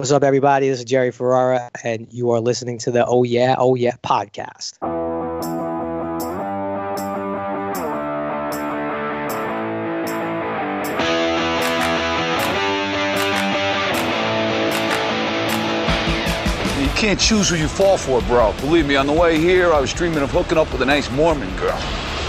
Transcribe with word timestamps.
What's 0.00 0.12
up, 0.12 0.24
everybody? 0.24 0.70
This 0.70 0.78
is 0.78 0.86
Jerry 0.86 1.10
Ferrara, 1.10 1.70
and 1.84 2.10
you 2.10 2.30
are 2.30 2.40
listening 2.40 2.78
to 2.78 2.90
the 2.90 3.04
Oh 3.04 3.22
Yeah, 3.22 3.56
Oh 3.58 3.74
Yeah 3.74 3.96
podcast. 4.02 4.78
You 16.80 16.88
can't 16.96 17.20
choose 17.20 17.50
who 17.50 17.56
you 17.56 17.68
fall 17.68 17.98
for, 17.98 18.22
bro. 18.22 18.54
Believe 18.60 18.86
me, 18.86 18.96
on 18.96 19.06
the 19.06 19.12
way 19.12 19.38
here, 19.38 19.70
I 19.70 19.80
was 19.80 19.92
dreaming 19.92 20.22
of 20.22 20.30
hooking 20.30 20.56
up 20.56 20.72
with 20.72 20.80
a 20.80 20.86
nice 20.86 21.10
Mormon 21.10 21.54
girl. 21.58 21.76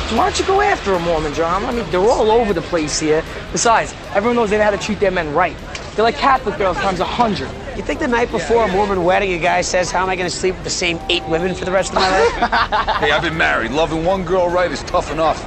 So 0.10 0.18
why 0.18 0.26
don't 0.26 0.38
you 0.38 0.46
go 0.46 0.60
after 0.60 0.94
a 0.94 1.00
Mormon, 1.00 1.34
John? 1.34 1.64
I 1.64 1.72
mean, 1.72 1.90
they're 1.90 2.02
all 2.02 2.32
over 2.32 2.52
the 2.52 2.64
place 2.64 3.00
here. 3.00 3.24
Besides, 3.54 3.96
everyone 4.14 4.36
knows 4.36 4.50
they 4.50 4.58
know 4.58 4.66
how 4.66 4.72
to 4.72 4.78
treat 4.78 5.00
their 5.00 5.10
men 5.10 5.34
right. 5.34 5.56
They're 5.96 6.04
like 6.04 6.18
Catholic 6.18 6.58
girls 6.58 6.76
times 6.78 7.00
a 7.00 7.06
hundred. 7.06 7.50
You 7.76 7.82
think 7.84 8.00
the 8.02 8.08
night 8.08 8.30
before 8.32 8.66
a 8.66 8.68
Mormon 8.68 9.06
wedding, 9.06 9.32
a 9.32 9.40
guy 9.40 9.62
says, 9.62 9.92
How 9.92 10.04
am 10.04 10.10
I 10.10 10.18
going 10.18 10.30
to 10.30 10.36
sleep 10.36 10.56
with 10.56 10.66
the 10.66 10.70
same 10.70 11.00
eight 11.10 11.26
women 11.30 11.56
for 11.56 11.64
the 11.64 11.72
rest 11.72 11.90
of 11.92 11.96
my 11.96 12.10
life? 12.10 12.32
Hey, 13.02 13.12
I've 13.12 13.22
been 13.22 13.38
married. 13.38 13.72
Loving 13.72 14.04
one 14.04 14.24
girl 14.26 14.50
right 14.50 14.70
is 14.70 14.84
tough 14.84 15.10
enough. 15.12 15.42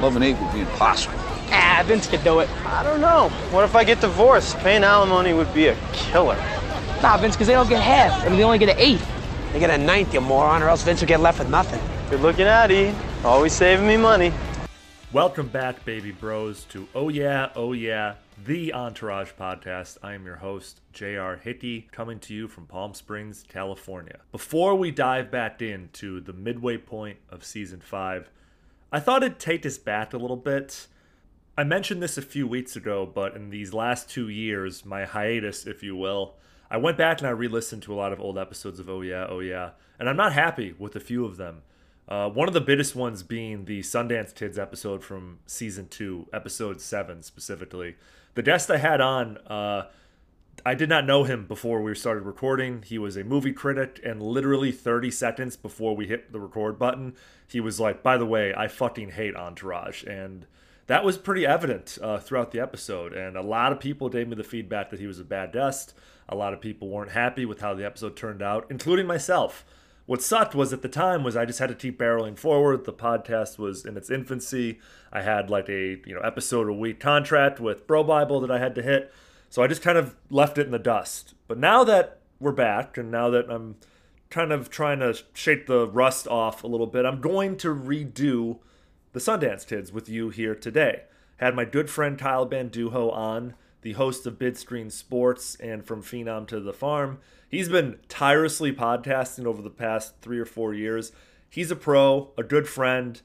Loving 0.00 0.22
eight 0.22 0.38
would 0.38 0.52
be 0.52 0.60
impossible. 0.60 1.16
Ah, 1.52 1.82
Vince 1.86 2.06
could 2.06 2.22
do 2.22 2.40
it. 2.40 2.48
I 2.66 2.82
don't 2.82 3.00
know. 3.00 3.30
What 3.50 3.64
if 3.64 3.74
I 3.74 3.82
get 3.82 4.00
divorced? 4.00 4.58
Paying 4.58 4.84
alimony 4.84 5.32
would 5.32 5.52
be 5.54 5.68
a 5.68 5.76
killer. 5.92 6.36
Nah, 7.02 7.16
Vince, 7.16 7.34
because 7.34 7.46
they 7.48 7.54
don't 7.54 7.68
get 7.68 7.82
half. 7.82 8.24
I 8.24 8.28
mean, 8.28 8.36
they 8.36 8.44
only 8.44 8.58
get 8.58 8.68
an 8.68 8.78
eighth. 8.78 9.08
they 9.52 9.58
get 9.58 9.70
a 9.70 9.78
ninth, 9.78 10.12
you 10.12 10.20
moron, 10.20 10.62
or 10.62 10.68
else 10.68 10.82
Vince 10.82 11.00
will 11.00 11.08
get 11.08 11.20
left 11.20 11.38
with 11.38 11.48
nothing. 11.48 11.80
Good 12.10 12.20
looking 12.20 12.46
at 12.46 12.70
E. 12.70 12.94
Always 13.24 13.54
saving 13.54 13.86
me 13.88 13.96
money. 13.96 14.32
Welcome 15.12 15.48
back, 15.48 15.84
baby 15.84 16.12
bros, 16.12 16.64
to 16.66 16.86
Oh 16.94 17.08
Yeah, 17.08 17.48
Oh 17.56 17.72
Yeah, 17.72 18.14
the 18.44 18.72
Entourage 18.72 19.32
podcast. 19.38 19.98
I 20.02 20.14
am 20.14 20.24
your 20.24 20.36
host, 20.36 20.80
JR 20.92 21.34
Hickey, 21.34 21.88
coming 21.92 22.18
to 22.20 22.34
you 22.34 22.48
from 22.48 22.66
Palm 22.66 22.94
Springs, 22.94 23.44
California. 23.46 24.20
Before 24.32 24.74
we 24.74 24.90
dive 24.90 25.30
back 25.30 25.60
into 25.60 26.20
the 26.20 26.32
midway 26.32 26.78
point 26.78 27.18
of 27.28 27.44
season 27.44 27.80
five, 27.80 28.30
I 28.90 29.00
thought 29.00 29.22
I'd 29.22 29.38
take 29.38 29.66
us 29.66 29.76
back 29.76 30.14
a 30.14 30.18
little 30.18 30.36
bit. 30.36 30.86
I 31.58 31.64
mentioned 31.64 32.02
this 32.02 32.16
a 32.16 32.22
few 32.22 32.46
weeks 32.46 32.76
ago, 32.76 33.04
but 33.04 33.36
in 33.36 33.50
these 33.50 33.74
last 33.74 34.08
two 34.08 34.28
years, 34.28 34.86
my 34.86 35.04
hiatus, 35.04 35.66
if 35.66 35.82
you 35.82 35.94
will, 35.94 36.36
I 36.70 36.78
went 36.78 36.96
back 36.96 37.18
and 37.18 37.26
I 37.26 37.30
re 37.30 37.48
listened 37.48 37.82
to 37.82 37.92
a 37.92 37.96
lot 37.96 38.12
of 38.12 38.20
old 38.20 38.38
episodes 38.38 38.80
of 38.80 38.88
Oh 38.88 39.02
Yeah, 39.02 39.26
Oh 39.28 39.40
Yeah, 39.40 39.70
and 39.98 40.08
I'm 40.08 40.16
not 40.16 40.32
happy 40.32 40.74
with 40.78 40.96
a 40.96 41.00
few 41.00 41.26
of 41.26 41.36
them. 41.36 41.62
Uh, 42.08 42.28
one 42.28 42.48
of 42.48 42.54
the 42.54 42.60
biggest 42.60 42.96
ones 42.96 43.22
being 43.22 43.66
the 43.66 43.80
Sundance 43.80 44.34
Kids 44.34 44.58
episode 44.58 45.04
from 45.04 45.38
season 45.46 45.86
two, 45.88 46.26
episode 46.32 46.80
seven 46.80 47.22
specifically. 47.22 47.96
The 48.34 48.42
guest 48.42 48.70
I 48.70 48.78
had 48.78 49.00
on, 49.00 49.38
uh, 49.46 49.88
I 50.64 50.74
did 50.74 50.88
not 50.88 51.06
know 51.06 51.24
him 51.24 51.46
before 51.46 51.82
we 51.82 51.94
started 51.94 52.22
recording. 52.22 52.82
He 52.82 52.98
was 52.98 53.16
a 53.16 53.24
movie 53.24 53.52
critic, 53.52 54.00
and 54.04 54.22
literally 54.22 54.72
30 54.72 55.10
seconds 55.10 55.56
before 55.56 55.96
we 55.96 56.06
hit 56.06 56.32
the 56.32 56.40
record 56.40 56.78
button, 56.78 57.14
he 57.48 57.60
was 57.60 57.80
like, 57.80 58.02
By 58.02 58.18
the 58.18 58.26
way, 58.26 58.54
I 58.54 58.68
fucking 58.68 59.10
hate 59.10 59.34
Entourage. 59.34 60.04
And 60.04 60.46
that 60.86 61.04
was 61.04 61.16
pretty 61.18 61.46
evident 61.46 61.98
uh, 62.02 62.18
throughout 62.18 62.50
the 62.50 62.60
episode. 62.60 63.12
And 63.12 63.36
a 63.36 63.42
lot 63.42 63.72
of 63.72 63.80
people 63.80 64.08
gave 64.08 64.28
me 64.28 64.36
the 64.36 64.44
feedback 64.44 64.90
that 64.90 65.00
he 65.00 65.06
was 65.06 65.20
a 65.20 65.24
bad 65.24 65.52
guest. 65.52 65.94
A 66.28 66.36
lot 66.36 66.52
of 66.52 66.60
people 66.60 66.88
weren't 66.88 67.12
happy 67.12 67.44
with 67.44 67.60
how 67.60 67.74
the 67.74 67.86
episode 67.86 68.16
turned 68.16 68.42
out, 68.42 68.66
including 68.70 69.06
myself. 69.06 69.64
What 70.10 70.22
sucked 70.22 70.56
was 70.56 70.72
at 70.72 70.82
the 70.82 70.88
time 70.88 71.22
was 71.22 71.36
I 71.36 71.44
just 71.44 71.60
had 71.60 71.68
to 71.68 71.74
keep 71.76 71.96
barreling 71.96 72.36
forward. 72.36 72.84
The 72.84 72.92
podcast 72.92 73.58
was 73.58 73.84
in 73.84 73.96
its 73.96 74.10
infancy. 74.10 74.80
I 75.12 75.22
had 75.22 75.50
like 75.50 75.68
a 75.68 76.00
you 76.04 76.16
know 76.16 76.20
episode 76.22 76.68
a 76.68 76.72
week 76.72 76.98
contract 76.98 77.60
with 77.60 77.86
Bro 77.86 78.02
Bible 78.02 78.40
that 78.40 78.50
I 78.50 78.58
had 78.58 78.74
to 78.74 78.82
hit. 78.82 79.14
So 79.50 79.62
I 79.62 79.68
just 79.68 79.82
kind 79.82 79.96
of 79.96 80.16
left 80.28 80.58
it 80.58 80.66
in 80.66 80.72
the 80.72 80.80
dust. 80.80 81.34
But 81.46 81.58
now 81.58 81.84
that 81.84 82.18
we're 82.40 82.50
back 82.50 82.98
and 82.98 83.12
now 83.12 83.30
that 83.30 83.48
I'm 83.48 83.76
kind 84.30 84.50
of 84.50 84.68
trying 84.68 84.98
to 84.98 85.16
shake 85.32 85.68
the 85.68 85.86
rust 85.86 86.26
off 86.26 86.64
a 86.64 86.66
little 86.66 86.88
bit, 86.88 87.06
I'm 87.06 87.20
going 87.20 87.56
to 87.58 87.68
redo 87.68 88.58
the 89.12 89.20
Sundance 89.20 89.64
Kids 89.64 89.92
with 89.92 90.08
you 90.08 90.30
here 90.30 90.56
today. 90.56 91.04
Had 91.36 91.54
my 91.54 91.64
good 91.64 91.88
friend 91.88 92.18
Kyle 92.18 92.48
Banduho 92.48 93.12
on, 93.12 93.54
the 93.82 93.92
host 93.92 94.26
of 94.26 94.40
Bid 94.40 94.58
Screen 94.58 94.90
Sports 94.90 95.54
and 95.60 95.84
From 95.84 96.02
Phenom 96.02 96.48
to 96.48 96.58
the 96.58 96.72
Farm. 96.72 97.20
He's 97.50 97.68
been 97.68 97.98
tirelessly 98.08 98.72
podcasting 98.72 99.44
over 99.44 99.60
the 99.60 99.70
past 99.70 100.14
three 100.22 100.38
or 100.38 100.44
four 100.44 100.72
years. 100.72 101.10
He's 101.48 101.72
a 101.72 101.76
pro, 101.76 102.30
a 102.38 102.44
good 102.44 102.68
friend. 102.68 103.20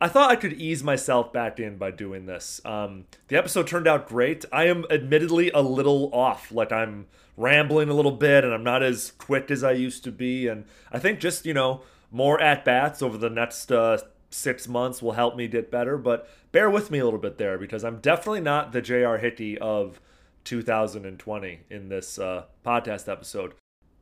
I 0.00 0.08
thought 0.08 0.32
I 0.32 0.36
could 0.36 0.54
ease 0.54 0.82
myself 0.82 1.32
back 1.32 1.60
in 1.60 1.76
by 1.76 1.92
doing 1.92 2.26
this. 2.26 2.60
Um, 2.64 3.04
the 3.28 3.36
episode 3.36 3.68
turned 3.68 3.86
out 3.86 4.08
great. 4.08 4.44
I 4.52 4.64
am 4.64 4.84
admittedly 4.90 5.52
a 5.52 5.60
little 5.60 6.12
off. 6.12 6.50
Like 6.50 6.72
I'm 6.72 7.06
rambling 7.36 7.88
a 7.88 7.94
little 7.94 8.10
bit 8.10 8.42
and 8.42 8.52
I'm 8.52 8.64
not 8.64 8.82
as 8.82 9.12
quick 9.12 9.48
as 9.48 9.62
I 9.62 9.72
used 9.72 10.02
to 10.04 10.10
be. 10.10 10.48
And 10.48 10.64
I 10.90 10.98
think 10.98 11.20
just, 11.20 11.46
you 11.46 11.54
know, 11.54 11.82
more 12.10 12.40
at 12.40 12.64
bats 12.64 13.00
over 13.00 13.16
the 13.16 13.30
next 13.30 13.70
uh, 13.70 13.98
six 14.28 14.66
months 14.66 15.00
will 15.00 15.12
help 15.12 15.36
me 15.36 15.46
get 15.46 15.70
better. 15.70 15.96
But 15.96 16.28
bear 16.50 16.68
with 16.68 16.90
me 16.90 16.98
a 16.98 17.04
little 17.04 17.20
bit 17.20 17.38
there 17.38 17.56
because 17.56 17.84
I'm 17.84 18.00
definitely 18.00 18.40
not 18.40 18.72
the 18.72 18.82
JR 18.82 19.18
Hickey 19.18 19.56
of 19.56 20.00
2020 20.44 21.60
in 21.70 21.88
this 21.88 22.18
uh, 22.18 22.44
podcast 22.64 23.10
episode. 23.10 23.54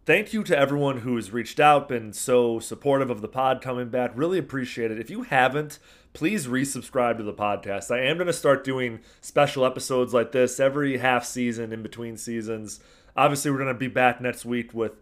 Thank 0.07 0.33
you 0.33 0.43
to 0.45 0.59
everyone 0.59 0.99
who's 0.99 1.31
reached 1.31 1.61
out, 1.61 1.89
been 1.89 2.13
so 2.13 2.59
supportive 2.59 3.11
of 3.11 3.21
the 3.21 3.29
pod 3.29 3.61
coming 3.61 3.91
back. 3.91 4.13
Really 4.15 4.39
appreciate 4.39 4.91
it. 4.91 4.99
If 4.99 5.11
you 5.11 5.23
haven't, 5.23 5.79
please 6.15 6.47
resubscribe 6.47 7.19
to 7.19 7.23
the 7.23 7.35
podcast. 7.35 7.91
I 7.91 8.01
am 8.07 8.17
going 8.17 8.27
to 8.27 8.33
start 8.33 8.65
doing 8.65 9.01
special 9.21 9.65
episodes 9.65 10.15
like 10.15 10.33
this 10.33 10.59
every 10.59 10.99
half 10.99 11.25
season 11.25 11.73
in 11.73 11.83
between 11.83 12.17
seasons. 12.17 12.81
Obviously, 13.17 13.51
we're 13.51 13.59
going 13.59 13.75
to 13.75 13.79
be 13.79 13.89
back 13.89 14.21
next 14.21 14.45
week 14.45 14.73
with 14.73 14.93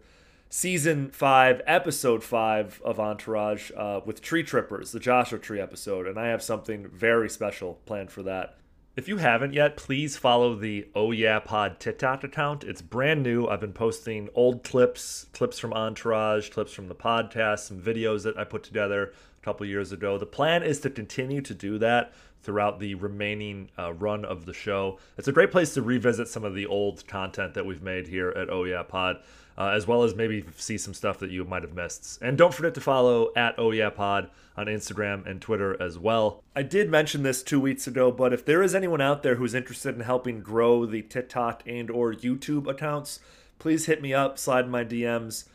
season 0.49 1.09
five, 1.11 1.61
episode 1.65 2.23
five 2.23 2.81
of 2.83 2.99
Entourage 2.99 3.71
uh, 3.77 4.01
with 4.05 4.21
Tree 4.21 4.43
Trippers, 4.43 4.91
the 4.91 4.99
Joshua 4.99 5.39
Tree 5.39 5.61
episode, 5.61 6.07
and 6.07 6.19
I 6.19 6.27
have 6.27 6.43
something 6.43 6.87
very 6.87 7.29
special 7.29 7.79
planned 7.85 8.11
for 8.11 8.23
that. 8.23 8.57
If 8.95 9.07
you 9.07 9.17
haven't 9.17 9.53
yet, 9.53 9.77
please 9.77 10.17
follow 10.17 10.55
the 10.55 10.87
Oh 10.95 11.11
Yeah 11.11 11.39
Pod 11.39 11.79
TikTok 11.79 12.23
account. 12.23 12.63
It's 12.63 12.81
brand 12.81 13.21
new. 13.23 13.47
I've 13.47 13.61
been 13.61 13.71
posting 13.71 14.29
old 14.33 14.63
clips, 14.63 15.27
clips 15.31 15.59
from 15.59 15.73
Entourage, 15.73 16.49
clips 16.49 16.73
from 16.73 16.87
the 16.87 16.95
podcast, 16.95 17.59
some 17.59 17.79
videos 17.79 18.23
that 18.23 18.37
I 18.37 18.43
put 18.43 18.63
together 18.63 19.13
a 19.41 19.45
couple 19.45 19.65
years 19.67 19.91
ago. 19.91 20.17
The 20.17 20.25
plan 20.25 20.63
is 20.63 20.79
to 20.81 20.89
continue 20.89 21.39
to 21.41 21.53
do 21.53 21.77
that 21.77 22.11
throughout 22.41 22.79
the 22.79 22.95
remaining 22.95 23.69
uh, 23.77 23.93
run 23.93 24.25
of 24.25 24.45
the 24.45 24.53
show. 24.53 24.99
It's 25.17 25.27
a 25.27 25.33
great 25.33 25.51
place 25.51 25.73
to 25.73 25.81
revisit 25.81 26.27
some 26.27 26.43
of 26.43 26.55
the 26.55 26.65
old 26.65 27.07
content 27.07 27.53
that 27.53 27.65
we've 27.65 27.81
made 27.81 28.07
here 28.07 28.29
at 28.29 28.49
Oh 28.49 28.63
Yeah 28.63 28.83
Pod, 28.83 29.17
uh, 29.57 29.71
as 29.73 29.85
well 29.85 30.03
as 30.03 30.15
maybe 30.15 30.45
see 30.55 30.77
some 30.77 30.93
stuff 30.93 31.19
that 31.19 31.31
you 31.31 31.43
might 31.43 31.63
have 31.63 31.73
missed. 31.73 32.21
And 32.21 32.37
don't 32.37 32.53
forget 32.53 32.73
to 32.75 32.81
follow 32.81 33.31
at 33.35 33.55
Oh 33.57 33.71
Yeah 33.71 33.89
Pod 33.89 34.29
on 34.55 34.67
Instagram 34.67 35.25
and 35.29 35.41
Twitter 35.41 35.81
as 35.81 35.97
well. 35.97 36.43
I 36.55 36.63
did 36.63 36.89
mention 36.89 37.23
this 37.23 37.43
two 37.43 37.59
weeks 37.59 37.87
ago, 37.87 38.11
but 38.11 38.33
if 38.33 38.45
there 38.45 38.63
is 38.63 38.75
anyone 38.75 39.01
out 39.01 39.23
there 39.23 39.35
who's 39.35 39.53
interested 39.53 39.95
in 39.95 40.01
helping 40.01 40.41
grow 40.41 40.85
the 40.85 41.01
TikTok 41.01 41.63
and 41.65 41.89
or 41.89 42.13
YouTube 42.13 42.67
accounts, 42.67 43.19
please 43.57 43.85
hit 43.85 44.01
me 44.01 44.13
up, 44.13 44.37
slide 44.37 44.69
my 44.69 44.83
DMs. 44.83 45.45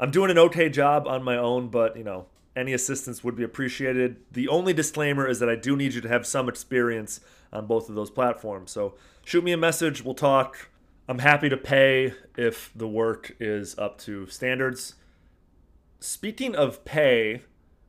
I'm 0.00 0.10
doing 0.10 0.30
an 0.30 0.38
okay 0.38 0.68
job 0.68 1.06
on 1.06 1.22
my 1.22 1.36
own, 1.36 1.68
but 1.68 1.96
you 1.96 2.04
know, 2.04 2.26
any 2.54 2.72
assistance 2.72 3.24
would 3.24 3.36
be 3.36 3.42
appreciated. 3.42 4.16
The 4.30 4.48
only 4.48 4.72
disclaimer 4.72 5.26
is 5.26 5.38
that 5.40 5.48
I 5.48 5.56
do 5.56 5.76
need 5.76 5.94
you 5.94 6.00
to 6.02 6.08
have 6.08 6.26
some 6.26 6.48
experience 6.48 7.20
on 7.52 7.66
both 7.66 7.88
of 7.88 7.94
those 7.94 8.10
platforms. 8.10 8.70
So 8.70 8.94
shoot 9.24 9.44
me 9.44 9.52
a 9.52 9.56
message, 9.56 10.02
we'll 10.02 10.14
talk. 10.14 10.68
I'm 11.08 11.18
happy 11.18 11.48
to 11.48 11.56
pay 11.56 12.14
if 12.36 12.70
the 12.74 12.88
work 12.88 13.34
is 13.40 13.76
up 13.78 13.98
to 14.00 14.26
standards. 14.26 14.94
Speaking 16.00 16.54
of 16.54 16.84
pay, 16.84 17.42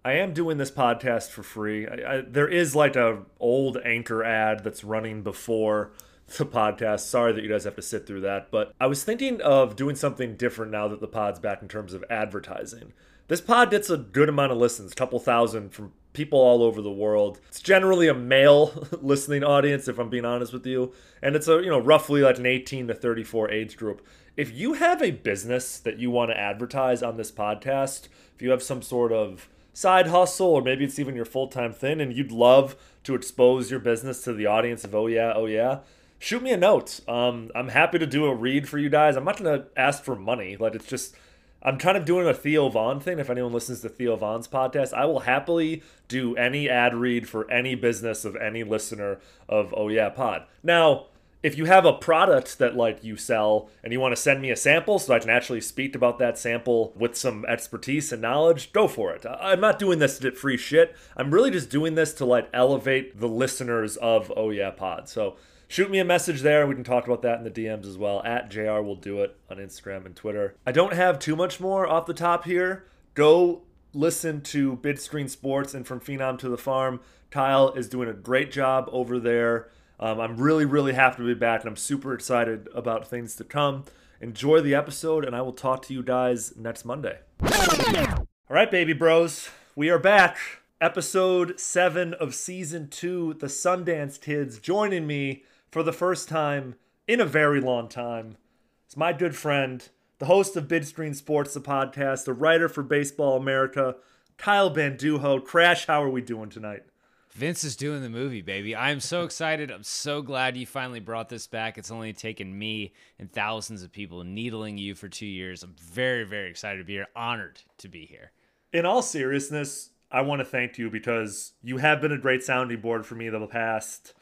I 0.05 0.13
am 0.13 0.33
doing 0.33 0.57
this 0.57 0.71
podcast 0.71 1.29
for 1.29 1.43
free. 1.43 1.87
I, 1.87 2.15
I, 2.15 2.21
there 2.21 2.47
is 2.47 2.75
like 2.75 2.95
a 2.95 3.23
old 3.39 3.77
anchor 3.85 4.23
ad 4.23 4.63
that's 4.63 4.83
running 4.83 5.23
before 5.23 5.91
the 6.37 6.45
podcast. 6.45 7.01
Sorry 7.01 7.31
that 7.33 7.43
you 7.43 7.49
guys 7.49 7.63
have 7.63 7.75
to 7.75 7.81
sit 7.81 8.05
through 8.05 8.21
that, 8.21 8.51
but 8.51 8.73
I 8.79 8.87
was 8.87 9.03
thinking 9.03 9.41
of 9.41 9.75
doing 9.75 9.95
something 9.95 10.35
different 10.35 10.71
now 10.71 10.87
that 10.87 10.99
the 10.99 11.07
pod's 11.07 11.39
back 11.39 11.61
in 11.61 11.67
terms 11.67 11.93
of 11.93 12.03
advertising. 12.09 12.93
This 13.27 13.41
pod 13.41 13.71
gets 13.71 13.89
a 13.89 13.97
good 13.97 14.29
amount 14.29 14.51
of 14.51 14.57
listens, 14.57 14.91
a 14.91 14.95
couple 14.95 15.19
thousand 15.19 15.69
from 15.69 15.93
people 16.11 16.39
all 16.39 16.61
over 16.61 16.81
the 16.81 16.91
world. 16.91 17.39
It's 17.47 17.61
generally 17.61 18.07
a 18.07 18.13
male 18.13 18.87
listening 19.01 19.43
audience, 19.43 19.87
if 19.87 19.97
I'm 19.97 20.09
being 20.09 20.25
honest 20.25 20.53
with 20.53 20.65
you, 20.65 20.93
and 21.21 21.35
it's 21.35 21.47
a 21.47 21.61
you 21.61 21.69
know 21.69 21.79
roughly 21.79 22.21
like 22.21 22.37
an 22.37 22.45
18 22.45 22.87
to 22.87 22.93
34 22.93 23.51
age 23.51 23.77
group. 23.77 24.05
If 24.35 24.51
you 24.53 24.73
have 24.73 25.01
a 25.01 25.11
business 25.11 25.79
that 25.79 25.99
you 25.99 26.11
want 26.11 26.31
to 26.31 26.39
advertise 26.39 27.03
on 27.03 27.17
this 27.17 27.31
podcast, 27.31 28.07
if 28.35 28.41
you 28.41 28.51
have 28.51 28.63
some 28.63 28.81
sort 28.81 29.11
of 29.11 29.47
side 29.73 30.07
hustle 30.07 30.47
or 30.47 30.61
maybe 30.61 30.85
it's 30.85 30.99
even 30.99 31.15
your 31.15 31.25
full-time 31.25 31.73
thing 31.73 31.99
and 31.99 32.15
you'd 32.15 32.31
love 32.31 32.75
to 33.03 33.15
expose 33.15 33.71
your 33.71 33.79
business 33.79 34.23
to 34.23 34.31
the 34.31 34.45
audience 34.45 34.83
of 34.83 34.93
oh 34.93 35.07
yeah 35.07 35.33
oh 35.35 35.47
yeah 35.47 35.79
shoot 36.19 36.43
me 36.43 36.51
a 36.51 36.57
note 36.57 36.99
um, 37.09 37.49
i'm 37.55 37.69
happy 37.69 37.97
to 37.97 38.05
do 38.05 38.25
a 38.25 38.35
read 38.35 38.69
for 38.69 38.77
you 38.77 38.87
guys 38.87 39.15
i'm 39.15 39.23
not 39.25 39.41
going 39.41 39.59
to 39.59 39.67
ask 39.75 40.03
for 40.03 40.15
money 40.15 40.55
like 40.55 40.75
it's 40.75 40.85
just 40.85 41.15
i'm 41.63 41.77
kind 41.77 41.97
of 41.97 42.05
doing 42.05 42.27
a 42.27 42.33
Theo 42.33 42.69
Von 42.69 42.99
thing 42.99 43.19
if 43.19 43.29
anyone 43.29 43.53
listens 43.53 43.81
to 43.81 43.89
Theo 43.89 44.15
Von's 44.15 44.47
podcast 44.47 44.93
i 44.93 45.05
will 45.05 45.21
happily 45.21 45.81
do 46.07 46.35
any 46.35 46.69
ad 46.69 46.93
read 46.93 47.27
for 47.27 47.49
any 47.49 47.75
business 47.75 48.25
of 48.25 48.35
any 48.35 48.63
listener 48.63 49.19
of 49.49 49.73
oh 49.75 49.87
yeah 49.87 50.09
pod 50.09 50.43
now 50.61 51.07
if 51.43 51.57
you 51.57 51.65
have 51.65 51.85
a 51.85 51.93
product 51.93 52.57
that 52.57 52.75
like 52.75 53.03
you 53.03 53.17
sell 53.17 53.69
and 53.83 53.91
you 53.91 53.99
want 53.99 54.15
to 54.15 54.21
send 54.21 54.41
me 54.41 54.49
a 54.49 54.55
sample 54.55 54.97
so 54.97 55.13
I 55.13 55.19
can 55.19 55.29
actually 55.29 55.59
speak 55.59 55.93
about 55.93 56.17
that 56.19 56.37
sample 56.37 56.93
with 56.95 57.17
some 57.17 57.45
expertise 57.45 58.13
and 58.13 58.21
knowledge, 58.21 58.71
go 58.71 58.87
for 58.87 59.13
it. 59.13 59.25
I'm 59.29 59.59
not 59.59 59.77
doing 59.77 59.99
this 59.99 60.17
to 60.19 60.31
free 60.31 60.55
shit. 60.55 60.95
I'm 61.17 61.33
really 61.33 61.51
just 61.51 61.69
doing 61.69 61.95
this 61.95 62.13
to 62.15 62.25
like 62.25 62.47
elevate 62.53 63.19
the 63.19 63.27
listeners 63.27 63.97
of 63.97 64.31
Oh 64.37 64.51
Yeah 64.51 64.71
Pod. 64.71 65.09
So 65.09 65.35
shoot 65.73 65.89
me 65.89 65.97
a 65.97 66.05
message 66.05 66.41
there. 66.41 66.67
We 66.67 66.75
can 66.75 66.83
talk 66.83 67.07
about 67.07 67.23
that 67.23 67.39
in 67.39 67.43
the 67.43 67.49
DMs 67.49 67.87
as 67.87 67.97
well. 67.97 68.21
At 68.23 68.51
JR 68.51 68.81
will 68.81 68.95
do 68.95 69.23
it 69.23 69.35
on 69.49 69.57
Instagram 69.57 70.05
and 70.05 70.15
Twitter. 70.15 70.55
I 70.67 70.71
don't 70.71 70.93
have 70.93 71.17
too 71.17 71.35
much 71.35 71.59
more 71.59 71.87
off 71.87 72.05
the 72.05 72.13
top 72.13 72.45
here. 72.45 72.85
Go 73.15 73.63
listen 73.91 74.41
to 74.41 74.75
Bid 74.75 74.99
Screen 74.99 75.27
Sports 75.27 75.73
and 75.73 75.87
From 75.87 75.99
Phenom 75.99 76.37
to 76.39 76.49
the 76.49 76.59
Farm. 76.59 76.99
Kyle 77.31 77.73
is 77.73 77.89
doing 77.89 78.07
a 78.07 78.13
great 78.13 78.51
job 78.51 78.87
over 78.91 79.19
there. 79.19 79.71
Um, 79.99 80.19
I'm 80.19 80.37
really, 80.37 80.65
really 80.65 80.93
happy 80.93 81.17
to 81.17 81.25
be 81.25 81.33
back, 81.33 81.61
and 81.61 81.69
I'm 81.69 81.75
super 81.75 82.13
excited 82.13 82.69
about 82.75 83.07
things 83.07 83.35
to 83.37 83.43
come. 83.43 83.85
Enjoy 84.21 84.61
the 84.61 84.75
episode, 84.75 85.25
and 85.25 85.35
I 85.35 85.41
will 85.41 85.53
talk 85.53 85.81
to 85.87 85.93
you 85.93 86.03
guys 86.03 86.55
next 86.55 86.85
Monday. 86.85 87.17
All 87.41 88.27
right, 88.47 88.69
baby 88.69 88.93
bros, 88.93 89.49
we 89.75 89.89
are 89.89 89.97
back. 89.97 90.37
Episode 90.79 91.59
7 91.59 92.13
of 92.13 92.35
Season 92.35 92.89
2, 92.89 93.37
The 93.39 93.47
Sundance 93.47 94.21
Kids, 94.21 94.59
joining 94.59 95.07
me 95.07 95.43
for 95.73 95.81
the 95.81 95.91
first 95.91 96.29
time 96.29 96.75
in 97.07 97.19
a 97.19 97.25
very 97.25 97.59
long 97.59 97.89
time. 97.89 98.37
It's 98.85 98.95
my 98.95 99.11
good 99.11 99.35
friend, 99.35 99.89
the 100.19 100.27
host 100.27 100.55
of 100.55 100.67
Bid 100.67 100.87
Screen 100.87 101.15
Sports, 101.15 101.55
the 101.55 101.61
podcast, 101.61 102.25
the 102.25 102.33
writer 102.33 102.69
for 102.69 102.83
Baseball 102.83 103.37
America, 103.37 103.95
Kyle 104.37 104.69
Banduho. 104.69 105.43
Crash, 105.43 105.87
how 105.87 106.03
are 106.03 106.11
we 106.11 106.21
doing 106.21 106.51
tonight? 106.51 106.83
Vince 107.31 107.63
is 107.63 107.75
doing 107.75 108.03
the 108.03 108.09
movie, 108.09 108.43
baby. 108.43 108.75
I'm 108.75 108.99
so 108.99 109.23
excited. 109.25 109.71
I'm 109.71 109.81
so 109.81 110.21
glad 110.21 110.55
you 110.55 110.67
finally 110.67 110.99
brought 110.99 111.29
this 111.29 111.47
back. 111.47 111.79
It's 111.79 111.89
only 111.89 112.13
taken 112.13 112.55
me 112.55 112.93
and 113.17 113.31
thousands 113.31 113.81
of 113.81 113.91
people 113.91 114.23
needling 114.23 114.77
you 114.77 114.93
for 114.93 115.09
two 115.09 115.25
years. 115.25 115.63
I'm 115.63 115.75
very, 115.81 116.23
very 116.23 116.51
excited 116.51 116.77
to 116.77 116.83
be 116.83 116.93
here. 116.93 117.07
Honored 117.15 117.61
to 117.79 117.87
be 117.87 118.05
here. 118.05 118.31
In 118.71 118.85
all 118.85 119.01
seriousness, 119.01 119.89
I 120.11 120.21
want 120.21 120.39
to 120.39 120.45
thank 120.45 120.77
you 120.77 120.91
because 120.91 121.53
you 121.63 121.77
have 121.77 121.99
been 121.99 122.11
a 122.11 122.19
great 122.19 122.43
sounding 122.43 122.79
board 122.79 123.07
for 123.07 123.15
me 123.15 123.27
the 123.27 123.47
past 123.47 124.13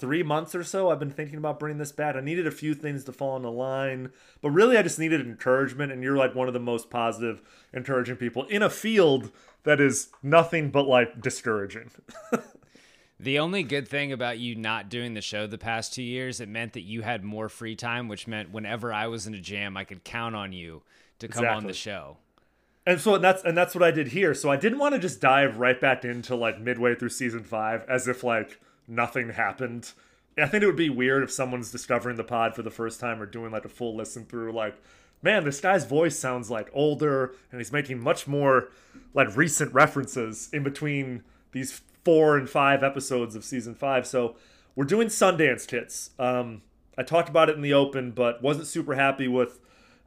three 0.00 0.22
months 0.22 0.54
or 0.54 0.64
so. 0.64 0.90
I've 0.90 0.98
been 0.98 1.10
thinking 1.10 1.38
about 1.38 1.58
bringing 1.58 1.78
this 1.78 1.92
back. 1.92 2.16
I 2.16 2.20
needed 2.20 2.46
a 2.46 2.50
few 2.50 2.74
things 2.74 3.04
to 3.04 3.12
fall 3.12 3.36
in 3.36 3.42
the 3.42 3.50
line, 3.50 4.12
but 4.40 4.50
really 4.50 4.76
I 4.76 4.82
just 4.82 4.98
needed 4.98 5.20
encouragement, 5.20 5.92
and 5.92 6.02
you're 6.02 6.16
like 6.16 6.34
one 6.34 6.48
of 6.48 6.54
the 6.54 6.60
most 6.60 6.90
positive, 6.90 7.42
encouraging 7.72 8.16
people 8.16 8.44
in 8.46 8.62
a 8.62 8.70
field 8.70 9.30
that 9.64 9.80
is 9.80 10.08
nothing 10.22 10.70
but 10.70 10.86
like 10.86 11.20
discouraging. 11.20 11.90
The 13.22 13.38
only 13.38 13.62
good 13.62 13.86
thing 13.86 14.12
about 14.12 14.38
you 14.38 14.54
not 14.54 14.88
doing 14.88 15.12
the 15.12 15.20
show 15.20 15.46
the 15.46 15.58
past 15.58 15.92
two 15.92 16.02
years, 16.02 16.40
it 16.40 16.48
meant 16.48 16.72
that 16.72 16.80
you 16.80 17.02
had 17.02 17.22
more 17.22 17.50
free 17.50 17.76
time, 17.76 18.08
which 18.08 18.26
meant 18.26 18.50
whenever 18.50 18.94
I 18.94 19.08
was 19.08 19.26
in 19.26 19.34
a 19.34 19.40
jam, 19.40 19.76
I 19.76 19.84
could 19.84 20.04
count 20.04 20.34
on 20.34 20.54
you 20.54 20.82
to 21.18 21.28
come 21.28 21.44
on 21.44 21.66
the 21.66 21.74
show. 21.74 22.16
And 22.86 22.98
so 22.98 23.18
that's 23.18 23.44
and 23.44 23.56
that's 23.56 23.74
what 23.74 23.84
I 23.84 23.90
did 23.90 24.08
here. 24.08 24.32
So 24.32 24.50
I 24.50 24.56
didn't 24.56 24.78
want 24.78 24.94
to 24.94 24.98
just 24.98 25.20
dive 25.20 25.58
right 25.58 25.78
back 25.78 26.02
into 26.02 26.34
like 26.34 26.60
midway 26.60 26.94
through 26.94 27.10
season 27.10 27.44
five 27.44 27.84
as 27.90 28.08
if 28.08 28.24
like 28.24 28.58
nothing 28.90 29.30
happened. 29.30 29.92
I 30.38 30.46
think 30.46 30.62
it 30.62 30.66
would 30.66 30.76
be 30.76 30.90
weird 30.90 31.22
if 31.22 31.30
someone's 31.30 31.70
discovering 31.70 32.16
the 32.16 32.24
pod 32.24 32.54
for 32.54 32.62
the 32.62 32.70
first 32.70 33.00
time 33.00 33.20
or 33.20 33.26
doing 33.26 33.50
like 33.50 33.64
a 33.64 33.68
full 33.68 33.96
listen 33.96 34.24
through 34.24 34.52
like, 34.52 34.80
man, 35.22 35.44
this 35.44 35.60
guy's 35.60 35.84
voice 35.84 36.18
sounds 36.18 36.50
like 36.50 36.70
older 36.72 37.34
and 37.50 37.60
he's 37.60 37.72
making 37.72 38.02
much 38.02 38.26
more 38.26 38.70
like 39.14 39.36
recent 39.36 39.72
references 39.72 40.48
in 40.52 40.62
between 40.62 41.22
these 41.52 41.82
four 42.04 42.36
and 42.36 42.48
five 42.48 42.82
episodes 42.82 43.34
of 43.34 43.44
season 43.44 43.74
five. 43.74 44.06
So 44.06 44.36
we're 44.74 44.84
doing 44.84 45.08
Sundance 45.08 45.66
Kids. 45.66 46.10
Um, 46.18 46.62
I 46.96 47.02
talked 47.02 47.28
about 47.28 47.48
it 47.48 47.56
in 47.56 47.62
the 47.62 47.74
open, 47.74 48.12
but 48.12 48.42
wasn't 48.42 48.66
super 48.66 48.94
happy 48.94 49.28
with 49.28 49.60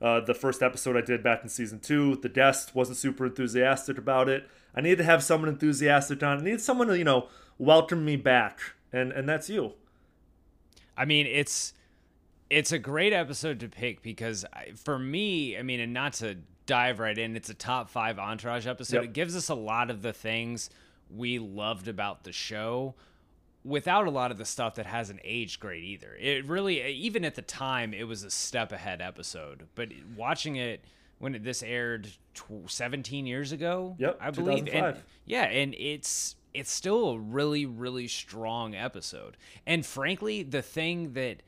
uh, 0.03 0.19
the 0.19 0.33
first 0.33 0.61
episode 0.61 0.97
I 0.97 1.01
did 1.01 1.23
back 1.23 1.43
in 1.43 1.49
season 1.49 1.79
two. 1.79 2.17
The 2.17 2.29
guest 2.29 2.75
wasn't 2.75 2.97
super 2.97 3.25
enthusiastic 3.25 3.97
about 3.97 4.27
it. 4.27 4.47
I 4.75 4.81
needed 4.81 4.97
to 4.97 5.03
have 5.05 5.23
someone 5.23 5.49
enthusiastic 5.49 6.21
on. 6.21 6.39
I 6.39 6.43
needed 6.43 6.61
someone 6.61 6.89
to, 6.89 6.97
you 6.97 7.05
know, 7.05 7.29
welcome 7.57 8.03
me 8.03 8.17
back, 8.17 8.59
and 8.91 9.13
and 9.13 9.27
that's 9.27 9.49
you. 9.49 9.73
I 10.97 11.05
mean, 11.05 11.25
it's 11.25 11.73
it's 12.49 12.73
a 12.73 12.79
great 12.79 13.13
episode 13.13 13.61
to 13.61 13.69
pick 13.69 14.01
because 14.01 14.45
I, 14.53 14.73
for 14.75 14.99
me, 14.99 15.57
I 15.57 15.63
mean, 15.63 15.79
and 15.79 15.93
not 15.93 16.13
to 16.15 16.35
dive 16.65 16.99
right 16.99 17.17
in, 17.17 17.37
it's 17.37 17.49
a 17.49 17.53
top 17.53 17.89
five 17.89 18.19
entourage 18.19 18.67
episode. 18.67 18.97
Yep. 18.97 19.03
It 19.05 19.13
gives 19.13 19.35
us 19.37 19.47
a 19.47 19.55
lot 19.55 19.89
of 19.89 20.01
the 20.01 20.13
things 20.13 20.69
we 21.09 21.39
loved 21.39 21.87
about 21.87 22.25
the 22.25 22.31
show 22.33 22.95
without 23.63 24.07
a 24.07 24.11
lot 24.11 24.31
of 24.31 24.37
the 24.37 24.45
stuff 24.45 24.75
that 24.75 24.85
hasn't 24.85 25.19
aged 25.23 25.59
great 25.59 25.83
either. 25.83 26.15
It 26.19 26.45
really, 26.45 26.83
even 26.85 27.23
at 27.23 27.35
the 27.35 27.41
time, 27.41 27.93
it 27.93 28.07
was 28.07 28.23
a 28.23 28.31
step 28.31 28.71
ahead 28.71 29.01
episode. 29.01 29.67
But 29.75 29.89
watching 30.15 30.57
it 30.57 30.83
when 31.19 31.41
this 31.43 31.63
aired 31.63 32.09
tw- 32.33 32.67
17 32.67 33.25
years 33.25 33.51
ago, 33.51 33.95
Yep, 33.99 34.17
I 34.19 34.31
believe, 34.31 34.67
and 34.67 34.97
yeah, 35.25 35.43
and 35.43 35.73
it's 35.77 36.35
it's 36.53 36.71
still 36.71 37.11
a 37.11 37.19
really 37.19 37.65
really 37.65 38.07
strong 38.07 38.75
episode. 38.75 39.37
And 39.65 39.85
frankly, 39.85 40.43
the 40.43 40.61
thing 40.61 41.13
that 41.13 41.41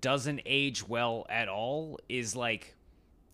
doesn't 0.00 0.40
age 0.46 0.88
well 0.88 1.26
at 1.28 1.48
all 1.48 1.98
is 2.08 2.34
like 2.34 2.74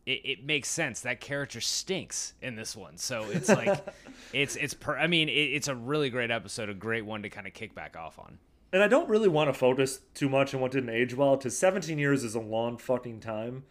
it, 0.07 0.21
it 0.25 0.45
makes 0.45 0.69
sense 0.69 1.01
that 1.01 1.21
character 1.21 1.61
stinks 1.61 2.35
in 2.43 2.57
this 2.57 2.75
one 2.75 2.97
so 2.97 3.25
it's 3.31 3.49
like 3.49 3.85
it's 4.33 4.57
it's 4.57 4.75
per 4.75 4.97
i 4.97 5.07
mean 5.07 5.29
it, 5.29 5.33
it's 5.33 5.69
a 5.69 5.75
really 5.75 6.11
great 6.11 6.31
episode 6.31 6.69
a 6.69 6.75
great 6.75 7.05
one 7.05 7.23
to 7.23 7.29
kind 7.29 7.47
of 7.47 7.53
kick 7.53 7.75
back 7.75 7.97
off 7.97 8.19
on 8.19 8.39
And 8.73 8.83
I 8.83 8.89
don't 8.89 9.09
really 9.09 9.29
want 9.29 9.49
to 9.49 9.55
focus 9.55 10.01
too 10.15 10.29
much 10.29 10.55
on 10.55 10.61
what 10.61 10.71
didn't 10.71 10.91
age 10.91 11.13
well, 11.15 11.37
because 11.37 11.59
17 11.59 11.99
years 11.99 12.23
is 12.23 12.37
a 12.37 12.41
long 12.41 12.79
fucking 12.79 13.19
time. 13.19 13.65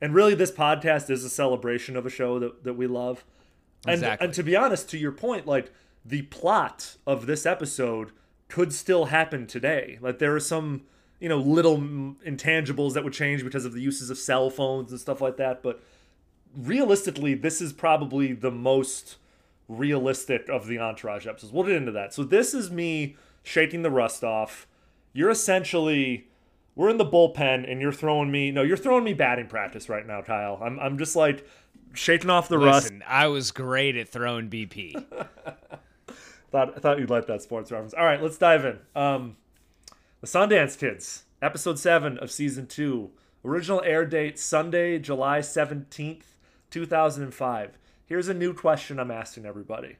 And 0.00 0.14
really, 0.14 0.34
this 0.34 0.50
podcast 0.52 1.08
is 1.08 1.24
a 1.24 1.30
celebration 1.30 1.96
of 1.96 2.04
a 2.04 2.10
show 2.10 2.38
that, 2.38 2.62
that 2.64 2.74
we 2.74 2.86
love. 2.86 3.24
And, 3.86 3.94
Exactly. 3.94 4.24
and 4.26 4.34
to 4.34 4.42
be 4.42 4.54
honest, 4.54 4.90
to 4.90 4.98
your 4.98 5.12
point, 5.12 5.46
like 5.46 5.72
the 6.04 6.22
plot 6.22 6.96
of 7.06 7.24
this 7.24 7.46
episode 7.46 8.10
could 8.48 8.74
still 8.74 9.06
happen 9.06 9.46
today. 9.46 9.98
Like 10.02 10.18
there 10.18 10.34
are 10.36 10.40
some, 10.40 10.82
you 11.22 11.28
know, 11.28 11.38
little 11.38 11.78
intangibles 11.78 12.94
that 12.94 13.04
would 13.04 13.12
change 13.12 13.44
because 13.44 13.64
of 13.64 13.72
the 13.72 13.80
uses 13.80 14.10
of 14.10 14.18
cell 14.18 14.50
phones 14.50 14.90
and 14.90 15.00
stuff 15.00 15.20
like 15.20 15.36
that. 15.36 15.62
But 15.62 15.80
realistically, 16.52 17.34
this 17.34 17.60
is 17.60 17.72
probably 17.72 18.32
the 18.32 18.50
most 18.50 19.18
realistic 19.68 20.48
of 20.48 20.66
the 20.66 20.80
Entourage 20.80 21.28
episodes. 21.28 21.52
We'll 21.52 21.62
get 21.62 21.76
into 21.76 21.92
that. 21.92 22.12
So 22.12 22.24
this 22.24 22.54
is 22.54 22.72
me 22.72 23.14
shaking 23.44 23.82
the 23.82 23.90
rust 23.90 24.24
off. 24.24 24.66
You're 25.12 25.30
essentially 25.30 26.26
we're 26.74 26.90
in 26.90 26.96
the 26.96 27.06
bullpen 27.06 27.70
and 27.70 27.80
you're 27.80 27.92
throwing 27.92 28.32
me 28.32 28.50
no, 28.50 28.62
you're 28.62 28.76
throwing 28.76 29.04
me 29.04 29.14
batting 29.14 29.46
practice 29.46 29.88
right 29.88 30.04
now, 30.04 30.22
Kyle. 30.22 30.58
I'm 30.60 30.80
I'm 30.80 30.98
just 30.98 31.14
like 31.14 31.46
shaking 31.94 32.30
off 32.30 32.48
the 32.48 32.58
rust. 32.58 32.84
listen 32.84 33.04
i 33.06 33.26
was 33.26 33.50
great 33.50 33.96
at 33.96 34.08
throwing 34.08 34.48
bp 34.48 34.94
Thought 36.52 36.74
I 36.76 36.80
thought 36.80 36.98
you'd 36.98 37.10
like 37.10 37.26
that 37.26 37.42
sports 37.42 37.72
reference. 37.72 37.94
All 37.94 38.04
right, 38.04 38.22
let's 38.22 38.36
dive 38.36 38.66
in. 38.66 38.78
Um, 38.94 39.36
the 40.22 40.28
Sundance 40.28 40.78
Kids, 40.78 41.24
episode 41.42 41.78
seven 41.78 42.16
of 42.18 42.30
season 42.30 42.66
two. 42.66 43.10
Original 43.44 43.82
air 43.84 44.06
date 44.06 44.38
Sunday, 44.38 44.98
July 45.00 45.40
seventeenth, 45.40 46.36
two 46.70 46.86
thousand 46.86 47.24
and 47.24 47.34
five. 47.34 47.76
Here's 48.06 48.28
a 48.28 48.34
new 48.34 48.54
question 48.54 49.00
I'm 49.00 49.10
asking 49.10 49.46
everybody. 49.46 49.96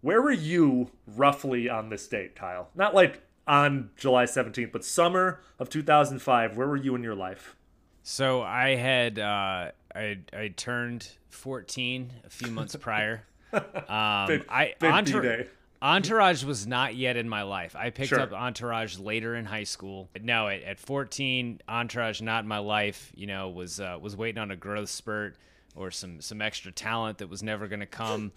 Where 0.00 0.22
were 0.22 0.30
you 0.30 0.90
roughly 1.08 1.68
on 1.68 1.88
this 1.88 2.06
date, 2.06 2.36
Kyle? 2.36 2.68
Not 2.76 2.94
like 2.94 3.22
on 3.46 3.90
July 3.96 4.24
17th, 4.24 4.70
but 4.70 4.84
summer 4.84 5.40
of 5.58 5.68
2005. 5.68 6.56
Where 6.56 6.68
were 6.68 6.76
you 6.76 6.94
in 6.94 7.02
your 7.02 7.14
life? 7.16 7.56
so 8.04 8.42
i 8.42 8.70
had 8.74 9.16
uh 9.20 9.70
i 9.94 10.18
i 10.32 10.52
turned 10.56 11.08
14 11.30 12.12
a 12.26 12.30
few 12.30 12.50
months 12.50 12.74
prior 12.74 13.22
um 13.52 14.26
Big- 14.26 14.44
i 14.48 14.74
big 14.80 15.04
D-Day. 15.04 15.46
Entourage 15.82 16.44
was 16.44 16.66
not 16.66 16.94
yet 16.94 17.16
in 17.16 17.28
my 17.28 17.42
life. 17.42 17.74
I 17.74 17.90
picked 17.90 18.10
Sure. 18.10 18.20
up 18.20 18.32
Entourage 18.32 18.98
later 18.98 19.34
in 19.34 19.44
high 19.44 19.64
school. 19.64 20.08
No, 20.22 20.46
at, 20.48 20.62
at 20.62 20.78
14, 20.78 21.60
Entourage 21.68 22.20
not 22.20 22.44
in 22.44 22.48
my 22.48 22.58
life. 22.58 23.10
You 23.16 23.26
know, 23.26 23.48
was 23.48 23.80
uh, 23.80 23.98
was 24.00 24.16
waiting 24.16 24.40
on 24.40 24.52
a 24.52 24.56
growth 24.56 24.90
spurt 24.90 25.36
or 25.74 25.90
some 25.90 26.20
some 26.20 26.40
extra 26.40 26.70
talent 26.70 27.18
that 27.18 27.28
was 27.28 27.42
never 27.42 27.66
going 27.66 27.80
to 27.80 27.86
come. 27.86 28.30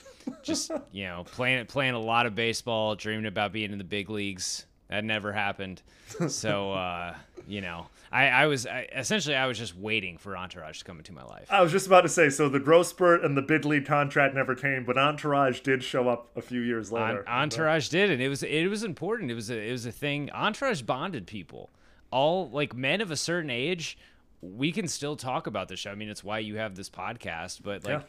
Just 0.44 0.72
you 0.92 1.04
know, 1.06 1.24
playing 1.24 1.68
playing 1.68 1.94
a 1.94 2.00
lot 2.00 2.25
of 2.25 2.34
baseball, 2.34 2.96
dreaming 2.96 3.28
about 3.28 3.54
being 3.54 3.72
in 3.72 3.78
the 3.78 3.84
big 3.84 4.10
leagues. 4.10 4.66
That 4.90 5.04
never 5.04 5.32
happened. 5.32 5.82
So 6.28 6.72
uh, 6.74 7.16
you 7.48 7.62
know, 7.62 7.88
I, 8.12 8.28
I 8.28 8.46
was 8.48 8.66
I, 8.66 8.88
essentially 8.96 9.36
I 9.36 9.48
was 9.48 9.58
just 9.58 9.75
waiting 9.78 10.18
for 10.18 10.38
Entourage 10.38 10.80
to 10.80 10.86
come 10.86 10.98
into 10.98 11.14
my 11.14 11.24
life. 11.24 11.48
I 11.50 11.62
was 11.62 11.72
just 11.72 11.88
about 11.88 12.02
to 12.02 12.10
say, 12.10 12.30
so 12.30 12.50
the 12.50 12.60
growth 12.60 12.88
spurt 12.88 13.24
and 13.24 13.36
the 13.38 13.42
big 13.42 13.66
league 13.66 13.86
contract 13.86 14.36
never 14.36 14.56
came, 14.56 14.86
but 14.86 14.98
Entourage 14.98 15.60
did 15.60 15.84
show 15.84 16.10
up 16.10 16.30
a 16.36 16.42
few 16.42 16.62
years 16.62 16.92
later. 16.92 17.28
Entourage 17.28 17.90
did, 17.90 18.10
and 18.10 18.22
it 18.22 18.30
was 18.30 18.44
it 18.44 18.68
was 18.68 18.84
important. 18.84 19.32
It 19.32 19.36
was 19.36 19.50
a 19.50 19.60
it 19.60 19.72
was 19.72 19.86
a 19.86 19.92
thing. 19.92 20.32
Entourage 20.32 20.82
bonded 20.82 21.28
people. 21.28 21.70
All 22.12 22.50
like 22.50 22.75
men 22.75 23.02
of 23.02 23.12
a 23.12 23.18
certain 23.18 23.50
age, 23.50 23.98
we 24.42 24.72
can 24.72 24.88
still 24.88 25.16
talk 25.16 25.48
about 25.48 25.68
the 25.68 25.75
show. 25.75 25.92
I 25.92 25.96
mean, 25.96 26.10
it's 26.10 26.24
why 26.24 26.40
you 26.40 26.58
have 26.58 26.75
this 26.75 26.90
podcast, 26.90 27.62
but 27.64 27.84
like, 27.84 28.04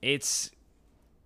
it's 0.00 0.50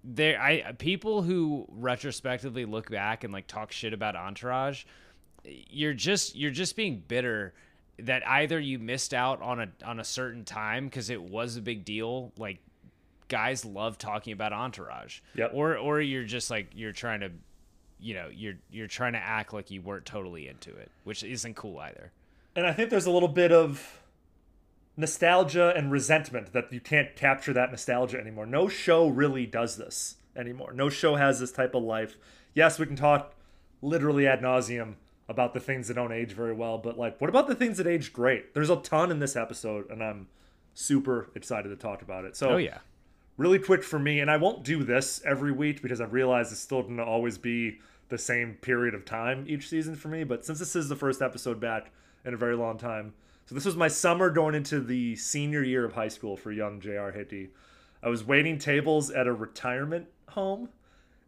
there. 0.03 0.41
I 0.41 0.73
people 0.73 1.23
who 1.23 1.67
retrospectively 1.69 2.65
look 2.65 2.91
back 2.91 3.25
and 3.25 3.33
like 3.33 3.47
talk 3.47 3.73
shit 3.73 3.93
about 3.93 4.17
Entourage, 4.17 4.85
you're 5.45 5.95
just 5.95 6.35
you're 6.37 6.51
just 6.51 6.77
being 6.77 7.03
bitter 7.07 7.53
that 7.99 8.27
either 8.27 8.59
you 8.59 8.79
missed 8.79 9.15
out 9.15 9.41
on 9.43 9.61
a 9.61 9.69
on 9.85 10.01
a 10.01 10.05
certain 10.05 10.45
time 10.45 10.87
because 10.87 11.11
it 11.11 11.23
was 11.23 11.57
a 11.57 11.61
big 11.63 11.85
deal, 11.85 12.33
like 12.39 12.59
guys 13.29 13.65
love 13.65 13.99
talking 13.99 14.33
about 14.33 14.53
Entourage, 14.53 15.21
Yep. 15.35 15.51
or 15.55 15.77
or 15.77 16.01
you're 16.01 16.25
just 16.25 16.51
like 16.51 16.69
you're 16.75 16.93
trying 16.93 17.21
to, 17.21 17.31
you 18.01 18.15
know, 18.15 18.29
you're 18.33 18.55
you're 18.71 18.87
trying 18.89 19.13
to 19.13 19.19
act 19.21 19.53
like 19.53 19.71
you 19.71 19.81
weren't 19.81 20.05
totally 20.07 20.49
into 20.49 20.75
it, 20.77 20.91
which 21.05 21.23
isn't 21.23 21.55
cool 21.55 21.79
either. 21.79 22.11
And 22.57 22.67
I 22.67 22.73
think 22.73 22.91
there's 22.91 23.07
a 23.07 23.11
little 23.11 23.29
bit 23.29 23.53
of 23.53 24.01
nostalgia 24.97 25.73
and 25.77 25.91
resentment 25.91 26.53
that 26.53 26.73
you 26.73 26.81
can't 26.81 27.17
capture 27.17 27.53
that 27.53 27.71
nostalgia 27.71 28.19
anymore. 28.19 28.47
No 28.47 28.69
show 28.69 29.09
really 29.09 29.47
does 29.47 29.77
this 29.77 30.17
anymore. 30.37 30.73
No 30.73 30.89
show 30.89 31.17
has 31.17 31.41
this 31.41 31.51
type 31.53 31.75
of 31.75 31.83
life. 31.83 32.17
Yes, 32.55 32.79
we 32.79 32.87
can 32.87 32.97
talk 32.97 33.35
literally 33.83 34.27
ad 34.27 34.41
nauseum 34.41 34.95
about 35.29 35.55
the 35.55 35.61
things 35.61 35.89
that 35.89 35.95
don't 35.95 36.13
age 36.13 36.33
very 36.33 36.53
well, 36.53 36.79
but 36.79 36.99
like, 36.99 37.21
what 37.21 37.31
about 37.31 37.49
the 37.49 37.55
things 37.55 37.79
that 37.79 37.87
age 37.87 38.13
great? 38.13 38.55
There's 38.55 38.71
a 38.71 38.77
ton 38.77 39.11
in 39.11 39.19
this 39.19 39.37
episode, 39.37 39.91
and 39.91 40.03
I'm 40.03 40.29
super 40.75 41.31
excited 41.35 41.71
to 41.71 41.77
talk 41.77 42.03
about 42.03 42.25
it. 42.25 42.37
So, 42.37 42.51
Oh 42.51 42.57
yeah, 42.57 42.79
really 43.37 43.59
quick 43.59 43.83
for 43.83 43.99
me, 43.99 44.21
and 44.21 44.31
I 44.31 44.37
won't 44.37 44.65
do 44.65 44.85
this 44.85 45.23
every 45.25 45.53
week 45.53 45.83
because 45.83 46.01
I've 46.01 46.13
realized 46.13 46.53
it's 46.53 46.61
still 46.61 46.83
going 46.83 46.99
to 46.99 47.05
always 47.05 47.39
be 47.39 47.81
the 48.09 48.19
same 48.19 48.55
period 48.55 48.95
of 48.95 49.05
time 49.05 49.45
each 49.49 49.69
season 49.69 49.97
for 49.97 50.09
me. 50.09 50.25
But 50.25 50.45
since 50.45 50.59
this 50.59 50.77
is 50.77 50.89
the 50.89 50.97
first 50.97 51.23
episode 51.23 51.59
back 51.59 51.91
in 52.25 52.35
a 52.35 52.37
very 52.37 52.57
long 52.57 52.77
time, 52.77 53.15
so 53.47 53.55
this 53.55 53.65
was 53.65 53.77
my 53.77 53.89
summer 53.89 54.31
going 54.31 54.55
into 54.55 54.81
the 54.81 55.17
senior 55.17 55.63
year 55.63 55.85
of 55.85 55.93
high 55.95 56.09
school 56.09 56.37
for 56.37 56.53
young 56.53 56.81
J.R. 56.81 57.13
Hickey. 57.13 57.51
I 58.03 58.09
was 58.09 58.25
waiting 58.25 58.59
tables 58.59 59.11
at 59.11 59.27
a 59.27 59.33
retirement 59.33 60.09
home, 60.31 60.69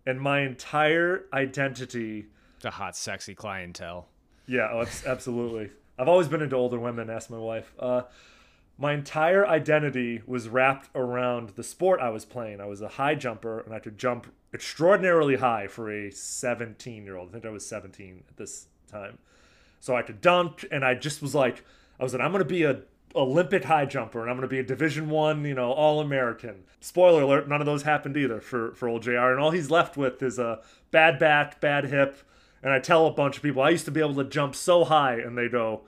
and 0.04 0.20
my 0.20 0.40
entire 0.40 1.24
identity 1.32 2.26
the 2.66 2.72
hot, 2.72 2.96
sexy 2.96 3.34
clientele. 3.34 4.08
yeah, 4.48 4.68
oh, 4.72 4.84
absolutely. 5.06 5.70
I've 5.96 6.08
always 6.08 6.26
been 6.26 6.42
into 6.42 6.56
older 6.56 6.80
women. 6.80 7.08
Ask 7.08 7.30
my 7.30 7.38
wife. 7.38 7.72
Uh, 7.78 8.02
my 8.76 8.92
entire 8.92 9.46
identity 9.46 10.20
was 10.26 10.48
wrapped 10.48 10.90
around 10.94 11.50
the 11.50 11.62
sport 11.62 12.00
I 12.00 12.10
was 12.10 12.24
playing. 12.24 12.60
I 12.60 12.66
was 12.66 12.82
a 12.82 12.88
high 12.88 13.14
jumper, 13.14 13.60
and 13.60 13.72
I 13.72 13.78
could 13.78 13.96
jump 13.98 14.26
extraordinarily 14.52 15.36
high 15.36 15.68
for 15.68 15.90
a 15.90 16.10
17 16.10 17.04
year 17.04 17.16
old. 17.16 17.28
I 17.28 17.32
think 17.32 17.46
I 17.46 17.50
was 17.50 17.64
17 17.66 18.24
at 18.28 18.36
this 18.36 18.66
time. 18.90 19.18
So 19.78 19.94
I 19.94 20.02
could 20.02 20.20
dunk, 20.20 20.66
and 20.72 20.84
I 20.84 20.94
just 20.94 21.22
was 21.22 21.36
like, 21.36 21.64
I 22.00 22.02
was 22.02 22.12
like, 22.14 22.22
I'm 22.22 22.32
gonna 22.32 22.44
be 22.44 22.64
a 22.64 22.80
Olympic 23.14 23.64
high 23.64 23.86
jumper, 23.86 24.20
and 24.22 24.28
I'm 24.28 24.36
gonna 24.36 24.48
be 24.48 24.58
a 24.58 24.64
Division 24.64 25.08
One, 25.08 25.44
you 25.44 25.54
know, 25.54 25.70
All 25.70 26.00
American. 26.00 26.64
Spoiler 26.80 27.22
alert: 27.22 27.48
none 27.48 27.60
of 27.60 27.66
those 27.66 27.84
happened 27.84 28.16
either 28.16 28.40
for 28.40 28.74
for 28.74 28.88
old 28.88 29.02
Jr. 29.02 29.30
And 29.30 29.38
all 29.40 29.52
he's 29.52 29.70
left 29.70 29.96
with 29.96 30.20
is 30.20 30.38
a 30.38 30.60
bad 30.90 31.18
back, 31.20 31.60
bad 31.60 31.84
hip. 31.86 32.18
And 32.62 32.72
I 32.72 32.78
tell 32.80 33.06
a 33.06 33.12
bunch 33.12 33.36
of 33.36 33.42
people 33.42 33.62
I 33.62 33.70
used 33.70 33.84
to 33.84 33.90
be 33.90 34.00
able 34.00 34.14
to 34.16 34.24
jump 34.24 34.54
so 34.54 34.84
high, 34.84 35.14
and 35.14 35.36
they 35.38 35.48
go, 35.48 35.82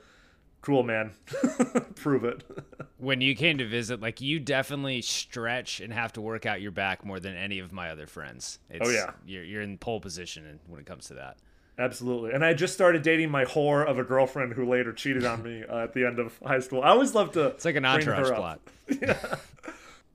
"Cool, 0.60 0.82
man, 0.82 1.12
prove 1.96 2.25
it." 2.25 2.44
when 2.98 3.20
you 3.20 3.34
came 3.34 3.58
to 3.58 3.66
visit, 3.66 4.00
like 4.00 4.20
you 4.20 4.38
definitely 4.38 5.02
stretch 5.02 5.80
and 5.80 5.92
have 5.92 6.12
to 6.14 6.20
work 6.20 6.46
out 6.46 6.60
your 6.60 6.70
back 6.70 7.04
more 7.04 7.18
than 7.20 7.34
any 7.34 7.58
of 7.58 7.72
my 7.72 7.90
other 7.90 8.06
friends. 8.06 8.58
It's, 8.70 8.88
Oh, 8.88 8.92
yeah. 8.92 9.12
you're 9.26 9.44
you're 9.44 9.62
in 9.62 9.78
pole 9.78 10.00
position 10.00 10.60
when 10.66 10.80
it 10.80 10.87
comes 10.87 11.06
to 11.08 11.14
that. 11.14 11.38
Absolutely. 11.80 12.32
And 12.32 12.44
I 12.44 12.54
just 12.54 12.75
started 12.75 13.02
dating 13.02 13.30
my 13.30 13.44
whore 13.44 13.87
of 13.87 14.00
a 14.00 14.04
girlfriend 14.04 14.52
who 14.54 14.68
later 14.68 14.92
cheated 14.92 15.25
on 15.25 15.44
me 15.44 15.62
uh, 15.64 15.84
at 15.84 15.94
the 15.94 16.04
end 16.04 16.18
of 16.18 16.37
high 16.44 16.58
school. 16.58 16.82
I 16.82 16.88
always 16.88 17.14
love 17.14 17.30
to. 17.32 17.46
It's 17.48 17.64
like 17.64 17.76
an 17.76 17.84
entourage 17.84 18.28
plot. 18.30 18.60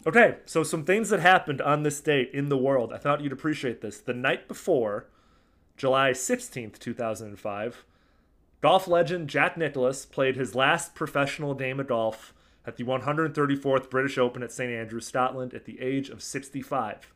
Okay, 0.06 0.36
so 0.46 0.64
some 0.64 0.84
things 0.84 1.10
that 1.12 1.22
happened 1.22 1.62
on 1.62 1.84
this 1.84 2.02
date 2.02 2.32
in 2.34 2.50
the 2.50 2.58
world. 2.58 2.92
I 2.92 2.98
thought 2.98 3.22
you'd 3.22 3.32
appreciate 3.32 3.80
this. 3.80 4.00
The 4.00 4.14
night 4.14 4.50
before, 4.50 5.08
July 5.84 6.12
16th, 6.12 6.80
2005, 6.80 7.84
golf 8.62 8.88
legend 8.88 9.28
Jack 9.28 9.58
Nicklaus 9.58 10.06
played 10.06 10.38
his 10.38 10.56
last 10.56 10.96
professional 10.96 11.54
game 11.54 11.78
of 11.78 11.88
golf 11.88 12.34
at 12.66 12.78
the 12.78 12.86
134th 12.86 13.90
British 13.90 14.18
Open 14.18 14.42
at 14.42 14.54
St 14.54 14.72
Andrews, 14.72 15.08
Scotland, 15.08 15.54
at 15.54 15.66
the 15.66 15.82
age 15.82 16.08
of 16.08 16.24
65. 16.24 17.12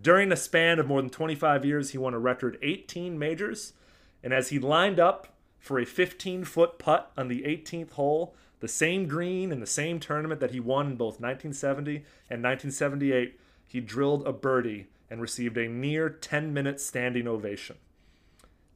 During 0.00 0.32
a 0.32 0.36
span 0.36 0.78
of 0.78 0.86
more 0.86 1.02
than 1.02 1.10
25 1.10 1.66
years, 1.66 1.90
he 1.90 1.98
won 1.98 2.14
a 2.14 2.18
record 2.18 2.56
18 2.62 3.18
majors, 3.18 3.74
and 4.22 4.32
as 4.32 4.48
he 4.48 4.58
lined 4.58 4.98
up 4.98 5.34
for 5.58 5.78
a 5.78 5.84
15 5.84 6.44
foot 6.44 6.78
putt 6.78 7.12
on 7.14 7.28
the 7.28 7.42
18th 7.42 7.90
hole, 7.90 8.34
the 8.60 8.68
same 8.68 9.06
green 9.06 9.52
in 9.52 9.60
the 9.60 9.66
same 9.66 10.00
tournament 10.00 10.40
that 10.40 10.52
he 10.52 10.60
won 10.60 10.86
in 10.86 10.96
both 10.96 11.20
1970 11.20 11.96
and 12.30 12.42
1978, 12.42 13.38
he 13.66 13.80
drilled 13.80 14.26
a 14.26 14.32
birdie 14.32 14.86
and 15.10 15.20
received 15.20 15.58
a 15.58 15.68
near 15.68 16.08
10 16.08 16.54
minute 16.54 16.80
standing 16.80 17.28
ovation. 17.28 17.76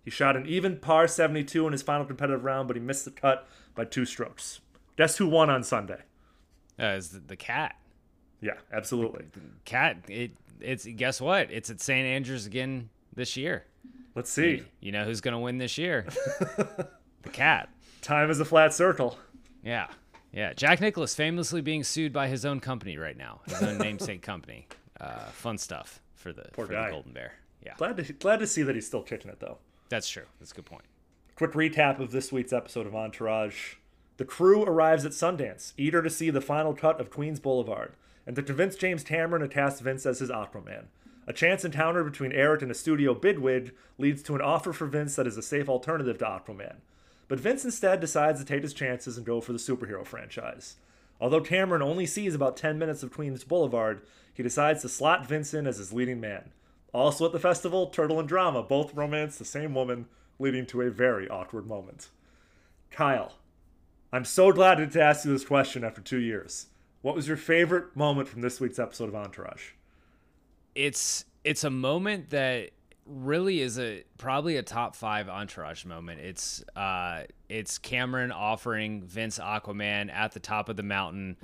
He 0.04 0.10
shot 0.10 0.36
an 0.36 0.46
even 0.46 0.78
par 0.78 1.06
72 1.06 1.66
in 1.66 1.72
his 1.72 1.82
final 1.82 2.04
competitive 2.04 2.44
round, 2.44 2.66
but 2.68 2.76
he 2.76 2.82
missed 2.82 3.04
the 3.04 3.10
cut 3.10 3.46
by 3.74 3.84
two 3.84 4.04
strokes. 4.04 4.60
Guess 4.96 5.16
who 5.18 5.28
won 5.28 5.48
on 5.48 5.62
Sunday? 5.62 6.02
Uh, 6.80 6.86
is 6.86 7.10
the, 7.10 7.20
the 7.20 7.36
cat. 7.36 7.76
Yeah, 8.40 8.54
absolutely. 8.72 9.26
the 9.32 9.40
Cat. 9.64 9.98
It 10.08 10.32
it's 10.60 10.84
guess 10.84 11.20
what? 11.20 11.50
It's 11.50 11.70
at 11.70 11.80
St 11.80 12.04
Andrews 12.06 12.44
again 12.46 12.88
this 13.14 13.36
year. 13.36 13.64
Let's 14.14 14.30
see. 14.30 14.64
You 14.80 14.90
know 14.92 15.04
who's 15.04 15.20
gonna 15.20 15.38
win 15.40 15.58
this 15.58 15.78
year? 15.78 16.06
the 17.22 17.28
cat. 17.30 17.68
Time 18.02 18.30
is 18.30 18.40
a 18.40 18.44
flat 18.44 18.74
circle. 18.74 19.16
Yeah. 19.64 19.86
Yeah. 20.32 20.52
Jack 20.54 20.80
Nicklaus 20.80 21.14
famously 21.14 21.60
being 21.60 21.84
sued 21.84 22.12
by 22.12 22.26
his 22.26 22.44
own 22.44 22.58
company 22.58 22.98
right 22.98 23.16
now, 23.16 23.40
his 23.46 23.62
own 23.62 23.78
namesake 23.78 24.22
company. 24.22 24.66
Uh, 25.00 25.26
fun 25.32 25.56
stuff 25.56 26.00
for 26.14 26.32
the 26.32 26.46
for 26.52 26.66
guy. 26.66 26.86
the 26.86 26.90
Golden 26.90 27.12
Bear. 27.12 27.32
Yeah. 27.64 27.74
Glad 27.76 27.96
to 27.98 28.12
glad 28.14 28.40
to 28.40 28.46
see 28.48 28.62
that 28.64 28.74
he's 28.74 28.86
still 28.86 29.02
kicking 29.02 29.30
it 29.30 29.38
though. 29.38 29.58
That's 29.92 30.08
true. 30.08 30.24
That's 30.40 30.52
a 30.52 30.54
good 30.54 30.64
point. 30.64 30.86
Quick 31.36 31.52
recap 31.52 32.00
of 32.00 32.12
this 32.12 32.32
week's 32.32 32.54
episode 32.54 32.86
of 32.86 32.94
Entourage. 32.94 33.74
The 34.16 34.24
crew 34.24 34.62
arrives 34.62 35.04
at 35.04 35.12
Sundance, 35.12 35.74
eager 35.76 36.00
to 36.00 36.08
see 36.08 36.30
the 36.30 36.40
final 36.40 36.72
cut 36.72 36.98
of 36.98 37.10
Queens 37.10 37.40
Boulevard, 37.40 37.92
and 38.26 38.34
to 38.36 38.42
convince 38.42 38.74
James 38.74 39.04
Cameron 39.04 39.42
to 39.42 39.48
cast 39.48 39.82
Vince 39.82 40.06
as 40.06 40.20
his 40.20 40.30
Aquaman. 40.30 40.84
A 41.26 41.34
chance 41.34 41.62
encounter 41.62 42.02
between 42.04 42.32
Eric 42.32 42.62
and 42.62 42.70
a 42.70 42.74
studio 42.74 43.12
bidwig 43.12 43.74
leads 43.98 44.22
to 44.22 44.34
an 44.34 44.40
offer 44.40 44.72
for 44.72 44.86
Vince 44.86 45.14
that 45.16 45.26
is 45.26 45.36
a 45.36 45.42
safe 45.42 45.68
alternative 45.68 46.16
to 46.20 46.24
Aquaman. 46.24 46.76
But 47.28 47.40
Vince 47.40 47.62
instead 47.62 48.00
decides 48.00 48.40
to 48.40 48.46
take 48.46 48.62
his 48.62 48.72
chances 48.72 49.18
and 49.18 49.26
go 49.26 49.42
for 49.42 49.52
the 49.52 49.58
superhero 49.58 50.06
franchise. 50.06 50.76
Although 51.20 51.42
Cameron 51.42 51.82
only 51.82 52.06
sees 52.06 52.34
about 52.34 52.56
10 52.56 52.78
minutes 52.78 53.02
of 53.02 53.12
Queens 53.12 53.44
Boulevard, 53.44 54.00
he 54.32 54.42
decides 54.42 54.80
to 54.80 54.88
slot 54.88 55.26
Vince 55.26 55.52
in 55.52 55.66
as 55.66 55.76
his 55.76 55.92
leading 55.92 56.18
man. 56.18 56.50
Also 56.92 57.24
at 57.26 57.32
the 57.32 57.38
festival, 57.38 57.86
Turtle 57.86 58.20
and 58.20 58.28
Drama 58.28 58.62
both 58.62 58.94
romance 58.94 59.38
the 59.38 59.44
same 59.44 59.74
woman, 59.74 60.06
leading 60.38 60.66
to 60.66 60.82
a 60.82 60.90
very 60.90 61.28
awkward 61.28 61.66
moment. 61.66 62.08
Kyle, 62.90 63.34
I'm 64.12 64.24
so 64.24 64.52
glad 64.52 64.92
to 64.92 65.02
ask 65.02 65.24
you 65.24 65.32
this 65.32 65.44
question 65.44 65.84
after 65.84 66.00
two 66.00 66.20
years. 66.20 66.66
What 67.00 67.14
was 67.14 67.26
your 67.26 67.36
favorite 67.36 67.96
moment 67.96 68.28
from 68.28 68.42
this 68.42 68.60
week's 68.60 68.78
episode 68.78 69.08
of 69.08 69.14
Entourage? 69.14 69.70
it's 70.74 71.24
it's 71.44 71.64
a 71.64 71.70
moment 71.70 72.30
that 72.30 72.70
really 73.04 73.60
is 73.60 73.78
a 73.78 74.04
probably 74.16 74.56
a 74.56 74.62
top 74.62 74.94
five 74.94 75.28
entourage 75.28 75.84
moment. 75.84 76.20
It's 76.20 76.62
uh 76.76 77.24
it's 77.48 77.78
Cameron 77.78 78.32
offering 78.32 79.02
Vince 79.02 79.38
Aquaman 79.38 80.10
at 80.12 80.32
the 80.32 80.40
top 80.40 80.68
of 80.68 80.76
the 80.76 80.82
mountain 80.82 81.36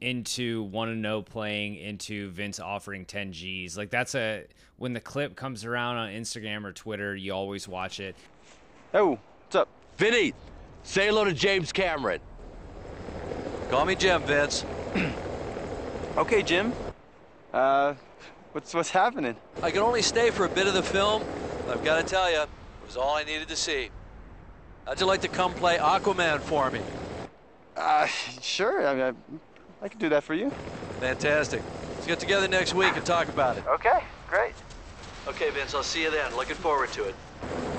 into 0.00 0.62
one 0.64 0.88
and 0.88 1.02
no 1.02 1.22
playing 1.22 1.76
into 1.76 2.30
Vince 2.30 2.58
offering 2.58 3.04
10 3.04 3.32
G's. 3.32 3.76
Like 3.76 3.90
that's 3.90 4.14
a 4.14 4.44
when 4.78 4.92
the 4.92 5.00
clip 5.00 5.36
comes 5.36 5.64
around 5.64 5.96
on 5.96 6.10
Instagram 6.10 6.64
or 6.64 6.72
Twitter, 6.72 7.14
you 7.14 7.32
always 7.32 7.68
watch 7.68 8.00
it. 8.00 8.16
Oh, 8.94 9.18
what's 9.42 9.56
up? 9.56 9.68
Vinny, 9.96 10.32
say 10.82 11.06
hello 11.06 11.24
to 11.24 11.32
James 11.32 11.72
Cameron. 11.72 12.20
Call 13.68 13.84
me 13.84 13.94
Jim, 13.94 14.22
Vince. 14.22 14.64
Okay, 16.16 16.42
Jim. 16.42 16.72
Uh, 17.52 17.94
what's 18.50 18.74
what's 18.74 18.90
happening? 18.90 19.36
I 19.62 19.70
can 19.70 19.80
only 19.80 20.02
stay 20.02 20.30
for 20.30 20.44
a 20.44 20.48
bit 20.48 20.66
of 20.66 20.74
the 20.74 20.82
film, 20.82 21.22
but 21.64 21.78
I've 21.78 21.84
got 21.84 21.96
to 21.96 22.02
tell 22.02 22.28
you, 22.30 22.40
it 22.40 22.48
was 22.84 22.96
all 22.96 23.14
I 23.14 23.22
needed 23.22 23.48
to 23.48 23.56
see. 23.56 23.90
How'd 24.86 24.98
you 25.00 25.06
like 25.06 25.20
to 25.20 25.28
come 25.28 25.54
play 25.54 25.78
Aquaman 25.78 26.40
for 26.40 26.68
me? 26.70 26.80
Uh, 27.76 28.06
sure. 28.42 28.86
I 28.86 28.94
mean, 28.94 29.02
I, 29.02 29.12
I 29.82 29.88
can 29.88 29.98
do 29.98 30.08
that 30.10 30.22
for 30.22 30.34
you. 30.34 30.50
Fantastic. 31.00 31.62
Let's 31.94 32.06
get 32.06 32.20
together 32.20 32.48
next 32.48 32.74
week 32.74 32.94
and 32.96 33.04
talk 33.04 33.28
about 33.28 33.56
it. 33.56 33.66
Okay, 33.66 34.04
great. 34.28 34.52
Okay, 35.26 35.50
Vince, 35.50 35.74
I'll 35.74 35.82
see 35.82 36.02
you 36.02 36.10
then. 36.10 36.34
Looking 36.36 36.56
forward 36.56 36.90
to 36.92 37.04
it. 37.04 37.14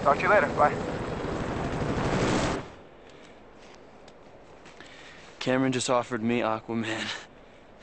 Talk 0.03 0.17
to 0.17 0.23
you 0.23 0.29
later. 0.29 0.47
Bye. 0.49 0.73
Cameron 5.39 5.71
just 5.71 5.89
offered 5.89 6.21
me 6.21 6.39
Aquaman. 6.41 7.03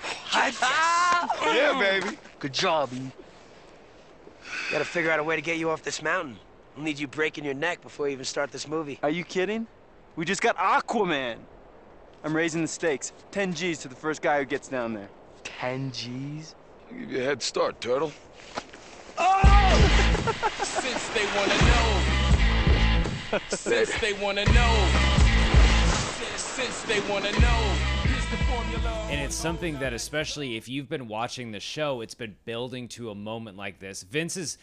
Hi! 0.01 0.53
Yeah, 1.43 1.79
baby. 1.79 2.17
Good 2.39 2.53
job. 2.53 2.91
Gotta 4.71 4.85
figure 4.85 5.11
out 5.11 5.19
a 5.19 5.25
way 5.25 5.35
to 5.35 5.43
get 5.43 5.57
you 5.57 5.71
off 5.71 5.83
this 5.83 6.03
mountain. 6.03 6.37
We'll 6.77 6.85
need 6.85 6.99
you 6.99 7.09
breaking 7.09 7.45
your 7.45 7.55
neck 7.55 7.81
before 7.83 8.07
we 8.07 8.13
even 8.13 8.25
start 8.25 8.53
this 8.53 8.69
movie. 8.69 9.01
Are 9.03 9.11
you 9.11 9.25
kidding? 9.25 9.67
We 10.15 10.25
just 10.25 10.41
got 10.41 10.57
Aquaman. 10.57 11.39
I'm 12.25 12.35
raising 12.35 12.63
the 12.63 12.69
stakes. 12.69 13.13
10 13.31 13.55
G's 13.55 13.79
to 13.81 13.89
the 13.89 13.95
first 13.95 14.23
guy 14.23 14.39
who 14.39 14.45
gets 14.45 14.69
down 14.69 14.93
there. 14.95 15.09
10 15.45 15.93
G's? 15.93 16.55
I'll 16.91 16.99
give 16.99 17.13
you 17.13 17.21
a 17.21 17.25
head 17.25 17.43
start, 17.43 17.81
Turtle. 17.81 18.13
Oh! 19.19 20.35
Since 20.63 21.09
they 21.11 21.27
wanna 21.37 21.55
know. 21.65 22.19
Since 23.51 23.99
they 24.01 24.13
wanna 24.15 24.45
know. 24.47 24.89
since 26.37 26.83
they 26.83 27.01
wanna 27.09 27.31
know. 27.33 27.75
Here's 28.03 28.27
the 28.27 28.37
formula. 28.45 29.07
And 29.11 29.21
it's 29.21 29.35
something 29.35 29.79
that, 29.79 29.93
especially 29.93 30.57
if 30.57 30.69
you've 30.69 30.89
been 30.89 31.09
watching 31.09 31.53
the 31.53 31.61
show, 31.61 32.01
it's 32.01 32.15
been 32.15 32.37
building 32.45 32.89
to 32.89 33.11
a 33.11 33.15
moment 33.15 33.57
like 33.57 33.79
this. 33.79 34.03
Vince 34.03 34.37
is 34.37 34.59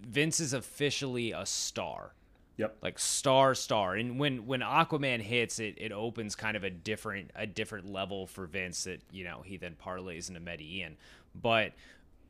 Vince 0.00 0.40
is 0.40 0.52
officially 0.52 1.32
a 1.32 1.44
star. 1.46 2.14
Yep. 2.58 2.78
Like 2.82 2.98
star, 2.98 3.54
star. 3.54 3.94
And 3.94 4.18
when 4.18 4.46
when 4.46 4.60
Aquaman 4.60 5.20
hits, 5.20 5.60
it 5.60 5.76
it 5.78 5.92
opens 5.92 6.34
kind 6.34 6.56
of 6.56 6.64
a 6.64 6.70
different 6.70 7.30
a 7.34 7.46
different 7.46 7.90
level 7.90 8.26
for 8.26 8.46
Vince 8.46 8.84
that 8.84 9.00
you 9.12 9.24
know 9.24 9.42
he 9.44 9.56
then 9.56 9.76
parlays 9.82 10.28
into 10.28 10.40
Medellin. 10.40 10.96
But 11.40 11.72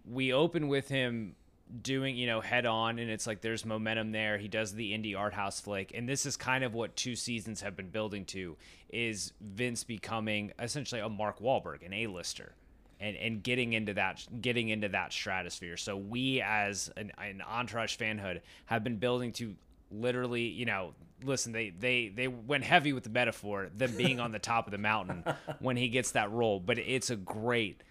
we 0.05 0.33
open 0.33 0.69
with 0.69 0.89
him 0.89 1.35
doing 1.83 2.17
you 2.17 2.27
know 2.27 2.41
head 2.41 2.65
on 2.65 2.99
and 2.99 3.11
it's 3.11 3.27
like 3.27 3.43
there's 3.43 3.67
momentum 3.67 4.11
there 4.11 4.39
he 4.39 4.49
does 4.49 4.73
the 4.73 4.93
indie 4.93 5.15
art 5.15 5.35
house 5.35 5.61
flick 5.61 5.93
and 5.95 6.09
this 6.09 6.25
is 6.25 6.35
kind 6.35 6.65
of 6.65 6.73
what 6.73 6.97
two 6.97 7.15
seasons 7.15 7.61
have 7.61 7.77
been 7.77 7.91
building 7.91 8.25
to 8.25 8.57
is 8.89 9.35
vince 9.43 9.85
becoming 9.85 10.51
essentially 10.59 10.99
a 10.99 11.09
mark 11.11 11.41
Wahlberg, 11.41 11.85
an 11.85 11.93
a-lister 11.93 12.55
and 13.01 13.17
and 13.19 13.43
getting 13.43 13.75
into 13.75 13.93
that 13.93 14.27
getting 14.41 14.71
into 14.71 14.89
that 14.89 15.13
stratosphere 15.13 15.77
so 15.77 15.95
we 15.95 16.41
as 16.41 16.91
an, 16.97 17.13
an 17.19 17.43
entourage 17.47 17.99
fanhood 17.99 18.41
have 18.65 18.83
been 18.83 18.97
building 18.97 19.31
to 19.31 19.55
literally 19.91 20.43
you 20.43 20.65
know 20.65 20.95
listen 21.25 21.53
they 21.53 21.71
they 21.71 22.09
they 22.09 22.29
went 22.29 22.65
heavy 22.65 22.93
with 22.93 23.05
the 23.05 23.11
metaphor 23.11 23.69
them 23.75 23.95
being 23.97 24.21
on 24.21 24.33
the 24.33 24.39
top 24.39 24.67
of 24.67 24.71
the 24.71 24.79
mountain 24.79 25.25
when 25.61 25.77
he 25.77 25.89
gets 25.89 26.13
that 26.13 26.31
role 26.31 26.61
but 26.61 26.79
it's 26.79 27.11
a 27.11 27.17
great 27.17 27.83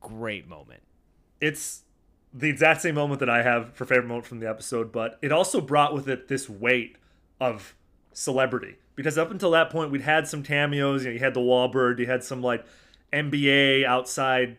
great 0.00 0.46
moment 0.46 0.82
it's 1.40 1.82
the 2.36 2.50
exact 2.50 2.82
same 2.82 2.94
moment 2.94 3.20
that 3.20 3.30
I 3.30 3.42
have 3.42 3.72
for 3.72 3.86
favorite 3.86 4.08
moment 4.08 4.26
from 4.26 4.40
the 4.40 4.48
episode, 4.48 4.92
but 4.92 5.18
it 5.22 5.32
also 5.32 5.60
brought 5.60 5.94
with 5.94 6.06
it 6.08 6.28
this 6.28 6.50
weight 6.50 6.96
of 7.40 7.74
celebrity. 8.12 8.76
Because 8.94 9.16
up 9.16 9.30
until 9.30 9.50
that 9.52 9.70
point, 9.70 9.90
we'd 9.90 10.02
had 10.02 10.28
some 10.28 10.42
cameos. 10.42 11.02
You 11.02 11.10
know, 11.10 11.14
you 11.14 11.20
had 11.20 11.34
the 11.34 11.40
Wahlberg, 11.40 11.98
you 11.98 12.06
had 12.06 12.22
some 12.22 12.42
like 12.42 12.64
NBA 13.12 13.84
outside, 13.84 14.58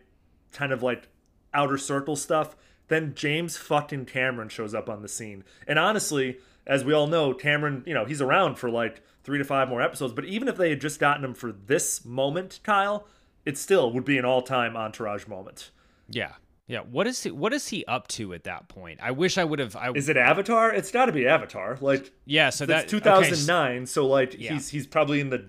kind 0.52 0.72
of 0.72 0.82
like 0.82 1.08
outer 1.54 1.78
circle 1.78 2.16
stuff. 2.16 2.56
Then 2.88 3.14
James 3.14 3.56
fucking 3.56 4.06
Cameron 4.06 4.48
shows 4.48 4.74
up 4.74 4.88
on 4.88 5.02
the 5.02 5.08
scene, 5.08 5.44
and 5.66 5.78
honestly, 5.78 6.38
as 6.68 6.84
we 6.84 6.92
all 6.92 7.06
know, 7.06 7.34
Cameron, 7.34 7.82
you 7.86 7.94
know, 7.94 8.04
he's 8.04 8.20
around 8.20 8.56
for 8.56 8.70
like 8.70 9.02
three 9.24 9.38
to 9.38 9.44
five 9.44 9.68
more 9.68 9.82
episodes. 9.82 10.12
But 10.12 10.26
even 10.26 10.46
if 10.46 10.56
they 10.56 10.70
had 10.70 10.80
just 10.80 11.00
gotten 11.00 11.24
him 11.24 11.34
for 11.34 11.50
this 11.50 12.04
moment, 12.04 12.60
Kyle, 12.62 13.06
it 13.44 13.56
still 13.56 13.92
would 13.92 14.04
be 14.04 14.18
an 14.18 14.24
all-time 14.24 14.76
entourage 14.76 15.26
moment. 15.26 15.70
Yeah, 16.08 16.32
yeah, 16.68 16.80
what 16.80 17.06
is 17.06 17.22
he? 17.22 17.30
What 17.30 17.54
is 17.54 17.68
he 17.68 17.84
up 17.86 18.08
to 18.08 18.34
at 18.34 18.44
that 18.44 18.68
point? 18.68 19.00
I 19.02 19.10
wish 19.10 19.38
I 19.38 19.44
would 19.44 19.58
have. 19.58 19.74
I, 19.74 19.90
is 19.92 20.10
it 20.10 20.18
Avatar? 20.18 20.70
It's 20.70 20.90
got 20.90 21.06
to 21.06 21.12
be 21.12 21.26
Avatar. 21.26 21.78
Like 21.80 22.12
yeah, 22.26 22.50
so 22.50 22.66
that's 22.66 22.90
2009. 22.90 23.76
Okay, 23.76 23.86
so 23.86 24.06
like 24.06 24.38
yeah. 24.38 24.52
he's 24.52 24.68
he's 24.68 24.86
probably 24.86 25.20
in 25.20 25.30
the 25.30 25.46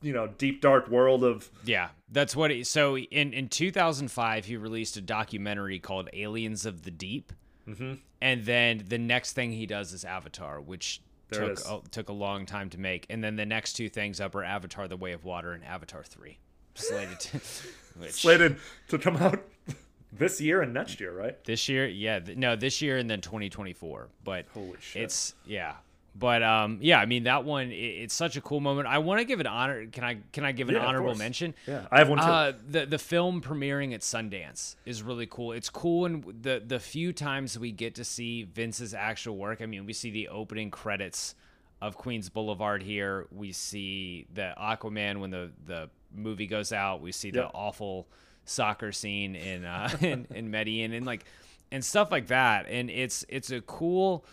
you 0.00 0.14
know 0.14 0.28
deep 0.38 0.62
dark 0.62 0.88
world 0.88 1.24
of 1.24 1.50
yeah. 1.64 1.90
That's 2.10 2.34
what. 2.34 2.50
He, 2.50 2.64
so 2.64 2.96
in 2.96 3.34
in 3.34 3.48
2005, 3.48 4.46
he 4.46 4.56
released 4.56 4.96
a 4.96 5.02
documentary 5.02 5.78
called 5.78 6.08
Aliens 6.14 6.64
of 6.64 6.82
the 6.82 6.90
Deep, 6.90 7.34
mm-hmm. 7.68 7.94
and 8.20 8.44
then 8.44 8.84
the 8.86 8.98
next 8.98 9.32
thing 9.32 9.52
he 9.52 9.66
does 9.66 9.92
is 9.92 10.04
Avatar, 10.04 10.60
which 10.60 11.00
there 11.28 11.54
took 11.54 11.60
a, 11.68 11.88
took 11.90 12.08
a 12.08 12.12
long 12.12 12.46
time 12.46 12.70
to 12.70 12.78
make, 12.78 13.06
and 13.10 13.22
then 13.22 13.36
the 13.36 13.46
next 13.46 13.74
two 13.74 13.88
things 13.88 14.20
up 14.20 14.34
are 14.34 14.44
Avatar: 14.44 14.88
The 14.88 14.96
Way 14.96 15.12
of 15.12 15.24
Water 15.24 15.52
and 15.52 15.64
Avatar 15.64 16.02
Three, 16.02 16.38
slated 16.74 17.20
to, 17.20 17.40
which, 17.98 18.12
slated 18.12 18.56
to 18.88 18.98
come 18.98 19.16
out 19.16 19.42
this 20.12 20.40
year 20.40 20.62
and 20.62 20.74
next 20.74 21.00
year, 21.00 21.12
right? 21.12 21.42
This 21.44 21.68
year, 21.68 21.86
yeah, 21.86 22.20
th- 22.20 22.36
no, 22.36 22.56
this 22.56 22.82
year 22.82 22.98
and 22.98 23.08
then 23.08 23.20
2024. 23.20 24.08
But 24.24 24.46
holy 24.52 24.76
shit, 24.80 25.02
it's 25.02 25.34
yeah. 25.46 25.74
But 26.14 26.42
um, 26.42 26.78
yeah, 26.82 26.98
I 27.00 27.06
mean 27.06 27.24
that 27.24 27.44
one. 27.44 27.70
It, 27.70 27.74
it's 27.74 28.14
such 28.14 28.36
a 28.36 28.40
cool 28.40 28.60
moment. 28.60 28.86
I 28.86 28.98
want 28.98 29.20
to 29.20 29.24
give 29.24 29.40
an 29.40 29.46
honor. 29.46 29.86
Can 29.86 30.04
I? 30.04 30.18
Can 30.32 30.44
I 30.44 30.52
give 30.52 30.68
an 30.68 30.74
yeah, 30.74 30.84
honorable 30.84 31.14
mention? 31.14 31.54
Yeah, 31.66 31.86
I 31.90 31.98
have 31.98 32.08
one 32.08 32.18
too. 32.18 32.24
Uh, 32.24 32.52
the 32.68 32.86
the 32.86 32.98
film 32.98 33.40
premiering 33.40 33.94
at 33.94 34.00
Sundance 34.00 34.76
is 34.84 35.02
really 35.02 35.26
cool. 35.26 35.52
It's 35.52 35.70
cool, 35.70 36.04
and 36.04 36.24
the 36.42 36.62
the 36.64 36.78
few 36.78 37.12
times 37.12 37.58
we 37.58 37.72
get 37.72 37.94
to 37.94 38.04
see 38.04 38.42
Vince's 38.42 38.92
actual 38.92 39.36
work. 39.36 39.62
I 39.62 39.66
mean, 39.66 39.86
we 39.86 39.94
see 39.94 40.10
the 40.10 40.28
opening 40.28 40.70
credits 40.70 41.34
of 41.80 41.96
Queens 41.96 42.28
Boulevard 42.28 42.82
here. 42.82 43.26
We 43.32 43.52
see 43.52 44.26
the 44.32 44.54
Aquaman 44.60 45.18
when 45.20 45.30
the 45.30 45.50
the 45.66 45.88
movie 46.14 46.46
goes 46.46 46.72
out. 46.72 47.00
We 47.00 47.12
see 47.12 47.30
the 47.30 47.46
awful 47.46 48.06
soccer 48.44 48.92
scene 48.92 49.34
in 49.34 49.64
uh, 49.64 49.88
in, 50.00 50.26
in 50.30 50.50
Medellin 50.50 50.92
and 50.92 51.06
like 51.06 51.24
and 51.72 51.84
stuff 51.84 52.12
like 52.12 52.28
that. 52.28 52.66
And 52.68 52.90
it's 52.90 53.24
it's 53.28 53.50
a 53.50 53.60
cool. 53.62 54.24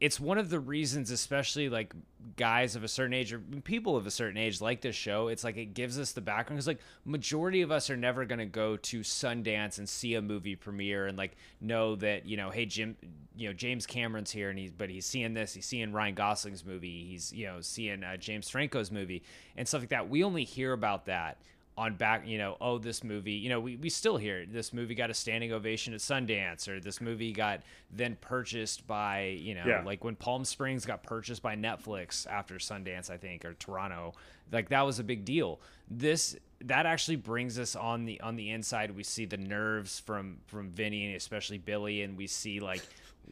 It's 0.00 0.20
one 0.20 0.38
of 0.38 0.48
the 0.48 0.60
reasons, 0.60 1.10
especially 1.10 1.68
like 1.68 1.92
guys 2.36 2.76
of 2.76 2.84
a 2.84 2.88
certain 2.88 3.14
age 3.14 3.32
or 3.32 3.40
people 3.40 3.96
of 3.96 4.06
a 4.06 4.10
certain 4.12 4.36
age 4.36 4.60
like 4.60 4.80
this 4.80 4.94
show. 4.94 5.28
It's 5.28 5.42
like 5.42 5.56
it 5.56 5.74
gives 5.74 5.98
us 5.98 6.12
the 6.12 6.20
background 6.20 6.56
because 6.56 6.68
like 6.68 6.80
majority 7.04 7.62
of 7.62 7.72
us 7.72 7.90
are 7.90 7.96
never 7.96 8.24
gonna 8.24 8.46
go 8.46 8.76
to 8.76 9.00
Sundance 9.00 9.78
and 9.78 9.88
see 9.88 10.14
a 10.14 10.22
movie 10.22 10.54
premiere 10.54 11.06
and 11.06 11.18
like 11.18 11.36
know 11.60 11.96
that 11.96 12.26
you 12.26 12.36
know, 12.36 12.50
hey 12.50 12.64
Jim, 12.64 12.96
you 13.36 13.48
know 13.48 13.52
James 13.52 13.86
Cameron's 13.86 14.30
here 14.30 14.50
and 14.50 14.58
he's 14.58 14.72
but 14.72 14.88
he's 14.88 15.06
seeing 15.06 15.34
this, 15.34 15.54
he's 15.54 15.66
seeing 15.66 15.92
Ryan 15.92 16.14
Gosling's 16.14 16.64
movie, 16.64 17.06
he's 17.10 17.32
you 17.32 17.46
know 17.46 17.60
seeing 17.60 18.04
uh, 18.04 18.16
James 18.16 18.48
Franco's 18.48 18.92
movie 18.92 19.24
and 19.56 19.66
stuff 19.66 19.82
like 19.82 19.90
that. 19.90 20.08
We 20.08 20.22
only 20.22 20.44
hear 20.44 20.72
about 20.72 21.06
that 21.06 21.38
on 21.78 21.94
back, 21.94 22.26
you 22.26 22.38
know, 22.38 22.56
oh, 22.60 22.76
this 22.76 23.04
movie, 23.04 23.34
you 23.34 23.48
know, 23.48 23.60
we, 23.60 23.76
we 23.76 23.88
still 23.88 24.16
hear 24.16 24.44
this 24.44 24.72
movie 24.72 24.96
got 24.96 25.10
a 25.10 25.14
standing 25.14 25.52
ovation 25.52 25.94
at 25.94 26.00
Sundance, 26.00 26.66
or 26.66 26.80
this 26.80 27.00
movie 27.00 27.32
got 27.32 27.62
then 27.92 28.16
purchased 28.20 28.84
by, 28.88 29.38
you 29.40 29.54
know, 29.54 29.62
yeah. 29.64 29.82
like 29.84 30.02
when 30.02 30.16
Palm 30.16 30.44
Springs 30.44 30.84
got 30.84 31.04
purchased 31.04 31.40
by 31.40 31.54
Netflix 31.54 32.26
after 32.26 32.56
Sundance, 32.56 33.10
I 33.10 33.16
think, 33.16 33.44
or 33.44 33.54
Toronto, 33.54 34.14
like 34.50 34.70
that 34.70 34.82
was 34.82 34.98
a 34.98 35.04
big 35.04 35.24
deal. 35.24 35.60
This 35.88 36.36
that 36.62 36.84
actually 36.84 37.16
brings 37.16 37.60
us 37.60 37.76
on 37.76 38.04
the 38.06 38.20
on 38.22 38.34
the 38.34 38.50
inside. 38.50 38.90
We 38.90 39.04
see 39.04 39.24
the 39.24 39.36
nerves 39.36 40.00
from 40.00 40.38
from 40.48 40.70
Vinny 40.70 41.06
and 41.06 41.14
especially 41.14 41.58
Billy, 41.58 42.02
and 42.02 42.18
we 42.18 42.26
see 42.26 42.58
like 42.58 42.82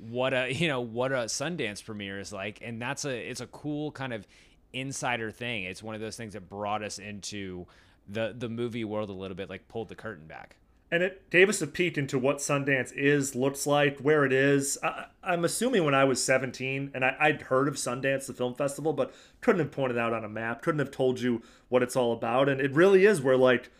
what 0.09 0.33
a 0.33 0.55
you 0.55 0.69
know 0.69 0.81
what 0.81 1.11
a 1.11 1.27
Sundance 1.27 1.85
premiere 1.85 2.21
is 2.21 2.33
like, 2.33 2.61
and 2.63 2.81
that's 2.81 3.05
a 3.05 3.11
it's 3.11 3.41
a 3.41 3.49
cool 3.49 3.91
kind 3.91 4.13
of 4.13 4.25
insider 4.73 5.33
thing. 5.33 5.65
It's 5.65 5.83
one 5.83 5.97
of 5.97 6.01
those 6.01 6.17
things 6.17 6.35
that 6.35 6.49
brought 6.49 6.85
us 6.85 7.01
into 7.01 7.67
the 8.09 8.35
the 8.37 8.49
movie 8.49 8.85
world 8.85 9.11
a 9.11 9.15
little 9.15 9.37
bit, 9.37 9.51
like 9.51 9.69
pulled 9.69 9.89
the 9.89 9.95
curtain 9.95 10.27
back. 10.27 10.57
And 10.91 11.03
it 11.03 11.31
gave 11.31 11.49
us 11.49 11.61
a 11.61 11.67
peek 11.67 11.99
into 11.99 12.17
what 12.17 12.37
Sundance 12.37 12.93
is, 12.93 13.35
looks 13.35 13.67
like, 13.67 13.99
where 13.99 14.25
it 14.25 14.33
is. 14.33 14.79
I, 14.85 15.07
am 15.25 15.45
assuming 15.45 15.85
when 15.85 15.97
I 15.97 16.05
was 16.05 16.23
17, 16.23 16.93
and 16.95 17.05
I, 17.05 17.33
would 17.33 17.43
heard 17.43 17.67
of 17.67 17.75
Sundance, 17.75 18.27
the 18.27 18.33
film 18.33 18.55
festival, 18.55 18.93
but 18.93 19.13
couldn't 19.41 19.59
have 19.59 19.73
pointed 19.73 19.99
out 19.99 20.13
on 20.13 20.25
a 20.25 20.29
map, 20.29 20.63
couldn't 20.63 20.79
have 20.79 20.93
told 20.93 21.21
you 21.21 21.43
what 21.69 21.83
it's 21.83 21.97
all 21.97 22.13
about. 22.13 22.49
And 22.49 22.61
it 22.61 22.73
really 22.73 23.05
is 23.05 23.21
where 23.21 23.37
like 23.37 23.71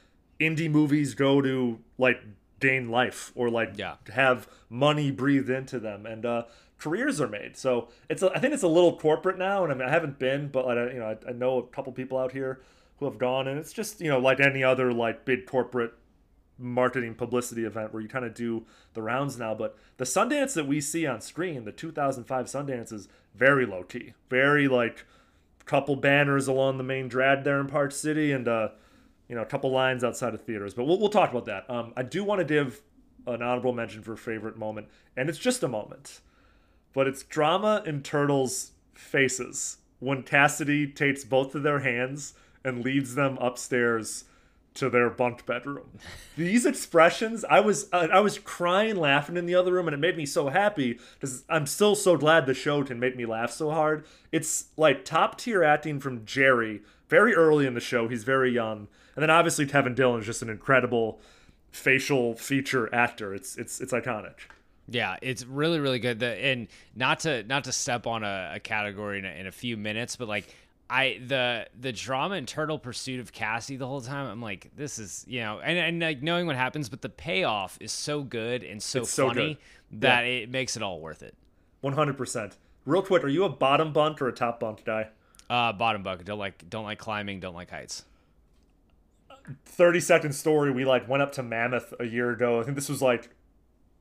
indie 0.41 0.71
movies 0.71 1.15
go 1.15 1.41
to 1.41 1.79
like 1.97 2.21
gain 2.59 2.89
life 2.89 3.31
or 3.37 3.51
like 3.51 3.75
yeah. 3.77 3.97
have 4.13 4.49
money 4.69 5.13
breathed 5.13 5.49
into 5.49 5.79
them. 5.79 6.07
And 6.07 6.27
uh, 6.27 6.43
careers 6.77 7.21
are 7.21 7.29
made. 7.29 7.57
So 7.57 7.89
it's 8.11 8.23
a, 8.23 8.33
I 8.35 8.41
think 8.41 8.53
it's 8.53 8.65
a 8.65 8.69
little 8.69 8.99
corporate 8.99 9.39
now, 9.39 9.63
and 9.63 9.73
I 9.73 9.77
mean 9.77 9.89
I 9.89 9.91
haven't 9.93 10.19
been, 10.19 10.49
but 10.49 10.67
I, 10.67 10.93
you 10.93 10.99
know 10.99 11.17
I, 11.25 11.31
I 11.31 11.33
know 11.33 11.59
a 11.59 11.67
couple 11.69 11.93
people 11.93 12.19
out 12.19 12.33
here 12.33 12.61
who 12.99 13.05
have 13.05 13.19
gone 13.19 13.47
and 13.47 13.59
it's 13.59 13.73
just 13.73 14.01
you 14.01 14.09
know 14.09 14.19
like 14.19 14.41
any 14.41 14.63
other 14.63 14.93
like 14.93 15.25
big 15.25 15.47
corporate 15.47 15.93
marketing 16.59 17.15
publicity 17.15 17.65
event 17.65 17.93
where 17.93 18.03
you 18.03 18.09
kind 18.09 18.25
of 18.25 18.35
do 18.35 18.65
the 18.95 19.03
rounds 19.03 19.39
now 19.39 19.55
but 19.55 19.77
the 19.99 20.05
sundance 20.05 20.55
that 20.55 20.67
we 20.67 20.81
see 20.81 21.07
on 21.07 21.21
screen 21.21 21.65
the 21.65 21.73
2005 21.73 22.47
sundance 22.47 22.93
is 22.93 23.09
very 23.35 23.67
low 23.67 23.83
key 23.83 24.15
very 24.31 24.67
like 24.67 25.05
couple 25.67 25.97
banners 25.97 26.47
along 26.47 26.79
the 26.79 26.85
main 26.85 27.09
drag 27.09 27.45
there 27.45 27.61
in 27.61 27.67
park 27.67 27.93
city 27.93 28.33
and 28.33 28.49
uh 28.49 28.69
you 29.29 29.35
know 29.35 29.43
a 29.43 29.47
couple 29.47 29.71
lines 29.71 30.03
outside 30.03 30.33
of 30.33 30.41
theaters 30.43 30.73
but 30.73 30.85
we'll, 30.85 30.99
we'll 30.99 31.09
talk 31.09 31.31
about 31.31 31.45
that. 31.45 31.69
Um 31.69 31.93
i 31.97 32.03
do 32.03 32.25
want 32.25 32.39
to 32.39 32.45
give 32.45 32.81
an 33.27 33.43
honorable 33.43 33.73
mention 33.73 34.03
for 34.03 34.13
a 34.15 34.19
favorite 34.19 34.57
moment 34.57 34.89
and 35.17 35.29
it's 35.29 35.39
just 35.39 35.63
a 35.63 35.69
moment 35.69 36.21
but 36.95 37.07
it's 37.07 37.23
drama 37.25 37.83
in 37.85 38.03
turtles 38.03 38.71
faces 38.95 39.79
when 39.99 40.23
cassidy 40.23 40.87
takes 40.87 41.25
both 41.25 41.55
of 41.55 41.63
their 41.63 41.81
hands 41.81 42.33
and 42.67 42.85
leads 42.85 43.15
them 43.15 43.39
upstairs 43.41 44.25
to 44.75 44.91
their 44.91 45.09
bunk 45.09 45.47
bedroom. 45.47 45.99
These 46.37 46.67
expressions, 46.67 47.45
I 47.45 47.61
was 47.61 47.89
uh, 47.93 48.09
I 48.13 48.21
was 48.21 48.39
crying, 48.39 48.97
laughing 48.97 49.37
in 49.37 49.47
the 49.47 49.55
other 49.55 49.73
room, 49.73 49.89
and 49.89 49.95
it 49.95 49.99
made 49.99 50.17
me 50.17 50.27
so 50.27 50.49
happy 50.49 50.99
because 51.15 51.45
I'm 51.49 51.67
still 51.67 51.95
so 51.95 52.17
glad 52.17 52.47
the 52.47 52.55
show 52.55 52.83
can 52.85 53.01
make 53.01 53.17
me 53.17 53.25
laugh 53.25 53.51
so 53.51 53.71
hard. 53.71 54.05
It's 54.33 54.67
like 54.77 55.05
top 55.05 55.39
tier 55.39 55.65
acting 55.65 56.01
from 56.01 56.25
Jerry 56.27 56.83
very 57.09 57.35
early 57.35 57.67
in 57.67 57.75
the 57.75 57.81
show. 57.81 58.09
He's 58.09 58.25
very 58.25 58.53
young, 58.53 58.89
and 59.15 59.23
then 59.23 59.31
obviously 59.31 59.65
Kevin 59.65 59.95
Dillon 59.95 60.21
is 60.21 60.27
just 60.27 60.43
an 60.43 60.51
incredible 60.51 61.21
facial 61.71 62.35
feature 62.35 62.95
actor. 62.95 63.35
It's 63.35 63.57
it's 63.57 63.81
it's 63.81 63.93
iconic. 63.93 64.35
Yeah, 64.89 65.17
it's 65.23 65.45
really 65.45 65.81
really 65.81 65.99
good. 65.99 66.21
The, 66.21 66.27
and 66.27 66.69
not 66.95 67.21
to 67.21 67.43
not 67.45 67.65
to 67.65 67.73
step 67.73 68.07
on 68.07 68.25
a, 68.25 68.53
a 68.57 68.61
category 68.61 69.19
in 69.21 69.25
a, 69.25 69.31
in 69.31 69.47
a 69.47 69.53
few 69.53 69.77
minutes, 69.77 70.17
but 70.17 70.29
like 70.29 70.55
I 70.89 71.21
the 71.27 71.67
the 71.79 71.93
drama 71.93 72.37
and 72.37 72.47
turtle 72.47 72.79
pursuit 72.79 73.21
of 73.21 73.33
Cassie 73.33 73.77
the 73.77 73.87
whole 73.87 74.01
time. 74.01 74.27
I'm 74.27 74.41
like, 74.41 74.71
this 74.77 74.99
is 74.99 75.25
you 75.29 75.41
know, 75.41 75.61
and, 75.61 75.79
and 75.79 76.01
like 76.01 76.23
knowing 76.23 76.47
what 76.47 76.57
happens, 76.57 76.89
but 76.89 77.03
the 77.03 77.09
payoff 77.09 77.77
is 77.81 77.93
so 77.93 78.23
good 78.23 78.63
and 78.63 78.83
so 78.83 79.01
it's 79.01 79.17
funny 79.17 79.59
so 79.61 79.97
that 79.99 80.23
yeah. 80.23 80.31
it 80.31 80.51
makes 80.51 80.77
it 80.77 80.83
all 80.83 81.01
worth 81.01 81.23
it. 81.23 81.35
One 81.81 81.95
hundred 81.95 82.17
percent. 82.17 82.57
Real 82.85 83.03
quick, 83.03 83.25
are 83.25 83.29
you 83.29 83.45
a 83.45 83.49
bottom 83.49 83.93
bunk 83.93 84.23
or 84.23 84.29
a 84.29 84.33
top 84.33 84.61
bunk 84.61 84.85
guy? 84.85 85.09
Uh, 85.51 85.73
bottom 85.73 86.03
bunk. 86.03 86.25
Don't 86.25 86.39
like 86.39 86.69
don't 86.71 86.85
like 86.85 86.99
climbing. 86.99 87.41
Don't 87.41 87.55
like 87.55 87.71
heights. 87.71 88.05
30 89.65 90.01
second 90.01 90.33
story. 90.33 90.73
We 90.73 90.85
like 90.85 91.09
went 91.09 91.23
up 91.23 91.33
to 91.33 91.43
Mammoth 91.43 91.95
a 92.01 92.05
year 92.05 92.31
ago. 92.31 92.61
I 92.61 92.65
think 92.65 92.75
this 92.75 92.89
was 92.89 93.01
like 93.03 93.31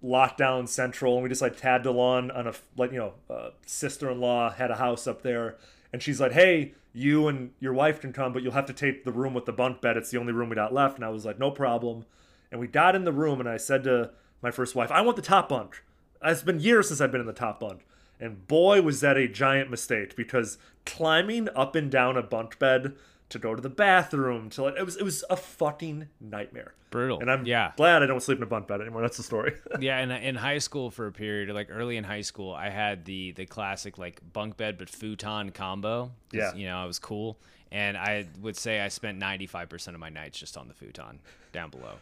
lockdown 0.04 0.68
central, 0.68 1.16
and 1.16 1.24
we 1.24 1.30
just 1.30 1.42
like 1.42 1.58
tagged 1.58 1.86
along 1.86 2.32
on 2.32 2.48
a 2.48 2.54
like 2.78 2.92
you 2.92 3.00
know 3.00 3.14
uh, 3.30 3.50
sister 3.66 4.10
in 4.10 4.20
law 4.20 4.52
had 4.52 4.72
a 4.72 4.76
house 4.76 5.08
up 5.08 5.22
there, 5.22 5.58
and 5.96 6.04
she's 6.04 6.20
like, 6.20 6.34
hey. 6.34 6.74
You 6.98 7.28
and 7.28 7.52
your 7.60 7.74
wife 7.74 8.00
can 8.00 8.14
come, 8.14 8.32
but 8.32 8.42
you'll 8.42 8.54
have 8.54 8.68
to 8.68 8.74
take 8.74 9.04
the 9.04 9.12
room 9.12 9.34
with 9.34 9.44
the 9.44 9.52
bunk 9.52 9.82
bed. 9.82 9.98
It's 9.98 10.12
the 10.12 10.18
only 10.18 10.32
room 10.32 10.48
we 10.48 10.56
got 10.56 10.74
left. 10.74 10.96
And 10.96 11.04
I 11.04 11.10
was 11.10 11.26
like, 11.26 11.38
no 11.38 11.52
problem. 11.52 12.06
And 12.50 12.62
we 12.62 12.68
got 12.68 12.96
in 12.96 13.04
the 13.04 13.12
room, 13.12 13.42
and 13.42 13.50
I 13.50 13.58
said 13.58 13.84
to 13.84 14.12
my 14.42 14.50
first 14.50 14.76
wife, 14.76 14.92
I 14.92 15.02
want 15.02 15.18
the 15.18 15.22
top 15.22 15.50
bunk. 15.50 15.84
It's 16.24 16.42
been 16.42 16.62
years 16.62 16.88
since 16.88 17.02
I've 17.02 17.12
been 17.12 17.20
in 17.20 17.28
the 17.28 17.34
top 17.34 17.60
bunk. 17.60 17.86
And 18.18 18.48
boy, 18.48 18.82
was 18.82 19.02
that 19.02 19.18
a 19.18 19.28
giant 19.28 19.70
mistake 19.70 20.16
because 20.16 20.58
climbing 20.86 21.50
up 21.54 21.76
and 21.76 21.92
down 21.92 22.16
a 22.16 22.24
bunk 22.24 22.58
bed 22.60 22.94
to 23.30 23.40
go 23.40 23.56
to 23.56 23.62
the 23.62 23.70
bathroom 23.70 24.50
to 24.52 24.64
like 24.64 24.76
it 24.78 24.84
was 24.86 24.96
it 24.98 25.04
was 25.04 25.24
a 25.30 25.36
fucking 25.36 26.08
nightmare. 26.22 26.74
Brutal. 26.92 27.20
And 27.20 27.30
I'm 27.30 27.46
Yeah. 27.46 27.72
glad 27.76 28.04
I 28.04 28.06
don't 28.06 28.22
sleep 28.22 28.38
in 28.38 28.44
a 28.44 28.48
bunk 28.48 28.68
bed 28.68 28.80
anymore. 28.80 29.02
That's 29.02 29.18
the 29.18 29.24
story. 29.24 29.56
yeah, 29.80 30.00
in 30.02 30.12
in 30.12 30.36
high 30.36 30.60
school 30.60 30.92
for 30.92 31.08
a 31.08 31.12
period, 31.12 31.50
like 31.54 31.68
early 31.72 31.98
in 31.98 32.04
high 32.04 32.22
school, 32.22 32.54
I 32.54 32.70
had 32.70 33.06
the 33.06 33.32
the 33.32 33.46
classic 33.46 33.98
like 33.98 34.22
bunk 34.34 34.58
bed 34.58 34.78
but 34.78 34.90
futon 34.90 35.52
combo. 35.52 36.12
Yeah. 36.32 36.54
you 36.54 36.68
know 36.68 36.78
I 36.78 36.86
was 36.86 37.00
cool, 37.00 37.38
and 37.72 37.98
I 37.98 38.28
would 38.42 38.56
say 38.58 38.80
I 38.80 38.88
spent 38.90 39.18
ninety 39.18 39.48
five 39.48 39.70
percent 39.70 39.96
of 39.96 40.02
my 40.02 40.10
nights 40.10 40.40
just 40.40 40.56
on 40.58 40.68
the 40.68 40.74
futon 40.74 41.20
down 41.52 41.70
below 41.72 41.96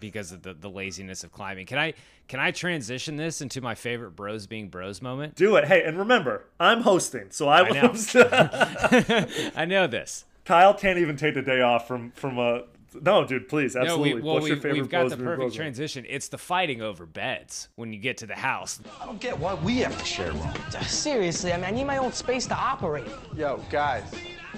because 0.00 0.32
of 0.32 0.42
the, 0.42 0.52
the 0.54 0.68
laziness 0.70 1.24
of 1.24 1.32
climbing. 1.32 1.66
Can 1.66 1.78
I 1.78 1.94
can 2.28 2.40
I 2.40 2.52
transition 2.52 3.16
this 3.16 3.40
into 3.42 3.60
my 3.60 3.74
favorite 3.74 4.12
bros 4.12 4.46
being 4.46 4.68
bros 4.68 5.02
moment? 5.02 5.34
Do 5.34 5.56
it. 5.56 5.66
Hey, 5.66 5.82
and 5.84 5.98
remember, 5.98 6.44
I'm 6.60 6.80
hosting, 6.82 7.26
so 7.30 7.48
I 7.48 7.60
I 7.66 7.70
know. 7.70 7.94
I 9.56 9.64
know 9.66 9.86
this. 9.86 10.24
Kyle 10.44 10.74
can't 10.74 10.98
even 10.98 11.16
take 11.16 11.34
the 11.34 11.42
day 11.42 11.60
off 11.62 11.88
from 11.88 12.10
from 12.12 12.38
a 12.38 12.64
no, 13.02 13.24
dude, 13.24 13.48
please, 13.48 13.74
absolutely. 13.76 14.10
No, 14.10 14.16
we, 14.16 14.22
well, 14.22 14.34
What's 14.34 14.44
we, 14.44 14.50
your 14.50 14.58
favorite 14.58 14.80
we've 14.82 14.88
got 14.88 15.00
bros 15.00 15.10
the 15.10 15.16
perfect 15.16 15.38
bros 15.40 15.54
transition. 15.54 16.04
It's 16.08 16.28
the 16.28 16.38
fighting 16.38 16.80
over 16.80 17.06
beds 17.06 17.68
when 17.76 17.92
you 17.92 17.98
get 17.98 18.18
to 18.18 18.26
the 18.26 18.36
house. 18.36 18.80
I 19.00 19.06
don't 19.06 19.20
get 19.20 19.38
why 19.38 19.54
we 19.54 19.78
have 19.78 19.98
to 19.98 20.04
share 20.04 20.30
a 20.30 20.34
room. 20.34 20.52
Seriously, 20.82 21.52
I 21.52 21.56
mean, 21.56 21.64
I 21.64 21.70
need 21.70 21.84
my 21.84 21.96
own 21.96 22.12
space 22.12 22.46
to 22.46 22.54
operate. 22.54 23.08
Yo, 23.36 23.60
guys, 23.70 24.04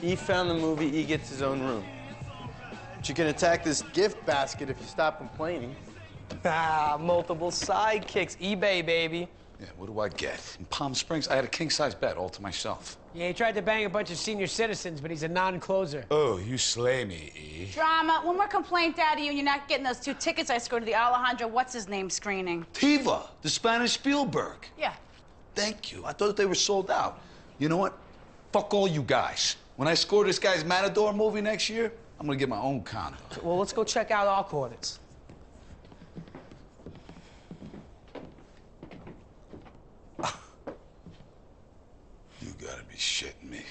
E 0.02 0.16
found 0.16 0.50
the 0.50 0.54
movie, 0.54 0.94
E 0.94 1.04
gets 1.04 1.30
his 1.30 1.42
own 1.42 1.60
room. 1.62 1.84
But 2.94 3.08
you 3.08 3.14
can 3.14 3.28
attack 3.28 3.64
this 3.64 3.82
gift 3.94 4.24
basket 4.26 4.68
if 4.68 4.78
you 4.80 4.86
stop 4.86 5.18
complaining. 5.18 5.74
Ah, 6.44 6.98
multiple 7.00 7.50
sidekicks. 7.50 8.36
eBay, 8.38 8.84
baby. 8.84 9.28
Yeah, 9.58 9.66
what 9.76 9.86
do 9.86 10.00
I 10.00 10.08
get? 10.10 10.56
In 10.58 10.66
Palm 10.66 10.94
Springs, 10.94 11.28
I 11.28 11.36
had 11.36 11.44
a 11.44 11.48
king 11.48 11.70
size 11.70 11.94
bed 11.94 12.16
all 12.16 12.28
to 12.28 12.42
myself. 12.42 12.98
Yeah, 13.14 13.28
he 13.28 13.32
tried 13.32 13.54
to 13.54 13.62
bang 13.62 13.86
a 13.86 13.88
bunch 13.88 14.10
of 14.10 14.18
senior 14.18 14.46
citizens, 14.46 15.00
but 15.00 15.10
he's 15.10 15.22
a 15.22 15.28
non-closer. 15.28 16.04
Oh, 16.10 16.36
you 16.38 16.58
slay 16.58 17.06
me, 17.06 17.32
E. 17.34 17.68
Drama. 17.72 18.20
One 18.22 18.36
more 18.36 18.48
complaint 18.48 18.98
out 18.98 19.14
of 19.16 19.20
you, 19.20 19.30
and 19.30 19.38
you're 19.38 19.46
not 19.46 19.66
getting 19.66 19.84
those 19.84 19.98
two 19.98 20.12
tickets 20.12 20.50
I 20.50 20.58
scored 20.58 20.82
to 20.82 20.86
the 20.86 20.94
Alejandro 20.94 21.48
what's 21.48 21.72
his 21.72 21.88
name 21.88 22.10
screening. 22.10 22.66
Tiva, 22.74 23.22
the 23.40 23.48
Spanish 23.48 23.92
Spielberg. 23.92 24.68
Yeah. 24.78 24.92
Thank 25.54 25.90
you. 25.90 26.04
I 26.04 26.12
thought 26.12 26.36
they 26.36 26.44
were 26.44 26.54
sold 26.54 26.90
out. 26.90 27.20
You 27.58 27.70
know 27.70 27.78
what? 27.78 27.96
Fuck 28.52 28.74
all 28.74 28.86
you 28.86 29.02
guys. 29.02 29.56
When 29.76 29.88
I 29.88 29.94
score 29.94 30.24
this 30.24 30.38
guy's 30.38 30.64
Matador 30.64 31.14
movie 31.14 31.40
next 31.40 31.70
year, 31.70 31.92
I'm 32.20 32.26
gonna 32.26 32.38
get 32.38 32.48
my 32.48 32.58
own 32.58 32.82
condo. 32.82 33.16
Well, 33.42 33.56
let's 33.58 33.72
go 33.72 33.84
check 33.84 34.10
out 34.10 34.26
our 34.26 34.44
quarters. 34.44 34.98
You 42.40 42.52
gotta 42.60 42.84
be 42.96 43.00
shitting 43.00 43.50
me. 43.50 43.62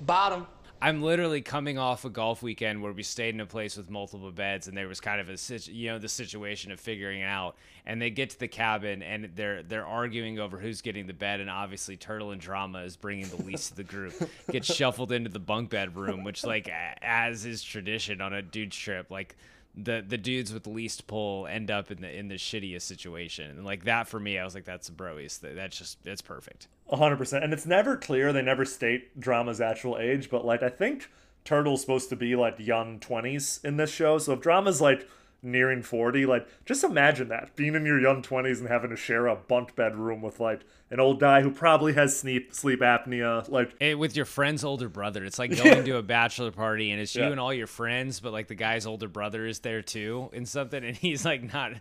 Bottom. 0.00 0.46
I'm 0.82 1.02
literally 1.02 1.42
coming 1.42 1.76
off 1.76 2.06
a 2.06 2.10
golf 2.10 2.42
weekend 2.42 2.82
where 2.82 2.92
we 2.92 3.02
stayed 3.02 3.34
in 3.34 3.40
a 3.40 3.46
place 3.46 3.76
with 3.76 3.90
multiple 3.90 4.32
beds, 4.32 4.66
and 4.66 4.74
there 4.74 4.88
was 4.88 4.98
kind 4.98 5.20
of 5.20 5.28
a 5.28 5.36
situ- 5.36 5.72
you 5.72 5.90
know 5.90 5.98
the 5.98 6.08
situation 6.08 6.72
of 6.72 6.80
figuring 6.80 7.22
out. 7.22 7.56
And 7.84 8.00
they 8.00 8.08
get 8.08 8.30
to 8.30 8.38
the 8.38 8.48
cabin, 8.48 9.02
and 9.02 9.30
they're 9.36 9.62
they're 9.62 9.84
arguing 9.84 10.38
over 10.38 10.58
who's 10.58 10.80
getting 10.80 11.06
the 11.06 11.12
bed, 11.12 11.40
and 11.40 11.50
obviously 11.50 11.98
Turtle 11.98 12.30
and 12.30 12.40
Drama 12.40 12.78
is 12.78 12.96
bringing 12.96 13.28
the 13.28 13.42
least 13.42 13.70
to 13.70 13.76
the 13.76 13.84
group. 13.84 14.14
Gets 14.50 14.74
shuffled 14.74 15.12
into 15.12 15.28
the 15.28 15.38
bunk 15.38 15.68
bed 15.68 15.94
room, 15.94 16.24
which 16.24 16.44
like 16.44 16.70
as 17.02 17.44
is 17.44 17.62
tradition 17.62 18.22
on 18.22 18.32
a 18.32 18.40
dude's 18.42 18.76
trip, 18.76 19.10
like. 19.10 19.36
The, 19.76 20.04
the 20.06 20.18
dudes 20.18 20.52
with 20.52 20.64
the 20.64 20.70
least 20.70 21.06
pull 21.06 21.46
end 21.46 21.70
up 21.70 21.90
in 21.92 22.00
the 22.00 22.10
in 22.18 22.28
the 22.28 22.34
shittiest 22.34 22.82
situation. 22.82 23.50
And 23.50 23.64
like 23.64 23.84
that 23.84 24.08
for 24.08 24.18
me 24.18 24.38
I 24.38 24.44
was 24.44 24.54
like 24.54 24.64
that's 24.64 24.90
broies 24.90 25.40
That- 25.40 25.54
that's 25.54 25.78
just 25.78 26.02
that's 26.04 26.22
perfect. 26.22 26.66
Hundred 26.92 27.18
percent, 27.18 27.44
and 27.44 27.52
it's 27.52 27.66
never 27.66 27.96
clear. 27.96 28.32
They 28.32 28.42
never 28.42 28.64
state 28.64 29.18
Drama's 29.20 29.60
actual 29.60 29.96
age, 29.96 30.28
but 30.28 30.44
like 30.44 30.62
I 30.64 30.68
think 30.70 31.08
Turtle's 31.44 31.80
supposed 31.82 32.08
to 32.08 32.16
be 32.16 32.34
like 32.34 32.56
young 32.58 32.98
twenties 32.98 33.60
in 33.62 33.76
this 33.76 33.90
show. 33.92 34.18
So 34.18 34.32
if 34.32 34.40
Drama's 34.40 34.80
like 34.80 35.08
nearing 35.42 35.82
forty, 35.82 36.26
like 36.26 36.46
just 36.66 36.84
imagine 36.84 37.28
that 37.28 37.54
being 37.56 37.74
in 37.74 37.86
your 37.86 38.00
young 38.00 38.22
twenties 38.22 38.60
and 38.60 38.68
having 38.68 38.90
to 38.90 38.96
share 38.96 39.26
a 39.26 39.36
bunk 39.36 39.74
bed 39.74 39.96
room 39.96 40.20
with 40.22 40.38
like 40.40 40.60
an 40.90 40.98
old 41.00 41.20
guy 41.20 41.40
who 41.40 41.50
probably 41.50 41.92
has 41.94 42.18
sleep 42.18 42.52
sleep 42.54 42.80
apnea. 42.80 43.48
Like 43.48 43.74
Eh, 43.80 43.94
with 43.94 44.16
your 44.16 44.24
friend's 44.24 44.64
older 44.64 44.88
brother. 44.88 45.24
It's 45.24 45.38
like 45.38 45.56
going 45.62 45.84
to 45.84 45.96
a 45.96 46.02
bachelor 46.02 46.50
party 46.50 46.90
and 46.90 47.00
it's 47.00 47.14
you 47.14 47.22
Yeah. 47.22 47.30
and 47.30 47.40
all 47.40 47.54
your 47.54 47.66
friends, 47.66 48.20
but 48.20 48.32
like 48.32 48.48
the 48.48 48.54
guy's 48.54 48.86
older 48.86 49.08
brother 49.08 49.46
is 49.46 49.60
there 49.60 49.82
too 49.82 50.30
in 50.32 50.46
something, 50.46 50.84
and 50.84 50.96
he's 50.96 51.24
like 51.24 51.52
not 51.52 51.72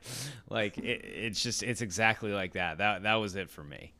like 0.49 0.77
it, 0.77 1.03
it's 1.05 1.41
just 1.43 1.63
it's 1.63 1.81
exactly 1.81 2.31
like 2.31 2.53
that. 2.53 2.77
That 2.77 3.03
that 3.03 3.15
was 3.15 3.35
it 3.35 3.49
for 3.49 3.63
me. 3.63 3.93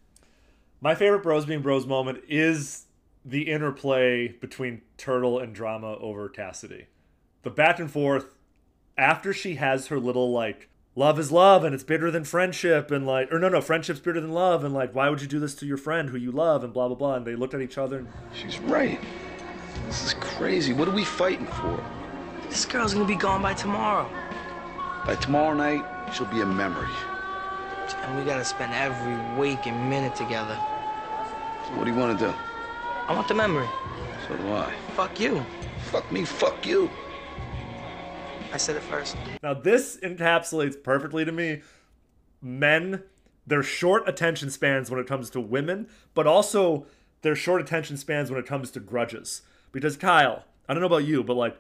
my 0.82 0.96
favorite 0.96 1.24
bros 1.24 1.46
being 1.46 1.62
bros 1.62 1.86
moment 1.86 2.24
is 2.30 2.86
the 3.26 3.50
interplay 3.52 4.30
between 4.30 4.82
Turtle 4.98 5.40
and 5.40 5.54
Drama 5.54 5.96
over 5.98 6.30
Cassidy. 6.30 6.86
The 7.44 7.50
back 7.50 7.80
and 7.80 7.92
forth 7.92 8.36
after 9.00 9.32
she 9.34 9.56
has 9.56 9.88
her 9.88 9.98
little 9.98 10.32
like 10.32 10.68
love 10.94 11.18
is 11.18 11.32
love 11.32 11.64
and 11.64 11.74
it's 11.74 11.86
bitter 11.86 12.12
than 12.12 12.26
friendship 12.26 12.92
and 12.92 13.08
like 13.08 13.32
or 13.32 13.40
no 13.40 13.48
no 13.48 13.62
friendship's 13.62 14.02
bitter 14.02 14.20
than 14.20 14.34
love 14.34 14.66
and 14.66 14.74
like 14.74 14.94
why 14.94 15.10
would 15.10 15.22
you 15.22 15.28
do 15.28 15.40
this 15.40 15.56
to 15.56 15.66
your 15.66 15.78
friend 15.78 16.10
who 16.10 16.18
you 16.18 16.32
love 16.32 16.64
and 16.66 16.74
blah 16.74 16.88
blah 16.88 16.98
blah 16.98 17.16
and 17.16 17.26
they 17.26 17.36
looked 17.36 17.54
at 17.54 17.62
each 17.62 17.78
other 17.78 18.00
and 18.00 18.08
She's 18.34 18.60
right. 18.60 19.00
This 19.86 20.06
is 20.06 20.14
crazy. 20.16 20.74
What 20.74 20.88
are 20.90 20.94
we 20.94 21.06
fighting 21.06 21.48
for? 21.48 21.84
This 22.50 22.66
girl's 22.66 22.94
gonna 22.94 23.06
be 23.06 23.16
gone 23.16 23.42
by 23.42 23.54
tomorrow. 23.54 24.10
By 25.06 25.16
tomorrow 25.16 25.54
night, 25.54 25.86
she'll 26.14 26.26
be 26.28 26.42
a 26.42 26.46
memory. 26.46 26.90
And 28.04 28.20
we 28.20 28.26
gotta 28.26 28.44
spend 28.44 28.74
every 28.74 29.40
waking 29.40 29.90
minute 29.90 30.16
together. 30.16 30.58
So 31.66 31.76
what 31.76 31.86
do 31.86 31.92
you 31.92 31.98
want 31.98 32.20
to 32.20 32.26
do? 32.26 32.34
I 33.08 33.14
want 33.14 33.28
the 33.30 33.34
memory. 33.34 33.68
So 34.28 34.36
do 34.36 34.54
I. 34.54 34.74
Fuck 34.96 35.20
you. 35.20 35.46
Fuck 35.86 36.12
me, 36.12 36.26
fuck 36.26 36.66
you. 36.66 36.90
I 38.52 38.58
said 38.58 38.76
it 38.76 38.84
first. 38.84 39.16
Now, 39.44 39.54
this 39.54 39.98
encapsulates 39.98 40.82
perfectly 40.82 41.24
to 41.26 41.32
me 41.32 41.62
men, 42.42 43.04
their 43.46 43.64
short 43.64 44.08
attention 44.08 44.50
spans 44.50 44.90
when 44.90 45.00
it 45.00 45.08
comes 45.08 45.30
to 45.32 45.40
women, 45.42 45.88
but 46.14 46.26
also 46.26 46.86
their 47.22 47.36
short 47.36 47.62
attention 47.62 47.98
spans 47.98 48.32
when 48.32 48.40
it 48.40 48.46
comes 48.46 48.72
to 48.72 48.80
grudges. 48.80 49.42
Because, 49.72 49.98
Kyle, 49.98 50.46
I 50.68 50.74
don't 50.74 50.82
know 50.82 50.88
about 50.88 51.06
you, 51.06 51.24
but 51.24 51.36
like, 51.36 51.60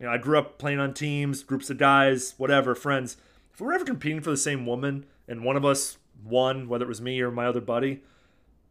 you 0.00 0.06
know, 0.06 0.12
I 0.12 0.18
grew 0.18 0.38
up 0.38 0.58
playing 0.58 0.80
on 0.80 0.92
teams, 0.94 1.42
groups 1.42 1.70
of 1.70 1.78
guys, 1.78 2.34
whatever, 2.36 2.74
friends. 2.74 3.16
If 3.52 3.60
we 3.60 3.66
were 3.66 3.72
ever 3.74 3.84
competing 3.84 4.20
for 4.20 4.30
the 4.30 4.36
same 4.36 4.66
woman 4.66 5.06
and 5.28 5.44
one 5.44 5.56
of 5.56 5.64
us 5.64 5.98
won, 6.24 6.68
whether 6.68 6.84
it 6.84 6.88
was 6.88 7.00
me 7.00 7.20
or 7.20 7.30
my 7.30 7.46
other 7.46 7.60
buddy, 7.60 8.02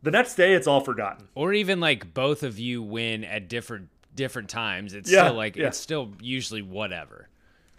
the 0.01 0.11
next 0.11 0.35
day 0.35 0.53
it's 0.53 0.67
all 0.67 0.81
forgotten. 0.81 1.29
Or 1.35 1.53
even 1.53 1.79
like 1.79 2.13
both 2.13 2.43
of 2.43 2.59
you 2.59 2.81
win 2.81 3.23
at 3.23 3.47
different 3.47 3.87
different 4.13 4.49
times. 4.49 4.93
It's 4.93 5.09
Yeah, 5.09 5.25
still 5.25 5.35
like 5.35 5.55
yeah. 5.55 5.67
it's 5.67 5.77
still 5.77 6.11
usually 6.21 6.61
whatever. 6.61 7.29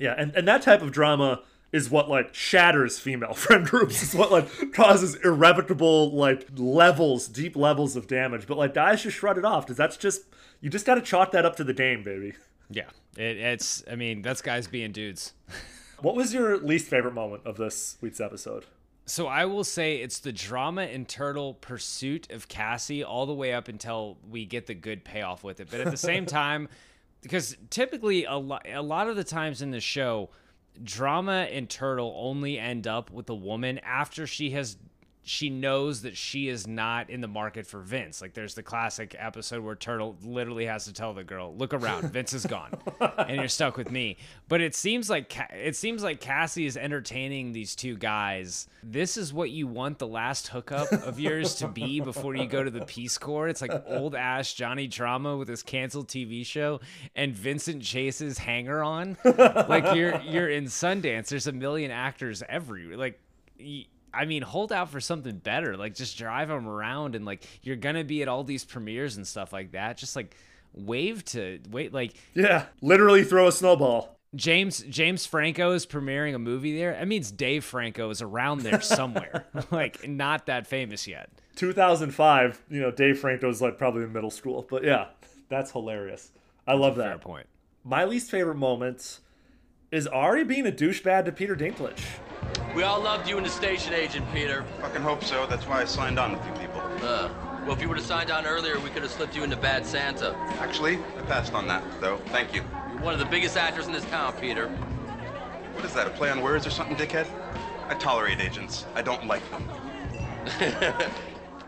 Yeah, 0.05 0.15
and, 0.19 0.37
and 0.37 0.47
that 0.47 0.61
type 0.61 0.83
of 0.83 0.93
drama 0.93 1.41
is 1.73 1.89
what 1.89 2.11
like 2.11 2.35
shatters 2.35 2.99
female 2.99 3.33
friend 3.35 3.65
groups. 3.65 4.03
It's 4.03 4.15
what 4.15 4.31
like 4.31 4.75
causes 4.75 5.15
irrevocable 5.25 6.13
like 6.13 6.47
levels, 6.55 7.27
deep 7.27 7.57
levels 7.57 7.97
of 7.97 8.07
damage. 8.07 8.47
But 8.47 8.59
like 8.59 8.75
guys 8.75 9.03
just 9.03 9.17
shrug 9.17 9.39
it 9.39 9.47
off 9.47 9.65
because 9.65 9.79
that's 9.79 9.97
just 9.97 10.25
you 10.61 10.69
just 10.69 10.85
got 10.85 10.97
to 10.97 11.01
chalk 11.01 11.31
that 11.33 11.47
up 11.47 11.57
to 11.57 11.65
the 11.65 11.73
game, 11.73 12.03
baby. 12.03 12.35
Yeah, 12.69 12.91
it, 13.17 13.39
it's 13.39 13.83
I 13.91 13.97
mean 13.97 14.21
that's 14.21 14.43
guys 14.43 14.67
being 14.67 14.93
dudes. 14.93 15.33
What 16.01 16.17
was 16.17 16.35
your 16.35 16.59
least 16.59 16.89
favorite 16.89 17.15
moment 17.15 17.47
of 17.47 17.57
this 17.57 17.97
week's 18.03 18.21
episode? 18.21 18.67
So 19.07 19.27
I 19.27 19.47
will 19.47 19.65
say 19.65 19.99
it's 19.99 20.19
the 20.19 20.33
drama 20.33 20.83
and 20.83 21.09
turtle 21.09 21.55
pursuit 21.55 22.31
of 22.31 22.49
Cassie 22.49 23.03
all 23.03 23.25
the 23.25 23.33
way 23.33 23.55
up 23.55 23.69
until 23.69 24.19
we 24.29 24.45
get 24.45 24.67
the 24.67 24.75
good 24.75 25.05
payoff 25.05 25.45
with 25.45 25.61
it. 25.61 25.69
But 25.71 25.81
at 25.81 25.91
the 25.91 25.97
same 25.97 26.27
time, 26.43 26.69
because 27.25 27.57
typically 27.71 28.27
a 28.27 28.37
lot 28.37 28.67
a 28.71 28.83
lot 28.83 29.09
of 29.09 29.17
the 29.17 29.25
times 29.25 29.63
in 29.63 29.71
the 29.71 29.81
show, 29.81 30.29
drama 30.83 31.49
and 31.51 31.71
turtle 31.71 32.15
only 32.19 32.59
end 32.59 32.87
up 32.87 33.11
with 33.11 33.25
the 33.25 33.35
woman 33.35 33.79
after 33.79 34.27
she 34.27 34.51
has 34.51 34.77
she 35.27 35.49
knows 35.49 36.03
that 36.03 36.17
she 36.19 36.49
is 36.49 36.67
not 36.67 37.09
in 37.09 37.23
the 37.23 37.29
market 37.29 37.67
for 37.67 37.81
Vince. 37.81 38.21
Like 38.21 38.35
there's 38.35 38.55
the 38.55 38.63
classic 38.63 39.17
episode 39.19 39.65
where 39.65 39.75
Turtle 39.75 40.17
literally 40.23 40.67
has 40.67 40.85
to 40.85 40.93
tell 40.93 41.15
the 41.15 41.25
girl, 41.25 41.55
"Look 41.57 41.73
around, 41.73 42.05
Vince 42.13 42.35
is 42.35 42.45
gone, 42.45 42.73
and 43.01 43.37
you're 43.39 43.49
stuck 43.49 43.79
with 43.79 43.91
me." 43.91 44.19
But 44.49 44.61
it 44.61 44.75
seems 44.75 45.09
like 45.09 45.35
it 45.51 45.77
seems 45.77 46.03
like 46.03 46.21
Cassie 46.21 46.67
is 46.67 46.77
entertaining 46.77 47.53
these 47.53 47.75
two 47.75 47.97
guys. 47.97 48.69
This 48.83 49.17
is 49.17 49.33
what 49.33 49.51
you 49.51 49.67
want 49.67 49.99
the 49.99 50.07
last 50.07 50.49
hookup 50.49 50.93
of 50.93 51.19
yours 51.19 51.55
to 51.57 51.69
be 51.69 52.01
before 52.05 52.37
you 52.37 52.47
go 52.47 52.63
to 52.63 52.71
the 52.71 52.85
Peace 52.85 53.17
Corps. 53.17 53.49
It's 53.49 53.63
like 53.63 53.73
old 53.87 54.15
ass 54.15 54.53
Johnny 54.53 54.87
Drama 54.87 55.39
with 55.39 55.49
his 55.49 55.63
canceled 55.63 56.09
TV 56.09 56.45
show 56.45 56.81
and 57.17 57.35
Vincent 57.35 57.83
Chase's 57.83 58.37
hanger 58.37 58.83
on. 58.83 59.17
like 59.25 59.95
you're 59.95 60.21
you're 60.21 60.51
in 60.51 60.65
Sundance. 60.65 61.29
There's 61.29 61.47
a 61.47 61.53
million 61.53 61.91
actors 61.91 62.43
every 62.47 62.95
like. 62.95 63.19
I 64.15 64.25
mean, 64.25 64.43
hold 64.43 64.73
out 64.73 64.91
for 64.91 65.01
something 65.01 65.37
better. 65.39 65.77
Like, 65.77 65.95
just 65.95 66.17
drive 66.19 66.49
them 66.49 66.67
around, 66.69 67.15
and 67.15 67.25
like, 67.25 67.45
you're 67.63 67.77
gonna 67.77 68.05
be 68.05 68.23
at 68.23 68.29
all 68.29 68.45
these 68.45 68.65
premieres 68.65 69.17
and 69.17 69.27
stuff 69.27 69.53
like 69.53 69.73
that. 69.73 69.97
Just 69.97 70.17
like, 70.17 70.37
wave 70.73 71.25
to 71.27 71.61
wait. 71.71 71.93
Like, 71.93 72.15
Yeah, 72.35 72.67
literally 72.81 73.25
throw 73.25 73.49
a 73.49 73.53
snowball. 73.53 74.19
James 74.35 74.81
James 74.89 75.27
Franco 75.27 75.71
is 75.73 75.87
premiering 75.87 76.35
a 76.35 76.39
movie 76.41 76.77
there. 76.77 76.93
That 76.93 77.07
means 77.07 77.31
Dave 77.31 77.65
Franco 77.65 78.11
is 78.11 78.21
around 78.21 78.63
there 78.63 78.81
somewhere. 78.99 79.47
like, 79.71 80.09
not 80.09 80.47
that 80.47 80.67
famous 80.67 81.07
yet. 81.07 81.31
2005, 81.57 82.63
you 82.69 82.81
know, 82.81 82.91
Dave 82.91 83.19
Franco's 83.21 83.63
like 83.63 83.79
probably 83.79 84.03
in 84.03 84.13
middle 84.13 84.31
school. 84.33 84.67
But 84.69 84.83
yeah, 84.83 85.07
that's 85.49 85.71
hilarious. 85.71 86.33
I 86.67 86.75
love 86.75 86.97
that. 86.97 87.09
Fair 87.09 87.19
point. 87.19 87.47
My 87.85 88.05
least 88.07 88.31
favorite 88.31 88.57
moment 88.57 89.21
is 89.95 90.09
Ari 90.09 90.43
being 90.43 90.67
a 90.67 90.73
douchebag 90.73 91.25
to 91.27 91.33
Peter 91.33 91.55
Dinklage. 91.55 92.03
We 92.75 92.83
all 92.83 93.01
loved 93.01 93.29
you 93.29 93.39
in 93.39 93.45
the 93.45 93.51
station 93.51 93.95
agent, 93.95 94.27
Peter. 94.35 94.65
Fucking 94.81 95.03
hope 95.03 95.23
so. 95.23 95.47
That's 95.47 95.69
why 95.69 95.83
I 95.83 95.85
signed 95.85 96.19
on 96.19 96.33
with 96.33 96.45
you 96.45 96.53
people. 96.55 96.81
Uh, 97.01 97.31
well, 97.63 97.73
if 97.73 97.81
you 97.81 97.89
would 97.89 97.99
have 97.99 98.07
signed 98.07 98.33
on 98.33 98.45
earlier, 98.45 98.81
we 98.81 98.91
could 98.91 99.03
have 99.03 99.13
slipped 99.13 99.37
you 99.37 99.45
into 99.45 99.57
Bad 99.57 99.87
Santa. 99.87 100.35
Actually, 100.59 100.97
I 100.97 101.23
passed 101.29 101.55
on 101.55 101.69
that, 101.69 101.85
though. 102.01 102.17
Thank 102.27 102.53
you. 102.53 102.63
You're 102.91 103.03
one 103.03 103.13
of 103.13 103.21
the 103.21 103.27
biggest 103.27 103.57
actors 103.57 103.87
in 103.87 103.93
this 103.93 104.05
town, 104.07 104.33
Peter. 104.41 104.69
What 104.69 105.85
is 105.85 105.95
that, 105.95 106.09
a 106.09 106.11
play 106.11 106.29
on 106.29 106.43
words 106.43 106.67
or 106.67 106.71
something, 106.71 106.97
dickhead? 106.97 107.29
I 107.89 107.95
tolerate 107.95 108.41
agents. 108.41 108.87
I 108.97 109.03
don't 109.03 109.27
like 109.29 109.43
them. 109.51 109.69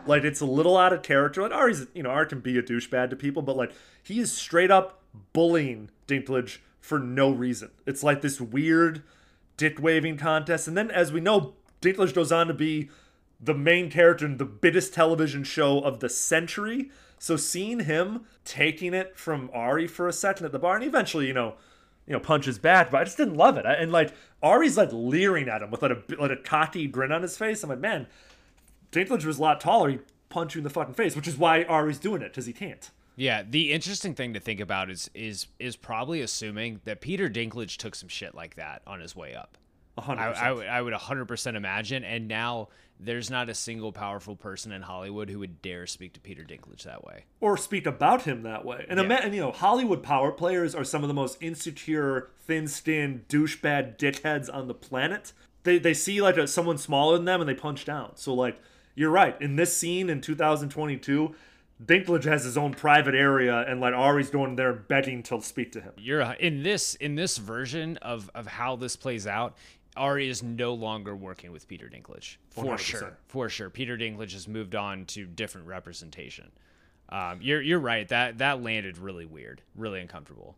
Like 0.07 0.23
it's 0.23 0.41
a 0.41 0.47
little 0.47 0.77
out 0.77 0.93
of 0.93 1.03
character. 1.03 1.43
Like 1.43 1.53
Ari's, 1.53 1.87
you 1.93 2.03
know, 2.03 2.11
Ari 2.11 2.27
can 2.27 2.41
be 2.41 2.57
a 2.59 2.63
douchebag 2.63 3.11
to 3.11 3.17
people, 3.17 3.43
but 3.43 3.57
like 3.57 3.73
he 4.03 4.21
is 4.21 4.33
straight 4.33 4.71
up 4.71 5.03
bullying 5.33 5.91
Dinklage 6.07 6.59
for 6.87 6.99
no 6.99 7.31
reason. 7.31 7.71
It's 7.85 8.03
like 8.03 8.23
this 8.23 8.41
weird 8.41 9.03
dick 9.57 9.81
waving 9.81 10.17
contest, 10.19 10.69
and 10.69 10.77
then 10.77 10.91
as 10.91 11.13
we 11.13 11.21
know, 11.21 11.55
Dinklage 11.83 12.15
goes 12.15 12.31
on 12.33 12.47
to 12.47 12.55
be 12.55 12.91
the 13.41 13.55
main 13.55 13.91
character 13.91 14.25
in 14.25 14.37
the 14.39 14.45
biggest 14.45 14.95
television 14.95 15.45
show 15.45 15.81
of 15.81 16.01
the 16.01 16.09
century. 16.09 16.91
So 17.19 17.37
seeing 17.37 17.81
him 17.81 18.25
taking 18.45 18.95
it 18.95 19.17
from 19.19 19.51
Ari 19.53 19.87
for 19.89 20.07
a 20.09 20.13
second 20.13 20.47
at 20.47 20.53
the 20.53 20.59
bar, 20.59 20.77
and 20.77 20.85
eventually, 20.85 21.27
you 21.27 21.35
know, 21.35 21.55
you 22.07 22.13
know, 22.13 22.21
punches 22.21 22.59
back, 22.59 22.91
but 22.91 23.01
I 23.01 23.05
just 23.05 23.17
didn't 23.17 23.35
love 23.35 23.57
it. 23.57 23.67
I- 23.67 23.75
And 23.75 23.91
like 23.91 24.13
Ari's 24.43 24.77
like 24.77 24.91
leering 24.93 25.49
at 25.49 25.63
him 25.63 25.71
with 25.71 25.83
like 25.83 25.91
a 25.93 26.03
like 26.21 26.31
a 26.31 26.37
cocky 26.37 26.87
grin 26.87 27.11
on 27.13 27.23
his 27.23 27.37
face. 27.37 27.63
I'm 27.65 27.71
like, 27.71 27.81
man, 27.81 28.07
Dinklage 28.93 29.25
was 29.25 29.39
a 29.39 29.43
lot 29.43 29.61
taller. 29.61 29.91
He'd 29.91 30.01
punch 30.29 30.55
you 30.55 30.61
in 30.61 30.65
the 30.65 30.71
fucking 30.71 30.95
face, 30.95 31.17
which 31.17 31.27
is 31.29 31.37
why 31.37 31.65
Ari's 31.65 31.99
doing 31.99 32.23
it 32.23 32.29
because 32.29 32.47
he 32.47 32.53
can't. 32.53 32.91
Yeah, 33.17 33.43
the 33.49 33.73
interesting 33.73 34.15
thing 34.15 34.35
to 34.35 34.41
think 34.41 34.61
about 34.61 34.91
is 34.91 35.11
is 35.15 35.47
is 35.59 35.75
probably 35.77 36.21
assuming 36.21 36.81
that 36.85 37.01
Peter 37.01 37.29
Dinklage 37.31 37.77
took 37.79 37.95
some 37.95 38.09
shit 38.09 38.35
like 38.35 38.57
that 38.57 38.83
on 38.87 39.01
his 39.01 39.17
way 39.17 39.35
up. 39.35 39.57
A 39.99 40.03
hundred 40.03 40.21
I, 40.35 40.49
I, 40.49 40.53
would- 40.53 40.67
I 40.67 40.83
would 40.83 40.93
100% 40.93 41.55
imagine, 41.55 42.05
and 42.05 42.29
now 42.29 42.69
there's 43.01 43.31
not 43.31 43.49
a 43.49 43.55
single 43.55 43.93
powerful 43.93 44.37
person 44.37 44.71
in 44.73 44.83
Hollywood 44.83 45.31
who 45.31 45.39
would 45.39 45.63
dare 45.63 45.87
speak 45.87 46.13
to 46.15 46.21
Peter 46.21 46.43
Dinklage 46.43 46.83
that 46.83 47.03
way. 47.05 47.25
or 47.41 47.57
speak 47.57 47.87
about 47.87 48.23
him 48.23 48.43
that 48.43 48.65
way. 48.67 48.85
And, 48.91 49.01
ima- 49.01 49.15
and 49.23 49.35
you 49.35 49.41
know, 49.41 49.53
Hollywood 49.53 50.03
power 50.03 50.33
players 50.33 50.75
are 50.75 50.85
some 50.85 51.03
of 51.03 51.09
the 51.09 51.15
most 51.15 51.43
insecure, 51.43 52.29
thin-skinned, 52.41 53.27
douchebag 53.29 53.97
dickheads 53.97 54.53
on 54.53 54.69
the 54.69 54.75
planet. 54.75 55.33
They 55.63 55.79
they 55.79 55.95
see 55.95 56.21
like 56.21 56.37
a, 56.37 56.47
someone 56.47 56.77
smaller 56.77 57.17
than 57.17 57.25
them 57.25 57.41
and 57.41 57.49
they 57.49 57.55
punch 57.55 57.87
down. 57.87 58.13
So 58.17 58.35
like, 58.35 58.61
you're 58.95 59.11
right. 59.11 59.41
In 59.41 59.57
this 59.57 59.75
scene 59.75 60.11
in 60.11 60.21
2022, 60.21 61.35
Dinklage 61.85 62.25
has 62.25 62.45
his 62.45 62.57
own 62.57 62.73
private 62.73 63.15
area, 63.15 63.65
and 63.69 63.81
like 63.81 63.93
Ari's 63.93 64.31
going 64.31 64.57
there 64.57 64.73
begging 64.73 65.23
to 65.25 65.43
speak 65.43 65.73
to 65.73 65.81
him. 65.81 65.93
You're 65.99 66.23
in 66.23 66.63
this 66.63 66.95
in 66.95 67.17
this 67.17 67.37
version 67.37 67.99
of 67.99 68.31
of 68.35 68.47
how 68.47 68.77
this 68.77 68.97
plays 68.97 69.27
out. 69.27 69.57
Ari 69.97 70.29
is 70.29 70.43
no 70.43 70.75
longer 70.75 71.17
working 71.17 71.53
with 71.53 71.67
Peter 71.69 71.89
Dinklage 71.89 72.37
for 72.51 72.65
100%. 72.65 72.79
sure, 72.79 73.19
for 73.29 73.49
sure. 73.49 73.71
Peter 73.71 73.97
Dinklage 73.97 74.33
has 74.33 74.47
moved 74.47 74.75
on 74.75 75.07
to 75.07 75.25
different 75.25 75.67
representation. 75.67 76.51
Um, 77.09 77.39
you're 77.41 77.63
you're 77.63 77.79
right. 77.79 78.07
That 78.09 78.39
that 78.39 78.63
landed 78.63 78.99
really 78.99 79.27
weird, 79.27 79.63
really 79.75 80.01
uncomfortable. 80.01 80.57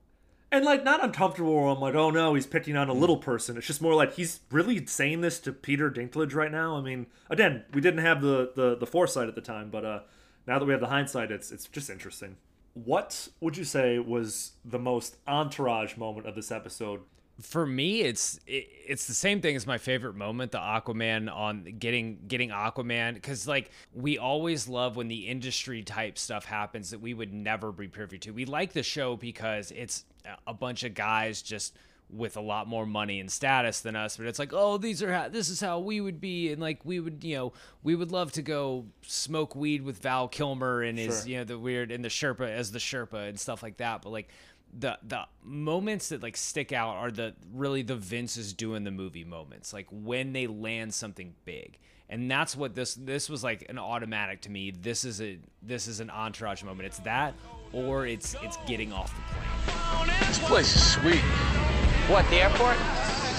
And 0.51 0.65
like 0.65 0.83
not 0.83 1.05
uncomfortable 1.05 1.55
where 1.55 1.67
I'm 1.67 1.81
like, 1.81 1.95
oh 1.95 2.11
no, 2.11 2.35
he's 2.35 2.47
picking 2.47 2.77
on 2.77 2.89
a 2.89 2.95
little 2.95 3.19
person. 3.19 3.57
It's 3.57 3.67
just 3.67 3.83
more 3.83 3.95
like 3.95 4.15
he's 4.15 4.41
really 4.51 4.87
saying 4.87 5.21
this 5.21 5.41
to 5.41 5.53
Peter 5.53 5.91
Dinklage 5.91 6.35
right 6.35 6.51
now. 6.51 6.77
I 6.77 6.81
mean, 6.81 7.07
again, 7.29 7.65
we 7.75 7.81
didn't 7.81 8.05
have 8.05 8.23
the 8.23 8.53
the, 8.55 8.77
the 8.77 8.87
foresight 8.87 9.29
at 9.29 9.35
the 9.35 9.41
time, 9.41 9.71
but 9.71 9.85
uh 9.85 10.01
now 10.49 10.59
that 10.59 10.65
we 10.65 10.73
have 10.73 10.81
the 10.81 10.89
hindsight, 10.89 11.31
it's 11.31 11.53
it's 11.53 11.69
just 11.69 11.91
interesting. 11.91 12.37
What 12.75 13.29
would 13.41 13.57
you 13.57 13.65
say 13.65 13.99
was 13.99 14.53
the 14.65 14.79
most 14.79 15.17
entourage 15.29 15.97
moment 15.97 16.27
of 16.27 16.35
this 16.35 16.51
episode? 16.51 17.01
for 17.41 17.65
me 17.65 18.01
it's 18.01 18.41
it, 18.49 18.69
it's 18.85 19.07
the 19.07 19.15
same 19.15 19.41
thing 19.41 19.55
as 19.55 19.65
my 19.65 19.79
favorite 19.79 20.15
moment 20.15 20.51
the 20.51 20.59
aquaman 20.59 21.33
on 21.33 21.63
getting 21.79 22.19
getting 22.27 22.51
aquaman 22.51 23.15
because 23.15 23.47
like 23.47 23.71
we 23.95 24.19
always 24.19 24.67
love 24.67 24.97
when 24.97 25.07
the 25.07 25.29
industry 25.29 25.83
type 25.83 26.19
stuff 26.19 26.45
happens 26.45 26.91
that 26.91 27.01
we 27.01 27.15
would 27.15 27.33
never 27.33 27.71
be 27.71 27.87
privy 27.87 28.19
to 28.19 28.33
we 28.33 28.45
like 28.45 28.73
the 28.73 28.83
show 28.83 29.17
because 29.17 29.71
it's 29.71 30.05
a 30.49 30.55
bunch 30.55 30.83
of 30.83 30.95
guys 30.95 31.41
just 31.41 31.77
with 32.11 32.37
a 32.37 32.41
lot 32.41 32.67
more 32.67 32.87
money 32.87 33.21
and 33.21 33.31
status 33.31 33.81
than 33.81 33.95
us 33.95 34.17
but 34.17 34.27
it's 34.27 34.39
like 34.39 34.53
oh 34.53 34.79
these 34.79 35.03
are 35.03 35.13
how, 35.13 35.29
this 35.29 35.49
is 35.49 35.61
how 35.61 35.79
we 35.79 36.01
would 36.01 36.21
be 36.21 36.51
and 36.51 36.61
like 36.61 36.85
we 36.85 37.01
would 37.01 37.23
you 37.23 37.37
know 37.37 37.53
we 37.83 37.95
would 37.95 38.11
love 38.11 38.33
to 38.33 38.43
go 38.43 38.87
smoke 39.03 39.55
weed 39.55 39.83
with 39.83 39.99
val 39.99 40.27
kilmer 40.29 40.83
and 40.83 40.99
his 40.99 41.21
Sure. 41.21 41.29
you 41.29 41.37
know 41.39 41.45
the 41.45 41.59
weird 41.59 41.91
and 41.91 42.05
the 42.05 42.09
sherpa 42.09 42.49
as 42.49 42.73
the 42.73 42.79
sherpa 42.79 43.29
and 43.29 43.39
stuff 43.39 43.63
like 43.63 43.77
that 43.77 44.03
but 44.03 44.11
like 44.11 44.29
the 44.73 44.99
the 45.07 45.23
moments 45.43 46.11
that 46.11 46.23
like 46.23 46.37
stick 46.37 46.73
out 46.73 46.97
are 46.97 47.11
the 47.11 47.35
really 47.53 47.83
the 47.83 47.97
Vince 47.97 48.37
is 48.37 48.53
doing 48.53 48.85
the 48.85 48.91
movie 48.91 49.25
moments, 49.25 49.73
like 49.73 49.87
when 49.91 50.33
they 50.33 50.47
land 50.47 50.93
something 50.95 51.35
big. 51.45 51.79
And 52.11 52.31
that's 52.31 52.57
what 52.57 52.75
this 52.75 52.95
this 52.95 53.29
was 53.29 53.45
like 53.45 53.67
an 53.69 53.79
automatic 53.79 54.43
to 54.43 54.51
me. 54.51 54.71
This 54.71 55.05
is 55.05 55.21
a 55.21 55.39
this 55.63 55.87
is 55.89 56.01
an 56.01 56.11
entourage 56.11 56.63
moment. 56.63 56.87
It's 56.87 56.99
that 57.01 57.35
or 57.73 58.07
it's 58.07 58.35
it's 58.43 58.57
getting 58.67 58.93
off 58.93 59.15
the 59.15 59.23
plane. 59.35 60.17
This 60.27 60.39
place 60.39 60.75
is 60.75 60.93
sweet. 60.93 61.68
What, 62.09 62.27
the 62.31 62.37
airport? 62.37 62.79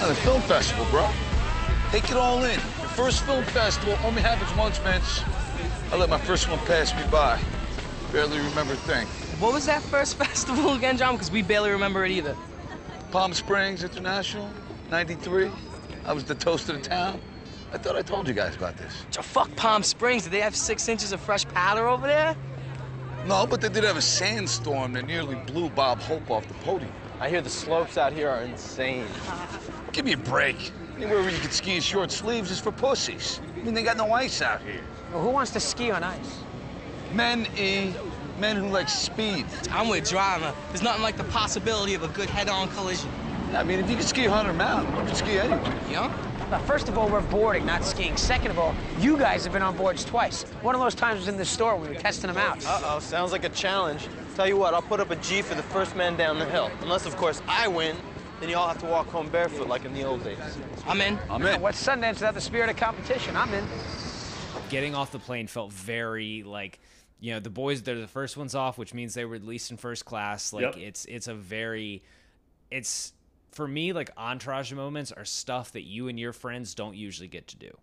The 0.06 0.14
film 0.14 0.40
festival, 0.42 0.86
bro. 0.92 1.10
Take 1.90 2.08
it 2.08 2.16
all 2.16 2.44
in. 2.44 2.52
Your 2.78 2.88
first 2.90 3.24
film 3.24 3.42
festival 3.46 3.98
only 4.04 4.22
happens 4.22 4.56
once, 4.56 4.78
Vince. 4.78 5.24
I 5.90 5.96
let 5.96 6.08
my 6.08 6.18
first 6.18 6.48
one 6.48 6.60
pass 6.60 6.94
me 6.94 7.02
by. 7.10 7.40
Barely 8.12 8.38
remember 8.38 8.74
a 8.74 8.76
thing. 8.76 9.08
What 9.40 9.54
was 9.54 9.66
that 9.66 9.82
first 9.82 10.14
festival 10.18 10.74
again, 10.74 10.96
John? 10.96 11.16
Because 11.16 11.32
we 11.32 11.42
barely 11.42 11.70
remember 11.72 12.04
it 12.04 12.12
either. 12.12 12.36
Palm 13.10 13.32
Springs 13.32 13.82
International, 13.82 14.48
93. 14.88 15.50
I 16.04 16.12
was 16.12 16.22
the 16.22 16.36
toast 16.36 16.68
of 16.68 16.80
the 16.80 16.88
town. 16.88 17.20
I 17.72 17.78
thought 17.78 17.96
I 17.96 18.02
told 18.02 18.28
you 18.28 18.34
guys 18.34 18.54
about 18.54 18.76
this. 18.76 19.04
So 19.10 19.20
fuck 19.20 19.54
Palm 19.56 19.82
Springs. 19.82 20.22
Did 20.22 20.32
they 20.32 20.40
have 20.40 20.54
six 20.54 20.88
inches 20.88 21.10
of 21.10 21.20
fresh 21.20 21.44
powder 21.44 21.88
over 21.88 22.06
there? 22.06 22.36
No, 23.26 23.48
but 23.48 23.60
they 23.60 23.68
did 23.68 23.82
have 23.82 23.96
a 23.96 24.00
sandstorm 24.00 24.92
that 24.92 25.08
nearly 25.08 25.34
blew 25.34 25.70
Bob 25.70 25.98
Hope 25.98 26.30
off 26.30 26.46
the 26.46 26.54
podium. 26.54 26.92
I 27.20 27.28
hear 27.28 27.42
the 27.42 27.50
slopes 27.50 27.98
out 27.98 28.14
here 28.14 28.30
are 28.30 28.40
insane. 28.40 29.06
Give 29.92 30.06
me 30.06 30.14
a 30.14 30.16
break. 30.16 30.72
Anywhere 30.96 31.20
where 31.20 31.30
you 31.30 31.38
can 31.38 31.50
ski 31.50 31.76
in 31.76 31.82
short 31.82 32.10
sleeves 32.10 32.50
is 32.50 32.58
for 32.58 32.72
pussies. 32.72 33.42
I 33.54 33.62
mean, 33.62 33.74
they 33.74 33.82
got 33.82 33.98
no 33.98 34.10
ice 34.12 34.40
out 34.40 34.62
here. 34.62 34.80
Well, 35.12 35.22
who 35.22 35.28
wants 35.28 35.50
to 35.52 35.60
ski 35.60 35.90
on 35.90 36.02
ice? 36.02 36.38
Men, 37.12 37.46
E. 37.58 37.92
Men 38.38 38.56
who 38.56 38.68
like 38.68 38.88
speed. 38.88 39.44
I'm 39.70 39.88
with 39.88 40.08
drama. 40.08 40.54
There's 40.68 40.82
nothing 40.82 41.02
like 41.02 41.18
the 41.18 41.24
possibility 41.24 41.92
of 41.92 42.02
a 42.02 42.08
good 42.08 42.30
head-on 42.30 42.70
collision. 42.70 43.10
I 43.52 43.64
mean, 43.64 43.80
if 43.80 43.90
you 43.90 43.96
can 43.96 44.06
ski 44.06 44.24
Hunter 44.24 44.54
Mountain, 44.54 44.96
you 44.96 45.02
can 45.04 45.14
ski 45.14 45.38
anywhere. 45.38 45.78
Yeah? 45.90 46.10
Now, 46.50 46.58
first 46.60 46.88
of 46.88 46.96
all, 46.96 47.10
we're 47.10 47.20
boarding, 47.20 47.66
not 47.66 47.84
skiing. 47.84 48.16
Second 48.16 48.50
of 48.50 48.58
all, 48.58 48.74
you 48.98 49.18
guys 49.18 49.44
have 49.44 49.52
been 49.52 49.62
on 49.62 49.76
boards 49.76 50.06
twice. 50.06 50.44
One 50.62 50.74
of 50.74 50.80
those 50.80 50.94
times 50.94 51.18
was 51.18 51.28
in 51.28 51.36
the 51.36 51.44
store. 51.44 51.76
We 51.76 51.88
were 51.88 51.94
testing 51.94 52.28
them 52.28 52.38
out. 52.38 52.64
Uh-oh, 52.64 52.98
sounds 53.00 53.30
like 53.30 53.44
a 53.44 53.50
challenge. 53.50 54.08
Tell 54.36 54.46
you 54.48 54.56
what, 54.56 54.74
I'll 54.74 54.82
put 54.82 55.00
up 55.00 55.10
a 55.10 55.16
G 55.16 55.42
for 55.42 55.54
the 55.54 55.62
first 55.62 55.94
man 55.96 56.16
down 56.16 56.38
the 56.38 56.46
hill. 56.46 56.70
Unless, 56.82 57.04
of 57.06 57.16
course, 57.16 57.42
I 57.46 57.68
win, 57.68 57.96
then 58.40 58.48
you 58.48 58.56
all 58.56 58.68
have 58.68 58.78
to 58.78 58.86
walk 58.86 59.06
home 59.08 59.28
barefoot 59.28 59.68
like 59.68 59.84
in 59.84 59.92
the 59.92 60.02
old 60.04 60.24
days. 60.24 60.38
I'm 60.86 61.00
in. 61.00 61.18
I'm 61.28 61.44
in. 61.44 61.60
What's 61.60 61.84
Sundance 61.84 62.14
without 62.14 62.34
the 62.34 62.40
spirit 62.40 62.70
of 62.70 62.76
competition? 62.76 63.36
I'm 63.36 63.52
in. 63.52 63.64
Getting 64.70 64.94
off 64.94 65.10
the 65.12 65.18
plane 65.18 65.46
felt 65.46 65.72
very 65.72 66.42
like 66.42 66.78
you 67.18 67.34
know 67.34 67.40
the 67.40 67.50
boys 67.50 67.82
they're 67.82 68.00
the 68.00 68.06
first 68.06 68.36
ones 68.36 68.54
off, 68.54 68.78
which 68.78 68.94
means 68.94 69.14
they 69.14 69.24
were 69.24 69.34
at 69.34 69.44
least 69.44 69.70
in 69.70 69.76
first 69.76 70.04
class. 70.04 70.52
Like 70.52 70.62
Yep. 70.62 70.76
it's 70.78 71.04
it's 71.06 71.26
a 71.28 71.34
very 71.34 72.02
it's 72.70 73.12
for 73.50 73.66
me 73.66 73.92
like 73.92 74.10
entourage 74.16 74.72
moments 74.72 75.12
are 75.12 75.24
stuff 75.24 75.72
that 75.72 75.82
you 75.82 76.08
and 76.08 76.18
your 76.18 76.32
friends 76.32 76.74
don't 76.74 76.96
usually 76.96 77.28
get 77.28 77.48
to 77.48 77.56
do. 77.56 77.76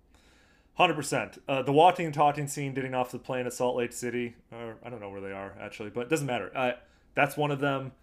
Hundred 0.78 0.94
percent. 0.94 1.42
Uh, 1.48 1.64
the 1.64 1.72
walking 1.72 2.06
and 2.06 2.14
talking 2.14 2.48
scene, 2.48 2.76
getting 2.76 2.94
off 2.94 3.10
the 3.10 3.18
plane 3.18 3.48
at 3.48 3.54
Salt 3.54 3.76
Lake 3.76 3.92
City, 3.92 4.36
or 4.52 4.76
I 4.86 4.92
don't 4.92 5.02
know 5.02 5.10
where 5.10 5.22
they 5.22 5.32
are 5.32 5.56
actually, 5.60 5.90
but 5.90 6.02
it 6.02 6.10
doesn't 6.10 6.28
matter. 6.28 6.52
Uh, 6.56 6.74
that's 7.16 7.36
one 7.36 7.50
of 7.50 7.60
them. 7.60 7.94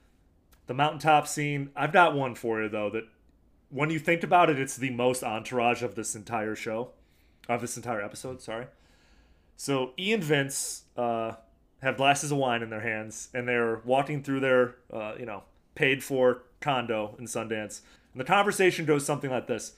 The 0.67 0.75
mountaintop 0.75 1.29
scene. 1.29 1.71
I've 1.77 1.93
got 1.93 2.17
one 2.17 2.35
for 2.35 2.61
you 2.61 2.69
though. 2.69 2.91
That 2.91 3.05
when 3.71 3.91
you 3.91 4.01
think 4.01 4.25
about 4.25 4.51
it, 4.51 4.59
it's 4.59 4.77
the 4.77 4.91
most 4.91 5.23
entourage 5.23 5.83
of 5.83 5.95
this 5.95 6.17
entire 6.17 6.57
show, 6.57 6.91
of 7.49 7.61
this 7.61 7.77
entire 7.77 8.03
episode. 8.03 8.43
Sorry. 8.43 8.67
So 9.57 9.93
Ian 9.97 10.21
Vince 10.21 10.83
uh, 10.97 11.35
have 11.81 11.97
glasses 11.97 12.33
of 12.33 12.39
wine 12.39 12.61
in 12.61 12.71
their 12.71 12.81
hands, 12.81 13.29
and 13.33 13.47
they're 13.47 13.83
walking 13.85 14.21
through 14.21 14.41
their, 14.41 14.75
uh, 14.93 15.13
you 15.17 15.27
know, 15.27 15.45
paid 15.77 16.03
for 16.03 16.43
condo 16.61 17.15
in 17.21 17.27
Sundance. 17.27 17.83
And 18.13 18.21
the 18.21 18.25
conversation 18.25 18.85
goes 18.85 19.07
something 19.07 19.31
like 19.31 19.47
this. 19.47 19.75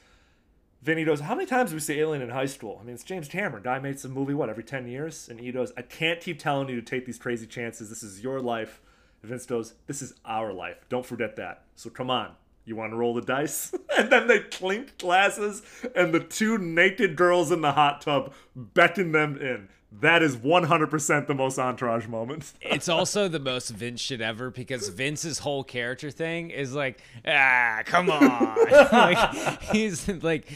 Vinny 0.87 1.03
goes, 1.03 1.19
How 1.19 1.35
many 1.35 1.47
times 1.47 1.71
did 1.71 1.77
we 1.77 1.81
see 1.81 1.99
Alien 1.99 2.23
in 2.23 2.31
high 2.31 2.47
school? 2.47 2.79
I 2.81 2.85
mean, 2.85 2.95
it's 2.95 3.03
James 3.03 3.27
Cameron. 3.27 3.65
Guy 3.65 3.81
makes 3.81 4.05
a 4.05 4.09
movie, 4.09 4.35
what, 4.35 4.49
every 4.49 4.63
10 4.63 4.87
years? 4.87 5.29
And 5.29 5.41
he 5.41 5.51
goes, 5.51 5.73
I 5.77 5.83
can't 5.83 6.21
keep 6.21 6.39
telling 6.39 6.69
you 6.69 6.77
to 6.77 6.83
take 6.83 7.07
these 7.07 7.19
crazy 7.19 7.45
chances. 7.45 7.89
This 7.89 8.05
is 8.05 8.23
your 8.23 8.41
life. 8.41 8.81
And 9.21 9.29
Vince 9.29 9.47
goes, 9.47 9.75
This 9.89 10.01
is 10.01 10.15
our 10.25 10.53
life. 10.53 10.87
Don't 10.89 11.05
forget 11.05 11.35
that. 11.37 11.65
So 11.75 11.91
come 11.91 12.09
on. 12.09 12.37
You 12.65 12.77
want 12.77 12.93
to 12.93 12.97
roll 12.97 13.15
the 13.15 13.21
dice? 13.21 13.75
and 13.99 14.11
then 14.11 14.29
they 14.29 14.39
clink 14.39 14.97
glasses, 14.99 15.63
and 15.97 16.15
the 16.15 16.21
two 16.21 16.57
naked 16.57 17.17
girls 17.17 17.51
in 17.51 17.63
the 17.63 17.73
hot 17.73 18.01
tub 18.01 18.33
beckon 18.55 19.11
them 19.11 19.37
in. 19.39 19.69
That 20.01 20.23
is 20.23 20.37
100% 20.37 21.27
the 21.27 21.35
most 21.35 21.59
entourage 21.59 22.07
moment. 22.07 22.53
it's 22.61 22.89
also 22.89 23.29
the 23.29 23.39
most 23.39 23.71
Vince 23.71 24.01
shit 24.01 24.21
ever 24.21 24.51
because 24.51 24.89
Vince's 24.89 25.39
whole 25.39 25.65
character 25.65 26.11
thing 26.11 26.51
is 26.51 26.75
like, 26.75 27.01
ah, 27.27 27.83
come 27.87 28.11
on. 28.11 28.57
like 28.93 29.63
he's 29.63 30.09
like 30.23 30.53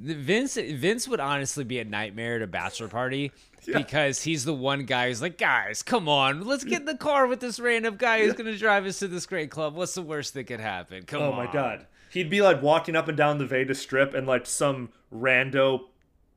Vince 0.00 0.54
Vince 0.54 1.06
would 1.08 1.20
honestly 1.20 1.64
be 1.64 1.78
a 1.78 1.84
nightmare 1.84 2.36
at 2.36 2.42
a 2.42 2.46
bachelor 2.46 2.88
party 2.88 3.32
yeah. 3.66 3.78
because 3.78 4.22
he's 4.22 4.44
the 4.44 4.54
one 4.54 4.84
guy 4.84 5.08
who's 5.08 5.20
like, 5.20 5.36
guys, 5.36 5.82
come 5.82 6.08
on, 6.08 6.42
let's 6.46 6.64
get 6.64 6.80
in 6.80 6.86
the 6.86 6.96
car 6.96 7.26
with 7.26 7.40
this 7.40 7.60
random 7.60 7.96
guy 7.96 8.20
who's 8.20 8.28
yeah. 8.28 8.34
gonna 8.34 8.56
drive 8.56 8.86
us 8.86 8.98
to 9.00 9.08
this 9.08 9.26
great 9.26 9.50
club. 9.50 9.74
What's 9.74 9.94
the 9.94 10.02
worst 10.02 10.34
that 10.34 10.44
could 10.44 10.60
happen? 10.60 11.04
Come 11.04 11.22
oh 11.22 11.32
on. 11.32 11.32
Oh 11.32 11.36
my 11.36 11.52
god. 11.52 11.86
He'd 12.10 12.30
be 12.30 12.42
like 12.42 12.62
walking 12.62 12.96
up 12.96 13.08
and 13.08 13.16
down 13.16 13.38
the 13.38 13.46
Vegas 13.46 13.80
strip 13.80 14.14
and 14.14 14.26
like 14.26 14.46
some 14.46 14.90
rando 15.14 15.82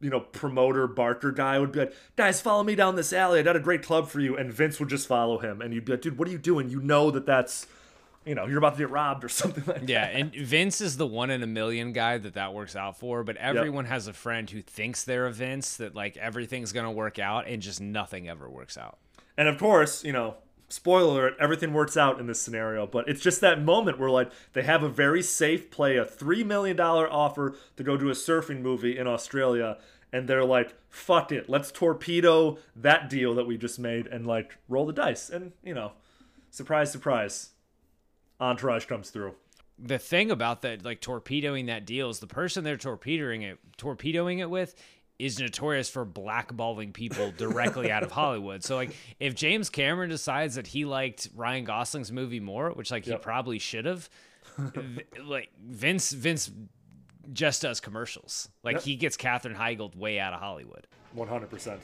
you 0.03 0.09
know, 0.09 0.19
promoter 0.19 0.85
Barker 0.85 1.31
guy 1.31 1.57
would 1.57 1.71
be 1.71 1.79
like, 1.79 1.93
guys, 2.17 2.41
follow 2.41 2.61
me 2.61 2.75
down 2.75 2.95
this 2.95 3.13
alley. 3.13 3.39
I 3.39 3.43
got 3.43 3.55
a 3.55 3.61
great 3.61 3.81
club 3.81 4.09
for 4.09 4.19
you. 4.19 4.35
And 4.35 4.51
Vince 4.51 4.79
would 4.79 4.89
just 4.89 5.07
follow 5.07 5.37
him. 5.37 5.61
And 5.61 5.73
you'd 5.73 5.85
be 5.85 5.93
like, 5.93 6.01
dude, 6.01 6.17
what 6.17 6.27
are 6.27 6.31
you 6.31 6.37
doing? 6.37 6.69
You 6.69 6.81
know 6.81 7.09
that 7.09 7.25
that's, 7.25 7.67
you 8.25 8.35
know, 8.35 8.45
you're 8.45 8.57
about 8.57 8.73
to 8.73 8.79
get 8.79 8.89
robbed 8.89 9.23
or 9.23 9.29
something 9.29 9.63
like 9.65 9.87
yeah, 9.87 10.05
that. 10.05 10.13
Yeah. 10.13 10.19
And 10.19 10.33
Vince 10.33 10.81
is 10.81 10.97
the 10.97 11.07
one 11.07 11.29
in 11.29 11.43
a 11.43 11.47
million 11.47 11.93
guy 11.93 12.17
that 12.17 12.33
that 12.33 12.53
works 12.53 12.75
out 12.75 12.97
for. 12.97 13.23
But 13.23 13.37
everyone 13.37 13.85
yep. 13.85 13.91
has 13.91 14.07
a 14.07 14.13
friend 14.13 14.49
who 14.49 14.61
thinks 14.61 15.03
they're 15.03 15.25
a 15.25 15.31
Vince, 15.31 15.77
that 15.77 15.95
like 15.95 16.17
everything's 16.17 16.71
going 16.71 16.85
to 16.85 16.91
work 16.91 17.19
out 17.19 17.47
and 17.47 17.61
just 17.61 17.81
nothing 17.81 18.29
ever 18.29 18.49
works 18.49 18.77
out. 18.77 18.97
And 19.37 19.47
of 19.47 19.57
course, 19.57 20.03
you 20.03 20.11
know, 20.11 20.35
spoiler 20.69 21.27
alert, 21.27 21.37
everything 21.39 21.73
works 21.73 21.95
out 21.95 22.19
in 22.19 22.27
this 22.27 22.41
scenario, 22.41 22.87
but 22.87 23.07
it's 23.07 23.21
just 23.21 23.41
that 23.41 23.61
moment 23.61 23.99
where 23.99 24.09
like 24.09 24.31
they 24.53 24.63
have 24.63 24.83
a 24.83 24.89
very 24.89 25.21
safe 25.21 25.69
play, 25.69 25.97
a 25.97 26.05
three 26.05 26.43
million 26.43 26.75
dollar 26.75 27.11
offer 27.11 27.55
to 27.77 27.83
go 27.83 27.97
do 27.97 28.09
a 28.09 28.13
surfing 28.13 28.61
movie 28.61 28.97
in 28.97 29.07
Australia, 29.07 29.77
and 30.11 30.27
they're 30.27 30.45
like, 30.45 30.73
fuck 30.89 31.31
it, 31.31 31.49
let's 31.49 31.71
torpedo 31.71 32.57
that 32.75 33.09
deal 33.09 33.33
that 33.35 33.45
we 33.45 33.57
just 33.57 33.79
made 33.79 34.07
and 34.07 34.25
like 34.25 34.57
roll 34.67 34.85
the 34.85 34.93
dice. 34.93 35.29
And, 35.29 35.51
you 35.63 35.73
know, 35.73 35.93
surprise, 36.49 36.91
surprise, 36.91 37.51
Entourage 38.43 38.85
comes 38.85 39.09
through. 39.09 39.33
The 39.79 39.97
thing 39.97 40.31
about 40.31 40.61
that, 40.61 40.85
like 40.85 41.01
torpedoing 41.01 41.67
that 41.67 41.85
deal, 41.85 42.09
is 42.09 42.19
the 42.19 42.27
person 42.27 42.63
they're 42.63 42.77
torpedoing 42.77 43.41
it, 43.41 43.57
torpedoing 43.77 44.39
it 44.39 44.49
with, 44.49 44.75
is 45.17 45.39
notorious 45.39 45.89
for 45.89 46.05
blackballing 46.05 46.93
people 46.93 47.31
directly 47.37 47.91
out 47.91 48.03
of 48.03 48.11
Hollywood. 48.21 48.63
So 48.63 48.75
like 48.75 48.95
if 49.19 49.35
James 49.35 49.69
Cameron 49.69 50.09
decides 50.09 50.55
that 50.55 50.67
he 50.67 50.85
liked 50.85 51.29
Ryan 51.35 51.65
Gosling's 51.65 52.11
movie 52.11 52.39
more, 52.39 52.71
which 52.71 52.91
like 52.91 53.07
yep. 53.07 53.19
he 53.19 53.23
probably 53.23 53.59
should 53.59 53.85
have, 53.85 54.09
like 55.23 55.49
Vince 55.65 56.11
Vince 56.11 56.51
just 57.31 57.61
does 57.61 57.79
commercials. 57.79 58.49
Like 58.63 58.75
yep. 58.75 58.83
he 58.83 58.95
gets 58.95 59.17
Katherine 59.17 59.55
Heigl 59.55 59.95
way 59.95 60.19
out 60.19 60.33
of 60.33 60.39
Hollywood. 60.39 60.87
One 61.13 61.27
hundred 61.27 61.49
percent. 61.49 61.79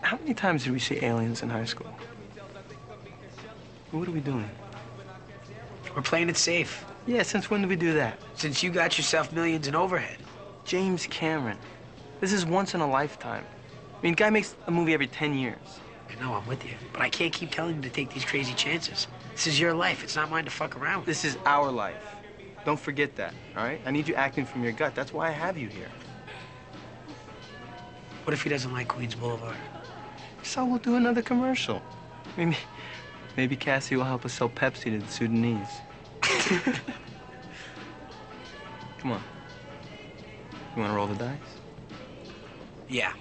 How 0.00 0.16
many 0.16 0.34
times 0.34 0.64
did 0.64 0.72
we 0.72 0.78
see 0.78 1.02
aliens 1.04 1.42
in 1.42 1.50
high 1.50 1.64
school? 1.64 1.92
What 3.90 4.06
are 4.06 4.12
we 4.12 4.20
doing? 4.20 4.48
We're 5.98 6.02
playing 6.02 6.28
it 6.28 6.36
safe. 6.36 6.84
Yeah, 7.08 7.24
since 7.24 7.50
when 7.50 7.60
did 7.60 7.70
we 7.70 7.74
do 7.74 7.94
that? 7.94 8.20
Since 8.36 8.62
you 8.62 8.70
got 8.70 8.96
yourself 8.96 9.32
millions 9.32 9.66
in 9.66 9.74
overhead. 9.74 10.18
James 10.64 11.08
Cameron. 11.08 11.58
This 12.20 12.32
is 12.32 12.46
once 12.46 12.72
in 12.72 12.80
a 12.80 12.88
lifetime. 12.88 13.44
I 13.98 14.00
mean, 14.00 14.14
guy 14.14 14.30
makes 14.30 14.54
a 14.68 14.70
movie 14.70 14.94
every 14.94 15.08
10 15.08 15.34
years. 15.34 15.58
I 16.08 16.22
know, 16.22 16.34
I'm 16.34 16.46
with 16.46 16.64
you. 16.64 16.74
But 16.92 17.02
I 17.02 17.08
can't 17.08 17.32
keep 17.32 17.50
telling 17.50 17.74
you 17.74 17.82
to 17.82 17.90
take 17.90 18.14
these 18.14 18.24
crazy 18.24 18.54
chances. 18.54 19.08
This 19.32 19.48
is 19.48 19.58
your 19.58 19.74
life. 19.74 20.04
It's 20.04 20.14
not 20.14 20.30
mine 20.30 20.44
to 20.44 20.52
fuck 20.52 20.80
around 20.80 20.98
with. 20.98 21.06
This 21.06 21.24
is 21.24 21.36
our 21.44 21.68
life. 21.68 22.00
Don't 22.64 22.78
forget 22.78 23.16
that, 23.16 23.34
all 23.56 23.64
right? 23.64 23.80
I 23.84 23.90
need 23.90 24.06
you 24.06 24.14
acting 24.14 24.46
from 24.46 24.62
your 24.62 24.70
gut. 24.70 24.94
That's 24.94 25.12
why 25.12 25.26
I 25.26 25.32
have 25.32 25.58
you 25.58 25.66
here. 25.66 25.90
What 28.22 28.34
if 28.34 28.44
he 28.44 28.50
doesn't 28.50 28.72
like 28.72 28.86
Queens 28.86 29.16
Boulevard? 29.16 29.56
So 30.44 30.64
we'll 30.64 30.78
do 30.78 30.94
another 30.94 31.22
commercial. 31.22 31.82
Maybe, 32.36 32.56
maybe 33.36 33.56
Cassie 33.56 33.96
will 33.96 34.04
help 34.04 34.24
us 34.24 34.34
sell 34.34 34.48
Pepsi 34.48 34.84
to 34.84 35.00
the 35.00 35.08
Sudanese. 35.08 35.66
Come 38.98 39.12
on. 39.12 39.22
You 40.76 40.82
want 40.82 40.92
to 40.92 40.96
roll 40.96 41.06
the 41.06 41.14
dice? 41.14 41.38
Yeah, 42.88 43.12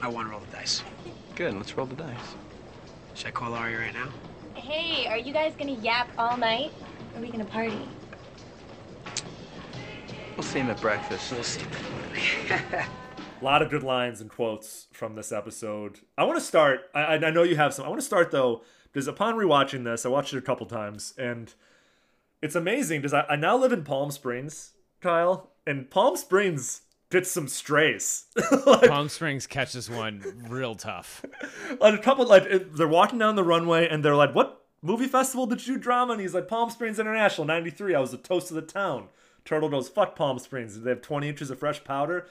I 0.00 0.08
want 0.08 0.28
to 0.28 0.32
roll 0.32 0.40
the 0.40 0.56
dice. 0.56 0.82
Good, 1.34 1.54
let's 1.54 1.76
roll 1.76 1.86
the 1.86 1.96
dice. 1.96 2.34
Should 3.14 3.28
I 3.28 3.30
call 3.32 3.52
Ari 3.54 3.76
right 3.76 3.92
now? 3.92 4.08
Hey, 4.54 5.06
are 5.06 5.18
you 5.18 5.32
guys 5.32 5.52
gonna 5.58 5.72
yap 5.72 6.08
all 6.16 6.36
night? 6.36 6.72
Or 7.14 7.18
are 7.18 7.22
we 7.22 7.30
gonna 7.30 7.44
party? 7.44 7.86
We'll 10.36 10.42
see 10.42 10.60
him 10.60 10.70
at 10.70 10.80
breakfast. 10.80 11.32
We'll 11.32 11.42
see. 11.42 11.60
a 12.48 12.86
lot 13.44 13.60
of 13.60 13.70
good 13.70 13.82
lines 13.82 14.22
and 14.22 14.30
quotes 14.30 14.86
from 14.92 15.14
this 15.14 15.32
episode. 15.32 16.00
I 16.16 16.24
want 16.24 16.38
to 16.38 16.44
start. 16.44 16.90
I, 16.94 17.16
I 17.16 17.30
know 17.30 17.42
you 17.42 17.56
have 17.56 17.74
some. 17.74 17.84
I 17.84 17.88
want 17.88 18.00
to 18.00 18.06
start 18.06 18.30
though 18.30 18.62
because 18.92 19.06
upon 19.06 19.34
rewatching 19.34 19.84
this, 19.84 20.06
I 20.06 20.08
watched 20.08 20.32
it 20.32 20.38
a 20.38 20.42
couple 20.42 20.66
times 20.66 21.12
and 21.18 21.52
it's 22.42 22.54
amazing 22.54 23.00
because 23.00 23.14
I, 23.14 23.22
I 23.28 23.36
now 23.36 23.56
live 23.56 23.72
in 23.72 23.84
Palm 23.84 24.10
Springs, 24.10 24.72
Kyle, 25.00 25.50
and 25.66 25.90
Palm 25.90 26.16
Springs 26.16 26.82
gets 27.10 27.30
some 27.30 27.48
strays. 27.48 28.26
like, 28.66 28.88
Palm 28.88 29.08
Springs 29.08 29.46
catches 29.46 29.90
one 29.90 30.46
real 30.48 30.74
tough. 30.74 31.24
Like 31.80 31.94
a 31.94 31.98
couple, 31.98 32.26
like 32.26 32.74
they're 32.74 32.88
walking 32.88 33.20
down 33.20 33.36
the 33.36 33.44
runway 33.44 33.88
and 33.88 34.04
they're 34.04 34.16
like, 34.16 34.34
"What 34.34 34.66
movie 34.82 35.06
festival 35.06 35.46
did 35.46 35.64
you 35.64 35.74
do 35.74 35.80
drama?" 35.80 36.14
And 36.14 36.20
he's 36.20 36.34
like, 36.34 36.48
"Palm 36.48 36.68
Springs 36.68 36.98
International 36.98 37.46
'93. 37.46 37.94
I 37.94 38.00
was 38.00 38.10
the 38.10 38.16
toast 38.16 38.50
of 38.50 38.56
the 38.56 38.62
town." 38.62 39.06
Turtle 39.44 39.68
goes, 39.68 39.88
fuck 39.88 40.16
Palm 40.16 40.38
Springs. 40.38 40.74
Did 40.74 40.84
they 40.84 40.90
have 40.90 41.02
20 41.02 41.28
inches 41.28 41.50
of 41.50 41.58
fresh 41.58 41.82
powder? 41.84 42.26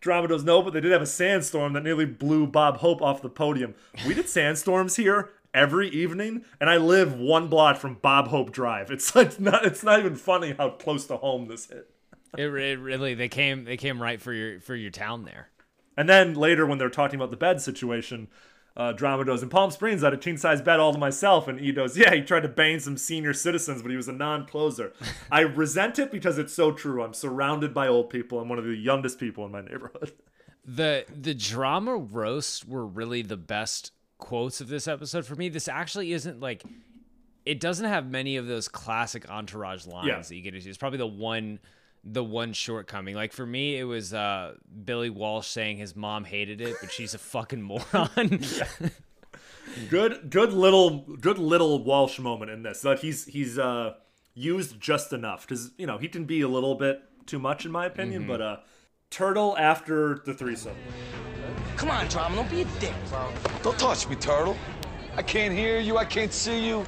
Drama 0.00 0.28
goes, 0.28 0.44
no, 0.44 0.62
but 0.62 0.72
they 0.72 0.80
did 0.80 0.92
have 0.92 1.02
a 1.02 1.06
sandstorm 1.06 1.74
that 1.74 1.84
nearly 1.84 2.06
blew 2.06 2.46
Bob 2.46 2.78
Hope 2.78 3.02
off 3.02 3.22
the 3.22 3.28
podium. 3.28 3.74
We 4.06 4.14
did 4.14 4.28
sandstorms 4.28 4.96
here 4.96 5.30
every 5.54 5.88
evening, 5.88 6.44
and 6.60 6.68
I 6.70 6.76
live 6.76 7.14
one 7.14 7.48
block 7.48 7.76
from 7.76 7.94
Bob 7.94 8.28
Hope 8.28 8.52
Drive. 8.52 8.90
It's 8.90 9.14
like 9.16 9.40
not 9.40 9.64
it's 9.64 9.82
not 9.82 10.00
even 10.00 10.16
funny 10.16 10.54
how 10.56 10.70
close 10.70 11.06
to 11.06 11.16
home 11.16 11.46
this 11.46 11.66
hit. 11.66 11.90
It, 12.36 12.44
it 12.44 12.78
really 12.78 13.14
they 13.14 13.28
came 13.28 13.64
they 13.64 13.76
came 13.76 14.00
right 14.00 14.20
for 14.20 14.32
your 14.32 14.60
for 14.60 14.74
your 14.74 14.90
town 14.90 15.24
there. 15.24 15.50
And 15.96 16.08
then 16.08 16.34
later 16.34 16.64
when 16.64 16.78
they're 16.78 16.88
talking 16.88 17.16
about 17.16 17.30
the 17.30 17.36
bed 17.36 17.60
situation, 17.60 18.28
uh, 18.76 18.92
Drama 18.92 19.24
goes, 19.24 19.42
in 19.42 19.48
Palm 19.48 19.70
Springs, 19.70 20.02
I 20.02 20.06
had 20.06 20.14
a 20.14 20.18
king 20.18 20.36
size 20.36 20.62
bed 20.62 20.80
all 20.80 20.92
to 20.92 20.98
myself. 20.98 21.48
And 21.48 21.60
he 21.60 21.72
goes, 21.72 21.98
yeah, 21.98 22.14
he 22.14 22.22
tried 22.22 22.40
to 22.40 22.48
bang 22.48 22.78
some 22.78 22.96
senior 22.96 23.34
citizens, 23.34 23.82
but 23.82 23.90
he 23.90 23.96
was 23.96 24.08
a 24.08 24.12
non 24.12 24.46
closer. 24.46 24.92
I 25.30 25.40
resent 25.40 25.98
it 25.98 26.10
because 26.10 26.38
it's 26.38 26.54
so 26.54 26.72
true. 26.72 27.02
I'm 27.02 27.12
surrounded 27.12 27.74
by 27.74 27.88
old 27.88 28.10
people. 28.10 28.40
I'm 28.40 28.48
one 28.48 28.58
of 28.58 28.64
the 28.64 28.74
youngest 28.74 29.18
people 29.18 29.44
in 29.44 29.52
my 29.52 29.60
neighborhood. 29.60 30.12
The 30.64 31.04
the 31.14 31.34
drama 31.34 31.96
roasts 31.96 32.64
were 32.64 32.86
really 32.86 33.22
the 33.22 33.36
best 33.36 33.92
quotes 34.20 34.60
of 34.60 34.68
this 34.68 34.86
episode 34.86 35.26
for 35.26 35.34
me. 35.34 35.48
This 35.48 35.66
actually 35.66 36.12
isn't 36.12 36.40
like 36.40 36.62
it 37.44 37.58
doesn't 37.58 37.86
have 37.86 38.08
many 38.08 38.36
of 38.36 38.46
those 38.46 38.68
classic 38.68 39.28
entourage 39.28 39.86
lines 39.86 40.06
yeah. 40.06 40.20
that 40.20 40.34
you 40.34 40.42
get 40.42 40.52
to 40.52 40.60
see. 40.60 40.68
It's 40.68 40.78
probably 40.78 40.98
the 40.98 41.06
one 41.06 41.58
the 42.04 42.24
one 42.24 42.52
shortcoming. 42.52 43.14
Like 43.14 43.32
for 43.32 43.46
me, 43.46 43.76
it 43.76 43.84
was 43.84 44.14
uh, 44.14 44.54
Billy 44.84 45.10
Walsh 45.10 45.48
saying 45.48 45.78
his 45.78 45.94
mom 45.94 46.24
hated 46.24 46.60
it, 46.60 46.76
but 46.80 46.92
she's 46.92 47.14
a 47.14 47.18
fucking 47.18 47.62
moron. 47.62 48.40
good, 49.88 50.30
good 50.30 50.52
little, 50.52 51.00
good 51.20 51.38
little 51.38 51.82
Walsh 51.82 52.18
moment 52.18 52.50
in 52.50 52.62
this. 52.62 52.80
That 52.82 53.00
he's 53.00 53.26
he's 53.26 53.58
uh, 53.58 53.94
used 54.34 54.80
just 54.80 55.12
enough 55.12 55.46
because 55.46 55.72
you 55.76 55.86
know 55.86 55.98
he 55.98 56.08
can 56.08 56.24
be 56.24 56.40
a 56.40 56.48
little 56.48 56.74
bit 56.74 57.02
too 57.26 57.38
much 57.38 57.64
in 57.64 57.72
my 57.72 57.86
opinion, 57.86 58.22
mm-hmm. 58.22 58.30
but 58.30 58.40
uh, 58.40 58.56
Turtle 59.10 59.56
after 59.58 60.22
the 60.24 60.34
threesome. 60.34 60.76
Come 61.80 61.92
on, 61.92 62.08
drama, 62.08 62.36
don't 62.36 62.50
be 62.50 62.60
a 62.60 62.66
dick, 62.78 62.92
bro. 63.08 63.32
Don't 63.62 63.78
touch 63.78 64.06
me, 64.06 64.14
Turtle. 64.14 64.54
I 65.16 65.22
can't 65.22 65.54
hear 65.54 65.80
you. 65.80 65.96
I 65.96 66.04
can't 66.04 66.30
see 66.30 66.62
you. 66.62 66.84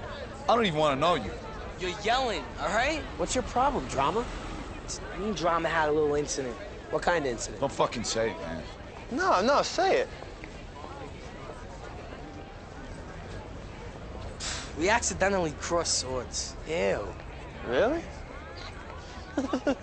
I 0.46 0.54
don't 0.54 0.66
even 0.66 0.78
want 0.78 0.94
to 0.98 1.00
know 1.00 1.14
you. 1.14 1.30
You're 1.80 1.98
yelling, 2.04 2.44
all 2.60 2.68
right? 2.68 3.00
What's 3.16 3.34
your 3.34 3.44
problem, 3.44 3.86
drama? 3.86 4.22
Me 5.18 5.28
and 5.28 5.34
Drama 5.34 5.70
had 5.70 5.88
a 5.88 5.92
little 5.92 6.14
incident. 6.14 6.54
What 6.90 7.00
kind 7.00 7.24
of 7.24 7.32
incident? 7.32 7.60
Don't 7.60 7.72
fucking 7.72 8.04
say 8.04 8.32
it, 8.32 8.40
man. 8.40 8.62
No, 9.12 9.40
no, 9.40 9.62
say 9.62 10.00
it. 10.00 10.08
We 14.78 14.90
accidentally 14.90 15.54
crossed 15.58 16.00
swords. 16.00 16.54
Ew. 16.68 17.08
Really? 17.66 18.02
Are 19.38 19.74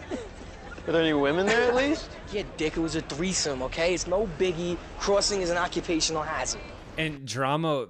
there 0.85 1.01
any 1.01 1.13
women 1.13 1.47
there 1.47 1.63
at 1.63 1.75
least? 1.75 2.11
Yeah, 2.31 2.43
dick, 2.57 2.77
it 2.77 2.79
was 2.79 2.95
a 2.95 3.01
threesome, 3.01 3.61
okay? 3.63 3.93
It's 3.93 4.05
no 4.07 4.29
biggie. 4.37 4.77
Crossing 4.99 5.41
is 5.41 5.49
an 5.49 5.57
occupational 5.57 6.21
hazard. 6.21 6.61
And 6.97 7.25
drama, 7.25 7.87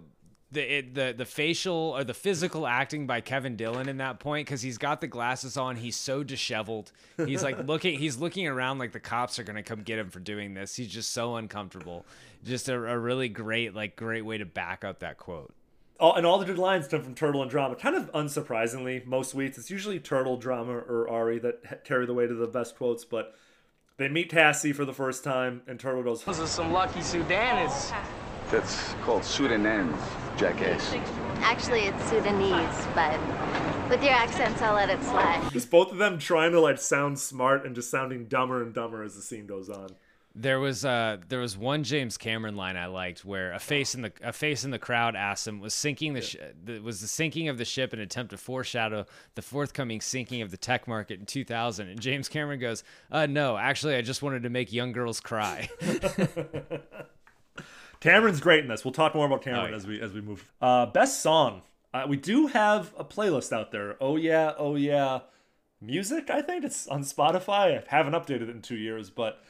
the 0.51 0.77
it, 0.77 0.95
the 0.95 1.13
the 1.17 1.25
facial 1.25 1.93
or 1.95 2.03
the 2.03 2.13
physical 2.13 2.65
acting 2.65 3.05
by 3.05 3.21
Kevin 3.21 3.55
Dillon 3.55 3.89
in 3.89 3.97
that 3.97 4.19
point 4.19 4.47
because 4.47 4.61
he's 4.61 4.77
got 4.77 5.01
the 5.01 5.07
glasses 5.07 5.57
on. 5.57 5.75
He's 5.75 5.95
so 5.95 6.23
disheveled. 6.23 6.91
He's 7.17 7.43
like 7.43 7.59
looking. 7.67 7.99
He's 7.99 8.17
looking 8.17 8.47
around 8.47 8.79
like 8.79 8.91
the 8.93 8.99
cops 8.99 9.39
are 9.39 9.43
gonna 9.43 9.63
come 9.63 9.81
get 9.83 9.99
him 9.99 10.09
for 10.09 10.19
doing 10.19 10.53
this. 10.53 10.75
He's 10.75 10.87
just 10.87 11.11
so 11.11 11.35
uncomfortable. 11.35 12.05
Just 12.45 12.69
a, 12.69 12.75
a 12.75 12.97
really 12.97 13.29
great 13.29 13.75
like 13.75 13.95
great 13.95 14.23
way 14.23 14.37
to 14.37 14.45
back 14.45 14.83
up 14.85 14.99
that 14.99 15.17
quote. 15.17 15.53
all, 15.99 16.15
and 16.15 16.25
all 16.25 16.39
the 16.39 16.45
good 16.45 16.57
lines 16.57 16.87
come 16.87 17.03
from 17.03 17.13
Turtle 17.15 17.41
and 17.41 17.51
Drama. 17.51 17.75
Kind 17.75 17.95
of 17.95 18.11
unsurprisingly, 18.13 19.05
most 19.05 19.33
weeks 19.33 19.57
it's 19.57 19.69
usually 19.69 19.99
Turtle, 19.99 20.37
Drama, 20.37 20.73
or 20.77 21.09
Ari 21.09 21.39
that 21.39 21.83
carry 21.83 22.05
the 22.05 22.13
weight 22.13 22.31
of 22.31 22.37
the 22.37 22.47
best 22.47 22.75
quotes. 22.75 23.03
But 23.05 23.35
they 23.99 24.07
meet 24.07 24.29
Cassie 24.29 24.71
for 24.71 24.85
the 24.85 24.93
first 24.93 25.25
time, 25.25 25.61
and 25.67 25.77
Turtle 25.77 26.01
goes, 26.01 26.23
Those 26.23 26.39
are 26.39 26.47
some 26.47 26.71
lucky 26.71 27.01
Sudanese. 27.01 27.91
That's 28.49 28.93
called 29.03 29.25
Sudanese, 29.25 29.93
jackass. 30.37 30.93
Actually, 31.41 31.81
it's 31.81 32.03
Sudanese, 32.05 32.87
but 32.95 33.19
with 33.89 34.01
your 34.01 34.13
accents, 34.13 34.61
I'll 34.61 34.73
let 34.73 34.89
it 34.89 35.03
slide. 35.03 35.49
Just 35.51 35.69
both 35.69 35.91
of 35.91 35.97
them 35.97 36.17
trying 36.17 36.53
to 36.53 36.61
like 36.61 36.79
sound 36.79 37.19
smart 37.19 37.65
and 37.65 37.75
just 37.75 37.91
sounding 37.91 38.25
dumber 38.25 38.63
and 38.63 38.73
dumber 38.73 39.03
as 39.03 39.15
the 39.15 39.21
scene 39.21 39.45
goes 39.45 39.69
on. 39.69 39.89
There 40.35 40.59
was 40.59 40.85
uh 40.85 41.17
there 41.27 41.39
was 41.39 41.57
one 41.57 41.83
James 41.83 42.17
Cameron 42.17 42.55
line 42.55 42.77
I 42.77 42.85
liked 42.85 43.25
where 43.25 43.51
a 43.51 43.59
face 43.59 43.95
in 43.95 44.03
the 44.03 44.11
a 44.21 44.31
face 44.31 44.63
in 44.63 44.69
the 44.71 44.77
crowd 44.79 45.15
asked 45.15 45.47
him 45.47 45.59
was 45.59 45.73
sinking 45.73 46.13
the, 46.13 46.21
sh- 46.21 46.35
the 46.63 46.79
was 46.79 47.01
the 47.01 47.07
sinking 47.07 47.49
of 47.49 47.57
the 47.57 47.65
ship 47.65 47.93
an 47.93 47.99
attempt 47.99 48.29
to 48.31 48.37
foreshadow 48.37 49.05
the 49.35 49.41
forthcoming 49.41 49.99
sinking 50.01 50.41
of 50.43 50.51
the 50.51 50.55
tech 50.57 50.87
market 50.87 51.19
in 51.19 51.25
2000 51.25 51.89
and 51.89 51.99
James 51.99 52.29
Cameron 52.29 52.59
goes 52.59 52.83
uh 53.11 53.25
no 53.25 53.57
actually 53.57 53.95
I 53.95 54.01
just 54.01 54.21
wanted 54.21 54.43
to 54.43 54.49
make 54.49 54.71
young 54.71 54.91
girls 54.91 55.19
cry. 55.19 55.67
Cameron's 57.99 58.39
great 58.39 58.61
in 58.63 58.69
this. 58.69 58.85
We'll 58.85 58.93
talk 58.93 59.13
more 59.13 59.25
about 59.25 59.41
Cameron 59.41 59.65
Oh, 59.65 59.69
yeah. 59.71 59.75
as 59.75 59.87
we 59.87 59.99
as 60.01 60.13
we 60.13 60.21
move. 60.21 60.49
Uh, 60.61 60.85
best 60.85 61.21
song. 61.21 61.63
Uh, 61.93 62.05
we 62.07 62.15
do 62.17 62.47
have 62.47 62.93
a 62.97 63.03
playlist 63.03 63.51
out 63.51 63.71
there. 63.71 63.97
Oh 63.99 64.15
yeah, 64.15 64.53
oh 64.57 64.75
yeah, 64.75 65.21
music. 65.81 66.29
I 66.29 66.41
think 66.41 66.63
it's 66.63 66.87
on 66.87 67.01
Spotify. 67.03 67.77
I 67.77 67.83
haven't 67.87 68.13
updated 68.13 68.43
it 68.43 68.49
in 68.49 68.61
two 68.61 68.77
years, 68.77 69.09
but 69.09 69.43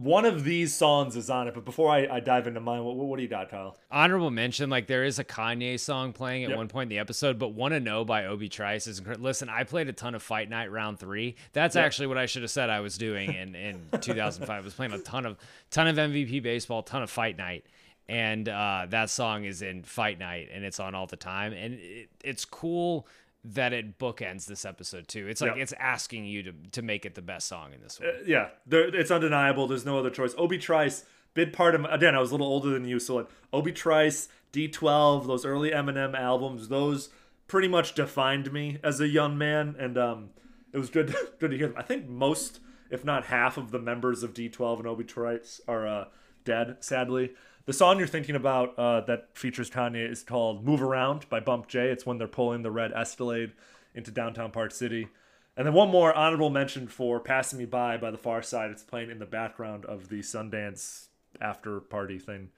one 0.00 0.24
of 0.24 0.44
these 0.44 0.74
songs 0.74 1.16
is 1.16 1.28
on 1.28 1.48
it. 1.48 1.54
But 1.54 1.64
before 1.64 1.90
I, 1.90 2.06
I 2.06 2.20
dive 2.20 2.46
into 2.46 2.60
mine, 2.60 2.84
what, 2.84 2.94
what 2.96 3.16
do 3.16 3.22
you 3.22 3.28
got, 3.28 3.50
Kyle? 3.50 3.76
Honorable 3.90 4.30
mention, 4.30 4.70
like 4.70 4.86
there 4.86 5.04
is 5.04 5.18
a 5.18 5.24
Kanye 5.24 5.78
song 5.80 6.12
playing 6.12 6.44
at 6.44 6.50
Yep. 6.50 6.56
one 6.56 6.68
point 6.68 6.84
in 6.84 6.96
the 6.96 6.98
episode, 7.00 7.38
but 7.38 7.48
"Wanna 7.48 7.80
Know" 7.80 8.04
by 8.04 8.26
Obi 8.26 8.48
Trice 8.48 8.86
is 8.86 8.98
incredible. 8.98 9.24
Listen, 9.24 9.48
I 9.48 9.64
played 9.64 9.88
a 9.88 9.92
ton 9.92 10.14
of 10.14 10.22
Fight 10.22 10.48
Night 10.48 10.70
Round 10.70 10.98
Three. 10.98 11.34
That's 11.52 11.74
Yep. 11.74 11.84
actually 11.84 12.06
what 12.06 12.18
I 12.18 12.26
should 12.26 12.42
have 12.42 12.50
said 12.50 12.70
I 12.70 12.80
was 12.80 12.96
doing 12.96 13.32
in 13.34 13.54
in 13.54 13.88
2005. 14.00 14.48
I 14.48 14.60
was 14.64 14.74
playing 14.74 14.92
a 14.92 14.98
ton 14.98 15.26
of 15.26 15.36
ton 15.70 15.86
of 15.88 15.96
MVP 15.96 16.42
baseball, 16.42 16.82
ton 16.82 17.02
of 17.02 17.10
Fight 17.10 17.36
Night, 17.36 17.64
and 18.08 18.48
uh, 18.48 18.86
that 18.90 19.10
song 19.10 19.44
is 19.44 19.62
in 19.62 19.82
Fight 19.82 20.18
Night, 20.18 20.48
and 20.52 20.64
it's 20.64 20.78
on 20.80 20.94
all 20.94 21.06
the 21.06 21.16
time, 21.16 21.52
and 21.52 21.74
it, 21.74 22.08
it's 22.22 22.44
cool 22.44 23.06
that 23.54 23.72
it 23.72 23.98
bookends 23.98 24.46
this 24.46 24.64
episode 24.64 25.08
too. 25.08 25.26
It's 25.28 25.40
like 25.40 25.52
Yep. 25.52 25.58
it's 25.62 25.72
asking 25.78 26.26
you 26.26 26.42
to 26.44 26.52
to 26.72 26.82
make 26.82 27.06
it 27.06 27.14
the 27.14 27.22
best 27.22 27.48
song 27.48 27.72
in 27.72 27.80
this 27.80 27.98
one. 27.98 28.08
Uh, 28.08 28.12
yeah, 28.26 28.48
there, 28.66 28.94
it's 28.94 29.10
undeniable. 29.10 29.66
There's 29.66 29.86
no 29.86 29.98
other 29.98 30.10
choice. 30.10 30.34
Obi 30.36 30.58
Trice, 30.58 31.04
big 31.34 31.52
part 31.52 31.74
of 31.74 31.84
again. 31.86 32.14
I 32.14 32.20
was 32.20 32.30
a 32.30 32.34
little 32.34 32.46
older 32.46 32.70
than 32.70 32.84
you, 32.84 32.98
so 32.98 33.16
like 33.16 33.28
Obi 33.52 33.72
Trice, 33.72 34.28
D12, 34.52 35.26
those 35.26 35.44
early 35.44 35.70
Eminem 35.70 36.14
albums, 36.18 36.68
those 36.68 37.08
pretty 37.46 37.68
much 37.68 37.94
defined 37.94 38.52
me 38.52 38.78
as 38.84 39.00
a 39.00 39.08
young 39.08 39.38
man, 39.38 39.74
and 39.78 39.96
um, 39.96 40.30
it 40.72 40.78
was 40.78 40.90
good 40.90 41.14
good 41.38 41.50
to 41.50 41.56
hear 41.56 41.68
them. 41.68 41.76
I 41.78 41.82
think 41.82 42.08
most, 42.08 42.60
if 42.90 43.04
not 43.04 43.24
half, 43.26 43.56
of 43.56 43.70
the 43.70 43.78
members 43.78 44.22
of 44.22 44.34
D12 44.34 44.78
and 44.80 44.86
Obi 44.86 45.04
Trice 45.04 45.60
are 45.66 45.86
uh, 45.86 46.04
dead, 46.44 46.76
sadly. 46.80 47.32
The 47.68 47.74
song 47.74 47.98
you're 47.98 48.06
thinking 48.06 48.34
about 48.34 48.78
uh, 48.78 49.02
that 49.02 49.36
features 49.36 49.68
Kanye 49.68 50.10
is 50.10 50.22
called 50.22 50.64
"Move 50.64 50.82
Around" 50.82 51.28
by 51.28 51.40
Bump 51.40 51.68
J. 51.68 51.90
It's 51.90 52.06
when 52.06 52.16
they're 52.16 52.26
pulling 52.26 52.62
the 52.62 52.70
red 52.70 52.92
Escalade 52.92 53.52
into 53.94 54.10
downtown 54.10 54.52
Park 54.52 54.72
City. 54.72 55.08
And 55.54 55.66
then 55.66 55.74
one 55.74 55.90
more 55.90 56.14
honorable 56.14 56.48
mention 56.48 56.88
for 56.88 57.20
"Passing 57.20 57.58
Me 57.58 57.66
By" 57.66 57.98
by 57.98 58.10
The 58.10 58.16
Pharcyde. 58.16 58.70
It's 58.70 58.82
playing 58.82 59.10
in 59.10 59.18
the 59.18 59.26
background 59.26 59.84
of 59.84 60.08
the 60.08 60.20
Sundance 60.20 61.08
after 61.42 61.78
party 61.80 62.18
thing. 62.18 62.48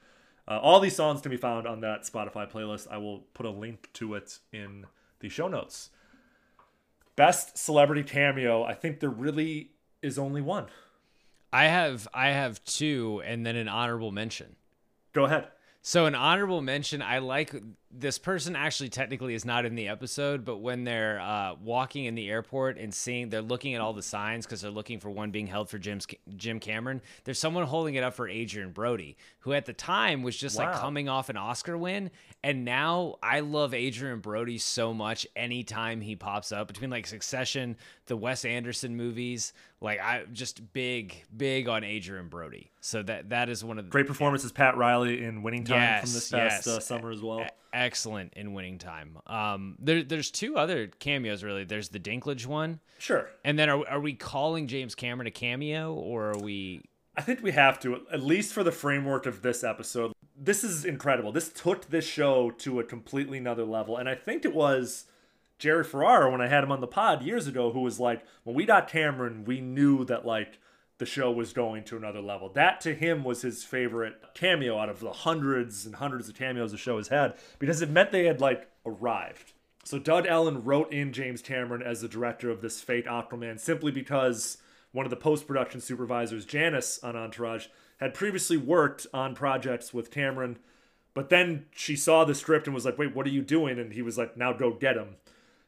Uh, 0.46 0.60
all 0.60 0.78
these 0.78 0.94
songs 0.94 1.20
can 1.22 1.32
be 1.32 1.36
found 1.36 1.66
on 1.66 1.80
that 1.80 2.02
Spotify 2.02 2.48
playlist. 2.48 2.86
I 2.88 2.98
will 2.98 3.24
put 3.34 3.46
a 3.46 3.50
link 3.50 3.90
to 3.94 4.14
it 4.14 4.38
in 4.52 4.86
the 5.18 5.28
show 5.28 5.48
notes. 5.48 5.90
Best 7.16 7.58
celebrity 7.58 8.04
cameo. 8.04 8.62
I 8.62 8.74
think 8.74 9.00
there 9.00 9.10
really 9.10 9.72
is 10.02 10.20
only 10.20 10.40
one. 10.40 10.66
I 11.52 11.64
have 11.64 12.06
I 12.14 12.28
have 12.28 12.62
two, 12.64 13.20
and 13.26 13.44
then 13.44 13.56
an 13.56 13.66
honorable 13.66 14.12
mention. 14.12 14.54
Go 15.12 15.24
ahead. 15.24 15.48
So 15.82 16.06
an 16.06 16.14
honorable 16.14 16.60
mention, 16.60 17.02
I 17.02 17.18
like 17.18 17.54
this 17.92 18.18
person 18.18 18.54
actually 18.54 18.88
technically 18.88 19.34
is 19.34 19.44
not 19.44 19.64
in 19.64 19.74
the 19.74 19.88
episode, 19.88 20.44
but 20.44 20.58
when 20.58 20.84
they're 20.84 21.20
uh, 21.20 21.54
walking 21.60 22.04
in 22.04 22.14
the 22.14 22.30
airport 22.30 22.78
and 22.78 22.94
seeing, 22.94 23.28
they're 23.30 23.42
looking 23.42 23.74
at 23.74 23.80
all 23.80 23.92
the 23.92 24.02
signs 24.02 24.46
because 24.46 24.60
they're 24.60 24.70
looking 24.70 25.00
for 25.00 25.10
one 25.10 25.32
being 25.32 25.48
held 25.48 25.68
for 25.68 25.78
Jim's, 25.78 26.06
Jim 26.36 26.60
Cameron. 26.60 27.02
There's 27.24 27.38
someone 27.38 27.66
holding 27.66 27.96
it 27.96 28.04
up 28.04 28.14
for 28.14 28.28
Adrien 28.28 28.70
Brody, 28.70 29.16
who 29.40 29.52
at 29.52 29.66
the 29.66 29.72
time 29.72 30.22
was 30.22 30.36
just 30.36 30.56
like 30.56 30.72
coming 30.74 31.08
off 31.08 31.30
an 31.30 31.36
Oscar 31.36 31.76
win, 31.76 32.12
and 32.44 32.64
now 32.64 33.16
I 33.22 33.40
love 33.40 33.74
Adrien 33.74 34.20
Brody 34.20 34.58
so 34.58 34.94
much. 34.94 35.26
Anytime 35.34 36.00
he 36.00 36.14
pops 36.14 36.52
up 36.52 36.68
between 36.68 36.90
like 36.90 37.08
Succession, 37.08 37.76
the 38.06 38.16
Wes 38.16 38.44
Anderson 38.44 38.96
movies, 38.96 39.52
like 39.80 40.00
I 40.00 40.24
just 40.32 40.72
big, 40.72 41.24
big 41.36 41.68
on 41.68 41.82
Adrien 41.82 42.28
Brody. 42.28 42.70
So 42.80 43.02
that 43.02 43.30
that 43.30 43.48
is 43.48 43.64
one 43.64 43.78
of 43.78 43.84
the 43.86 43.90
Great 43.90 44.06
performances, 44.06 44.52
Pat 44.52 44.76
Riley 44.76 45.24
in 45.24 45.42
Winning 45.42 45.64
Time 45.64 46.02
from 46.02 46.12
this 46.12 46.30
past 46.30 46.66
yes. 46.66 46.76
uh, 46.76 46.78
summer 46.78 47.10
as 47.10 47.20
well. 47.20 47.44
Excellent 47.72 48.32
in 48.34 48.52
winning 48.52 48.78
time. 48.78 49.18
Um, 49.26 49.76
there, 49.78 50.02
there's 50.02 50.30
two 50.30 50.56
other 50.56 50.88
cameos 50.88 51.44
really. 51.44 51.64
There's 51.64 51.88
the 51.90 52.00
Dinklage 52.00 52.46
one, 52.46 52.80
Sure. 52.98 53.28
and 53.44 53.58
then 53.58 53.68
are 53.68 53.86
are 53.88 54.00
we 54.00 54.14
calling 54.14 54.66
James 54.66 54.94
Cameron 54.94 55.26
a 55.28 55.30
cameo 55.30 55.92
or 55.94 56.30
are 56.32 56.38
we? 56.38 56.82
I 57.16 57.22
think 57.22 57.42
we 57.42 57.52
have 57.52 57.78
to, 57.80 58.00
at 58.12 58.22
least 58.22 58.52
for 58.52 58.62
the 58.64 58.72
framework 58.72 59.26
of 59.26 59.42
this 59.42 59.62
episode. 59.62 60.12
This 60.36 60.64
is 60.64 60.84
incredible. 60.84 61.32
This 61.32 61.48
took 61.50 61.86
this 61.90 62.06
show 62.06 62.50
to 62.58 62.80
a 62.80 62.84
completely 62.84 63.38
another 63.38 63.64
level. 63.64 63.96
And 63.98 64.08
I 64.08 64.14
think 64.14 64.44
it 64.44 64.54
was 64.54 65.04
Jerry 65.58 65.84
Ferrara 65.84 66.30
when 66.30 66.40
I 66.40 66.46
had 66.46 66.64
him 66.64 66.72
on 66.72 66.80
the 66.80 66.86
pod 66.86 67.22
years 67.22 67.46
ago 67.46 67.72
who 67.72 67.80
was 67.80 68.00
like, 68.00 68.24
when 68.44 68.56
we 68.56 68.64
got 68.64 68.88
Cameron, 68.88 69.44
we 69.44 69.60
knew 69.60 70.04
that 70.06 70.24
like 70.24 70.58
the 71.00 71.06
show 71.06 71.32
was 71.32 71.52
going 71.52 71.82
to 71.82 71.96
another 71.96 72.20
level. 72.20 72.50
That 72.50 72.80
to 72.82 72.94
him 72.94 73.24
was 73.24 73.42
his 73.42 73.64
favorite 73.64 74.34
cameo 74.34 74.78
out 74.78 74.90
of 74.90 75.00
the 75.00 75.10
hundreds 75.10 75.86
and 75.86 75.96
hundreds 75.96 76.28
of 76.28 76.36
cameos 76.36 76.70
the 76.70 76.78
show 76.78 76.98
has 76.98 77.08
had 77.08 77.34
because 77.58 77.82
it 77.82 77.90
meant 77.90 78.12
they 78.12 78.26
had 78.26 78.40
like 78.40 78.68
arrived. 78.86 79.54
So 79.82 79.98
Doug 79.98 80.26
Ellin 80.26 80.62
wrote 80.62 80.92
in 80.92 81.12
James 81.14 81.40
Cameron 81.40 81.82
as 81.82 82.02
the 82.02 82.08
director 82.08 82.50
of 82.50 82.60
this 82.60 82.82
fake 82.82 83.06
Aquaman 83.06 83.58
simply 83.58 83.90
because 83.90 84.58
one 84.92 85.06
of 85.06 85.10
the 85.10 85.16
post-production 85.16 85.80
supervisors, 85.80 86.44
Janice 86.44 87.02
on 87.02 87.16
Entourage, 87.16 87.68
had 87.98 88.12
previously 88.12 88.58
worked 88.58 89.06
on 89.14 89.34
projects 89.34 89.94
with 89.94 90.10
Cameron, 90.10 90.58
but 91.14 91.30
then 91.30 91.64
she 91.74 91.96
saw 91.96 92.24
the 92.24 92.34
script 92.34 92.66
and 92.66 92.74
was 92.74 92.84
like, 92.84 92.98
"Wait, 92.98 93.14
what 93.14 93.26
are 93.26 93.30
you 93.30 93.42
doing?" 93.42 93.78
And 93.78 93.94
he 93.94 94.02
was 94.02 94.18
like, 94.18 94.36
"Now 94.36 94.52
go 94.52 94.70
get 94.72 94.96
him." 94.96 95.16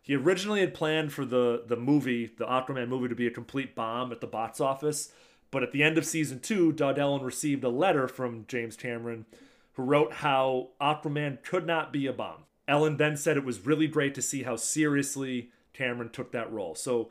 He 0.03 0.17
originally 0.17 0.61
had 0.61 0.75
planned 0.75 1.13
for 1.13 1.25
the 1.25 1.63
the 1.67 1.77
movie, 1.77 2.27
the 2.37 2.45
Aquaman 2.45 2.89
movie, 2.89 3.09
to 3.09 3.15
be 3.15 3.29
a 3.29 3.31
complete 3.31 3.75
bomb 3.75 4.11
at 4.13 4.21
the 4.21 4.27
box 4.27 4.61
office, 4.61 5.13
but 5.51 5.63
at 5.63 5.71
the 5.73 5.83
end 5.83 5.97
of 5.97 6.05
season 6.05 6.41
two, 6.41 6.73
Doug 6.73 6.99
Ellin 6.99 7.23
received 7.23 7.63
a 7.63 7.69
letter 7.69 8.09
from 8.09 8.45
James 8.49 8.77
Cameron, 8.77 9.27
who 9.75 9.85
wrote 9.85 10.15
how 10.15 10.71
Aquaman 10.81 11.43
could 11.45 11.67
not 11.67 11.93
be 11.93 12.07
a 12.07 12.13
bomb. 12.13 12.45
Ellin 12.67 12.97
then 12.97 13.17
said 13.17 13.37
it 13.37 13.45
was 13.45 13.65
really 13.65 13.87
great 13.87 14.15
to 14.17 14.23
see 14.23 14.43
how 14.43 14.57
seriously 14.57 15.51
Cameron 15.73 16.11
took 16.11 16.33
that 16.33 16.53
role. 16.53 16.75
So, 16.75 17.11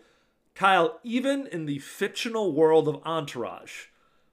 Kyle, 0.54 1.00
even 1.04 1.48
in 1.48 1.66
the 1.66 1.80
fictional 1.80 2.52
world 2.54 2.88
of 2.88 3.02
Entourage, 3.06 3.86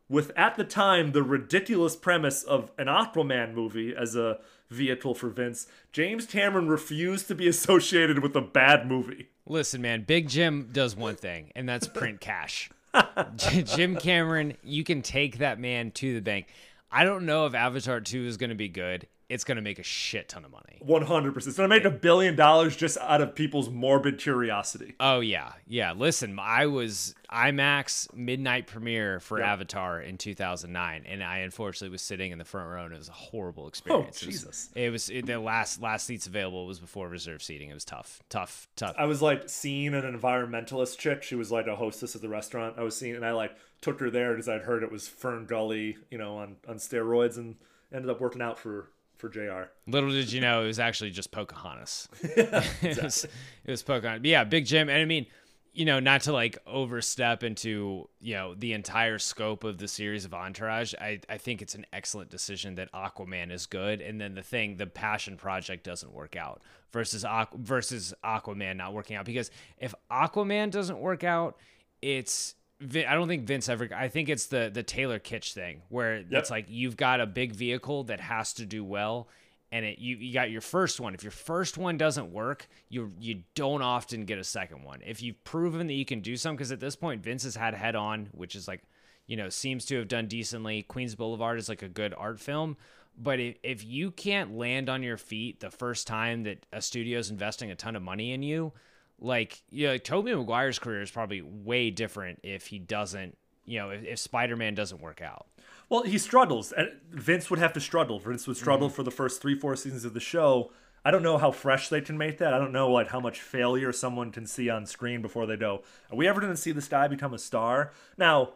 with 0.09 0.33
at 0.37 0.57
the 0.57 0.65
time 0.65 1.13
the 1.13 1.23
ridiculous 1.23 1.95
premise 1.95 2.43
of 2.43 2.71
an 2.79 2.87
Aquaman 2.87 3.55
movie 3.55 3.95
as 3.95 4.17
a 4.17 4.39
vehicle 4.71 5.15
for 5.15 5.29
Vince, 5.29 5.67
James 5.93 6.27
Cameron 6.27 6.69
refused 6.69 7.29
to 7.29 7.35
be 7.35 7.49
associated 7.49 8.21
with 8.21 8.37
a 8.37 8.41
bad 8.41 8.87
movie. 8.87 9.29
Listen, 9.47 9.81
man, 9.81 10.03
Big 10.03 10.29
Jim 10.29 10.69
does 10.73 10.95
one 10.95 11.17
thing, 11.17 11.51
and 11.55 11.69
that's 11.69 11.89
print 11.89 12.21
cash. 12.21 12.71
Jim 13.37 13.97
Cameron, 13.97 14.57
you 14.63 14.85
can 14.85 15.03
take 15.03 15.39
that 15.39 15.59
man 15.59 15.91
to 15.93 16.15
the 16.15 16.21
bank. 16.21 16.47
I 16.91 17.05
don't 17.05 17.27
know 17.27 17.47
if 17.47 17.55
Avatar 17.55 18.01
2 18.01 18.27
is 18.27 18.37
going 18.37 18.51
to 18.51 18.57
be 18.57 18.69
good. 18.69 19.07
It's 19.29 19.45
gonna 19.45 19.61
make 19.63 19.79
a 19.79 19.83
shit 19.83 20.29
ton 20.29 20.45
of 20.45 20.51
money. 20.51 20.79
One 20.81 21.03
hundred 21.03 21.35
percent. 21.35 21.51
It's 21.51 21.57
gonna 21.59 21.69
make 21.69 21.85
a 21.85 21.91
billion 21.91 22.35
dollars 22.37 22.77
just 22.77 22.97
out 22.99 23.21
of 23.21 23.35
people's 23.35 23.69
morbid 23.69 24.19
curiosity. 24.19 24.95
Oh 25.01 25.21
yeah, 25.21 25.53
yeah. 25.67 25.93
Listen, 25.93 26.39
I 26.41 26.67
was 26.67 27.15
IMAX 27.31 28.13
midnight 28.15 28.67
premiere 28.67 29.21
for 29.21 29.39
Yeah. 29.41 29.53
Avatar 29.53 30.01
in 30.01 30.17
2009, 30.19 31.05
and 31.07 31.23
I 31.23 31.39
unfortunately 31.39 31.91
was 31.93 32.03
sitting 32.03 32.33
in 32.33 32.39
the 32.39 32.45
front 32.45 32.71
row, 32.71 32.85
and 32.85 32.95
it 32.95 32.99
was 32.99 33.09
a 33.09 33.13
horrible 33.13 33.69
experience. 33.69 34.03
Oh, 34.03 34.07
it 34.07 34.09
was- 34.09 34.23
Oh, 34.23 34.27
Jesus. 34.27 34.71
It 34.75 34.91
was, 34.91 35.11
it, 35.11 35.27
the 35.27 35.39
last 35.39 35.83
last 35.83 36.07
seats 36.07 36.27
available 36.27 36.67
was 36.67 36.79
before 36.79 37.09
reserve 37.09 37.43
seating. 37.43 37.71
It 37.71 37.75
was 37.75 37.85
tough, 37.85 38.23
tough, 38.29 38.67
tough. 38.77 38.95
I 38.99 39.05
was 39.07 39.21
like 39.23 39.49
seeing 39.49 39.95
an 39.95 40.03
environmentalist 40.05 40.99
chick. 40.99 41.23
She 41.23 41.35
was 41.35 41.51
like 41.53 41.67
a 41.67 41.77
hostess 41.77 42.15
at 42.17 42.23
the 42.23 42.29
restaurant. 42.29 42.77
I 42.79 42.83
was 42.83 42.97
seeing, 42.97 43.15
and 43.15 43.25
I 43.27 43.33
like 43.33 43.57
took 43.81 44.01
her 44.01 44.11
there 44.11 44.31
because 44.33 44.49
I'd 44.49 44.63
heard 44.63 44.83
it 44.83 44.91
was 44.91 45.07
Fern 45.09 45.47
Gully, 45.47 45.99
you 46.11 46.19
know, 46.19 46.39
on 46.39 46.57
on 46.67 46.77
steroids, 46.77 47.37
and 47.37 47.57
ended 47.93 48.11
up 48.11 48.21
working 48.21 48.43
out 48.43 48.59
for 48.59 48.91
for 49.19 49.29
Jr. 49.29 49.71
Little 49.87 50.11
did 50.11 50.33
you 50.33 50.41
know, 50.41 50.63
it 50.63 50.67
was 50.67 50.79
actually 50.79 51.11
just 51.11 51.31
Pocahontas. 51.31 52.09
it, 52.23 53.03
was, 53.03 53.25
it 53.25 53.71
was 53.71 53.83
Pocahontas. 53.83 54.23
But 54.23 54.31
yeah, 54.31 54.45
Big 54.45 54.65
Jim. 54.65 54.89
And 54.89 54.99
I 54.99 55.05
mean, 55.05 55.27
you 55.73 55.85
know, 55.85 56.01
not 56.01 56.23
to 56.23 56.33
like 56.33 56.59
overstep 56.67 57.43
into, 57.43 58.09
you 58.21 58.35
know, 58.35 58.55
the 58.55 58.73
entire 58.73 59.19
scope 59.19 59.65
of 59.65 59.79
the 59.79 59.89
series 59.89 60.25
of 60.25 60.33
Entourage, 60.33 60.95
I, 61.01 61.21
I 61.29 61.39
think 61.39 61.61
it's 61.61 61.75
an 61.75 61.87
excellent 61.93 62.31
decision 62.31 62.77
that 62.77 62.91
Aquaman 62.93 63.53
is 63.53 63.67
good. 63.67 64.01
And 64.01 64.21
then 64.21 64.35
the 64.35 64.43
thing, 64.43 64.77
the 64.77 64.87
passion 64.87 65.37
project 65.37 65.85
doesn't 65.85 66.13
work 66.13 66.37
out 66.37 66.63
versus, 66.93 67.25
Aqu- 67.25 67.59
versus 67.59 68.15
Aquaman 68.25 68.77
not 68.77 68.93
working 68.95 69.17
out. 69.17 69.25
Because 69.25 69.51
if 69.79 69.95
Aquaman 70.11 70.71
doesn't 70.71 70.99
work 70.99 71.25
out, 71.25 71.57
it's. 72.01 72.55
I 72.81 73.15
don't 73.15 73.27
think 73.27 73.45
Vince 73.45 73.69
ever. 73.69 73.89
I 73.95 74.09
think 74.09 74.29
it's 74.29 74.47
the 74.47 74.71
the 74.73 74.83
Taylor 74.83 75.19
Kitsch 75.19 75.53
thing 75.53 75.83
where 75.89 76.25
it's 76.31 76.51
like 76.51 76.67
you've 76.69 76.97
got 76.97 77.21
a 77.21 77.27
big 77.27 77.53
vehicle 77.53 78.05
that 78.05 78.21
has 78.21 78.53
to 78.55 78.67
do 78.67 78.85
well, 78.85 79.29
and 79.73 79.85
it 79.85 79.99
you, 79.99 80.17
you 80.17 80.33
got 80.33 80.51
your 80.51 80.61
first 80.61 81.01
one. 81.01 81.13
If 81.13 81.25
your 81.25 81.33
first 81.33 81.77
one 81.77 81.99
doesn't 81.99 82.33
work, 82.33 82.69
you 82.89 83.13
you 83.19 83.43
don't 83.57 83.83
often 83.83 84.25
get 84.25 84.39
a 84.39 84.45
second 84.45 84.85
one. 84.85 85.01
If 85.05 85.23
you've 85.23 85.43
proven 85.43 85.89
that 85.89 85.95
you 85.95 86.05
can 86.05 86.21
do 86.21 86.37
something, 86.37 86.57
because 86.57 86.71
at 86.71 86.79
this 86.79 86.95
point 86.95 87.25
Vince 87.25 87.43
has 87.43 87.57
had 87.57 87.75
Head 87.75 87.97
On, 87.97 88.29
which 88.31 88.55
is 88.55 88.69
like, 88.69 88.83
you 89.27 89.37
know, 89.37 89.49
seems 89.49 89.85
to 89.87 89.97
have 89.97 90.07
done 90.07 90.29
decently. 90.29 90.83
Queens 90.83 91.17
Boulevard 91.17 91.59
is 91.59 91.69
like 91.69 91.83
a 91.83 91.89
good 91.89 92.15
art 92.17 92.39
film. 92.39 92.77
But 93.21 93.41
if, 93.41 93.57
if 93.65 93.85
you 93.85 94.13
can't 94.13 94.57
land 94.57 94.89
on 94.89 95.03
your 95.03 95.17
feet 95.17 95.59
the 95.59 95.71
first 95.71 96.07
time 96.07 96.45
that 96.45 96.65
a 96.73 96.81
studio's 96.81 97.31
investing 97.31 97.73
a 97.73 97.75
ton 97.75 97.97
of 97.97 98.03
money 98.03 98.33
in 98.33 98.45
you, 98.45 98.73
like 99.21 99.63
yeah, 99.71 99.91
like 99.91 100.05
Tobey 100.05 100.35
Maguire's 100.35 100.79
career 100.79 101.03
is 101.03 101.11
probably 101.11 101.43
way 101.43 101.91
different 101.91 102.41
if 102.43 102.67
he 102.67 102.79
doesn't, 102.79 103.37
you 103.65 103.79
know, 103.79 103.91
if, 103.91 104.05
if 104.05 104.19
Spider 104.19 104.57
Man 104.57 104.75
doesn't 104.75 105.01
work 105.01 105.21
out. 105.21 105.47
Well, 105.89 106.03
he 106.03 106.19
struggles. 106.19 106.73
Vince 107.11 107.49
would 107.51 107.59
have 107.59 107.73
to 107.73 107.81
struggle. 107.81 108.19
Vince 108.19 108.47
would 108.47 108.57
struggle 108.57 108.89
mm-hmm. 108.89 108.97
for 108.97 109.03
the 109.03 109.11
first 109.11 109.41
three, 109.41 109.59
four 109.59 109.75
seasons 109.75 110.05
of 110.05 110.15
the 110.15 110.21
show. 110.21 110.71
I 111.05 111.11
don't 111.11 111.23
know 111.23 111.39
how 111.39 111.51
fresh 111.51 111.89
they 111.89 112.01
can 112.01 112.19
make 112.19 112.39
that. 112.39 112.53
I 112.53 112.59
don't 112.59 112.73
know 112.73 112.91
like 112.91 113.09
how 113.09 113.21
much 113.21 113.41
failure 113.41 113.93
someone 113.93 114.31
can 114.31 114.47
see 114.47 114.69
on 114.69 114.85
screen 114.85 115.23
before 115.23 115.47
they 115.47 115.57
go. 115.57 115.83
Are 116.11 116.17
we 116.17 116.29
ever 116.29 116.41
going 116.41 116.53
to 116.53 116.61
see 116.61 116.73
this 116.73 116.89
guy 116.89 117.09
become 117.09 117.33
a 117.33 117.39
star? 117.39 117.93
Now, 118.19 118.51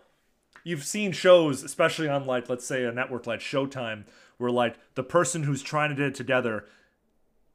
you've 0.64 0.84
seen 0.84 1.12
shows, 1.12 1.62
especially 1.62 2.08
on 2.08 2.26
like 2.26 2.48
let's 2.48 2.66
say 2.66 2.84
a 2.84 2.92
network 2.92 3.26
like 3.26 3.40
Showtime, 3.40 4.04
where 4.36 4.50
like 4.50 4.76
the 4.94 5.02
person 5.02 5.44
who's 5.44 5.62
trying 5.62 5.90
to 5.90 5.96
get 5.96 6.06
it 6.06 6.14
together 6.14 6.66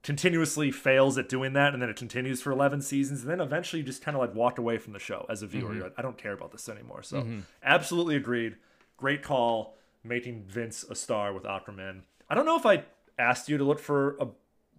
continuously 0.08 0.72
fails 0.72 1.18
at 1.18 1.28
doing 1.28 1.51
that, 1.51 1.74
and 1.74 1.82
then 1.82 1.89
it 1.89 1.97
continues 1.97 2.41
for 2.41 2.49
eleven 2.51 2.82
seasons, 2.82 3.22
and 3.24 3.30
then 3.30 3.41
eventually 3.41 3.82
you 3.82 3.86
just 3.86 4.01
kind 4.01 4.16
of 4.16 4.22
like 4.22 4.34
walk 4.34 4.58
away 4.58 4.78
from 4.78 4.93
the 4.93 4.99
show 4.99 5.26
as 5.30 5.41
a 5.43 5.47
viewer. 5.47 5.74
Mhm. 5.74 5.82
Like, 5.84 5.93
I 5.97 6.01
don't 6.01 6.18
care 6.18 6.32
about 6.32 6.53
this 6.53 6.70
anymore. 6.70 7.03
So 7.03 7.22
Mhm. 7.24 7.41
absolutely 7.62 8.16
agreed. 8.16 8.55
Great 8.95 9.22
call, 9.22 9.78
making 10.05 10.45
Vince 10.45 10.84
a 10.86 10.95
star 10.95 11.34
with 11.34 11.43
Aquaman. 11.43 12.03
I 12.30 12.36
don't 12.36 12.45
know 12.45 12.55
if 12.58 12.66
I 12.66 12.86
asked 13.20 13.49
you 13.49 13.58
to 13.58 13.66
look 13.66 13.80
for 13.80 14.16
a 14.22 14.28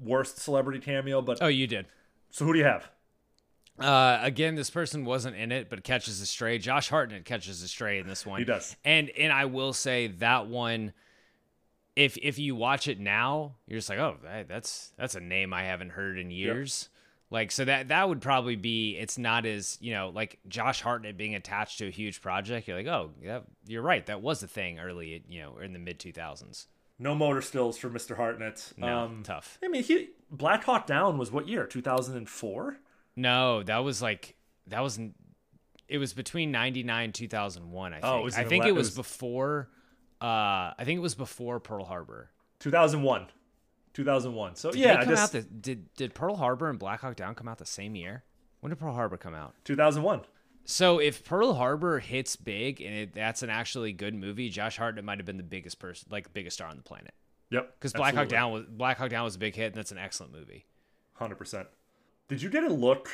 worst 0.01 0.39
celebrity 0.39 0.81
cameo, 0.81 1.21
but 1.21 1.43
Oh, 1.43 1.49
you 1.49 1.67
did. 1.67 1.85
So 2.31 2.47
who 2.47 2.55
do 2.55 2.59
you 2.61 2.65
have? 2.65 2.91
Uh, 3.79 4.19
again, 4.23 4.55
this 4.55 4.71
person 4.71 5.05
wasn't 5.05 5.37
in 5.37 5.53
it, 5.53 5.69
but 5.69 5.85
catches 5.85 6.23
a 6.23 6.27
stray. 6.27 6.57
Josh 6.59 6.89
Hartnett 6.89 7.27
catches 7.27 7.63
a 7.63 7.69
stray 7.69 7.99
in 7.99 8.07
this 8.09 8.25
one. 8.25 8.39
He 8.39 8.45
does. 8.47 8.77
And 8.83 9.11
and 9.11 9.31
I 9.31 9.45
will 9.45 9.75
say 9.75 10.07
that 10.07 10.47
one, 10.47 10.95
if 11.99 12.17
if 12.19 12.39
you 12.39 12.55
watch 12.55 12.87
it 12.87 13.01
now, 13.01 13.57
you're 13.67 13.79
just 13.79 13.89
like, 13.91 13.99
oh, 13.99 14.17
that, 14.23 14.47
that's 14.49 14.93
that's 14.97 15.17
a 15.17 15.21
name 15.21 15.53
I 15.53 15.65
haven't 15.65 15.91
heard 15.91 16.17
in 16.19 16.31
years. 16.31 16.89
Like 17.31 17.51
so 17.51 17.65
that 17.65 17.89
that 17.89 18.09
would 18.09 18.21
probably 18.21 18.55
be. 18.55 18.97
It's 18.97 19.19
not 19.19 19.45
as 19.45 19.77
you 19.81 19.93
know 19.93 20.11
like 20.15 20.39
Josh 20.47 20.81
Hartnett 20.81 21.17
being 21.17 21.35
attached 21.35 21.79
to 21.79 21.89
a 21.89 21.91
huge 21.91 22.23
project. 22.23 22.69
You're 22.69 22.77
like, 22.77 22.87
oh, 22.87 23.11
yeah, 23.21 23.41
you're 23.67 23.83
right. 23.83 24.07
That 24.07 24.23
was 24.23 24.43
a 24.45 24.49
thing 24.49 24.79
early, 24.79 25.25
you 25.29 25.41
know, 25.41 25.59
in 25.59 25.73
the 25.73 25.79
mid 25.81 25.99
2000s. 25.99 26.67
No 27.01 27.15
motor 27.15 27.43
stills 27.43 27.77
for 27.77 27.91
Mr. 27.91 28.17
Hartnett. 28.17 28.73
No, 28.77 28.99
um, 29.01 29.23
tough. 29.25 29.59
I 29.63 29.69
mean, 29.69 29.83
he 29.83 30.11
Black 30.31 30.65
Hawk 30.65 30.87
Down 30.87 31.19
was 31.19 31.33
what 31.33 31.49
year? 31.49 31.67
2004. 31.67 32.79
No, 33.17 33.63
that 33.65 33.79
was 33.79 34.01
like 34.01 34.37
that 34.69 34.81
was 34.81 35.01
it 35.89 35.99
was 35.99 36.13
between 36.13 36.53
99 36.53 37.05
and 37.05 37.15
2001 37.15 37.93
I 37.93 37.97
think. 37.97 38.07
Oh, 38.07 38.21
it 38.21 38.25
was 38.25 38.37
I 38.37 38.45
think 38.45 38.63
le- 38.63 38.69
it 38.69 38.71
it 38.71 38.77
was, 38.77 38.89
was- 38.89 38.97
before 38.97 39.69
uh 40.21 40.75
I 40.79 40.85
think 40.85 40.97
it 40.99 41.03
was 41.03 41.15
before 41.15 41.61
Pearl 41.61 41.85
Harbor. 41.85 42.31
2001. 42.61 43.27
2001. 43.95 44.57
So 44.57 44.71
Did 44.71 44.81
yeah, 44.81 45.05
just, 45.05 45.33
the, 45.33 45.43
did 45.43 45.93
did 45.95 46.15
Pearl 46.15 46.37
Harbor 46.37 46.69
and 46.69 46.79
Black 46.79 47.01
Hawk 47.01 47.17
Down 47.17 47.35
come 47.35 47.49
out 47.49 47.59
the 47.59 47.67
same 47.67 47.95
year? 47.95 48.25
When 48.61 48.71
did 48.71 48.79
Pearl 48.79 48.95
Harbor 48.95 49.17
come 49.17 49.35
out? 49.35 49.55
2001. 49.65 50.23
So 50.65 50.99
if 50.99 51.25
Pearl 51.25 51.55
Harbor 51.55 51.99
hits 51.99 52.37
big 52.37 52.83
and 52.83 52.95
it, 52.95 53.15
that's 53.15 53.43
an 53.43 53.51
actually 53.51 53.93
good 53.93 54.15
movie, 54.15 54.51
Josh 54.51 54.77
Hartnett 54.77 55.05
might 55.05 55.19
have 55.19 55.25
been 55.25 55.39
the 55.39 55.43
biggest 55.43 55.79
person, 55.79 56.09
like 56.11 56.33
biggest 56.35 56.57
star 56.57 56.69
on 56.69 56.77
the 56.77 56.83
planet. 56.83 57.15
Yep. 57.51 57.75
Because 57.79 57.93
Black 57.93 58.15
Hawk. 58.15 58.29
Down 58.29 58.53
was 58.53 58.65
Black 58.69 58.99
Hawk 58.99 59.11
Down 59.11 59.25
was 59.25 59.37
a 59.37 59.39
big 59.39 59.55
hit, 59.55 59.67
and 59.67 59.75
that's 59.75 59.93
an 59.93 59.99
excellent 59.99 60.33
movie. 60.33 60.67
100%. 61.19 61.67
Did 62.29 62.43
you 62.43 62.51
get 62.51 62.65
a 62.65 62.73
look 62.73 63.09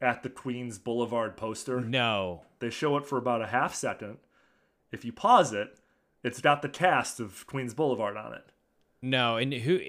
at 0.00 0.22
the 0.22 0.28
Queens 0.28 0.78
Boulevard 0.78 1.36
poster? 1.36 1.80
No. 1.80 2.42
They 2.58 2.70
show 2.70 2.96
it 2.96 3.06
for 3.06 3.16
about 3.16 3.42
a 3.42 3.46
half 3.46 3.74
second. 3.74 4.18
If 4.90 5.04
you 5.04 5.12
pause 5.12 5.52
it, 5.52 5.78
it's 6.22 6.40
got 6.40 6.62
the 6.62 6.68
cast 6.68 7.20
of 7.20 7.46
Queens 7.46 7.74
Boulevard 7.74 8.16
on 8.16 8.32
it. 8.34 8.44
No, 9.02 9.36
and 9.36 9.52
who 9.52 9.80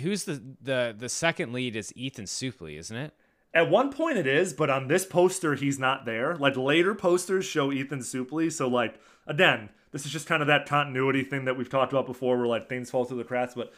who's 0.00 0.24
the 0.24 0.40
the 0.62 0.94
the 0.96 1.08
second 1.08 1.52
lead 1.52 1.74
is 1.74 1.92
Ethan 1.96 2.26
Suplee, 2.26 2.78
isn't 2.78 2.96
it? 2.96 3.12
At 3.52 3.68
one 3.68 3.90
point 3.90 4.16
it 4.16 4.28
is, 4.28 4.52
but 4.52 4.70
on 4.70 4.86
this 4.86 5.04
poster 5.04 5.56
he's 5.56 5.78
not 5.78 6.04
there. 6.04 6.36
Like 6.36 6.56
later 6.56 6.94
posters 6.94 7.44
show 7.44 7.72
Ethan 7.72 7.98
Suplee, 7.98 8.52
so 8.52 8.68
like 8.68 9.00
again, 9.26 9.70
this 9.90 10.06
is 10.06 10.12
just 10.12 10.28
kind 10.28 10.40
of 10.40 10.46
that 10.46 10.66
continuity 10.66 11.24
thing 11.24 11.46
that 11.46 11.58
we've 11.58 11.68
talked 11.68 11.92
about 11.92 12.06
before 12.06 12.38
where 12.38 12.46
like 12.46 12.68
things 12.68 12.90
fall 12.90 13.04
through 13.04 13.18
the 13.18 13.24
cracks, 13.24 13.54
but 13.54 13.72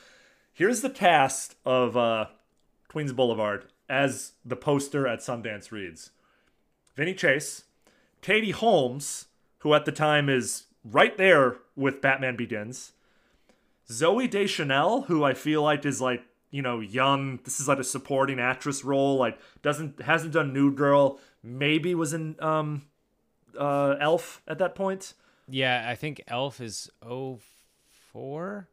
here's 0.52 0.82
the 0.82 0.90
cast 0.90 1.56
of 1.64 1.96
uh 1.96 2.26
Queens 2.88 3.14
Boulevard 3.14 3.66
as 3.88 4.32
the 4.44 4.56
poster 4.56 5.06
at 5.06 5.20
Sundance 5.20 5.72
reads. 5.72 6.10
Vinny 6.94 7.14
Chase, 7.14 7.64
Katie 8.20 8.50
Holmes, 8.50 9.28
who 9.60 9.72
at 9.72 9.86
the 9.86 9.92
time 9.92 10.28
is 10.28 10.64
right 10.84 11.16
there 11.16 11.56
with 11.76 12.00
Batman 12.00 12.36
Begins, 12.36 12.92
Zooey 13.88 14.28
Deschanel, 14.28 15.02
who 15.02 15.24
I 15.24 15.34
feel 15.34 15.62
like 15.62 15.84
is 15.84 16.00
like 16.00 16.22
you 16.50 16.62
know 16.62 16.80
young. 16.80 17.40
This 17.44 17.60
is 17.60 17.68
like 17.68 17.78
a 17.78 17.84
supporting 17.84 18.38
actress 18.40 18.84
role. 18.84 19.16
Like 19.16 19.38
doesn't 19.62 20.02
hasn't 20.02 20.32
done 20.32 20.52
New 20.52 20.72
Girl. 20.72 21.18
Maybe 21.42 21.94
was 21.94 22.12
in 22.12 22.36
um 22.40 22.82
uh 23.58 23.96
Elf 24.00 24.42
at 24.46 24.58
that 24.58 24.74
point. 24.74 25.14
Yeah, 25.48 25.86
I 25.88 25.94
think 25.96 26.22
Elf 26.28 26.60
is 26.60 26.90
04. 27.02 28.68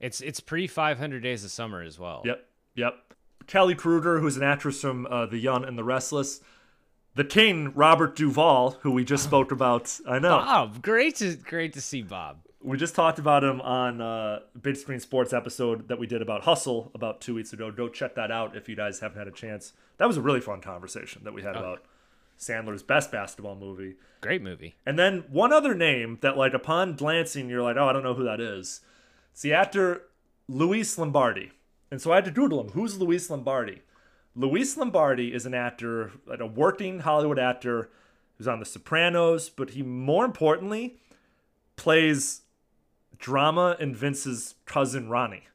It's 0.00 0.20
it's 0.20 0.40
pre 0.40 0.66
500 0.66 1.22
Days 1.22 1.44
of 1.44 1.50
Summer 1.50 1.82
as 1.82 1.98
well. 1.98 2.22
Yep, 2.24 2.46
yep. 2.74 2.94
Kelly 3.46 3.74
Kruger, 3.74 4.20
who's 4.20 4.36
an 4.36 4.42
actress 4.42 4.80
from 4.80 5.06
uh, 5.06 5.26
The 5.26 5.38
Young 5.38 5.64
and 5.64 5.76
the 5.76 5.84
Restless. 5.84 6.40
The 7.18 7.24
King, 7.24 7.72
Robert 7.74 8.14
Duvall, 8.14 8.76
who 8.82 8.92
we 8.92 9.02
just 9.04 9.24
spoke 9.24 9.50
about. 9.50 9.98
I 10.08 10.20
know. 10.20 10.38
Bob, 10.38 10.82
great 10.82 11.16
to 11.16 11.34
great 11.34 11.72
to 11.72 11.80
see 11.80 12.00
Bob. 12.00 12.36
We 12.62 12.76
just 12.76 12.94
talked 12.94 13.18
about 13.18 13.42
him 13.42 13.60
on 13.60 14.00
uh, 14.00 14.38
Big 14.62 14.76
Screen 14.76 15.00
Sports 15.00 15.32
episode 15.32 15.88
that 15.88 15.98
we 15.98 16.06
did 16.06 16.22
about 16.22 16.44
Hustle 16.44 16.92
about 16.94 17.20
two 17.20 17.34
weeks 17.34 17.52
ago. 17.52 17.72
Go 17.72 17.88
check 17.88 18.14
that 18.14 18.30
out 18.30 18.56
if 18.56 18.68
you 18.68 18.76
guys 18.76 19.00
haven't 19.00 19.18
had 19.18 19.26
a 19.26 19.32
chance. 19.32 19.72
That 19.96 20.06
was 20.06 20.16
a 20.16 20.20
really 20.20 20.40
fun 20.40 20.60
conversation 20.60 21.22
that 21.24 21.34
we 21.34 21.42
had 21.42 21.56
Oh. 21.56 21.58
about 21.58 21.82
Sandler's 22.38 22.84
best 22.84 23.10
basketball 23.10 23.56
movie. 23.56 23.96
Great 24.20 24.40
movie. 24.40 24.76
And 24.86 24.96
then 24.96 25.24
one 25.28 25.52
other 25.52 25.74
name 25.74 26.18
that, 26.20 26.36
like, 26.36 26.54
upon 26.54 26.94
glancing, 26.94 27.48
you're 27.50 27.62
like, 27.62 27.76
oh, 27.76 27.88
I 27.88 27.92
don't 27.92 28.04
know 28.04 28.14
who 28.14 28.22
that 28.26 28.40
is. 28.40 28.80
It's 29.32 29.42
the 29.42 29.54
actor 29.54 30.02
Luis 30.46 30.96
Lombardi. 30.96 31.50
And 31.90 32.00
so 32.00 32.12
I 32.12 32.16
had 32.16 32.26
to 32.26 32.30
Google 32.30 32.60
him. 32.60 32.68
Who's 32.74 32.96
Luis 33.00 33.28
Lombardi? 33.28 33.82
Luis 34.38 34.76
Lombardi 34.76 35.34
is 35.34 35.46
an 35.46 35.54
actor, 35.54 36.12
like 36.26 36.38
a 36.40 36.46
working 36.46 37.00
Hollywood 37.00 37.38
actor 37.38 37.90
who's 38.36 38.46
on 38.46 38.60
The 38.60 38.64
Sopranos, 38.66 39.48
but 39.50 39.70
he 39.70 39.82
more 39.82 40.24
importantly 40.24 41.00
plays 41.74 42.42
drama 43.18 43.76
in 43.80 43.94
Vince's 43.94 44.54
cousin 44.64 45.08
Ronnie 45.08 45.48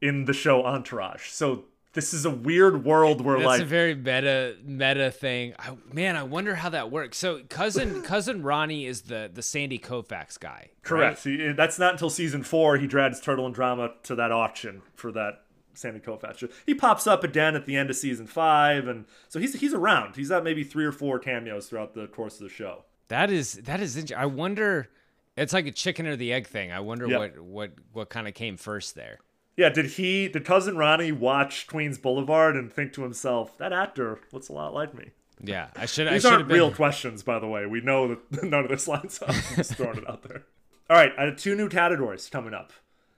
in 0.00 0.24
the 0.24 0.32
show 0.32 0.64
Entourage. 0.64 1.28
So 1.28 1.64
this 1.92 2.14
is 2.14 2.24
a 2.24 2.30
weird 2.30 2.86
world 2.86 3.20
where 3.20 3.36
That's 3.36 3.46
like 3.46 3.60
a 3.62 3.66
very 3.66 3.94
meta 3.94 4.56
meta 4.64 5.10
thing. 5.10 5.52
I, 5.58 5.76
man, 5.92 6.16
I 6.16 6.22
wonder 6.22 6.54
how 6.54 6.70
that 6.70 6.90
works. 6.90 7.18
So 7.18 7.42
cousin 7.50 8.00
cousin 8.04 8.42
Ronnie 8.42 8.86
is 8.86 9.02
the 9.02 9.30
the 9.32 9.42
Sandy 9.42 9.78
Koufax 9.78 10.40
guy. 10.40 10.70
correct. 10.82 11.24
He- 11.24 11.52
that's 11.52 11.78
not 11.78 11.92
until 11.92 12.08
season 12.08 12.42
four 12.42 12.78
he 12.78 12.86
drags 12.86 13.20
Turtle 13.20 13.44
and 13.44 13.54
Drama 13.54 13.90
to 14.04 14.14
that 14.14 14.32
auction 14.32 14.80
for 14.94 15.12
that 15.12 15.42
Sandy 15.74 16.00
Koufax. 16.00 16.50
He 16.66 16.74
pops 16.74 17.06
up 17.06 17.24
again 17.24 17.54
at 17.56 17.66
the 17.66 17.76
end 17.76 17.90
of 17.90 17.96
season 17.96 18.26
five, 18.26 18.86
and 18.88 19.04
so 19.28 19.38
he's 19.40 19.58
he's 19.60 19.74
around. 19.74 20.16
He's 20.16 20.28
got 20.30 20.44
maybe 20.44 20.64
three 20.64 20.84
or 20.84 20.92
four 20.92 21.18
cameos 21.18 21.68
throughout 21.68 21.94
the 21.94 22.06
course 22.06 22.34
of 22.34 22.44
the 22.44 22.48
show. 22.48 22.84
That 23.08 23.30
is 23.30 23.54
that 23.54 23.80
is. 23.80 23.96
Interesting. 23.96 24.16
I 24.18 24.26
wonder. 24.26 24.88
It's 25.36 25.52
like 25.54 25.66
a 25.66 25.72
chicken 25.72 26.06
or 26.06 26.14
the 26.16 26.32
egg 26.32 26.46
thing. 26.46 26.70
I 26.72 26.80
wonder 26.80 27.06
Yeah. 27.06 27.18
what 27.18 27.38
what 27.40 27.70
what 27.92 28.08
kind 28.10 28.28
of 28.28 28.34
came 28.34 28.56
first 28.56 28.94
there. 28.94 29.18
Yeah, 29.56 29.68
did 29.68 29.84
he, 29.84 30.28
did 30.28 30.46
cousin 30.46 30.78
Ronnie 30.78 31.12
watch 31.12 31.66
Queens 31.66 31.98
Boulevard 31.98 32.56
and 32.56 32.72
think 32.72 32.94
to 32.94 33.02
himself, 33.02 33.58
that 33.58 33.70
actor 33.70 34.18
looks 34.32 34.48
a 34.48 34.52
lot 34.54 34.72
like 34.72 34.94
me? 34.94 35.10
Yeah, 35.44 35.68
I 35.76 35.84
should. 35.84 36.08
I 36.08 36.14
These 36.14 36.22
should 36.22 36.32
aren't 36.32 36.48
been. 36.48 36.54
real 36.54 36.72
questions, 36.72 37.22
by 37.22 37.38
the 37.38 37.46
way. 37.46 37.66
We 37.66 37.82
know 37.82 38.08
that 38.30 38.42
none 38.44 38.64
of 38.64 38.70
this 38.70 38.88
lines 38.88 39.20
up. 39.20 39.28
I'm 39.30 39.56
just 39.56 39.74
throwing 39.74 39.98
it 39.98 40.08
out 40.08 40.22
there. 40.22 40.44
All 40.88 40.96
right, 40.96 41.12
I 41.18 41.24
have 41.24 41.36
two 41.36 41.54
new 41.54 41.68
categories 41.68 42.28
coming 42.30 42.54
up. 42.54 42.72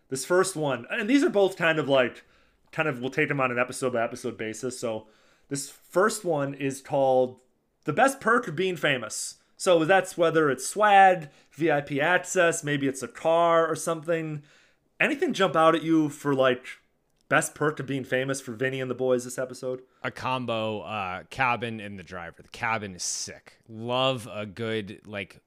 This 0.08 0.24
first 0.24 0.56
one, 0.56 0.86
and 0.90 1.08
these 1.08 1.22
are 1.22 1.30
both 1.30 1.56
kind 1.56 1.78
of 1.78 1.88
like, 1.88 2.24
kind 2.74 2.88
of, 2.88 3.00
we'll 3.00 3.10
take 3.10 3.28
them 3.28 3.40
on 3.40 3.50
an 3.50 3.58
episode 3.58 3.92
by 3.92 4.02
episode 4.02 4.36
basis. 4.36 4.78
So 4.78 5.06
this 5.48 5.70
first 5.70 6.24
one 6.24 6.54
is 6.54 6.80
called 6.80 7.40
The 7.84 7.92
Best 7.92 8.20
Perk 8.20 8.48
of 8.48 8.56
Being 8.56 8.76
Famous. 8.76 9.36
So 9.56 9.84
that's 9.84 10.18
whether 10.18 10.50
it's 10.50 10.66
swag, 10.66 11.28
VIP 11.52 11.92
access, 11.92 12.64
maybe 12.64 12.88
it's 12.88 13.02
a 13.02 13.08
car 13.08 13.66
or 13.66 13.76
something. 13.76 14.42
Anything 14.98 15.32
jump 15.32 15.54
out 15.54 15.74
at 15.74 15.82
you 15.82 16.08
for 16.08 16.34
like 16.34 16.66
best 17.28 17.54
perk 17.54 17.80
of 17.80 17.86
being 17.86 18.04
famous 18.04 18.40
for 18.40 18.52
Vinny 18.52 18.80
and 18.80 18.90
the 18.90 18.94
boys 18.94 19.24
this 19.24 19.38
episode? 19.38 19.80
a 20.02 20.10
combo 20.10 20.80
uh 20.80 21.22
cabin 21.30 21.80
and 21.80 21.98
the 21.98 22.02
driver. 22.02 22.42
The 22.42 22.48
cabin 22.48 22.94
is 22.94 23.02
sick. 23.02 23.54
Love 23.68 24.28
a 24.30 24.44
good 24.44 25.00
like 25.06 25.40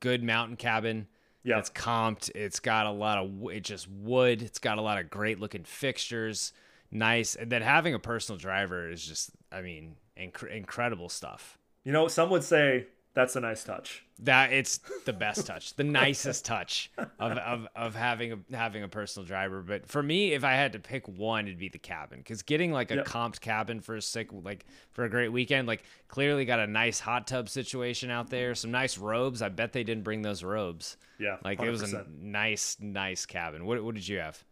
good 0.00 0.22
mountain 0.22 0.56
cabin. 0.56 1.06
Yeah. 1.44 1.58
It's 1.58 1.70
comped. 1.70 2.30
It's 2.34 2.60
got 2.60 2.86
a 2.86 2.90
lot 2.90 3.18
of 3.18 3.30
it's 3.52 3.68
just 3.68 3.88
wood. 3.88 4.42
It's 4.42 4.58
got 4.58 4.78
a 4.78 4.82
lot 4.82 4.98
of 4.98 5.08
great 5.10 5.38
looking 5.38 5.64
fixtures. 5.64 6.52
Nice. 6.90 7.34
And 7.36 7.50
then 7.50 7.62
having 7.62 7.94
a 7.94 7.98
personal 7.98 8.38
driver 8.38 8.90
is 8.90 9.04
just 9.06 9.30
I 9.52 9.62
mean 9.62 9.96
inc- 10.18 10.50
incredible 10.50 11.08
stuff. 11.08 11.58
You 11.84 11.92
know, 11.92 12.08
some 12.08 12.30
would 12.30 12.44
say 12.44 12.86
that's 13.14 13.34
a 13.34 13.40
nice 13.40 13.64
touch. 13.64 14.04
That 14.20 14.52
it's 14.52 14.78
the 15.06 15.12
best 15.12 15.46
touch, 15.48 15.74
the 15.74 15.82
nicest 15.82 16.44
touch 16.44 16.92
of, 17.18 17.32
of, 17.38 17.66
of 17.74 17.94
having 17.96 18.32
a 18.32 18.56
having 18.56 18.82
a 18.82 18.88
personal 18.88 19.26
driver. 19.26 19.62
But 19.62 19.88
for 19.88 20.02
me, 20.02 20.32
if 20.34 20.44
I 20.44 20.52
had 20.52 20.72
to 20.74 20.78
pick 20.78 21.08
one, 21.08 21.46
it'd 21.46 21.58
be 21.58 21.68
the 21.70 21.78
cabin 21.78 22.18
because 22.18 22.42
getting 22.42 22.70
like 22.70 22.90
a 22.90 22.96
Yep. 22.96 23.06
comped 23.06 23.40
cabin 23.40 23.80
for 23.80 23.96
a 23.96 24.02
sick 24.02 24.28
like 24.32 24.66
for 24.90 25.04
a 25.04 25.08
great 25.10 25.30
weekend, 25.30 25.66
like 25.66 25.82
clearly 26.08 26.44
got 26.44 26.60
a 26.60 26.66
nice 26.66 27.00
hot 27.00 27.26
tub 27.26 27.48
situation 27.48 28.10
out 28.10 28.30
there, 28.30 28.54
some 28.54 28.70
nice 28.70 28.98
robes. 28.98 29.42
I 29.42 29.48
bet 29.48 29.72
they 29.72 29.84
didn't 29.84 30.04
bring 30.04 30.22
those 30.22 30.44
robes. 30.44 30.96
Yeah, 31.18 31.38
like 31.44 31.60
it 31.62 31.70
was 31.70 31.92
a 31.92 32.06
nice 32.20 32.76
nice 32.80 33.26
cabin. 33.26 33.64
What 33.64 33.82
what 33.82 33.94
did 33.94 34.06
you 34.06 34.18
have? 34.18 34.44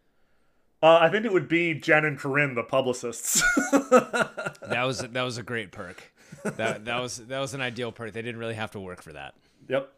Uh, 0.83 0.99
I 1.01 1.09
think 1.09 1.25
it 1.25 1.33
would 1.33 1.49
be 1.49 1.75
Jen 1.75 2.05
and 2.05 2.19
Corinne, 2.19 2.55
the 2.55 2.63
publicists. 2.63 3.43
That 4.69 4.85
was 4.85 4.99
that 4.99 5.23
was 5.23 5.39
a 5.39 5.43
great 5.43 5.73
perk. 5.73 6.13
That 6.45 6.85
that 6.85 7.01
was 7.01 7.17
that 7.17 7.41
was 7.41 7.55
an 7.55 7.63
ideal 7.63 7.91
perk. 7.91 8.13
They 8.13 8.23
didn't 8.23 8.39
really 8.39 8.55
have 8.55 8.71
to 8.73 8.81
work 8.81 9.03
for 9.03 9.13
that. 9.15 9.35
Yep. 9.69 9.91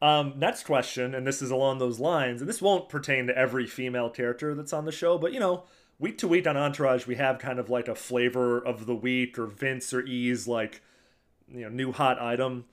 Um, 0.00 0.34
next 0.36 0.64
question, 0.64 1.14
and 1.14 1.26
this 1.26 1.42
is 1.42 1.50
along 1.50 1.78
those 1.78 1.98
lines, 1.98 2.40
and 2.40 2.48
this 2.48 2.62
won't 2.62 2.88
pertain 2.88 3.26
to 3.26 3.36
every 3.36 3.66
female 3.66 4.10
character 4.10 4.54
that's 4.54 4.72
on 4.72 4.84
the 4.84 4.92
show, 4.92 5.18
but 5.18 5.32
you 5.32 5.40
know, 5.40 5.64
week 5.98 6.18
to 6.18 6.28
week 6.28 6.46
on 6.46 6.56
Entourage, 6.56 7.06
we 7.06 7.16
have 7.16 7.38
kind 7.38 7.58
of 7.58 7.70
like 7.70 7.88
a 7.88 7.94
flavor 7.94 8.58
of 8.58 8.86
the 8.86 8.94
week 8.94 9.38
or 9.38 9.46
Vince 9.46 9.92
or 9.94 10.02
E's 10.02 10.46
like, 10.46 10.82
you 11.48 11.62
know, 11.62 11.68
new 11.68 11.92
hot 11.92 12.20
item. 12.20 12.66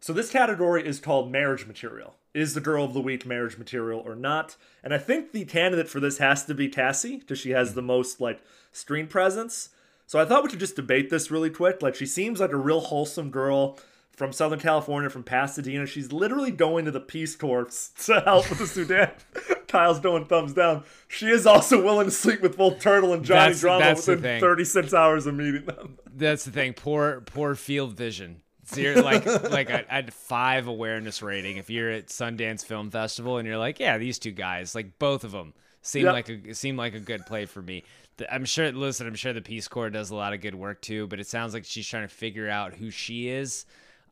So 0.00 0.12
this 0.12 0.30
category 0.30 0.86
is 0.86 1.00
called 1.00 1.32
marriage 1.32 1.66
material. 1.66 2.14
Is 2.34 2.54
the 2.54 2.60
girl 2.60 2.84
of 2.84 2.92
the 2.92 3.00
week 3.00 3.26
marriage 3.26 3.56
material 3.58 4.00
or 4.04 4.14
not? 4.14 4.56
And 4.84 4.92
I 4.92 4.98
think 4.98 5.32
the 5.32 5.44
candidate 5.44 5.88
for 5.88 5.98
this 5.98 6.18
has 6.18 6.44
to 6.44 6.54
be 6.54 6.68
Cassie 6.68 7.16
because 7.16 7.38
she 7.38 7.50
has 7.50 7.74
the 7.74 7.82
most 7.82 8.20
like 8.20 8.40
screen 8.70 9.06
presence. 9.06 9.70
So 10.06 10.18
I 10.18 10.24
thought 10.24 10.42
we 10.42 10.50
could 10.50 10.60
just 10.60 10.76
debate 10.76 11.10
this 11.10 11.30
really 11.30 11.50
quick. 11.50 11.82
Like 11.82 11.94
she 11.94 12.06
seems 12.06 12.40
like 12.40 12.52
a 12.52 12.56
real 12.56 12.80
wholesome 12.80 13.30
girl 13.30 13.78
from 14.18 14.32
Southern 14.32 14.58
California, 14.58 15.08
from 15.08 15.22
Pasadena. 15.22 15.86
She's 15.86 16.12
literally 16.12 16.50
going 16.50 16.84
to 16.86 16.90
the 16.90 17.00
Peace 17.00 17.36
Corps 17.36 17.90
to 18.04 18.20
help 18.20 18.50
with 18.50 18.58
the 18.58 18.66
Sudan. 18.66 19.10
Kyle's 19.68 20.00
doing 20.00 20.24
thumbs 20.26 20.54
down. 20.54 20.82
She 21.06 21.28
is 21.28 21.46
also 21.46 21.82
willing 21.82 22.06
to 22.06 22.10
sleep 22.10 22.40
with 22.40 22.56
both 22.56 22.80
Turtle 22.80 23.12
and 23.12 23.24
Johnny 23.24 23.52
That's- 23.54 23.60
Drama 23.60 23.84
that's 23.84 24.06
within 24.06 24.40
36 24.40 24.92
hours 24.92 25.26
of 25.26 25.34
meeting 25.34 25.66
them. 25.66 25.98
That's 26.12 26.44
the 26.44 26.50
thing. 26.50 26.72
Poor, 26.72 27.20
poor 27.20 27.54
field 27.54 27.94
vision. 27.94 28.42
Zero, 28.68 29.02
like, 29.02 29.24
like 29.50 29.68
had 29.68 30.12
five 30.12 30.66
awareness 30.66 31.22
rating. 31.22 31.56
If 31.56 31.70
you're 31.70 31.90
at 31.90 32.06
Sundance 32.08 32.64
Film 32.64 32.90
Festival 32.90 33.38
and 33.38 33.46
you're 33.48 33.58
like, 33.58 33.80
yeah, 33.80 33.98
these 33.98 34.18
two 34.18 34.30
guys, 34.32 34.74
like 34.74 34.98
both 34.98 35.24
of 35.24 35.32
them, 35.32 35.54
seem 35.82 36.04
Yep. 36.04 36.12
like 36.12 36.28
a 36.28 36.54
seem 36.54 36.76
like 36.76 36.94
a 36.94 37.00
good 37.00 37.24
play 37.26 37.46
for 37.46 37.62
me. 37.62 37.84
I'm 38.30 38.44
sure. 38.44 38.70
Listen, 38.72 39.06
I'm 39.06 39.14
sure 39.14 39.32
the 39.32 39.40
Peace 39.40 39.68
Corps 39.68 39.90
does 39.90 40.10
a 40.10 40.14
lot 40.16 40.32
of 40.32 40.40
good 40.40 40.54
work 40.54 40.82
too, 40.82 41.06
but 41.06 41.20
it 41.20 41.26
sounds 41.28 41.54
like 41.54 41.64
she's 41.64 41.86
trying 41.86 42.06
to 42.08 42.12
figure 42.14 42.48
out 42.48 42.74
who 42.74 42.90
she 42.90 43.28
is. 43.28 43.64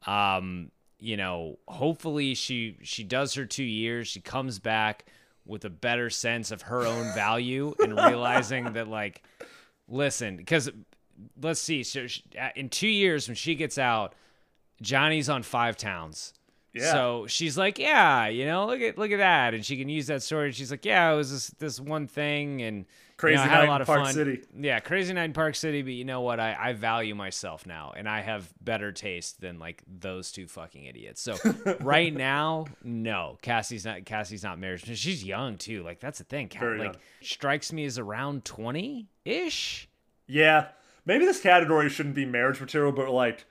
Um, 0.06 0.70
you 0.98 1.16
know, 1.16 1.58
hopefully 1.68 2.34
she 2.34 2.78
she 2.82 3.04
does 3.04 3.34
her 3.34 3.44
two 3.44 3.64
years. 3.64 4.08
She 4.08 4.20
comes 4.20 4.58
back 4.58 5.06
with 5.44 5.64
a 5.64 5.70
better 5.70 6.08
sense 6.10 6.50
of 6.50 6.62
her 6.62 6.86
own 6.86 7.12
value 7.14 7.74
and 7.80 7.92
realizing 7.96 8.72
that 8.72 8.88
like 8.88 9.22
listen 9.88 10.36
because 10.36 10.68
let's 11.40 11.60
see 11.60 11.82
so 11.84 12.06
she, 12.08 12.22
in 12.56 12.68
two 12.68 12.88
years 12.88 13.28
when 13.28 13.34
she 13.36 13.54
gets 13.54 13.78
out 13.78 14.14
johnny's 14.82 15.28
on 15.28 15.42
five 15.42 15.76
towns 15.76 16.32
Yeah. 16.72 16.92
so 16.92 17.26
she's 17.26 17.56
like 17.56 17.78
yeah 17.78 18.26
you 18.28 18.44
know 18.46 18.66
look 18.66 18.80
at 18.80 18.98
look 18.98 19.10
at 19.10 19.18
that 19.18 19.54
and 19.54 19.64
she 19.64 19.76
can 19.76 19.88
use 19.88 20.06
that 20.08 20.22
story 20.22 20.52
she's 20.52 20.70
like 20.70 20.84
yeah 20.84 21.12
it 21.12 21.16
was 21.16 21.30
this, 21.30 21.46
this 21.58 21.80
one 21.80 22.06
thing 22.06 22.62
and 22.62 22.76
you 22.78 22.82
know, 22.82 22.86
Crazy 23.18 23.38
I 23.38 23.46
had 23.46 23.58
night 23.60 23.64
a 23.64 23.68
lot 23.70 23.76
in 23.76 23.80
of 23.80 23.86
Park 23.86 24.04
fun. 24.04 24.12
City. 24.12 24.42
Yeah, 24.60 24.78
crazy 24.80 25.14
night 25.14 25.24
in 25.24 25.32
Park 25.32 25.54
City, 25.54 25.80
but 25.80 25.94
you 25.94 26.04
know 26.04 26.20
what? 26.20 26.38
I, 26.38 26.54
I 26.60 26.72
value 26.74 27.14
myself 27.14 27.64
now, 27.66 27.94
and 27.96 28.06
I 28.06 28.20
have 28.20 28.46
better 28.60 28.92
taste 28.92 29.40
than 29.40 29.58
like 29.58 29.82
those 29.88 30.30
two 30.30 30.46
fucking 30.46 30.84
idiots. 30.84 31.22
So 31.22 31.34
right 31.80 32.12
now, 32.12 32.66
no, 32.84 33.38
Cassie's 33.40 33.86
not. 33.86 34.04
Cassie's 34.04 34.42
not 34.42 34.58
married. 34.58 34.82
She's 34.98 35.24
young 35.24 35.56
too. 35.56 35.82
Like 35.82 35.98
that's 35.98 36.18
the 36.18 36.24
thing. 36.24 36.50
Very 36.60 36.76
like 36.78 36.86
young. 36.92 36.96
strikes 37.22 37.72
me 37.72 37.86
as 37.86 37.98
around 37.98 38.44
twenty 38.44 39.08
ish. 39.24 39.88
Yeah, 40.26 40.66
maybe 41.06 41.24
this 41.24 41.40
category 41.40 41.88
shouldn't 41.88 42.16
be 42.16 42.26
marriage 42.26 42.60
material, 42.60 42.92
but 42.92 43.08
like, 43.08 43.46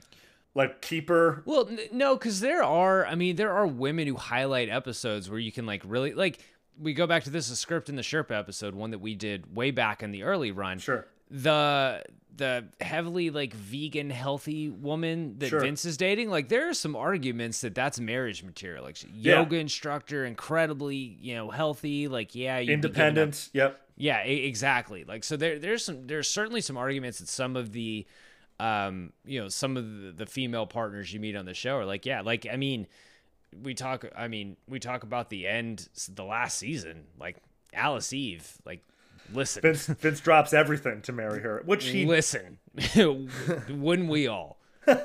like 0.55 0.81
keeper. 0.81 1.43
Well, 1.45 1.67
n- 1.69 1.79
no, 1.91 2.15
because 2.15 2.39
there 2.39 2.63
are. 2.63 3.05
I 3.05 3.13
mean, 3.15 3.35
there 3.35 3.51
are 3.53 3.67
women 3.67 4.07
who 4.07 4.15
highlight 4.15 4.69
episodes 4.69 5.29
where 5.29 5.37
you 5.39 5.51
can 5.51 5.65
like 5.67 5.83
really 5.85 6.13
like. 6.13 6.39
We 6.81 6.93
go 6.93 7.05
back 7.07 7.23
to 7.25 7.29
this 7.29 7.49
a 7.51 7.55
script 7.55 7.87
in 7.89 7.95
the 7.95 8.01
Sherpa 8.01 8.31
episode, 8.31 8.73
one 8.75 8.91
that 8.91 8.99
we 8.99 9.13
did 9.15 9.55
way 9.55 9.71
back 9.71 10.01
in 10.01 10.11
the 10.11 10.23
early 10.23 10.51
run. 10.51 10.79
Sure. 10.79 11.05
The 11.29 12.03
the 12.37 12.65
heavily 12.81 13.29
like 13.29 13.53
vegan 13.53 14.09
healthy 14.09 14.69
woman 14.69 15.39
that 15.39 15.47
Sure. 15.49 15.61
Vince 15.61 15.85
is 15.85 15.95
dating, 15.95 16.29
like 16.29 16.49
there 16.49 16.69
are 16.69 16.73
some 16.73 16.93
arguments 16.95 17.61
that 17.61 17.73
that's 17.75 17.97
marriage 17.99 18.43
material. 18.43 18.83
Like 18.83 18.97
Yeah. 19.13 19.39
yoga 19.39 19.55
instructor, 19.57 20.25
incredibly 20.25 20.97
you 21.21 21.35
know 21.35 21.49
healthy. 21.49 22.07
Like 22.09 22.35
yeah, 22.35 22.57
you'd 22.59 22.81
be 22.81 22.89
giving 22.89 22.91
up- 22.91 23.07
Independent. 23.07 23.49
Yep. 23.53 23.81
yeah, 23.95 24.19
exactly. 24.19 25.05
Like 25.05 25.23
so 25.23 25.37
there 25.37 25.57
there's 25.59 25.85
some 25.85 26.07
there's 26.07 26.27
certainly 26.29 26.59
some 26.61 26.75
arguments 26.77 27.19
that 27.19 27.29
some 27.29 27.55
of 27.55 27.71
the 27.71 28.05
um 28.59 29.11
you 29.25 29.41
know 29.41 29.47
some 29.49 29.77
of 29.77 29.83
the, 29.83 30.13
the 30.15 30.25
female 30.25 30.65
partners 30.65 31.13
you 31.13 31.19
meet 31.19 31.35
on 31.35 31.45
the 31.45 31.53
show 31.53 31.77
are 31.77 31.85
like 31.85 32.05
yeah, 32.05 32.21
like 32.21 32.47
I 32.51 32.55
mean 32.55 32.87
we 33.63 33.73
talk 33.73 34.05
I 34.15 34.27
mean 34.27 34.57
we 34.67 34.79
talk 34.79 35.03
about 35.03 35.29
the 35.29 35.47
end 35.47 35.87
the 36.13 36.23
last 36.23 36.57
season 36.57 37.05
like 37.19 37.37
Alice 37.73 38.13
Eve 38.13 38.57
like 38.65 38.81
listen 39.33 39.61
Vince 39.61 39.87
Vince 39.87 40.19
drops 40.19 40.53
everything 40.53 41.01
to 41.03 41.11
marry 41.11 41.41
her, 41.41 41.61
which 41.65 41.85
he 41.85 42.05
listen 42.05 42.59
wouldn't 43.69 44.09
we 44.09 44.27
all 44.27 44.57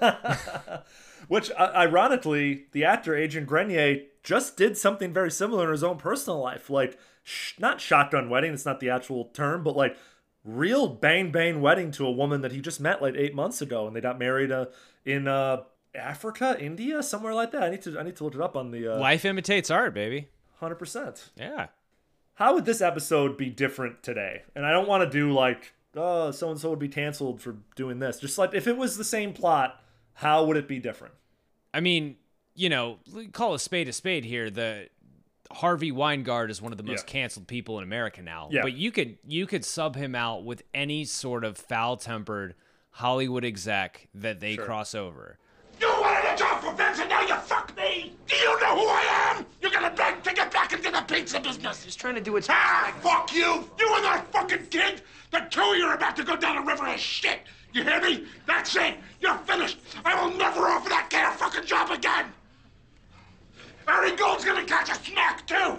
Which, 1.28 1.50
uh, 1.52 1.72
ironically, 1.74 2.66
the 2.72 2.84
actor 2.84 3.14
Adrian 3.14 3.46
Grenier 3.46 4.02
just 4.22 4.56
did 4.56 4.76
something 4.76 5.12
very 5.12 5.30
similar 5.30 5.66
in 5.66 5.72
his 5.72 5.84
own 5.84 5.96
personal 5.96 6.40
life. 6.40 6.68
Like, 6.70 6.98
sh- 7.22 7.54
not 7.58 7.80
shotgun 7.80 8.28
wedding, 8.28 8.52
it's 8.52 8.66
not 8.66 8.80
the 8.80 8.90
actual 8.90 9.26
term, 9.26 9.62
but 9.62 9.76
like 9.76 9.96
real 10.44 10.88
bang 10.88 11.30
bang 11.30 11.60
wedding 11.60 11.90
to 11.92 12.06
a 12.06 12.10
woman 12.10 12.40
that 12.42 12.52
he 12.52 12.60
just 12.60 12.80
met 12.80 13.02
like 13.02 13.14
eight 13.16 13.34
months 13.34 13.60
ago, 13.60 13.86
and 13.86 13.94
they 13.94 14.00
got 14.00 14.18
married 14.18 14.50
uh, 14.50 14.66
in 15.04 15.28
uh, 15.28 15.62
Africa, 15.94 16.56
India, 16.58 17.02
somewhere 17.02 17.34
like 17.34 17.52
that. 17.52 17.62
I 17.62 17.70
need 17.70 17.82
to 17.82 17.98
I 17.98 18.02
need 18.02 18.16
to 18.16 18.24
look 18.24 18.34
it 18.34 18.40
up 18.40 18.56
on 18.56 18.70
the 18.70 18.94
uh, 18.94 18.98
life 18.98 19.24
imitates 19.24 19.70
art 19.70 19.94
baby 19.94 20.28
hundred 20.58 20.76
percent. 20.76 21.30
yeah 21.36 21.68
How 22.34 22.54
would 22.54 22.64
this 22.64 22.80
episode 22.80 23.36
be 23.36 23.48
different 23.50 24.02
today? 24.02 24.42
And 24.54 24.66
I 24.66 24.72
don't 24.72 24.88
want 24.88 25.02
to 25.04 25.10
do 25.10 25.32
like, 25.32 25.72
oh, 25.96 26.30
so 26.30 26.50
and 26.50 26.60
so 26.60 26.70
would 26.70 26.78
be 26.78 26.88
canceled 26.88 27.40
for 27.40 27.56
doing 27.76 27.98
this. 27.98 28.20
Just 28.20 28.38
like 28.38 28.54
if 28.54 28.66
it 28.66 28.76
was 28.76 28.96
the 28.96 29.04
same 29.04 29.32
plot, 29.32 29.82
how 30.14 30.44
would 30.44 30.56
it 30.56 30.68
be 30.68 30.78
different? 30.78 31.14
I 31.72 31.80
mean, 31.80 32.16
you 32.54 32.68
know, 32.68 32.98
call 33.32 33.54
a 33.54 33.58
spade 33.58 33.88
a 33.88 33.92
spade 33.92 34.24
here. 34.24 34.50
The 34.50 34.88
Harvey 35.52 35.90
Weingard 35.90 36.48
is 36.50 36.62
one 36.62 36.72
of 36.72 36.78
the 36.78 36.84
most 36.84 37.06
Yeah. 37.06 37.12
canceled 37.12 37.48
people 37.48 37.78
in 37.78 37.84
America 37.84 38.22
now. 38.22 38.48
Yeah. 38.50 38.62
But 38.62 38.74
you 38.74 38.90
could 38.92 39.18
you 39.26 39.46
could 39.46 39.64
sub 39.64 39.96
him 39.96 40.14
out 40.14 40.44
with 40.44 40.62
any 40.72 41.04
sort 41.04 41.44
of 41.44 41.56
foul 41.58 41.96
tempered 41.96 42.54
Hollywood 42.90 43.44
exec 43.44 44.08
that 44.14 44.40
they 44.40 44.54
Sure. 44.54 44.64
cross 44.64 44.94
over. 44.94 45.38
You 45.80 45.88
wanted 46.00 46.32
a 46.32 46.36
job 46.36 46.60
for 46.62 46.72
Vince 46.72 46.98
and 47.00 47.08
now 47.08 47.22
you 47.22 47.34
fuck 47.36 47.74
me! 47.76 48.14
Do 48.26 48.36
you 48.36 48.60
know 48.60 48.78
who 48.78 48.86
I 48.86 49.32
am? 49.36 49.46
You're 49.60 49.70
gonna 49.70 49.90
beg 49.90 50.22
to 50.22 50.32
get 50.32 50.52
back 50.52 50.72
into 50.72 50.90
the 50.90 51.02
pizza 51.02 51.40
business! 51.40 51.84
Just 51.84 51.98
trying 51.98 52.14
to 52.16 52.20
do 52.20 52.32
what's 52.34 52.48
Ah, 52.50 52.92
fuck 53.00 53.32
you! 53.32 53.68
You 53.78 53.94
and 53.94 54.04
that 54.04 54.30
fucking 54.32 54.66
kid! 54.66 55.02
The 55.30 55.40
two 55.50 55.60
of 55.62 55.76
you 55.76 55.84
are 55.86 55.94
about 55.94 56.16
to 56.16 56.24
go 56.24 56.36
down 56.36 56.58
a 56.58 56.62
river 56.62 56.86
of 56.86 57.00
shit! 57.00 57.40
You 57.72 57.82
hear 57.84 58.00
me? 58.00 58.26
That's 58.46 58.74
it! 58.76 58.96
You're 59.20 59.38
finished! 59.38 59.78
I 60.04 60.20
will 60.22 60.36
never 60.36 60.60
offer 60.68 60.88
that 60.90 61.08
kid 61.10 61.22
a 61.24 61.30
fucking 61.32 61.66
job 61.66 61.90
again! 61.90 62.26
Ari 63.90 64.16
Gold's 64.16 64.44
gonna 64.44 64.64
catch 64.64 64.88
a 64.90 64.94
snack 64.94 65.46
too! 65.46 65.54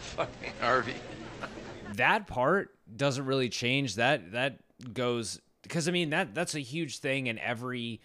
Fucking 0.00 0.52
Harvey. 0.60 0.94
that 1.94 2.26
part 2.26 2.74
doesn't 2.96 3.24
really 3.24 3.48
change 3.48 3.94
that 3.96 4.32
that 4.32 4.58
goes 4.92 5.40
because 5.62 5.86
i 5.88 5.92
mean 5.92 6.10
that 6.10 6.34
that's 6.34 6.54
a 6.54 6.60
huge 6.60 6.98
thing 6.98 7.26
in 7.28 7.38
every 7.38 8.00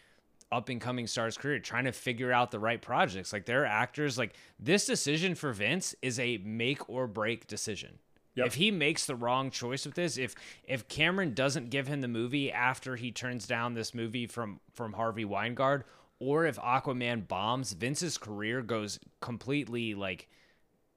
up 0.52 0.70
and 0.70 0.80
coming 0.80 1.08
star's 1.08 1.38
career 1.38 1.58
trying 1.60 1.86
to 1.86 1.92
figure 1.92 2.32
out 2.32 2.52
the 2.52 2.60
right 2.60 2.82
projects 2.82 3.34
like 3.34 3.46
there 3.46 3.64
are 3.64 3.66
actors 3.66 4.18
like 4.18 4.36
this 4.60 4.86
decision 4.86 5.34
for 5.34 5.52
vince 5.54 5.96
is 6.02 6.20
a 6.20 6.38
make 6.40 6.88
or 6.90 7.08
break 7.08 7.48
decision 7.48 7.98
if 8.44 8.56
he 8.56 8.72
makes 8.72 9.06
the 9.06 9.16
wrong 9.16 9.50
choice 9.50 9.86
with 9.86 9.96
this 9.96 10.18
if 10.18 10.36
if 10.64 10.88
cameron 10.88 11.34
doesn't 11.34 11.70
give 11.70 11.88
him 11.88 12.02
the 12.02 12.08
movie 12.08 12.52
after 12.52 12.96
he 12.96 13.12
turns 13.12 13.48
down 13.48 13.74
this 13.74 13.94
movie 13.94 14.28
from 14.28 14.60
from 14.74 14.94
harvey 14.94 15.26
weingard 15.26 15.84
or 16.20 16.46
if 16.46 16.58
aquaman 16.58 17.28
bombs 17.28 17.74
vince's 17.74 18.18
career 18.18 18.62
goes 18.62 19.00
completely 19.22 19.94
like 19.94 20.28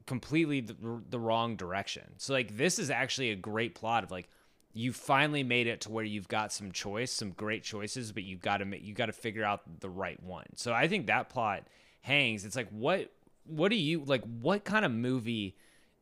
completely 0.09 0.61
the, 0.62 0.74
the 1.11 1.20
wrong 1.20 1.55
direction. 1.55 2.14
So 2.16 2.32
like 2.32 2.57
this 2.57 2.80
is 2.80 2.91
actually 2.91 3.30
a 3.30 3.36
great 3.36 3.74
plot 3.76 4.03
of 4.03 4.11
like 4.11 4.28
you 4.72 4.93
finally 4.93 5.43
made 5.43 5.66
it 5.66 5.82
to 5.82 5.91
where 5.91 6.05
you've 6.05 6.28
got 6.28 6.53
some 6.53 6.72
choice, 6.72 7.12
some 7.12 7.30
great 7.30 7.62
choices, 7.62 8.11
but 8.11 8.22
you've 8.22 8.41
got 8.41 8.57
to 8.57 8.64
make 8.64 8.82
you 8.82 8.95
got 8.95 9.07
to 9.07 9.12
figure 9.12 9.45
out 9.45 9.80
the 9.80 9.91
right 9.91 10.20
one. 10.22 10.47
So 10.57 10.72
I 10.72 10.89
think 10.89 11.07
that 11.07 11.28
plot 11.28 11.64
hangs. 12.01 12.45
It's 12.45 12.57
like 12.57 12.70
what 12.70 13.12
what 13.45 13.68
do 13.68 13.76
you 13.76 14.03
like 14.05 14.24
what 14.41 14.64
kind 14.64 14.84
of 14.84 14.93
movie 14.93 15.57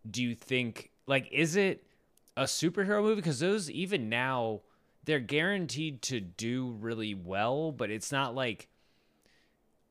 do 0.09 0.23
you 0.23 0.37
think 0.37 0.91
like 1.07 1.29
is 1.33 1.57
it 1.57 1.85
a 2.37 2.45
superhero 2.45 3.03
movie 3.03 3.17
because 3.17 3.41
those 3.41 3.71
even 3.71 4.09
now 4.09 4.61
they're 5.05 5.21
guaranteed 5.21 6.03
to 6.03 6.21
do 6.21 6.77
really 6.81 7.15
well, 7.15 7.73
but 7.73 7.91
it's 7.91 8.13
not 8.13 8.35
like 8.35 8.69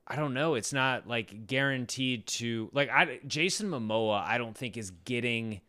I 0.07 0.16
don't 0.16 0.36
know. 0.36 0.53
It's 0.53 0.72
not 0.72 1.07
like 1.07 1.47
guaranteed 1.47 2.28
to 2.28 2.70
like 2.74 2.89
I 2.89 3.20
Jason 3.26 3.70
Momoa. 3.70 4.24
I 4.24 4.38
don't 4.38 4.55
think 4.55 4.78
is 4.78 4.91
getting, 4.91 5.61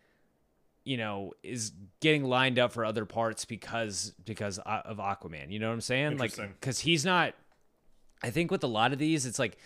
you 0.85 0.99
know, 0.99 1.33
is 1.43 1.73
getting 2.01 2.25
lined 2.25 2.59
up 2.59 2.73
for 2.73 2.85
other 2.85 3.07
parts 3.07 3.47
because 3.47 4.13
because 4.25 4.59
of 4.59 4.99
Aquaman. 4.99 5.51
You 5.51 5.59
know 5.59 5.69
what 5.69 5.75
I'm 5.75 5.81
saying? 5.81 6.19
Like 6.19 6.37
because 6.37 6.81
he's 6.81 7.05
not. 7.05 7.35
I 8.23 8.31
think 8.31 8.51
with 8.51 8.65
a 8.65 8.69
lot 8.69 8.93
of 8.93 8.99
these, 8.99 9.27
it's 9.27 9.39
like 9.39 9.59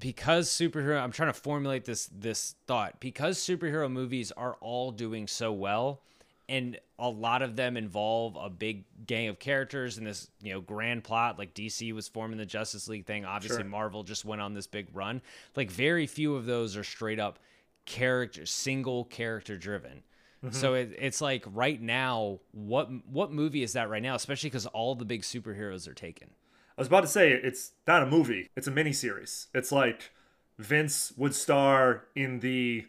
because 0.00 0.48
superhero. 0.48 1.00
I'm 1.00 1.12
trying 1.12 1.28
to 1.32 1.38
formulate 1.38 1.84
this 1.84 2.10
this 2.12 2.56
thought 2.66 2.98
because 3.00 3.38
superhero 3.38 3.90
movies 3.90 4.32
are 4.32 4.56
all 4.60 4.90
doing 4.90 5.26
so 5.28 5.52
well. 5.52 6.00
And 6.48 6.80
a 6.98 7.08
lot 7.08 7.42
of 7.42 7.54
them 7.54 7.76
involve 7.76 8.36
a 8.36 8.50
big 8.50 8.82
gang 9.06 9.28
of 9.28 9.38
characters 9.38 9.98
and 9.98 10.04
this, 10.06 10.28
you 10.42 10.52
know, 10.52 10.60
grand 10.60 11.04
plot. 11.04 11.38
Like 11.38 11.54
DC 11.54 11.92
was 11.92 12.08
forming 12.08 12.38
the 12.38 12.44
Justice 12.46 12.88
League 12.88 13.06
thing. 13.06 13.24
Obviously, 13.24 13.58
Sure. 13.62 13.64
Marvel 13.70 14.02
just 14.02 14.24
went 14.24 14.42
on 14.42 14.52
this 14.52 14.66
big 14.66 14.88
run. 14.92 15.22
Like 15.54 15.70
very 15.70 16.08
few 16.08 16.34
of 16.34 16.46
those 16.46 16.76
are 16.76 16.82
straight 16.82 17.20
up 17.20 17.38
character, 17.86 18.46
single 18.46 19.04
character 19.04 19.56
driven. 19.56 20.02
Mhm. 20.44 20.52
So 20.54 20.74
it, 20.74 20.92
it's 20.98 21.20
like 21.20 21.44
right 21.46 21.80
now, 21.80 22.40
what 22.50 22.88
what 23.06 23.30
movie 23.30 23.62
is 23.62 23.74
that 23.74 23.88
right 23.88 24.02
now? 24.02 24.16
Especially 24.16 24.48
because 24.50 24.66
all 24.66 24.96
the 24.96 25.04
big 25.04 25.22
superheroes 25.22 25.86
are 25.86 25.94
taken. 25.94 26.30
I 26.80 26.82
was 26.82 26.88
about 26.88 27.02
to 27.02 27.08
say 27.08 27.30
it's 27.32 27.72
not 27.86 28.02
a 28.02 28.06
movie; 28.06 28.48
it's 28.56 28.66
a 28.66 28.70
miniseries. 28.70 29.48
It's 29.52 29.70
like 29.70 30.12
Vince 30.58 31.12
would 31.14 31.34
star 31.34 32.04
in 32.16 32.40
the 32.40 32.86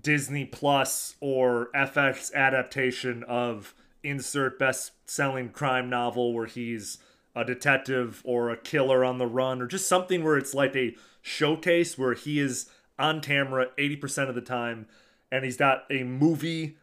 Disney 0.00 0.44
Plus 0.44 1.16
or 1.18 1.70
FX 1.74 2.32
adaptation 2.32 3.24
of 3.24 3.74
insert 4.04 4.60
best-selling 4.60 5.48
crime 5.48 5.90
novel 5.90 6.32
where 6.32 6.46
he's 6.46 6.98
a 7.34 7.44
detective 7.44 8.22
or 8.24 8.48
a 8.48 8.56
killer 8.56 9.04
on 9.04 9.18
the 9.18 9.26
run 9.26 9.60
or 9.60 9.66
just 9.66 9.88
something 9.88 10.22
where 10.22 10.38
it's 10.38 10.54
like 10.54 10.76
a 10.76 10.94
showcase 11.20 11.98
where 11.98 12.14
he 12.14 12.38
is 12.38 12.70
on 12.96 13.20
camera 13.20 13.70
80% 13.76 14.28
of 14.28 14.36
the 14.36 14.40
time 14.40 14.86
and 15.32 15.44
he's 15.44 15.56
got 15.56 15.82
a 15.90 16.04
movie 16.04 16.76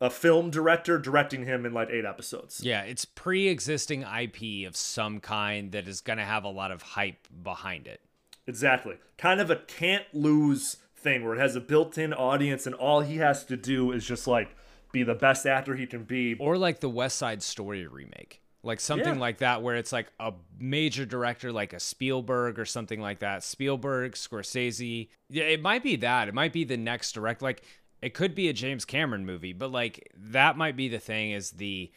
a 0.00 0.10
film 0.10 0.50
director 0.50 0.98
directing 0.98 1.44
him 1.44 1.66
in 1.66 1.72
like 1.72 1.90
8 1.90 2.04
episodes. 2.04 2.60
Yeah, 2.62 2.82
it's 2.82 3.04
pre-existing 3.04 4.02
IP 4.02 4.66
of 4.66 4.76
some 4.76 5.20
kind 5.20 5.72
that 5.72 5.88
is 5.88 6.00
going 6.00 6.18
to 6.18 6.24
have 6.24 6.44
a 6.44 6.48
lot 6.50 6.70
of 6.70 6.82
hype 6.82 7.26
behind 7.42 7.86
it. 7.86 8.00
Exactly. 8.46 8.96
Kind 9.16 9.40
of 9.40 9.50
a 9.50 9.56
can't 9.56 10.04
lose 10.12 10.76
thing 10.96 11.24
where 11.24 11.34
it 11.34 11.38
has 11.40 11.56
a 11.56 11.60
built 11.60 11.98
in 11.98 12.12
audience 12.12 12.66
and 12.66 12.74
all 12.74 13.00
he 13.00 13.16
has 13.16 13.44
to 13.44 13.56
do 13.56 13.92
is 13.92 14.06
just 14.06 14.26
like 14.26 14.56
be 14.92 15.02
the 15.02 15.14
best 15.14 15.46
actor 15.46 15.74
he 15.74 15.86
can 15.86 16.04
be. 16.04 16.34
Or 16.38 16.56
like 16.56 16.80
the 16.80 16.88
West 16.88 17.18
Side 17.18 17.42
Story 17.42 17.86
remake. 17.86 18.40
Like 18.62 18.80
something 18.80 19.14
Yeah. 19.14 19.20
like 19.20 19.38
that 19.38 19.62
where 19.62 19.76
it's 19.76 19.92
like 19.92 20.08
a 20.18 20.32
major 20.58 21.04
director 21.04 21.52
like 21.52 21.72
a 21.72 21.80
Spielberg 21.80 22.58
or 22.58 22.64
something 22.64 23.00
like 23.00 23.20
that. 23.20 23.44
Spielberg, 23.44 24.12
Scorsese. 24.12 25.08
Yeah, 25.28 25.44
it 25.44 25.60
might 25.62 25.82
be 25.82 25.96
that. 25.96 26.28
It 26.28 26.34
might 26.34 26.52
be 26.52 26.64
the 26.64 26.76
next 26.76 27.12
direct 27.12 27.42
like 27.42 27.62
it 28.00 28.14
could 28.14 28.34
be 28.34 28.48
a 28.48 28.52
James 28.52 28.84
Cameron 28.84 29.26
movie, 29.26 29.52
but 29.52 29.72
like 29.72 30.10
that 30.16 30.56
might 30.56 30.76
be 30.76 30.88
the 30.88 30.98
thing 30.98 31.32
is 31.32 31.52
the 31.52 31.90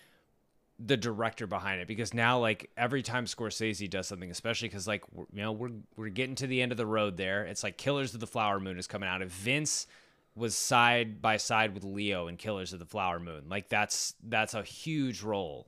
the 0.84 0.98
director 0.98 1.46
behind 1.46 1.80
it 1.80 1.88
because 1.88 2.12
now 2.12 2.40
like 2.40 2.72
every 2.76 3.04
time 3.04 3.26
Scorsese 3.26 3.88
does 3.88 4.08
something 4.08 4.32
especially 4.32 4.68
cuz 4.68 4.88
like 4.88 5.04
you 5.32 5.42
know 5.42 5.52
we're 5.52 5.70
we're 5.96 6.10
getting 6.10 6.34
to 6.36 6.48
the 6.48 6.62
end 6.62 6.72
of 6.72 6.78
the 6.78 6.88
road 6.88 7.18
there. 7.18 7.46
It's 7.46 7.64
like 7.64 7.78
Killers 7.78 8.14
of 8.14 8.20
the 8.20 8.28
Flower 8.28 8.60
Moon 8.60 8.80
is 8.80 8.88
coming 8.88 9.08
out 9.08 9.22
if 9.22 9.30
Vince 9.30 9.86
was 10.34 10.56
side 10.56 11.22
by 11.22 11.38
side 11.38 11.74
with 11.74 11.84
Leo 11.84 12.28
in 12.28 12.38
Killers 12.38 12.74
of 12.74 12.80
the 12.80 12.86
Flower 12.86 13.20
Moon. 13.20 13.48
Like 13.48 13.70
that's 13.70 14.16
that's 14.24 14.54
a 14.54 14.64
huge 14.64 15.22
role. 15.22 15.68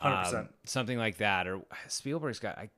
100%. 0.00 0.34
Um, 0.34 0.48
something 0.64 0.98
like 0.98 1.18
that 1.18 1.46
or 1.46 1.62
Spielberg's 1.88 2.38
got 2.38 2.56
I 2.56 2.70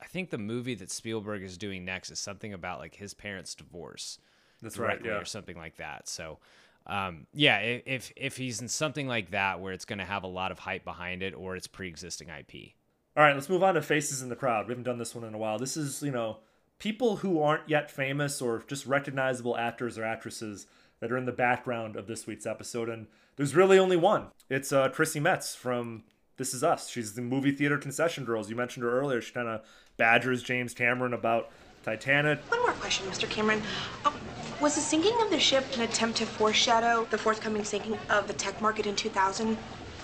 I 0.00 0.06
think 0.06 0.30
the 0.30 0.38
movie 0.38 0.76
that 0.76 0.92
Spielberg 0.92 1.42
is 1.42 1.58
doing 1.58 1.84
next 1.84 2.10
is 2.10 2.20
something 2.20 2.52
about 2.52 2.78
like 2.78 2.94
his 2.94 3.14
parents 3.14 3.54
divorce 3.56 4.20
That's 4.66 4.78
right, 4.78 4.88
directly 4.88 5.10
yeah. 5.10 5.16
or 5.16 5.24
something 5.24 5.56
like 5.56 5.76
that 5.76 6.08
so 6.08 6.38
um, 6.86 7.26
yeah, 7.34 7.58
if 7.58 8.12
if 8.14 8.36
he's 8.36 8.60
in 8.60 8.68
something 8.68 9.08
like 9.08 9.32
that 9.32 9.60
where 9.60 9.72
it's 9.72 9.84
going 9.84 9.98
to 9.98 10.04
have 10.04 10.22
a 10.22 10.28
lot 10.28 10.52
of 10.52 10.60
hype 10.60 10.84
behind 10.84 11.22
it, 11.22 11.34
or 11.34 11.56
it's 11.56 11.66
pre-existing 11.66 12.28
IP. 12.28 12.74
All 13.16 13.24
right, 13.24 13.34
let's 13.34 13.48
move 13.48 13.62
on 13.62 13.74
to 13.74 13.82
faces 13.82 14.22
in 14.22 14.28
the 14.28 14.36
crowd. 14.36 14.66
We 14.66 14.72
haven't 14.72 14.84
done 14.84 14.98
this 14.98 15.14
one 15.14 15.24
in 15.24 15.34
a 15.34 15.38
while. 15.38 15.58
This 15.58 15.76
is, 15.76 16.02
you 16.02 16.10
know, 16.10 16.38
people 16.78 17.16
who 17.16 17.40
aren't 17.40 17.68
yet 17.68 17.90
famous 17.90 18.42
or 18.42 18.62
just 18.68 18.86
recognizable 18.86 19.56
actors 19.56 19.96
or 19.96 20.04
actresses 20.04 20.66
that 21.00 21.10
are 21.10 21.16
in 21.16 21.24
the 21.24 21.32
background 21.32 21.96
of 21.96 22.06
this 22.06 22.26
week's 22.26 22.46
episode. 22.46 22.88
And 22.88 23.06
there's 23.36 23.56
really 23.56 23.78
only 23.78 23.96
one. 23.96 24.28
It's 24.50 24.70
uh, 24.70 24.90
Chrissy 24.90 25.18
Metz 25.18 25.54
from 25.54 26.04
This 26.36 26.52
Is 26.52 26.62
Us. 26.62 26.90
She's 26.90 27.14
the 27.14 27.22
movie 27.22 27.52
theater 27.52 27.78
concession 27.78 28.24
girls. 28.24 28.50
You 28.50 28.56
mentioned 28.56 28.84
her 28.84 29.00
earlier. 29.00 29.22
She 29.22 29.32
kind 29.32 29.48
of 29.48 29.62
badgers 29.96 30.42
James 30.42 30.74
Cameron 30.74 31.14
about 31.14 31.50
Titanic. 31.84 32.38
One 32.50 32.60
more 32.60 32.72
question, 32.72 33.06
Mr. 33.06 33.28
Cameron. 33.30 33.62
Um, 34.04 34.12
was 34.60 34.74
the 34.74 34.80
sinking 34.80 35.16
of 35.22 35.30
the 35.30 35.38
ship 35.38 35.64
an 35.74 35.82
attempt 35.82 36.18
to 36.18 36.26
foreshadow 36.26 37.06
the 37.10 37.18
forthcoming 37.18 37.64
sinking 37.64 37.98
of 38.08 38.26
the 38.26 38.32
tech 38.32 38.60
market 38.60 38.86
in 38.86 38.96
2000? 38.96 39.56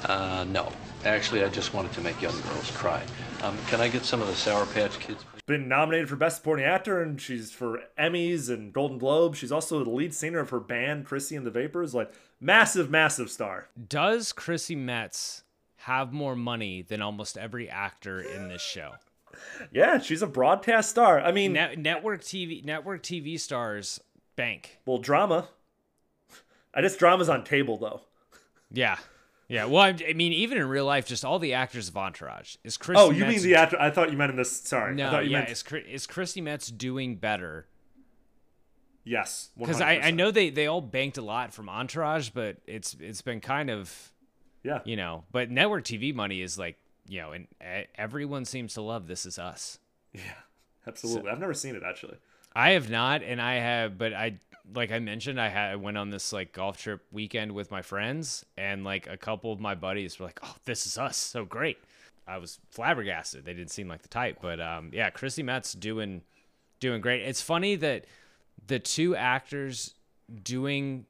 Uh, 0.05 0.45
no. 0.49 0.73
Actually, 1.05 1.43
I 1.45 1.49
just 1.49 1.75
wanted 1.75 1.93
to 1.93 2.01
make 2.01 2.21
young 2.21 2.39
girls 2.43 2.71
cry. 2.73 3.03
Um, 3.43 3.57
can 3.69 3.81
I 3.81 3.89
get 3.89 4.05
some 4.05 4.21
of 4.21 4.29
the 4.29 4.35
Sour 4.35 4.67
Patch 4.67 4.99
Kids? 5.01 5.25
Been 5.47 5.69
nominated 5.69 6.09
for 6.09 6.15
Best 6.17 6.37
Supporting 6.37 6.65
Actor, 6.65 7.03
and 7.03 7.21
she's 7.21 7.51
for 7.51 7.81
Emmys 7.99 8.49
and 8.49 8.73
Golden 8.73 8.99
Globes. 8.99 9.39
She's 9.39 9.51
also 9.51 9.83
the 9.83 9.91
lead 9.91 10.15
singer 10.15 10.39
of 10.39 10.51
her 10.51 10.61
band, 10.61 11.07
Chrissy 11.07 11.35
and 11.35 11.45
the 11.45 11.51
Vapors. 11.51 11.95
Like, 11.95 12.13
massive, 12.41 12.91
massive 12.91 13.31
star. 13.31 13.69
Does 13.89 14.33
Chrissy 14.33 14.77
Metz 14.77 15.43
have 15.79 16.13
more 16.13 16.37
money 16.37 16.83
than 16.83 17.03
almost 17.03 17.37
every 17.37 17.69
actor 17.69 18.21
in 18.21 18.49
this 18.49 18.63
show? 18.63 18.93
Yeah, 19.73 19.99
she's 19.99 20.23
a 20.23 20.27
broadcast 20.29 20.91
star. 20.91 21.21
I 21.21 21.33
mean, 21.33 21.55
Net- 21.55 21.79
network 21.79 22.21
TV 22.21 22.65
network 22.65 23.03
TV 23.03 23.41
stars 23.41 23.99
bank. 24.37 24.79
Well, 24.87 24.99
drama. 24.99 25.49
I 26.75 26.83
guess 26.83 26.97
drama's 26.97 27.29
on 27.29 27.45
table 27.45 27.77
though. 27.79 28.03
Yeah. 28.71 28.97
Yeah, 29.49 29.67
well, 29.67 29.83
I, 29.83 30.15
mean, 30.15 30.33
even 30.33 30.57
in 30.57 30.67
real 30.67 30.87
life, 30.87 31.07
just 31.07 31.27
all 31.27 31.39
the 31.39 31.53
actors 31.53 31.89
of 31.89 31.97
Entourage 31.97 32.57
is 32.65 32.79
Chris. 32.79 32.99
oh, 32.99 33.11
you 33.11 33.21
Metz 33.27 33.43
mean 33.43 33.43
the 33.43 33.55
actor? 33.57 33.77
I 33.79 33.91
thought 33.91 34.11
you 34.11 34.17
meant 34.17 34.31
in 34.31 34.37
this. 34.37 34.51
Sorry, 34.51 34.93
I 34.93 34.95
No, 34.95 35.11
thought 35.11 35.25
you 35.25 35.33
yeah, 35.33 35.41
meant 35.41 35.51
is 35.51 35.63
is 35.87 36.07
Chrissy 36.07 36.41
Metz 36.41 36.69
doing 36.69 37.17
better? 37.17 37.67
yes. 39.05 39.51
Because 39.59 39.83
I, 39.83 39.97
I 39.99 40.11
know 40.11 40.31
they 40.31 40.49
they 40.49 40.67
all 40.69 40.81
banked 40.81 41.19
a 41.19 41.23
lot 41.23 41.53
from 41.53 41.69
Entourage, 41.69 42.31
but 42.31 42.59
it's 42.67 42.97
it's 42.99 43.21
been 43.21 43.41
kind 43.41 43.69
of 43.69 44.13
yeah, 44.63 44.79
you 44.87 44.97
know. 44.97 45.25
But 45.31 45.51
network 45.51 45.85
TV 45.85 46.15
money 46.15 46.41
is 46.41 46.59
like 46.59 46.79
you 47.07 47.21
know, 47.21 47.33
and 47.33 47.47
everyone 47.97 48.47
seems 48.47 48.73
to 48.75 48.81
love 48.81 49.07
This 49.07 49.27
Is 49.27 49.39
Us. 49.39 49.79
Yeah, 50.15 50.23
Absolutely. 50.87 51.31
I've 51.31 51.41
never 51.41 51.53
seen 51.55 51.75
it 51.75 51.83
actually. 51.87 52.17
I 52.55 52.71
have 52.71 52.91
not, 52.91 53.23
and 53.23 53.41
I 53.41 53.55
have, 53.55 53.97
but 53.99 54.13
I 54.13 54.39
like 54.75 54.93
I 54.93 54.99
mentioned, 55.01 55.41
I 55.41 55.49
had 55.49 55.73
I 55.73 55.77
went 55.77 55.99
on 55.99 56.11
this 56.11 56.33
like 56.33 56.53
golf 56.53 56.79
trip 56.79 57.03
weekend 57.11 57.53
with 57.53 57.71
my 57.71 57.83
friends, 57.83 58.45
and 58.57 58.85
like 58.85 59.07
a 59.07 59.17
couple 59.17 59.53
of 59.53 59.61
my 59.61 59.75
buddies 59.75 60.19
were 60.19 60.27
like, 60.27 60.41
"Oh, 60.43 60.55
this 60.65 60.87
is 60.87 60.99
us, 60.99 61.17
so 61.17 61.45
great." 61.45 61.79
I 62.27 62.39
was 62.39 62.61
flabbergasted. 62.71 63.45
They 63.45 63.53
didn't 63.55 63.71
seem 63.73 63.89
like 63.89 64.03
the 64.03 64.09
type, 64.09 64.39
but 64.41 64.61
um, 64.61 64.91
yeah, 64.93 65.11
Chrissy 65.11 65.43
Metz 65.43 65.73
doing 65.73 66.23
doing 66.81 67.01
great. 67.01 67.23
It's 67.23 67.43
funny 67.43 67.75
that 67.77 68.05
the 68.67 68.79
two 68.79 69.17
actors 69.17 69.95
doing 70.43 71.07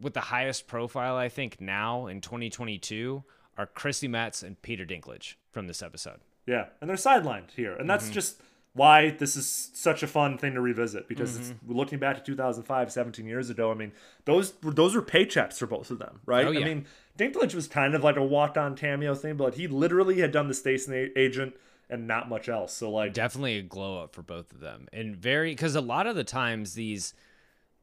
with 0.00 0.14
the 0.14 0.20
highest 0.20 0.66
profile, 0.66 1.16
I 1.16 1.28
think, 1.28 1.60
now 1.60 2.06
in 2.06 2.20
2022 2.20 3.22
are 3.56 3.66
Chrissy 3.66 4.08
Metz 4.08 4.42
and 4.42 4.60
Peter 4.62 4.84
Dinklage 4.84 5.34
from 5.52 5.66
this 5.66 5.82
episode. 5.82 6.20
Yeah, 6.46 6.66
and 6.80 6.88
they're 6.90 6.96
sidelined 6.96 7.52
here, 7.54 7.74
and 7.74 7.88
that's 7.88 8.08
Mhm. 8.08 8.12
just 8.12 8.40
why 8.74 9.10
this 9.10 9.36
is 9.36 9.70
such 9.72 10.02
a 10.02 10.06
fun 10.06 10.36
thing 10.36 10.54
to 10.54 10.60
revisit 10.60 11.08
because 11.08 11.36
it's 11.36 11.50
Mm-hmm. 11.50 11.72
looking 11.76 11.98
back 12.00 12.16
to 12.16 12.22
2005, 12.22 12.90
17 12.92 13.24
years 13.26 13.48
ago. 13.48 13.70
I 13.70 13.74
mean, 13.74 13.92
those 14.24 14.52
were 14.62 14.72
those 14.72 14.94
were 14.94 15.02
paychecks 15.02 15.58
for 15.58 15.66
both 15.66 15.90
of 15.90 15.98
them, 16.00 16.20
right? 16.26 16.46
Oh, 16.46 16.50
yeah. 16.50 16.60
I 16.60 16.64
mean, 16.64 16.86
Dinklage 17.16 17.54
was 17.54 17.68
kind 17.68 17.94
of 17.94 18.02
like 18.02 18.16
a 18.16 18.24
walked-on 18.24 18.74
cameo 18.76 19.14
thing, 19.14 19.36
but 19.36 19.54
he 19.54 19.68
literally 19.68 20.20
had 20.20 20.32
done 20.32 20.48
the 20.48 20.54
Station 20.54 21.12
Agent 21.16 21.54
and 21.88 22.08
not 22.08 22.28
much 22.28 22.48
else. 22.48 22.72
So 22.72 22.90
like, 22.90 23.12
definitely 23.14 23.58
a 23.58 23.62
glow 23.62 24.02
up 24.02 24.12
for 24.14 24.22
both 24.22 24.50
of 24.52 24.58
them 24.60 24.88
and 24.92 25.14
very 25.14 25.52
because 25.52 25.76
a 25.76 25.80
lot 25.80 26.06
of 26.08 26.16
the 26.16 26.24
times 26.24 26.74
these 26.74 27.14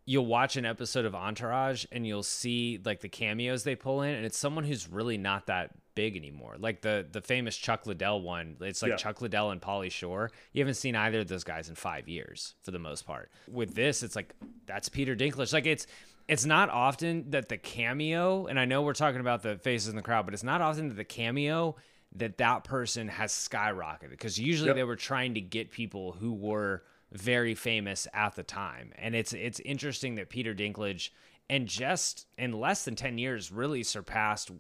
you'll 0.06 0.26
watch 0.26 0.58
an 0.58 0.66
episode 0.66 1.06
of 1.06 1.14
entourage 1.16 1.86
and 1.92 2.06
you'll 2.08 2.24
see 2.24 2.80
like 2.84 3.00
the 3.02 3.10
cameos 3.10 3.64
they 3.64 3.76
pull 3.76 4.02
in 4.02 4.16
and 4.16 4.26
it's 4.26 4.38
someone 4.38 4.64
who's 4.64 4.88
really 4.90 5.18
not 5.18 5.46
that 5.48 5.72
big 5.94 6.16
anymore 6.16 6.56
like 6.58 6.82
the 6.82 7.06
the 7.12 7.22
famous 7.22 7.56
chuck 7.56 7.86
liddell 7.86 8.22
one 8.22 8.56
it's 8.62 8.82
like 8.82 8.90
Yeah. 8.92 8.96
chuck 8.96 9.22
liddell 9.22 9.52
and 9.52 9.62
pauly 9.62 9.92
shore 9.92 10.32
you 10.54 10.62
haven't 10.62 10.76
seen 10.76 10.96
either 10.96 11.20
of 11.20 11.28
those 11.28 11.44
guys 11.44 11.70
in 11.70 11.76
five 11.76 12.08
years 12.08 12.56
for 12.64 12.72
the 12.72 12.80
most 12.80 13.06
part 13.06 13.30
with 13.50 13.76
this 13.76 14.02
it's 14.02 14.16
like 14.16 14.34
that's 14.66 14.88
peter 14.90 15.16
dinklage 15.16 15.52
like 15.54 15.66
it's 15.66 15.86
it's 16.30 16.46
not 16.46 16.70
often 16.70 17.30
that 17.32 17.50
the 17.50 17.58
cameo 17.58 18.46
and 18.48 18.58
i 18.60 18.64
know 18.66 18.82
we're 18.82 18.94
talking 18.94 19.20
about 19.20 19.44
the 19.44 19.58
faces 19.58 19.90
in 19.90 19.96
the 19.98 20.02
crowd 20.02 20.24
but 20.26 20.34
it's 20.34 20.44
not 20.44 20.62
often 20.62 20.88
that 20.88 20.96
the 20.96 21.04
cameo 21.04 21.76
that 22.16 22.38
that 22.38 22.64
person 22.64 23.08
has 23.10 23.32
skyrocketed 23.32 24.10
because 24.10 24.40
usually 24.40 24.68
Yep. 24.70 24.76
they 24.78 24.84
were 24.84 24.96
trying 24.96 25.34
to 25.36 25.42
get 25.42 25.72
people 25.72 26.14
who 26.14 26.34
were 26.34 26.84
very 27.12 27.54
famous 27.54 28.08
at 28.14 28.36
the 28.36 28.44
time 28.44 28.92
and 28.98 29.16
it's 29.16 29.34
it's 29.34 29.60
interesting 29.62 30.16
that 30.16 30.30
Peter 30.30 30.54
Dinklage 30.54 31.10
and 31.50 31.68
just 31.68 32.28
in 32.38 32.54
less 32.54 32.86
than 32.86 32.96
10 32.96 33.18
years 33.18 33.52
really 33.52 33.84
surpassed 33.84 34.52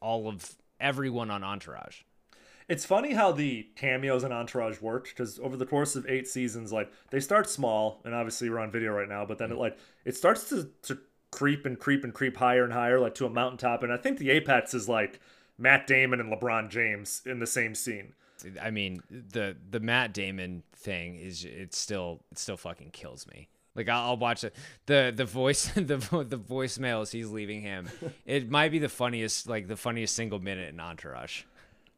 all 0.00 0.28
of 0.28 0.56
everyone 0.78 1.30
on 1.30 1.42
Entourage. 1.42 2.02
It's 2.68 2.84
funny 2.84 3.14
how 3.14 3.32
the 3.32 3.68
cameos 3.76 4.24
and 4.24 4.32
Entourage 4.32 4.80
worked 4.80 5.10
because 5.10 5.38
over 5.38 5.56
the 5.56 5.66
course 5.66 5.94
of 5.94 6.06
eight 6.08 6.26
seasons, 6.26 6.72
like 6.72 6.90
they 7.10 7.20
start 7.20 7.48
small, 7.48 8.00
and 8.04 8.14
obviously 8.14 8.50
we're 8.50 8.58
on 8.58 8.72
video 8.72 8.92
right 8.92 9.08
now, 9.08 9.24
but 9.24 9.38
then 9.38 9.52
it 9.52 9.58
like 9.58 9.78
it 10.04 10.16
starts 10.16 10.48
to, 10.48 10.70
to 10.82 10.98
creep 11.30 11.64
and 11.64 11.78
creep 11.78 12.02
and 12.02 12.12
creep 12.12 12.36
higher 12.36 12.64
and 12.64 12.72
higher, 12.72 12.98
like 12.98 13.14
to 13.16 13.26
a 13.26 13.30
mountaintop. 13.30 13.82
And 13.82 13.92
I 13.92 13.96
think 13.96 14.18
the 14.18 14.30
apex 14.30 14.74
is 14.74 14.88
like 14.88 15.20
Matt 15.58 15.86
Damon 15.86 16.20
and 16.20 16.32
LeBron 16.32 16.68
James 16.68 17.22
in 17.24 17.38
the 17.38 17.46
same 17.46 17.74
scene. 17.74 18.14
I 18.60 18.70
mean, 18.70 19.02
the 19.10 19.56
the 19.70 19.80
Matt 19.80 20.12
Damon 20.12 20.62
thing 20.74 21.16
is 21.16 21.44
it 21.44 21.74
still 21.74 22.20
it 22.30 22.38
still 22.38 22.56
fucking 22.56 22.90
kills 22.90 23.26
me. 23.26 23.48
Like 23.74 23.88
I'll, 23.88 24.10
I'll 24.10 24.16
watch 24.16 24.44
it. 24.44 24.54
The 24.86 25.12
the 25.14 25.24
voice 25.24 25.66
the 25.74 25.82
the 25.82 26.38
voicemails 26.38 27.12
he's 27.12 27.30
leaving 27.30 27.62
him. 27.62 27.88
It 28.26 28.50
might 28.50 28.72
be 28.72 28.78
the 28.78 28.88
funniest 28.88 29.48
like 29.48 29.68
the 29.68 29.76
funniest 29.76 30.16
single 30.16 30.40
minute 30.40 30.68
in 30.72 30.80
Entourage. 30.80 31.42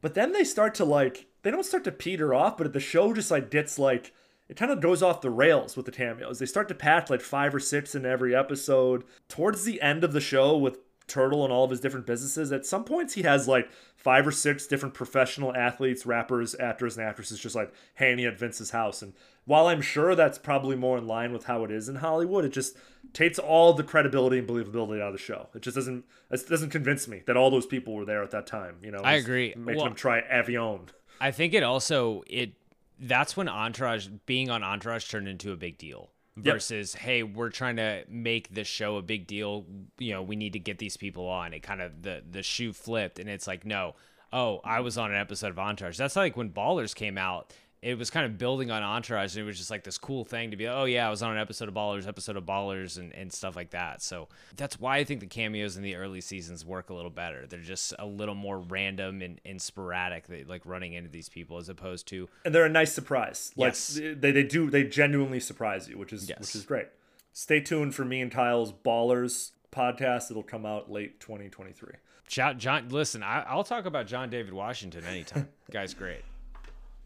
But 0.01 0.15
then 0.15 0.33
they 0.33 0.45
start 0.45 0.75
to 0.77 0.85
like 0.85 1.27
they 1.43 1.51
don't 1.51 1.65
start 1.65 1.85
to 1.85 1.93
peter 1.93 2.35
off, 2.35 2.59
but 2.59 2.73
the 2.73 2.81
show 2.81 3.13
just 3.15 3.31
like 3.31 3.51
gets 3.51 3.79
like 3.79 4.13
it 4.49 4.57
kind 4.57 4.73
of 4.73 4.81
goes 4.81 5.03
off 5.03 5.21
the 5.21 5.31
rails 5.31 5.77
with 5.77 5.87
the 5.87 5.93
cameos. 5.93 6.39
They 6.39 6.47
start 6.47 6.69
to 6.69 6.75
patch 6.75 7.11
like 7.11 7.21
five 7.21 7.55
or 7.55 7.61
six 7.61 7.95
in 7.95 8.07
every 8.07 8.35
episode. 8.35 9.05
Towards 9.29 9.65
the 9.65 9.81
end 9.83 10.05
of 10.05 10.13
the 10.13 10.21
show 10.21 10.57
with 10.57 10.79
Turtle 11.09 11.45
and 11.45 11.53
all 11.53 11.65
of 11.65 11.71
his 11.71 11.81
different 11.81 12.07
businesses, 12.07 12.53
at 12.53 12.67
some 12.67 12.85
points 12.85 13.15
he 13.15 13.23
has 13.23 13.49
like 13.49 13.71
five 13.97 14.27
or 14.27 14.33
six 14.33 14.67
different 14.67 14.95
professional 14.95 15.55
athletes, 15.57 16.07
rappers, 16.07 16.55
actors, 16.61 16.97
and 16.97 17.07
actresses 17.07 17.41
just 17.41 17.55
like 17.57 17.73
hanging 17.95 18.27
at 18.27 18.39
Vince's 18.39 18.71
house. 18.71 19.03
And 19.03 19.15
while 19.45 19.67
I'm 19.67 19.81
sure 19.81 20.15
that's 20.15 20.39
probably 20.39 20.77
more 20.77 20.99
in 20.99 21.07
line 21.07 21.33
with 21.33 21.45
how 21.45 21.65
it 21.65 21.71
is 21.71 21.89
in 21.89 21.97
Hollywood, 21.97 22.45
it 22.45 22.53
just 22.53 22.77
takes 23.13 23.39
all 23.39 23.73
the 23.73 23.83
credibility 23.83 24.39
and 24.39 24.47
believability 24.47 25.01
out 25.01 25.09
of 25.09 25.15
the 25.15 25.19
show. 25.19 25.49
It 25.55 25.63
just 25.63 25.75
doesn't 25.75 26.05
it 26.31 26.49
doesn't 26.49 26.71
convince 26.71 27.09
me 27.09 27.23
that 27.27 27.37
all 27.37 27.51
those 27.51 27.67
people 27.67 27.95
were 27.95 28.05
there 28.05 28.23
at 28.23 28.31
that 28.31 28.47
time. 28.47 28.77
You 28.83 28.93
know, 28.93 29.01
I 29.01 29.15
agree. 29.15 29.55
Making 29.57 29.77
Well- 29.77 29.85
them 29.87 29.95
try 29.95 30.21
avion. 30.23 30.89
I 31.21 31.33
think 31.33 31.55
it 31.55 31.63
also 31.63 32.23
it 32.29 32.53
that's 33.01 33.37
when 33.37 33.49
Entourage 33.49 34.09
being 34.27 34.51
on 34.51 34.63
Entourage 34.63 35.09
turned 35.09 35.29
into 35.29 35.53
a 35.53 35.57
big 35.57 35.79
deal 35.79 36.11
Yep. 36.43 36.55
versus 36.55 36.95
hey 36.95 37.23
we're 37.23 37.51
trying 37.51 37.77
to 37.77 38.05
make 38.09 38.49
this 38.55 38.69
show 38.69 38.97
a 38.97 39.03
big 39.03 39.27
deal. 39.27 39.67
You 39.99 40.15
know 40.15 40.23
we 40.23 40.37
need 40.37 40.53
to 40.55 40.59
get 40.59 40.79
these 40.79 40.97
people 40.97 41.27
on. 41.27 41.53
It 41.53 41.63
kind 41.63 41.81
of 41.81 42.03
the 42.03 42.23
the 42.29 42.43
shoe 42.43 42.73
flipped 42.73 43.19
and 43.19 43.29
it's 43.29 43.47
like 43.47 43.65
no. 43.65 43.95
Oh 44.33 44.61
I 44.65 44.81
was 44.81 44.99
on 44.99 45.11
an 45.11 45.17
episode 45.17 45.51
of 45.51 45.59
Entourage. 45.59 45.97
That's 45.97 46.17
like 46.17 46.37
when 46.37 46.51
Ballers 46.51 46.95
came 46.95 47.17
out 47.19 47.53
it 47.81 47.97
was 47.97 48.11
kind 48.11 48.27
of 48.27 48.39
building 48.39 48.71
on 48.71 48.83
Entourage 48.83 49.37
and 49.37 49.43
it 49.45 49.47
was 49.47 49.57
just 49.57 49.71
like 49.71 49.85
this 49.85 49.99
cool 49.99 50.25
thing 50.25 50.51
to 50.51 50.57
be 50.57 50.67
oh 50.67 50.85
yeah 50.85 51.07
I 51.07 51.11
was 51.11 51.23
on 51.23 51.33
an 51.33 51.39
episode 51.39 51.69
of 51.69 51.75
Ballers 51.75 52.09
episode 52.09 52.37
of 52.37 52.45
Ballers 52.45 52.99
and, 52.99 53.13
and 53.15 53.33
stuff 53.33 53.55
like 53.55 53.71
that 53.71 54.03
so 54.03 54.29
that's 54.57 54.81
why 54.81 54.97
I 54.97 55.05
think 55.05 55.21
the 55.21 55.27
cameos 55.27 55.77
in 55.77 55.83
the 55.83 55.95
early 55.95 56.21
seasons 56.21 56.65
work 56.65 56.91
a 56.91 56.95
little 56.95 57.11
better 57.11 57.47
they're 57.47 57.61
just 57.61 57.95
a 57.99 58.07
little 58.07 58.35
more 58.35 58.59
random 58.59 59.23
and, 59.23 59.41
and 59.45 59.63
sporadic 59.63 60.27
they, 60.27 60.45
like 60.45 60.63
running 60.65 60.93
into 60.95 61.09
these 61.11 61.29
people 61.29 61.57
as 61.59 61.69
opposed 61.69 62.09
to 62.09 62.29
and 62.45 62.55
they're 62.55 62.65
a 62.65 62.69
nice 62.69 62.93
surprise. 62.93 63.53
Like 63.57 63.69
Yes. 63.69 64.01
they, 64.17 64.33
they 64.33 64.43
do 64.43 64.71
they 64.71 64.85
genuinely 64.85 65.41
surprise 65.41 65.89
you, 65.89 65.99
which 65.99 66.13
is 66.13 66.29
Yes. 66.29 66.41
which 66.41 66.55
is 66.55 66.65
great. 66.65 66.87
Stay 67.33 67.61
tuned 67.61 67.95
for 67.95 68.05
me 68.05 68.21
and 68.21 68.33
Kyle's 68.33 68.73
Ballers 68.73 69.53
podcast. 69.71 70.31
It'll 70.31 70.43
come 70.43 70.67
out 70.67 70.91
late 70.91 71.21
2023. 71.21 71.95
John, 72.27 72.59
John 72.59 72.89
listen 72.89 73.23
I, 73.23 73.43
I'll 73.43 73.65
talk 73.65 73.87
about 73.87 74.07
John 74.07 74.29
David 74.31 74.53
Washington 74.53 75.05
anytime 75.05 75.49
guy's 75.71 75.95
great 75.95 76.23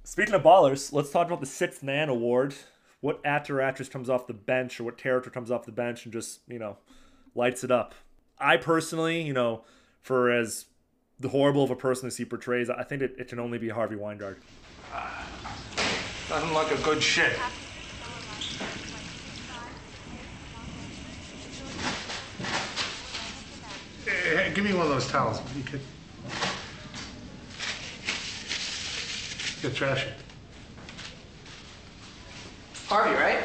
Speaking 0.04 0.34
of 0.34 0.42
Ballers, 0.42 0.92
let's 0.92 1.10
talk 1.10 1.28
about 1.28 1.40
the 1.40 1.46
sixth 1.46 1.82
man 1.82 2.08
award. 2.08 2.54
What 3.00 3.20
actor 3.24 3.58
or 3.58 3.62
actress 3.62 3.88
comes 3.88 4.10
off 4.10 4.26
the 4.26 4.34
bench 4.34 4.80
or 4.80 4.84
what 4.84 4.98
character 4.98 5.30
comes 5.30 5.50
off 5.50 5.64
the 5.64 5.72
bench 5.72 6.04
and 6.04 6.12
just, 6.12 6.40
you 6.48 6.58
know, 6.58 6.76
lights 7.34 7.62
it 7.62 7.70
up. 7.70 7.94
I 8.38 8.56
personally, 8.56 9.22
you 9.22 9.32
know, 9.32 9.62
for 10.00 10.30
as 10.30 10.66
the 11.20 11.28
horrible 11.28 11.62
of 11.62 11.70
a 11.70 11.76
person 11.76 12.08
as 12.08 12.16
he 12.16 12.24
portrays, 12.24 12.68
I 12.68 12.82
think 12.82 13.00
it, 13.00 13.14
it 13.16 13.28
can 13.28 13.38
only 13.38 13.58
be 13.58 13.68
Harvey 13.68 13.96
Weinberg. 13.96 14.38
Nothing 16.28 16.52
like 16.52 16.72
a 16.72 16.82
good 16.82 17.02
shit. 17.02 17.32
Hey, 24.04 24.36
hey, 24.36 24.52
give 24.52 24.64
me 24.64 24.74
one 24.74 24.86
of 24.86 24.88
those 24.90 25.06
towels. 25.08 25.40
You 25.56 25.62
could. 25.62 25.80
Get 29.62 29.76
trashy. 29.76 30.08
Harvey, 32.88 33.14
right? 33.14 33.44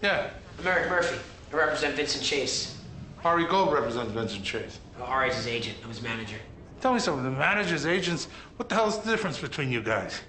Yeah. 0.00 0.30
I'm 0.58 0.66
Eric 0.66 0.88
Murphy. 0.88 1.20
I 1.52 1.56
represent 1.56 1.94
Vincent 1.94 2.24
Chase. 2.24 2.78
Ari 3.22 3.44
Gold 3.44 3.74
represents 3.74 4.12
Vincent 4.12 4.42
Chase. 4.42 4.78
Uh, 4.98 5.04
Ari's 5.04 5.36
his 5.36 5.46
agent. 5.46 5.76
I'm 5.82 5.90
his 5.90 6.00
manager. 6.00 6.38
Tell 6.80 6.94
me 6.94 7.00
something. 7.00 7.22
The 7.22 7.30
managers, 7.30 7.84
agents, 7.84 8.28
what 8.56 8.70
the 8.70 8.76
hell's 8.76 8.98
the 8.98 9.10
difference 9.10 9.38
between 9.38 9.70
you 9.70 9.82
guys? 9.82 10.22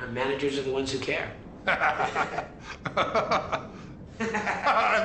Our 0.00 0.06
managers 0.08 0.58
are 0.58 0.62
the 0.62 0.72
ones 0.72 0.90
who 0.90 0.98
care. 0.98 1.30
That's 1.66 2.48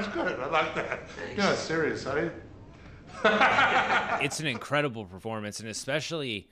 good. 0.08 0.40
I 0.40 0.50
like 0.50 0.74
that. 0.76 1.02
You're 1.36 1.46
not 1.46 1.58
serious, 1.58 2.06
are 2.06 2.24
you? 2.24 2.32
it's 4.24 4.40
an 4.40 4.48
incredible 4.48 5.04
performance 5.04 5.60
and 5.60 5.68
especially 5.68 6.48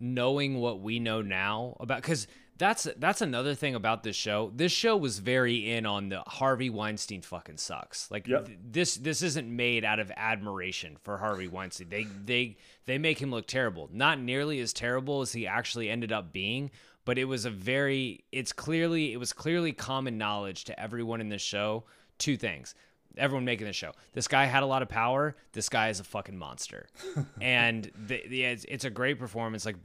knowing 0.00 0.58
what 0.60 0.80
we 0.80 0.98
know 0.98 1.22
now 1.22 1.76
about 1.80 2.02
because 2.02 2.26
that's 2.58 2.88
that's 2.96 3.20
another 3.20 3.54
thing 3.54 3.74
about 3.74 4.02
this 4.02 4.16
show. 4.16 4.50
This 4.54 4.72
show 4.72 4.96
was 4.96 5.18
very 5.18 5.70
in 5.72 5.84
on 5.84 6.08
the 6.08 6.20
harvey 6.20 6.70
weinstein 6.70 7.20
fucking 7.20 7.58
sucks. 7.58 8.10
Like 8.10 8.26
Yep. 8.26 8.46
th- 8.46 8.58
this 8.64 8.96
this 8.96 9.22
isn't 9.22 9.48
made 9.54 9.84
out 9.84 9.98
of 10.00 10.10
admiration 10.16 10.96
for 11.02 11.18
harvey 11.18 11.48
weinstein. 11.48 11.88
They 11.90 12.04
they 12.24 12.56
they 12.86 12.98
make 12.98 13.20
him 13.20 13.30
look 13.30 13.46
terrible. 13.46 13.90
Not 13.92 14.18
nearly 14.18 14.60
as 14.60 14.72
terrible 14.72 15.20
as 15.20 15.32
he 15.32 15.46
actually 15.46 15.90
ended 15.90 16.12
up 16.12 16.32
being 16.32 16.70
but 17.04 17.18
it 17.18 17.24
was 17.24 17.44
a 17.44 17.50
very 17.50 18.24
it's 18.32 18.52
clearly 18.52 19.12
it 19.12 19.18
was 19.18 19.32
clearly 19.32 19.72
common 19.72 20.18
knowledge 20.18 20.64
to 20.64 20.78
everyone 20.80 21.20
in 21.20 21.28
this 21.28 21.42
show. 21.42 21.84
Two 22.18 22.36
things 22.36 22.74
everyone 23.16 23.44
making 23.44 23.66
this 23.66 23.76
show. 23.76 23.92
This 24.12 24.28
guy 24.28 24.44
had 24.44 24.62
a 24.62 24.66
lot 24.66 24.82
of 24.82 24.88
power. 24.88 25.36
This 25.52 25.68
guy 25.68 25.88
is 25.88 26.00
a 26.00 26.04
fucking 26.04 26.36
monster. 26.36 26.86
And 27.40 27.90
the, 28.06 28.22
the, 28.28 28.44
it's, 28.44 28.64
it's 28.68 28.84
a 28.84 28.90
great 28.90 29.18
performance. 29.18 29.66
Like 29.66 29.76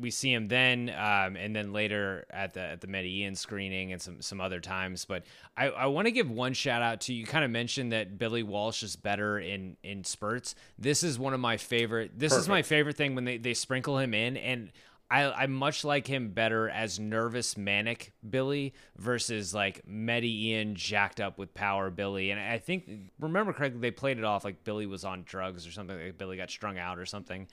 we 0.00 0.10
see 0.10 0.32
him 0.32 0.48
then 0.48 0.90
um, 0.90 1.36
and 1.36 1.54
then 1.54 1.72
later 1.72 2.24
at 2.30 2.54
the 2.54 2.60
at 2.60 2.80
the 2.80 2.86
Medellin 2.86 3.34
screening 3.34 3.92
and 3.92 4.00
some 4.00 4.20
some 4.22 4.40
other 4.40 4.60
times. 4.60 5.04
But 5.04 5.24
i, 5.56 5.68
I 5.68 5.86
want 5.86 6.06
to 6.06 6.10
give 6.10 6.30
one 6.30 6.52
shout 6.52 6.82
out 6.82 7.02
to 7.02 7.14
you 7.14 7.26
kind 7.26 7.44
of 7.44 7.50
mentioned 7.50 7.92
that 7.92 8.18
billy 8.18 8.42
walsh 8.42 8.82
is 8.82 8.96
better 8.96 9.38
in 9.38 9.76
in 9.82 10.04
spurts. 10.04 10.54
This 10.78 11.02
is 11.02 11.18
one 11.18 11.34
of 11.34 11.40
my 11.40 11.56
favorite 11.56 12.18
this 12.18 12.32
is 12.32 12.48
my 12.48 12.62
favorite 12.62 12.96
thing 12.96 13.14
when 13.14 13.24
they, 13.24 13.36
they 13.38 13.54
sprinkle 13.54 13.98
him 13.98 14.14
in. 14.14 14.36
And 14.36 14.70
I, 15.08 15.24
I 15.30 15.46
much 15.46 15.84
like 15.84 16.06
him 16.06 16.30
better 16.30 16.68
as 16.68 16.98
nervous 16.98 17.56
manic 17.56 18.12
Billy 18.28 18.74
versus 18.96 19.54
like 19.54 19.86
Medellin 19.86 20.74
jacked 20.74 21.20
up 21.20 21.38
with 21.38 21.54
power 21.54 21.90
Billy. 21.90 22.30
And 22.32 22.40
I 22.40 22.58
think 22.58 22.88
remember 23.20 23.52
correctly 23.52 23.80
they 23.80 23.92
played 23.92 24.18
it 24.18 24.24
off 24.24 24.44
like 24.44 24.64
Billy 24.64 24.86
was 24.86 25.04
on 25.04 25.22
drugs 25.24 25.66
or 25.66 25.70
something. 25.70 25.96
Like 25.96 26.18
Billy 26.18 26.36
got 26.36 26.50
strung 26.50 26.76
out 26.76 26.98
or 26.98 27.06
something 27.06 27.46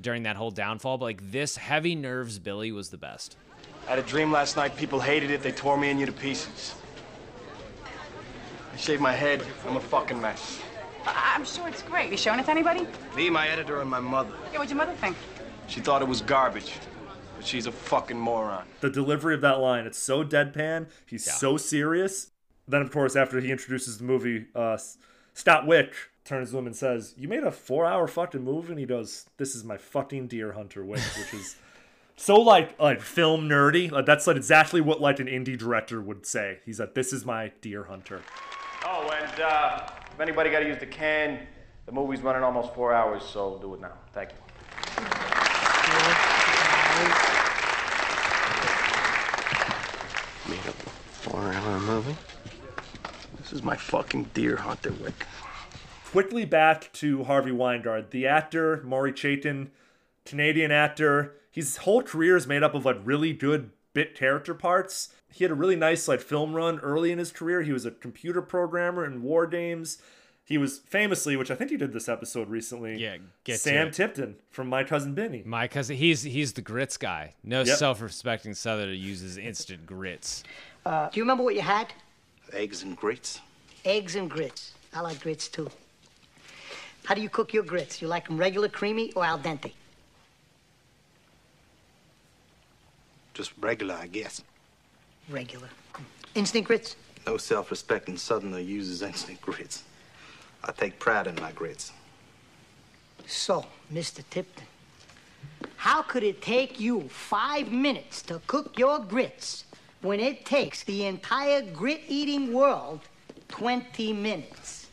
during 0.00 0.24
that 0.24 0.34
whole 0.36 0.50
downfall. 0.50 0.98
But 0.98 1.04
like 1.04 1.30
this 1.30 1.56
heavy 1.56 1.94
nerves 1.94 2.40
Billy 2.40 2.72
was 2.72 2.90
the 2.90 2.98
best. 2.98 3.36
I 3.86 3.90
had 3.90 3.98
a 4.00 4.02
dream 4.02 4.32
last 4.32 4.56
night. 4.56 4.76
People 4.76 4.98
hated 4.98 5.30
it. 5.30 5.42
They 5.42 5.52
tore 5.52 5.78
me 5.78 5.90
and 5.90 6.00
you 6.00 6.06
to 6.06 6.12
pieces. 6.12 6.74
I 8.72 8.76
shaved 8.76 9.00
my 9.00 9.12
head. 9.12 9.44
I'm 9.66 9.76
a 9.76 9.80
fucking 9.80 10.20
mess. 10.20 10.60
I- 11.06 11.34
I'm 11.36 11.44
sure 11.44 11.68
it's 11.68 11.82
great. 11.82 12.10
You 12.10 12.16
showing 12.16 12.40
it 12.40 12.46
to 12.46 12.50
anybody? 12.50 12.84
Me, 13.14 13.30
my 13.30 13.46
editor, 13.48 13.80
and 13.80 13.88
my 13.88 14.00
mother. 14.00 14.32
Yeah, 14.52 14.58
what'd 14.58 14.70
your 14.70 14.76
mother 14.76 14.92
think? 14.94 15.16
She 15.68 15.80
thought 15.80 16.02
it 16.02 16.08
was 16.08 16.20
garbage, 16.20 16.74
but 17.36 17.46
she's 17.46 17.66
a 17.66 17.72
fucking 17.72 18.18
moron. 18.18 18.66
The 18.80 18.90
delivery 18.90 19.34
of 19.34 19.40
that 19.42 19.60
line, 19.60 19.86
it's 19.86 19.98
so 19.98 20.24
deadpan. 20.24 20.86
He's 21.06 21.30
so 21.30 21.56
serious. 21.56 22.30
Then, 22.68 22.82
of 22.82 22.90
course, 22.90 23.14
after 23.14 23.40
he 23.40 23.50
introduces 23.50 23.98
the 23.98 24.04
movie, 24.04 24.46
uh, 24.54 24.78
Scott 25.34 25.66
Wick 25.66 25.94
turns 26.24 26.50
to 26.50 26.58
him 26.58 26.66
and 26.66 26.74
says, 26.74 27.14
You 27.16 27.28
made 27.28 27.44
a 27.44 27.52
four 27.52 27.86
hour 27.86 28.06
fucking 28.08 28.42
movie? 28.42 28.70
And 28.72 28.80
he 28.80 28.86
goes, 28.86 29.26
This 29.36 29.54
is 29.54 29.64
my 29.64 29.76
fucking 29.76 30.26
Deer 30.28 30.52
Hunter 30.52 30.84
Wick, 30.84 31.02
which 31.16 31.32
is 31.34 31.56
so 32.16 32.36
like 32.36 32.78
like 32.80 33.00
film 33.00 33.48
nerdy. 33.48 33.90
Like, 33.90 34.06
that's 34.06 34.26
like 34.26 34.36
exactly 34.36 34.80
what 34.80 35.00
like 35.00 35.20
an 35.20 35.26
indie 35.28 35.56
director 35.56 36.00
would 36.00 36.26
say. 36.26 36.58
He's 36.64 36.80
like, 36.80 36.94
This 36.94 37.12
is 37.12 37.24
my 37.24 37.52
Deer 37.60 37.84
Hunter. 37.84 38.22
Oh, 38.84 39.10
and 39.10 39.40
uh, 39.40 39.88
if 40.12 40.20
anybody 40.20 40.50
got 40.50 40.60
to 40.60 40.66
use 40.66 40.78
the 40.78 40.86
can, 40.86 41.46
the 41.86 41.92
movie's 41.92 42.20
running 42.20 42.42
almost 42.42 42.74
four 42.74 42.92
hours, 42.92 43.22
so 43.22 43.58
do 43.60 43.74
it 43.74 43.80
now. 43.80 43.92
Thank 44.12 44.30
you. 44.30 45.35
Made 50.48 50.58
up 50.60 50.78
a 50.86 50.90
four-hour 50.90 51.80
movie. 51.80 52.16
This 53.38 53.52
is 53.52 53.64
my 53.64 53.74
fucking 53.74 54.30
Deer 54.32 54.54
Hunter 54.56 54.92
Wick. 54.92 55.26
Quickly 56.04 56.44
back 56.44 56.92
to 56.94 57.24
Harvey 57.24 57.50
Weingard, 57.50 58.10
the 58.10 58.28
actor, 58.28 58.80
Maury 58.84 59.12
Chaykin, 59.12 59.70
Canadian 60.24 60.70
actor. 60.70 61.34
His 61.50 61.78
whole 61.78 62.00
career 62.00 62.36
is 62.36 62.46
made 62.46 62.62
up 62.62 62.74
of 62.74 62.84
like 62.84 62.98
really 63.02 63.32
good 63.32 63.70
bit 63.92 64.14
character 64.14 64.54
parts. 64.54 65.12
He 65.32 65.42
had 65.42 65.50
a 65.50 65.54
really 65.54 65.74
nice 65.74 66.06
like 66.06 66.20
film 66.20 66.54
run 66.54 66.78
early 66.78 67.10
in 67.10 67.18
his 67.18 67.32
career. 67.32 67.62
He 67.62 67.72
was 67.72 67.84
a 67.84 67.90
computer 67.90 68.40
programmer 68.40 69.04
in 69.04 69.22
war 69.22 69.48
games. 69.48 69.98
He 70.46 70.58
was 70.58 70.78
famously, 70.78 71.36
which 71.36 71.50
I 71.50 71.56
think 71.56 71.72
he 71.72 71.76
did 71.76 71.92
this 71.92 72.08
episode 72.08 72.48
recently. 72.48 72.96
Yeah, 73.02 73.16
get 73.42 73.58
Sam. 73.58 73.90
Tipton 73.90 74.36
from 74.50 74.68
My 74.68 74.84
Cousin 74.84 75.12
Vinny. 75.12 75.42
My 75.44 75.66
cousin, 75.66 75.96
he's 75.96 76.22
he's 76.22 76.52
the 76.52 76.62
grits 76.62 76.96
guy. 76.96 77.34
No 77.42 77.62
Yep. 77.62 77.76
self-respecting 77.76 78.54
Southerner 78.54 78.92
uses 78.92 79.38
instant 79.38 79.84
grits. 79.86 80.44
Uh, 80.84 81.08
do 81.10 81.18
you 81.18 81.24
remember 81.24 81.42
what 81.42 81.56
you 81.56 81.62
had? 81.62 81.92
Eggs 82.52 82.84
and 82.84 82.96
grits. 82.96 83.40
Eggs 83.84 84.14
and 84.14 84.30
grits. 84.30 84.72
I 84.94 85.00
like 85.00 85.20
grits 85.20 85.48
too. 85.48 85.68
How 87.04 87.16
do 87.16 87.20
you 87.20 87.28
cook 87.28 87.52
your 87.52 87.64
grits? 87.64 88.00
You 88.00 88.06
like 88.06 88.28
them 88.28 88.38
regular, 88.38 88.68
creamy, 88.68 89.12
or 89.14 89.24
al 89.24 89.40
dente? 89.40 89.72
Just 93.34 93.50
regular, 93.60 93.96
I 93.96 94.06
guess. 94.06 94.42
Regular. 95.28 95.68
Instant 96.36 96.64
grits? 96.66 96.94
No 97.26 97.36
self-respecting 97.36 98.16
Southerner 98.16 98.60
uses 98.60 99.02
instant 99.02 99.40
grits. 99.40 99.82
I 100.64 100.72
take 100.72 100.98
pride 100.98 101.26
in 101.26 101.36
my 101.36 101.52
grits. 101.52 101.92
So, 103.26 103.66
Mr. 103.92 104.22
Tipton, 104.30 104.66
how 105.76 106.02
could 106.02 106.22
it 106.22 106.42
take 106.42 106.80
you 106.80 107.08
five 107.08 107.70
minutes 107.70 108.22
to 108.22 108.40
cook 108.46 108.78
your 108.78 108.98
grits 108.98 109.64
when 110.00 110.20
it 110.20 110.44
takes 110.44 110.84
the 110.84 111.04
entire 111.04 111.62
grit 111.62 112.02
eating 112.08 112.52
world 112.52 113.00
20 113.48 114.12
minutes? 114.12 114.86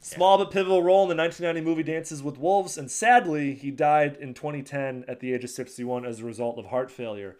Small 0.00 0.38
but 0.38 0.50
pivotal 0.50 0.82
role 0.82 1.02
in 1.02 1.16
the 1.16 1.22
1990 1.22 1.60
movie 1.60 1.82
Dances 1.82 2.22
with 2.22 2.38
Wolves, 2.38 2.78
and 2.78 2.90
sadly, 2.90 3.54
he 3.54 3.70
died 3.70 4.16
in 4.18 4.34
2010 4.34 5.04
at 5.06 5.20
the 5.20 5.34
age 5.34 5.44
of 5.44 5.50
61 5.50 6.06
as 6.06 6.20
a 6.20 6.24
result 6.24 6.58
of 6.58 6.66
heart 6.66 6.90
failure. 6.90 7.36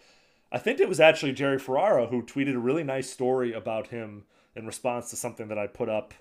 I 0.52 0.58
think 0.58 0.78
it 0.78 0.88
was 0.88 1.00
actually 1.00 1.32
Jerry 1.32 1.58
Ferrara 1.58 2.06
who 2.06 2.22
tweeted 2.22 2.54
a 2.54 2.58
really 2.58 2.84
nice 2.84 3.08
story 3.08 3.52
about 3.52 3.88
him 3.88 4.24
in 4.54 4.66
response 4.66 5.10
to 5.10 5.16
something 5.16 5.48
that 5.48 5.58
I 5.58 5.68
put 5.68 5.88
up 5.88 6.12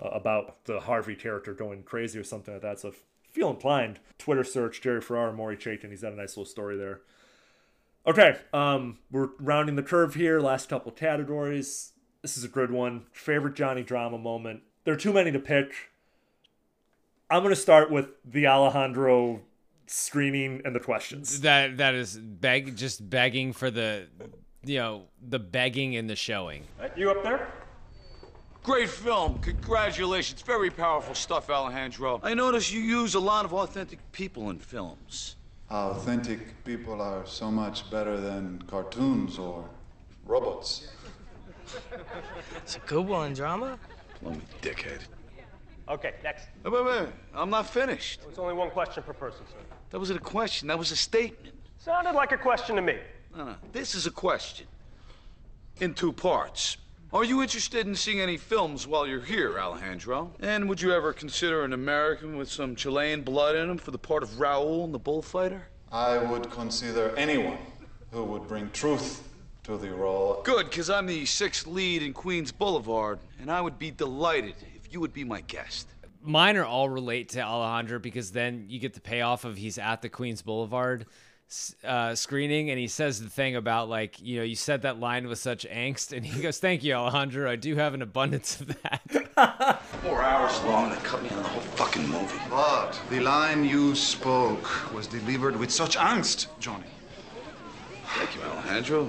uh, 0.00 0.08
about 0.08 0.64
the 0.64 0.80
Harvey 0.80 1.14
character 1.14 1.54
going 1.54 1.82
crazy 1.82 2.18
or 2.18 2.24
something 2.24 2.54
like 2.54 2.62
that. 2.62 2.80
So 2.80 2.88
if 2.88 3.04
you 3.24 3.32
feel 3.32 3.50
inclined, 3.50 4.00
Twitter 4.18 4.44
search 4.44 4.80
Jerry 4.80 5.00
Ferrara, 5.00 5.32
Maury 5.32 5.56
Chaykin. 5.56 5.90
He's 5.90 6.02
got 6.02 6.12
a 6.12 6.16
nice 6.16 6.36
little 6.36 6.44
story 6.44 6.76
there. 6.76 7.00
Okay, 8.06 8.38
um, 8.54 8.98
we're 9.10 9.28
rounding 9.38 9.76
the 9.76 9.82
curve 9.82 10.14
here. 10.14 10.40
Last 10.40 10.68
couple 10.68 10.92
categories. 10.92 11.92
This 12.22 12.36
is 12.36 12.44
a 12.44 12.48
good 12.48 12.70
one. 12.70 13.06
Favorite 13.12 13.54
Johnny 13.54 13.82
drama 13.82 14.18
moment. 14.18 14.62
There 14.84 14.94
are 14.94 14.98
too 14.98 15.12
many 15.12 15.30
to 15.32 15.38
pick. 15.38 15.72
I'm 17.30 17.42
gonna 17.42 17.56
start 17.56 17.90
with 17.90 18.08
the 18.24 18.46
Alejandro 18.46 19.42
screening 19.86 20.62
and 20.64 20.74
the 20.74 20.80
questions. 20.80 21.40
That 21.42 21.76
that 21.76 21.94
is 21.94 22.16
beg 22.16 22.76
just 22.76 23.08
begging 23.08 23.52
for 23.52 23.70
the 23.70 24.06
you 24.64 24.78
know 24.78 25.04
the 25.20 25.38
begging 25.38 25.96
and 25.96 26.08
the 26.08 26.16
showing. 26.16 26.64
You 26.96 27.10
up 27.10 27.22
there? 27.22 27.52
Great 28.62 28.88
film. 28.90 29.38
Congratulations. 29.38 30.42
Very 30.42 30.70
powerful 30.70 31.14
stuff, 31.14 31.48
Alejandro. 31.48 32.20
I 32.22 32.34
notice 32.34 32.70
you 32.70 32.80
use 32.80 33.14
a 33.14 33.20
lot 33.20 33.44
of 33.44 33.54
authentic 33.54 33.98
people 34.12 34.50
in 34.50 34.58
films. 34.58 35.36
Authentic 35.70 36.64
people 36.64 37.00
are 37.00 37.26
so 37.26 37.50
much 37.50 37.90
better 37.90 38.18
than 38.18 38.62
cartoons 38.66 39.38
or 39.38 39.68
robots. 40.24 40.88
It's 42.56 42.76
a 42.76 42.80
good 42.80 43.06
one, 43.06 43.34
drama. 43.34 43.78
Let 44.22 44.36
me, 44.36 44.42
dickhead. 44.62 45.00
Okay, 45.88 46.14
next. 46.22 46.48
Wait, 46.64 46.72
wait, 46.72 46.84
wait. 46.84 47.08
I'm 47.34 47.50
not 47.50 47.68
finished. 47.68 48.20
It's 48.28 48.38
only 48.38 48.54
one 48.54 48.70
question 48.70 49.02
per 49.02 49.12
person, 49.12 49.46
sir. 49.50 49.56
That 49.90 49.98
wasn't 49.98 50.20
a 50.20 50.22
question. 50.22 50.68
That 50.68 50.78
was 50.78 50.90
a 50.90 50.96
statement. 50.96 51.54
Sounded 51.78 52.12
like 52.12 52.32
a 52.32 52.36
question 52.36 52.76
to 52.76 52.82
me. 52.82 52.98
No, 53.34 53.44
no. 53.44 53.54
This 53.72 53.94
is 53.94 54.06
a 54.06 54.10
question. 54.10 54.66
In 55.80 55.94
two 55.94 56.12
parts. 56.12 56.76
Are 57.10 57.24
you 57.24 57.40
interested 57.40 57.86
in 57.86 57.94
seeing 57.94 58.20
any 58.20 58.36
films 58.36 58.86
while 58.86 59.06
you're 59.06 59.22
here, 59.22 59.58
Alejandro? 59.58 60.30
And 60.40 60.68
would 60.68 60.82
you 60.82 60.92
ever 60.92 61.14
consider 61.14 61.64
an 61.64 61.72
American 61.72 62.36
with 62.36 62.50
some 62.50 62.76
Chilean 62.76 63.22
blood 63.22 63.56
in 63.56 63.70
him 63.70 63.78
for 63.78 63.92
the 63.92 63.98
part 63.98 64.22
of 64.22 64.28
Raul 64.32 64.84
in 64.84 64.92
The 64.92 64.98
Bullfighter? 64.98 65.68
I 65.90 66.18
would 66.18 66.50
consider 66.50 67.16
anyone 67.16 67.56
who 68.12 68.24
would 68.24 68.46
bring 68.46 68.70
truth 68.72 69.26
to 69.64 69.78
the 69.78 69.90
role. 69.90 70.42
Good, 70.44 70.68
because 70.68 70.90
I'm 70.90 71.06
the 71.06 71.24
sixth 71.24 71.66
lead 71.66 72.02
in 72.02 72.12
Queens 72.12 72.52
Boulevard, 72.52 73.20
and 73.40 73.50
I 73.50 73.62
would 73.62 73.78
be 73.78 73.90
delighted 73.90 74.54
if 74.76 74.92
you 74.92 75.00
would 75.00 75.14
be 75.14 75.24
my 75.24 75.40
guest. 75.40 75.88
Mine 76.20 76.58
are 76.58 76.64
all 76.66 76.90
relate 76.90 77.30
to 77.30 77.40
Alejandro 77.40 78.00
because 78.00 78.32
then 78.32 78.66
you 78.68 78.78
get 78.78 78.92
the 78.92 79.00
payoff 79.00 79.46
of 79.46 79.56
he's 79.56 79.78
at 79.78 80.02
the 80.02 80.10
Queens 80.10 80.42
Boulevard 80.42 81.02
s- 81.02 81.06
uh, 81.84 82.14
screening 82.14 82.70
and 82.70 82.78
he 82.78 82.88
says 82.88 83.20
the 83.22 83.30
thing 83.30 83.56
about 83.56 83.88
like 83.88 84.20
you 84.20 84.36
know 84.38 84.42
you 84.42 84.54
said 84.54 84.82
that 84.82 85.00
line 85.00 85.26
with 85.28 85.38
such 85.38 85.66
angst 85.68 86.14
and 86.14 86.26
he 86.26 86.42
goes 86.42 86.58
thank 86.58 86.84
you 86.84 86.92
Alejandro 86.92 87.50
I 87.50 87.56
do 87.56 87.74
have 87.76 87.94
an 87.94 88.02
abundance 88.02 88.60
of 88.60 88.76
that. 88.82 89.80
Four 90.02 90.22
hours 90.22 90.62
long, 90.64 90.90
they 90.90 90.96
cut 90.96 91.22
me 91.22 91.30
on 91.30 91.36
the 91.36 91.48
whole 91.48 91.60
fucking 91.60 92.06
movie. 92.08 92.38
But 92.50 93.00
the 93.10 93.20
line 93.20 93.64
you 93.64 93.94
spoke 93.94 94.92
was 94.92 95.06
delivered 95.06 95.56
with 95.56 95.70
such 95.70 95.96
angst, 95.96 96.48
Johnny. 96.58 96.84
Thank 98.16 98.34
you, 98.34 98.42
Alejandro. 98.42 99.08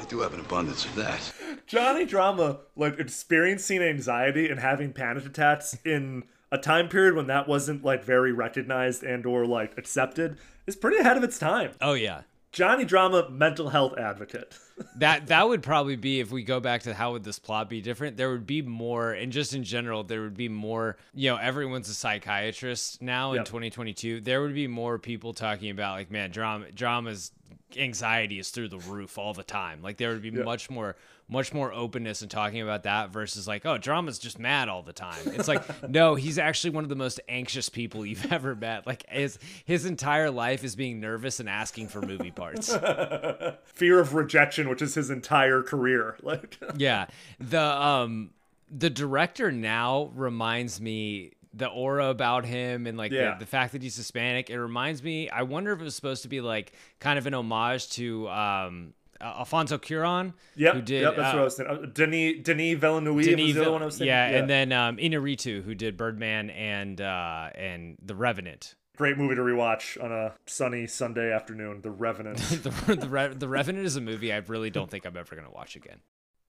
I 0.00 0.04
do 0.04 0.20
have 0.20 0.34
an 0.34 0.40
abundance 0.40 0.84
of 0.84 0.94
that. 0.96 1.32
Johnny 1.66 2.04
Drama, 2.04 2.58
like 2.76 2.98
experiencing 2.98 3.82
anxiety 3.82 4.48
and 4.48 4.60
having 4.60 4.92
panic 4.92 5.26
attacks 5.26 5.76
in 5.84 6.24
a 6.52 6.58
time 6.58 6.88
period 6.88 7.14
when 7.14 7.26
that 7.26 7.48
wasn't 7.48 7.84
like 7.84 8.04
very 8.04 8.32
recognized 8.32 9.02
and 9.02 9.26
or 9.26 9.46
like 9.46 9.76
accepted, 9.78 10.38
is 10.66 10.76
pretty 10.76 10.98
ahead 10.98 11.16
of 11.16 11.24
its 11.24 11.38
time. 11.38 11.72
Oh 11.80 11.94
yeah. 11.94 12.22
Johnny 12.52 12.86
Drama, 12.86 13.28
mental 13.28 13.68
health 13.68 13.98
advocate. 13.98 14.56
that 14.96 15.26
that 15.26 15.48
would 15.48 15.62
probably 15.62 15.96
be 15.96 16.20
if 16.20 16.30
we 16.30 16.42
go 16.42 16.60
back 16.60 16.82
to 16.82 16.94
how 16.94 17.12
would 17.12 17.24
this 17.24 17.38
plot 17.38 17.68
be 17.68 17.80
different 17.80 18.16
there 18.18 18.30
would 18.30 18.46
be 18.46 18.60
more 18.60 19.12
and 19.12 19.32
just 19.32 19.54
in 19.54 19.64
general 19.64 20.04
there 20.04 20.20
would 20.20 20.36
be 20.36 20.50
more 20.50 20.98
you 21.14 21.30
know 21.30 21.36
everyone's 21.36 21.88
a 21.88 21.94
psychiatrist 21.94 23.00
now 23.00 23.32
in 23.32 23.42
2022 23.42 24.20
there 24.20 24.42
would 24.42 24.54
be 24.54 24.66
more 24.66 24.98
people 24.98 25.32
talking 25.32 25.70
about 25.70 25.94
like 25.94 26.10
man 26.10 26.30
drama 26.30 26.70
drama's 26.72 27.32
anxiety 27.78 28.38
is 28.38 28.50
through 28.50 28.68
the 28.68 28.78
roof 28.78 29.18
all 29.18 29.34
the 29.34 29.42
time. 29.42 29.82
Like 29.82 29.96
there 29.96 30.10
would 30.10 30.22
be 30.22 30.30
Yeah. 30.30 30.42
much 30.44 30.70
more 30.70 30.96
much 31.28 31.52
more 31.52 31.72
openness 31.72 32.22
in 32.22 32.28
talking 32.28 32.60
about 32.62 32.84
that 32.84 33.10
versus 33.10 33.48
like 33.48 33.66
oh 33.66 33.76
drama's 33.78 34.18
just 34.18 34.38
mad 34.38 34.68
all 34.68 34.82
the 34.82 34.92
time. 34.92 35.18
It's 35.26 35.48
like 35.48 35.62
no 35.90 36.14
he's 36.14 36.38
actually 36.38 36.70
one 36.70 36.84
of 36.84 36.88
the 36.90 36.94
most 36.96 37.20
anxious 37.28 37.68
people 37.68 38.06
you've 38.06 38.30
ever 38.32 38.54
met. 38.54 38.86
Like 38.86 39.04
his 39.08 39.38
his 39.64 39.84
entire 39.84 40.30
life 40.30 40.62
is 40.64 40.76
being 40.76 41.00
nervous 41.00 41.40
and 41.40 41.48
asking 41.48 41.88
for 41.88 42.00
movie 42.00 42.30
parts. 42.30 42.74
Fear 43.64 44.00
of 44.00 44.14
rejection, 44.14 44.68
which 44.68 44.82
is 44.82 44.94
his 44.94 45.10
entire 45.10 45.62
career. 45.62 46.16
Like 46.22 46.58
yeah. 46.76 47.06
The 47.40 47.60
um 47.62 48.30
the 48.70 48.90
director 48.90 49.52
now 49.52 50.10
reminds 50.14 50.80
me 50.80 51.32
the 51.56 51.66
aura 51.68 52.08
about 52.10 52.44
him 52.44 52.86
and 52.86 52.96
like 52.98 53.10
Yeah. 53.12 53.32
the, 53.34 53.40
the 53.40 53.46
fact 53.46 53.72
that 53.72 53.82
he's 53.82 53.96
Hispanic. 53.96 54.50
It 54.50 54.60
reminds 54.60 55.02
me. 55.02 55.28
I 55.30 55.42
wonder 55.42 55.72
if 55.72 55.80
it 55.80 55.84
was 55.84 55.94
supposed 55.96 56.22
to 56.22 56.28
be 56.28 56.40
like 56.40 56.72
kind 57.00 57.18
of 57.18 57.26
an 57.26 57.34
homage 57.34 57.88
to 57.92 58.28
um, 58.28 58.92
uh, 59.20 59.24
Alfonso 59.38 59.78
Cuarón, 59.78 60.34
Yep, 60.56 60.74
who 60.74 60.82
did 60.82 61.02
yep, 61.02 61.16
that's 61.16 61.28
uh, 61.32 61.36
what 61.36 61.40
I 61.40 61.44
was 61.44 61.56
saying. 61.56 61.70
Uh, 61.70 61.86
Denis 61.92 62.42
Denis 62.42 62.78
Villeneuve 62.78 63.14
was 63.14 63.26
the 63.26 63.60
other 63.60 63.72
one 63.72 63.82
I 63.82 63.86
was 63.86 63.94
thinking. 63.96 64.08
yeah, 64.08 64.26
and 64.28 64.50
then 64.50 64.72
um, 64.72 64.98
Inarritu, 64.98 65.62
who 65.62 65.74
did 65.74 65.96
Birdman 65.96 66.50
and 66.50 67.00
uh, 67.00 67.48
and 67.54 67.96
The 68.02 68.14
Revenant. 68.14 68.74
great 68.98 69.16
movie 69.16 69.34
to 69.34 69.40
rewatch 69.40 70.02
on 70.04 70.12
a 70.12 70.34
sunny 70.46 70.86
Sunday 70.86 71.32
afternoon. 71.32 71.80
The 71.80 71.90
Revenant. 71.90 72.36
the, 72.62 72.70
the, 72.96 73.08
Re- 73.08 73.28
the 73.34 73.48
Revenant 73.48 73.86
is 73.86 73.96
a 73.96 74.00
movie 74.02 74.32
I 74.32 74.36
really 74.38 74.68
don't 74.70 74.90
think 74.90 75.06
I'm 75.06 75.16
ever 75.16 75.34
going 75.34 75.46
to 75.48 75.54
watch 75.54 75.76
again. 75.76 76.00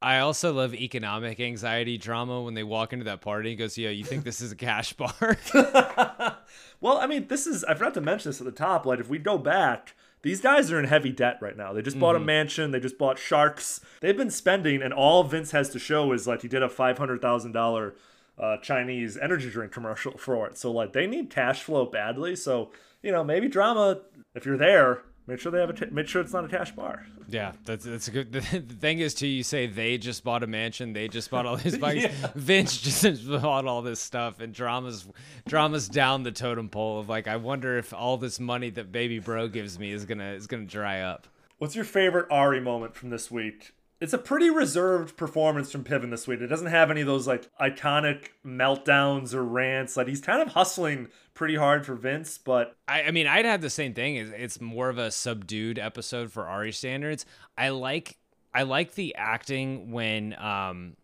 I 0.02 0.20
also 0.20 0.54
love 0.54 0.76
economic 0.76 1.40
anxiety 1.40 1.98
drama 1.98 2.42
when 2.42 2.54
they 2.54 2.64
walk 2.64 2.94
into 2.94 3.06
that 3.06 3.22
party 3.22 3.50
and 3.52 3.58
goes, 3.60 3.78
"Yo, 3.78 3.90
you 3.90 4.04
think 4.04 4.24
this 4.24 4.42
is 4.42 4.52
a 4.52 4.56
cash 4.56 4.94
bar?" 4.94 5.38
well, 6.82 6.98
I 6.98 7.08
mean, 7.08 7.28
this 7.28 7.48
is 7.48 7.64
I 7.64 7.74
forgot 7.74 7.94
to 7.96 8.02
mention 8.02 8.30
this 8.30 8.40
at 8.40 8.46
the 8.46 8.52
top. 8.52 8.86
Like, 8.86 9.00
if 9.00 9.10
we 9.10 9.18
go 9.18 9.38
back, 9.38 9.96
these 10.22 10.40
guys 10.42 10.72
are 10.72 10.80
in 10.80 10.86
heavy 10.86 11.12
debt 11.12 11.40
right 11.42 11.58
now. 11.58 11.74
They 11.74 11.82
just 11.82 12.00
bought 12.00 12.16
a 12.16 12.20
Mhm. 12.20 12.26
mansion. 12.26 12.72
They 12.72 12.80
just 12.80 12.98
bought 12.98 13.18
sharks. 13.18 13.82
They've 14.02 14.16
been 14.18 14.30
spending, 14.30 14.82
and 14.82 14.94
all 14.94 15.24
Vince 15.24 15.52
has 15.52 15.70
to 15.70 15.80
show 15.80 16.12
is 16.12 16.28
like 16.28 16.42
he 16.44 16.48
did 16.48 16.62
a 16.64 16.70
five 16.70 16.98
hundred 17.00 17.22
thousand 17.22 17.54
dollar 17.54 17.96
uh, 18.38 18.58
Chinese 18.58 19.18
energy 19.18 19.50
drink 19.50 19.72
commercial 19.72 20.12
for 20.18 20.46
it. 20.48 20.58
So 20.58 20.72
like 20.72 20.94
they 20.94 21.08
need 21.08 21.32
cash 21.32 21.64
flow 21.64 21.86
badly. 21.88 22.36
So 22.36 22.72
you 23.02 23.12
know 23.12 23.24
maybe 23.24 23.48
drama. 23.48 24.02
If 24.36 24.46
you're 24.46 24.58
there, 24.58 25.02
make 25.28 25.40
sure 25.40 25.52
they 25.52 25.60
have 25.60 25.70
a 25.70 25.74
t- 25.74 25.86
make 25.92 26.08
sure 26.08 26.22
it's 26.22 26.34
not 26.34 26.46
a 26.46 26.48
cash 26.48 26.72
bar. 26.72 27.06
yeah, 27.28 27.52
that's 27.66 27.86
that's 27.86 28.08
a 28.08 28.12
good. 28.12 28.32
The, 28.32 28.40
the 28.60 28.74
thing 28.74 29.00
is, 29.00 29.14
too, 29.14 29.28
you 29.28 29.44
say 29.44 29.68
they 29.68 29.98
just 29.98 30.24
bought 30.24 30.44
a 30.44 30.48
mansion, 30.48 30.94
they 30.94 31.08
just 31.08 31.30
bought 31.30 31.46
all 31.46 31.58
these 31.58 31.78
bikes. 31.80 32.04
Yeah. 32.04 32.32
Vince 32.36 32.78
just 32.78 33.28
bought 33.30 33.66
all 33.66 33.82
this 33.82 34.00
stuff, 34.00 34.40
and 34.40 34.54
dramas 34.54 35.08
dramas 35.48 35.88
down 35.90 36.24
the 36.24 36.32
totem 36.32 36.70
pole 36.70 37.00
of 37.00 37.10
like, 37.10 37.28
I 37.28 37.36
wonder 37.36 37.78
if 37.78 37.94
all 37.94 38.18
this 38.18 38.40
money 38.40 38.70
that 38.72 38.92
Baby 38.92 39.20
Bro 39.20 39.50
gives 39.50 39.78
me 39.78 39.92
is 39.92 40.06
gonna 40.06 40.32
is 40.32 40.48
gonna 40.48 40.66
dry 40.66 41.02
up. 41.02 41.28
What's 41.58 41.76
your 41.76 41.86
favorite 41.86 42.28
Ari 42.30 42.60
moment 42.60 42.96
from 42.96 43.10
this 43.10 43.32
week? 43.32 43.74
It's 44.00 44.14
a 44.14 44.20
pretty 44.20 44.50
reserved 44.50 45.18
performance 45.18 45.72
from 45.72 45.84
Piven 45.84 46.12
this 46.12 46.28
week. 46.28 46.40
It 46.40 46.48
doesn't 46.48 46.68
have 46.68 46.92
any 46.92 47.02
of 47.02 47.08
those 47.08 47.26
like 47.26 47.50
iconic 47.60 48.30
meltdowns 48.46 49.34
or 49.34 49.44
rants. 49.44 49.98
Like 49.98 50.08
he's 50.08 50.22
kind 50.22 50.42
of 50.42 50.50
hustling 50.50 51.08
pretty 51.34 51.56
hard 51.56 51.86
for 51.86 51.96
Vince, 51.96 52.38
but 52.38 52.76
I, 52.88 53.04
I 53.04 53.12
mean, 53.12 53.26
I'd 53.26 53.46
have 53.46 53.62
the 53.62 53.70
same 53.72 53.94
thing. 53.94 54.16
It's, 54.16 54.32
it's 54.36 54.62
more 54.62 54.90
of 54.90 55.00
a 55.00 55.10
subdued 55.10 55.80
episode 55.80 56.32
for 56.32 56.46
Ari 56.46 56.74
standards. 56.74 57.26
I 57.58 57.70
like 57.70 58.18
I 58.54 58.64
like 58.64 58.94
the 58.94 59.16
acting 59.16 59.92
when 59.92 60.36
um 60.40 60.96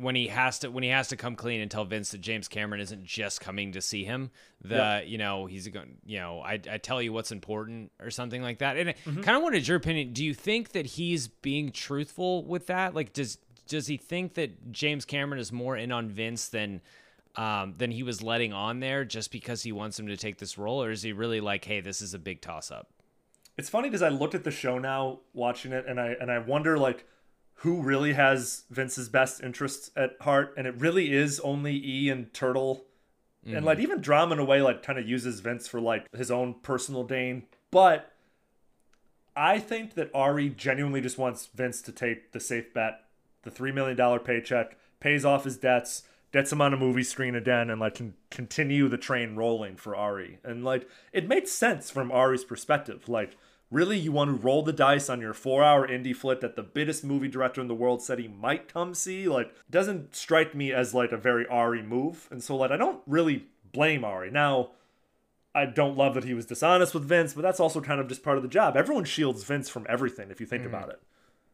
when 0.00 0.14
he 0.14 0.28
has 0.28 0.58
to 0.60 0.70
when 0.70 0.82
he 0.82 0.90
has 0.90 1.08
to 1.08 1.16
come 1.16 1.36
clean 1.36 1.60
and 1.60 1.70
tell 1.70 1.84
Vince 1.84 2.10
that 2.10 2.20
James 2.20 2.48
Cameron 2.48 2.80
isn't 2.80 3.04
just 3.04 3.40
coming 3.40 3.72
to 3.72 3.80
see 3.80 4.04
him. 4.04 4.30
The 4.62 4.74
Yep. 4.76 5.06
you 5.08 5.18
know 5.18 5.46
he's 5.46 5.68
going 5.68 5.98
you 6.04 6.18
know 6.18 6.40
I 6.40 6.54
I 6.70 6.78
tell 6.78 7.00
you 7.02 7.12
what's 7.12 7.32
important 7.32 7.92
or 8.00 8.10
something 8.10 8.42
like 8.42 8.58
that. 8.58 8.76
And 8.76 8.94
Mhm. 9.06 9.22
kind 9.22 9.36
of 9.36 9.42
wanted 9.42 9.66
your 9.68 9.76
opinion. 9.76 10.12
Do 10.12 10.24
you 10.24 10.34
think 10.34 10.72
that 10.72 10.86
he's 10.86 11.28
being 11.28 11.72
truthful 11.72 12.44
with 12.44 12.66
that? 12.66 12.94
Like 12.94 13.12
does 13.12 13.38
does 13.68 13.86
he 13.86 13.96
think 13.96 14.34
that 14.34 14.72
James 14.72 15.04
Cameron 15.04 15.40
is 15.40 15.52
more 15.52 15.76
in 15.76 15.92
on 15.92 16.08
Vince 16.08 16.48
than 16.48 16.80
um, 17.36 17.74
than 17.78 17.92
he 17.92 18.02
was 18.02 18.22
letting 18.22 18.52
on 18.52 18.80
there 18.80 19.04
just 19.04 19.30
because 19.30 19.62
he 19.62 19.70
wants 19.70 19.98
him 20.00 20.08
to 20.08 20.16
take 20.16 20.38
this 20.38 20.58
role, 20.58 20.82
or 20.82 20.90
is 20.90 21.02
he 21.02 21.12
really 21.12 21.40
like, 21.40 21.64
hey, 21.64 21.80
this 21.80 22.02
is 22.02 22.12
a 22.12 22.18
big 22.18 22.40
toss 22.40 22.70
up? 22.72 22.88
it's 23.58 23.68
funny 23.68 23.88
because 23.88 24.00
I 24.02 24.08
looked 24.08 24.34
at 24.34 24.42
the 24.44 24.50
show 24.50 24.78
now 24.78 25.18
watching 25.34 25.72
it 25.72 25.84
and 25.86 26.00
I 26.00 26.14
and 26.20 26.30
I 26.30 26.38
wonder 26.38 26.78
like 26.78 27.04
who 27.62 27.82
really 27.82 28.14
has 28.14 28.64
Vince's 28.70 29.08
best 29.08 29.42
interests 29.42 29.90
at 29.96 30.16
heart 30.22 30.54
and 30.56 30.66
it 30.66 30.74
really 30.78 31.12
is 31.12 31.38
only 31.40 31.74
E 31.84 32.08
and 32.08 32.32
Turtle 32.32 32.84
Mhm. 33.46 33.56
and 33.56 33.66
like 33.66 33.78
even 33.78 34.00
drama 34.00 34.34
in 34.34 34.38
a 34.38 34.44
way 34.44 34.60
like 34.60 34.82
kind 34.82 34.98
of 34.98 35.08
uses 35.08 35.40
Vince 35.40 35.66
for 35.66 35.80
like 35.80 36.06
his 36.14 36.30
own 36.30 36.54
personal 36.62 37.04
gain 37.04 37.44
but 37.70 38.12
I 39.36 39.58
think 39.58 39.94
that 39.94 40.10
Ari 40.14 40.50
genuinely 40.50 41.00
just 41.00 41.16
wants 41.18 41.46
Vince 41.54 41.80
to 41.82 41.92
take 41.92 42.32
the 42.32 42.40
safe 42.40 42.72
bet 42.74 43.04
the 43.42 43.50
3 43.50 43.72
million 43.72 43.96
dollar 43.96 44.18
paycheck 44.18 44.76
pays 44.98 45.24
off 45.24 45.44
his 45.44 45.56
debts 45.56 46.02
gets 46.32 46.52
him 46.52 46.60
on 46.60 46.72
a 46.74 46.76
movie 46.76 47.02
screen 47.02 47.34
again 47.34 47.70
and 47.70 47.80
like 47.80 47.94
can 47.94 48.14
continue 48.30 48.88
the 48.88 48.98
train 48.98 49.34
rolling 49.36 49.76
for 49.76 49.96
Ari. 49.96 50.38
And 50.44 50.64
like 50.64 50.88
it 51.12 51.26
makes 51.26 51.50
sense 51.52 51.90
from 51.90 52.12
Ari's 52.12 52.44
perspective. 52.44 53.08
Like 53.08 53.36
really 53.70 53.98
you 53.98 54.12
want 54.12 54.28
to 54.30 54.44
roll 54.46 54.62
the 54.62 54.72
dice 54.72 55.08
on 55.08 55.20
your 55.20 55.32
4-hour 55.32 55.86
indie 55.86 56.14
flick 56.14 56.40
that 56.40 56.56
the 56.56 56.62
biggest 56.62 57.04
movie 57.04 57.28
director 57.28 57.60
in 57.60 57.68
the 57.68 57.74
world 57.74 58.02
said 58.02 58.18
he 58.18 58.28
might 58.28 58.72
come 58.72 58.94
see 58.94 59.28
like 59.28 59.54
doesn't 59.70 60.14
strike 60.14 60.54
me 60.54 60.72
as 60.72 60.92
like 60.94 61.12
a 61.12 61.16
very 61.16 61.46
Ari 61.46 61.82
move. 61.82 62.28
And 62.30 62.42
so 62.42 62.56
like 62.56 62.70
I 62.70 62.76
don't 62.76 63.00
really 63.06 63.46
blame 63.72 64.04
Ari. 64.04 64.30
Now 64.30 64.70
I 65.54 65.66
don't 65.66 65.96
love 65.96 66.14
that 66.14 66.24
he 66.24 66.34
was 66.34 66.46
dishonest 66.46 66.94
with 66.94 67.04
Vince, 67.04 67.34
but 67.34 67.42
that's 67.42 67.60
also 67.60 67.80
kind 67.80 68.00
of 68.00 68.08
just 68.08 68.22
part 68.22 68.36
of 68.36 68.42
the 68.42 68.48
job. 68.48 68.76
Everyone 68.76 69.04
shields 69.04 69.44
Vince 69.44 69.68
from 69.68 69.86
everything 69.88 70.30
if 70.30 70.40
you 70.40 70.46
think 70.46 70.62
Mhm. 70.64 70.68
about 70.68 70.88
it. 70.90 71.00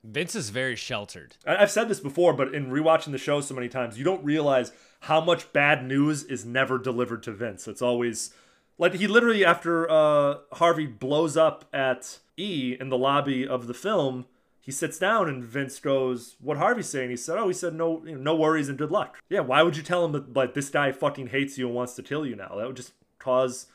Vince 0.05 0.35
is 0.37 0.51
very 0.51 0.77
sheltered. 0.77 1.37
I've 1.47 1.71
said 1.71 1.89
this 1.89 1.99
before, 2.01 2.33
but 2.33 2.55
in 2.55 2.67
rewatching 2.71 3.11
the 3.13 3.19
show 3.19 3.41
so 3.41 3.55
many 3.55 3.69
times, 3.69 3.99
you 3.99 4.05
don't 4.05 4.25
realize 4.25 4.71
how 5.01 5.21
much 5.21 5.53
bad 5.53 5.85
news 5.85 6.23
is 6.25 6.45
never 6.45 6.79
delivered 6.79 7.23
to 7.25 7.33
Vince. 7.33 7.67
It's 7.67 7.83
always 7.83 8.33
like 8.79 8.95
he 8.95 9.07
literally 9.07 9.45
after 9.45 9.91
uh, 9.91 10.39
Harvey 10.53 10.87
blows 10.87 11.37
up 11.37 11.65
at 11.73 12.19
E 12.37 12.77
in 12.79 12.89
the 12.89 12.99
lobby 12.99 13.47
of 13.47 13.67
the 13.67 13.75
film, 13.75 14.27
he 14.61 14.73
sits 14.73 14.99
down 14.99 15.29
and 15.29 15.45
Vince 15.45 15.79
goes, 15.79 16.37
"What 16.41 16.57
Harvey's 16.57 16.89
saying?" 16.89 17.11
He 17.11 17.17
said, 17.17 17.39
"Oh, 17.39 17.49
he 17.49 17.55
said 17.55 17.75
no, 17.75 18.05
you 18.05 18.17
know, 18.17 18.21
no 18.21 18.37
worries 18.37 18.69
and 18.69 18.77
good 18.77 18.91
luck." 18.91 19.17
Yeah, 19.29 19.41
why 19.41 19.63
would 19.63 19.77
you 19.77 19.83
tell 19.83 20.05
him 20.05 20.13
that 20.13 20.35
like 20.35 20.55
this 20.55 20.71
guy 20.71 20.93
fucking 20.93 21.29
hates 21.29 21.57
you 21.57 21.67
and 21.67 21.75
wants 21.75 21.95
to 21.95 22.03
kill 22.03 22.27
you 22.27 22.37
now? 22.37 22.55
That 22.57 22.67
would 22.67 22.77
just 22.77 22.93
cause 23.19 23.67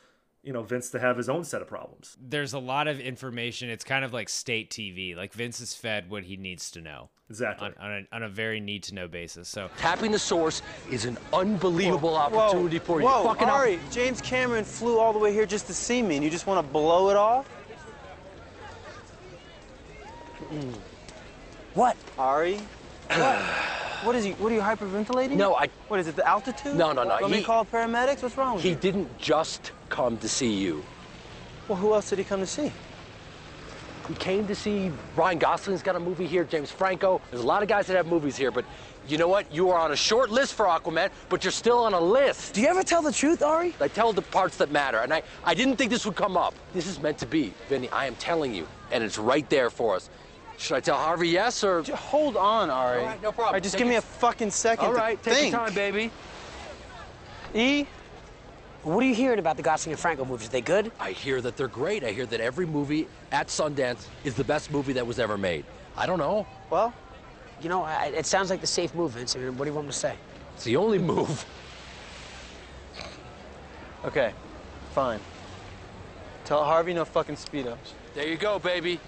you 0.43 0.53
know 0.53 0.63
Vince 0.63 0.89
to 0.91 0.99
have 0.99 1.17
his 1.17 1.29
own 1.29 1.43
set 1.43 1.61
of 1.61 1.67
problems. 1.67 2.17
There's 2.19 2.53
a 2.53 2.59
lot 2.59 2.87
of 2.87 2.99
information. 2.99 3.69
It's 3.69 3.83
kind 3.83 4.03
of 4.03 4.13
like 4.13 4.29
state 4.29 4.69
TV. 4.69 5.15
Like 5.15 5.33
Vince 5.33 5.59
is 5.59 5.73
fed 5.73 6.09
what 6.09 6.23
he 6.23 6.37
needs 6.37 6.71
to 6.71 6.81
know. 6.81 7.09
Exactly. 7.29 7.67
On, 7.67 7.73
on, 7.79 7.91
a, 8.11 8.15
on 8.15 8.23
a 8.23 8.29
very 8.29 8.59
need 8.59 8.83
to 8.83 8.95
know 8.95 9.07
basis. 9.07 9.47
So 9.47 9.69
Tapping 9.77 10.11
the 10.11 10.19
source 10.19 10.61
is 10.89 11.05
an 11.05 11.17
unbelievable 11.31 12.15
opportunity 12.15 12.79
for 12.79 12.99
you. 12.99 13.07
Whoa, 13.07 13.23
Fucking 13.23 13.47
up- 13.47 13.53
Ari, 13.53 13.79
James 13.91 14.19
Cameron 14.21 14.65
flew 14.65 14.99
all 14.99 15.13
the 15.13 15.19
way 15.19 15.31
here 15.31 15.45
just 15.45 15.67
to 15.67 15.73
see 15.73 16.01
me, 16.01 16.15
and 16.15 16.23
you 16.23 16.29
just 16.29 16.47
want 16.47 16.65
to 16.65 16.73
blow 16.73 17.09
it 17.09 17.15
off? 17.15 17.47
What? 21.73 21.95
Ari? 22.17 22.59
What? 23.19 23.37
what 24.03 24.15
is 24.15 24.23
he? 24.23 24.31
What 24.33 24.51
are 24.51 24.55
you 24.55 24.61
hyperventilating? 24.61 25.31
No, 25.31 25.55
I- 25.55 25.69
What 25.87 25.99
is 25.99 26.07
it? 26.07 26.15
The 26.15 26.27
altitude? 26.27 26.75
No, 26.75 26.91
no, 26.91 27.03
no, 27.03 27.17
Let 27.21 27.29
me 27.29 27.37
he- 27.37 27.43
call 27.43 27.65
paramedics. 27.65 28.23
What's 28.23 28.37
wrong 28.37 28.55
with 28.55 28.63
He 28.63 28.69
you? 28.69 28.75
didn't 28.75 29.17
just 29.17 29.71
come 29.89 30.17
to 30.19 30.29
see 30.29 30.51
you. 30.51 30.83
Well, 31.67 31.77
who 31.77 31.93
else 31.93 32.09
did 32.09 32.19
he 32.19 32.25
come 32.25 32.39
to 32.39 32.47
see? 32.47 32.71
He 34.07 34.15
came 34.15 34.47
to 34.47 34.55
see 34.55 34.91
Ryan 35.15 35.39
Gosling's 35.39 35.83
got 35.83 35.95
a 35.95 35.99
movie 35.99 36.25
here, 36.27 36.43
James 36.43 36.71
Franco. 36.71 37.21
There's 37.29 37.43
a 37.43 37.47
lot 37.47 37.61
of 37.63 37.69
guys 37.69 37.87
that 37.87 37.95
have 37.95 38.07
movies 38.07 38.35
here, 38.35 38.51
but 38.51 38.65
you 39.07 39.17
know 39.17 39.27
what? 39.27 39.51
You 39.53 39.69
are 39.69 39.79
on 39.79 39.91
a 39.91 39.95
short 39.95 40.29
list 40.31 40.53
for 40.53 40.65
Aquaman, 40.65 41.09
but 41.29 41.43
you're 41.43 41.51
still 41.51 41.79
on 41.79 41.93
a 41.93 41.99
list. 41.99 42.53
Do 42.53 42.61
you 42.61 42.67
ever 42.67 42.83
tell 42.83 43.01
the 43.01 43.11
truth, 43.13 43.41
Ari? 43.43 43.73
I 43.79 43.87
tell 43.87 44.11
the 44.11 44.21
parts 44.21 44.57
that 44.57 44.71
matter, 44.71 44.99
and 44.99 45.13
I, 45.13 45.21
I 45.45 45.53
didn't 45.53 45.77
think 45.77 45.91
this 45.91 46.05
would 46.05 46.15
come 46.15 46.35
up. 46.35 46.53
This 46.73 46.87
is 46.87 46.99
meant 46.99 47.19
to 47.19 47.25
be, 47.25 47.53
Vinny. 47.69 47.89
I 47.89 48.05
am 48.05 48.15
telling 48.15 48.53
you, 48.53 48.67
and 48.91 49.03
it's 49.03 49.17
right 49.17 49.49
there 49.49 49.69
for 49.69 49.95
us. 49.95 50.09
Should 50.61 50.75
I 50.77 50.79
tell 50.79 50.95
Harvey 50.97 51.27
yes 51.27 51.63
or? 51.63 51.81
Just 51.81 51.99
hold 51.99 52.37
on, 52.37 52.69
Ari. 52.69 52.99
All 52.99 53.05
right, 53.07 53.21
no 53.23 53.31
problem. 53.31 53.47
All 53.47 53.53
right, 53.53 53.63
just 53.63 53.73
Take 53.73 53.79
give 53.79 53.87
me 53.87 53.95
a 53.95 54.01
fucking 54.01 54.51
second. 54.51 54.85
All 54.85 54.93
right, 54.93 55.21
take 55.23 55.33
think. 55.33 55.51
your 55.51 55.59
time, 55.59 55.73
baby. 55.73 56.11
E? 57.55 57.87
What 58.83 59.03
are 59.03 59.07
you 59.07 59.15
hearing 59.15 59.39
about 59.39 59.57
the 59.57 59.63
Gosling 59.63 59.93
and 59.93 59.99
Franco 59.99 60.23
movies? 60.23 60.49
Are 60.49 60.51
they 60.51 60.61
good? 60.61 60.91
I 60.99 61.13
hear 61.13 61.41
that 61.41 61.57
they're 61.57 61.67
great. 61.67 62.03
I 62.03 62.11
hear 62.11 62.27
that 62.27 62.39
every 62.39 62.67
movie 62.67 63.07
at 63.31 63.47
Sundance 63.47 64.05
is 64.23 64.35
the 64.35 64.43
best 64.43 64.71
movie 64.71 64.93
that 64.93 65.05
was 65.05 65.17
ever 65.17 65.35
made. 65.35 65.65
I 65.97 66.05
don't 66.05 66.19
know. 66.19 66.45
Well, 66.69 66.93
you 67.59 67.67
know, 67.67 67.81
I, 67.81 68.11
it 68.15 68.27
sounds 68.27 68.51
like 68.51 68.61
the 68.61 68.67
safe 68.67 68.93
move, 68.93 69.13
Vince. 69.13 69.35
I 69.35 69.39
mean, 69.39 69.57
what 69.57 69.65
do 69.65 69.71
you 69.71 69.75
want 69.75 69.87
me 69.87 69.93
to 69.93 69.97
say? 69.97 70.15
It's 70.53 70.63
the 70.63 70.75
only 70.75 70.99
move. 70.99 71.43
Okay, 74.05 74.31
fine. 74.93 75.19
Tell 76.45 76.63
Harvey 76.63 76.93
no 76.93 77.03
fucking 77.03 77.35
speed 77.35 77.65
ups. 77.65 77.95
There 78.13 78.27
you 78.27 78.37
go, 78.37 78.59
baby. 78.59 78.99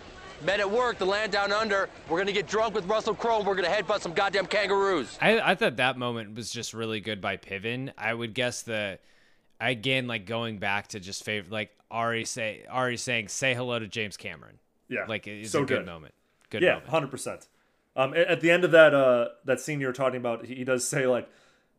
Men 0.43 0.59
at 0.59 0.69
work, 0.69 0.97
the 0.97 1.05
land 1.05 1.31
down 1.31 1.51
under. 1.53 1.89
We're 2.09 2.17
gonna 2.17 2.33
get 2.33 2.47
drunk 2.47 2.75
with 2.75 2.85
Russell 2.85 3.15
Crowe 3.15 3.37
and 3.37 3.47
we're 3.47 3.55
gonna 3.55 3.69
headbutt 3.69 4.01
some 4.01 4.13
goddamn 4.13 4.45
kangaroos. 4.45 5.18
I, 5.22 5.39
I 5.39 5.55
thought 5.55 5.77
that 5.77 5.97
moment 5.97 6.35
was 6.35 6.51
just 6.51 6.73
really 6.73 6.99
good 6.99 7.22
by 7.22 7.38
Piven. 7.38 7.93
I 7.97 8.13
would 8.13 8.34
guess 8.34 8.61
the 8.61 8.99
again 9.61 10.07
like 10.07 10.26
going 10.26 10.57
back 10.57 10.88
to 10.89 10.99
just 10.99 11.23
favorite 11.23 11.51
like 11.51 11.72
Ari 11.89 12.26
say 12.26 12.65
Ari 12.69 12.97
saying 12.97 13.30
say 13.30 13.53
hello 13.53 13.80
to 13.80 13.88
James 13.88 14.18
Cameron. 14.18 14.59
Yeah, 14.89 15.05
like 15.07 15.27
it's 15.27 15.51
so 15.51 15.63
a 15.63 15.65
good, 15.65 15.77
good. 15.80 15.85
moment. 15.85 16.13
Good 16.49 16.61
yeah, 16.61 16.81
hundred 16.81 17.11
percent. 17.11 17.47
Um, 17.95 18.13
at 18.13 18.41
the 18.41 18.51
end 18.51 18.63
of 18.65 18.72
that 18.72 18.93
uh 18.93 19.30
that 19.45 19.61
scene 19.61 19.80
you 19.80 19.88
were 19.88 19.93
talking 19.93 20.18
about, 20.18 20.45
he 20.45 20.55
he 20.55 20.63
does 20.65 20.85
say 20.85 21.07
like, 21.07 21.30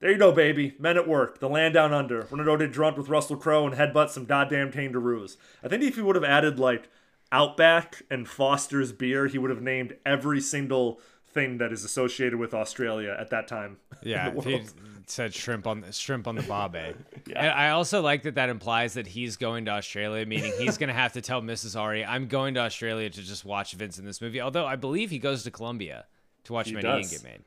"There 0.01 0.11
you 0.11 0.17
go, 0.17 0.33
baby. 0.33 0.75
Men 0.79 0.97
at 0.97 1.07
work. 1.07 1.39
The 1.39 1.49
land 1.51 1.75
down 1.75 1.93
under. 1.93 2.21
We're 2.21 2.39
gonna 2.39 2.45
go 2.45 2.57
get 2.57 2.73
drunk 2.73 2.97
with 2.97 3.09
Russell 3.09 3.37
Crowe 3.37 3.67
and 3.67 3.77
headbutt 3.77 4.09
some 4.09 4.25
goddamn 4.25 4.73
kangaroos." 4.73 5.37
I 5.63 5.69
think 5.69 5.83
if 5.83 5.97
he 5.97 6.01
would 6.01 6.17
have 6.17 6.25
added 6.25 6.59
like 6.59 6.89
Outback 7.35 8.03
and 8.11 8.29
Foster's 8.29 8.93
beer, 8.93 9.27
he 9.27 9.39
would 9.39 9.51
have 9.51 9.61
named 9.63 9.97
every 10.07 10.41
single 10.41 11.01
thing 11.27 11.59
that 11.59 11.73
is 11.73 11.83
associated 11.85 12.39
with 12.39 12.55
Australia 12.55 13.17
at 13.19 13.31
that 13.31 13.49
time. 13.49 13.79
Yeah, 14.03 14.33
he 14.43 14.61
said 15.07 15.33
shrimp 15.35 15.67
on 15.67 15.81
the 15.81 15.91
shrimp 15.93 16.29
on 16.29 16.37
the 16.37 16.43
bobby. 16.43 16.95
And 17.35 17.49
I 17.49 17.71
also 17.71 18.03
like 18.03 18.23
that 18.25 18.35
that 18.35 18.51
implies 18.51 18.95
that 18.95 19.07
he's 19.07 19.37
going 19.39 19.65
to 19.65 19.71
Australia, 19.71 20.27
meaning 20.27 20.53
he's 20.59 20.77
going 20.77 20.89
to 20.89 20.95
have 20.95 21.15
to 21.15 21.23
tell 21.23 21.41
Mrs. 21.41 21.79
Ari, 21.81 22.05
"I'm 22.05 22.27
going 22.29 22.53
to 22.55 22.61
Australia 22.61 23.09
to 23.09 23.23
just 23.23 23.45
watch 23.47 23.73
Vince 23.73 23.99
in 23.99 24.05
this 24.05 24.21
movie." 24.21 24.41
Although 24.43 24.67
I 24.67 24.77
believe 24.77 25.09
he 25.11 25.19
goes 25.19 25.43
to 25.45 25.51
Colombia 25.51 26.05
to 26.45 26.53
watch 26.53 26.69
He 26.69 26.75
Medellin 26.75 27.01
does. 27.03 27.11
get 27.13 27.25
made. 27.25 27.41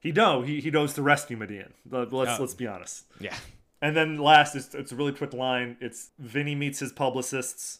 He 0.00 0.10
no, 0.10 0.42
he 0.42 0.60
he 0.60 0.70
goes 0.72 0.92
to 0.94 1.02
rescue 1.02 1.36
Medellin. 1.36 1.72
Let- 1.88 2.12
Let's 2.12 2.38
Oh. 2.38 2.42
let's 2.42 2.54
be 2.54 2.66
honest. 2.66 3.04
Yeah. 3.20 3.36
And 3.80 3.96
then 3.96 4.18
last, 4.18 4.56
it's, 4.56 4.74
it's 4.74 4.90
a 4.92 4.96
really 4.96 5.12
quick 5.12 5.32
line. 5.32 5.76
It's 5.80 6.10
Vinny 6.18 6.54
meets 6.56 6.80
his 6.80 6.90
publicists, 6.92 7.78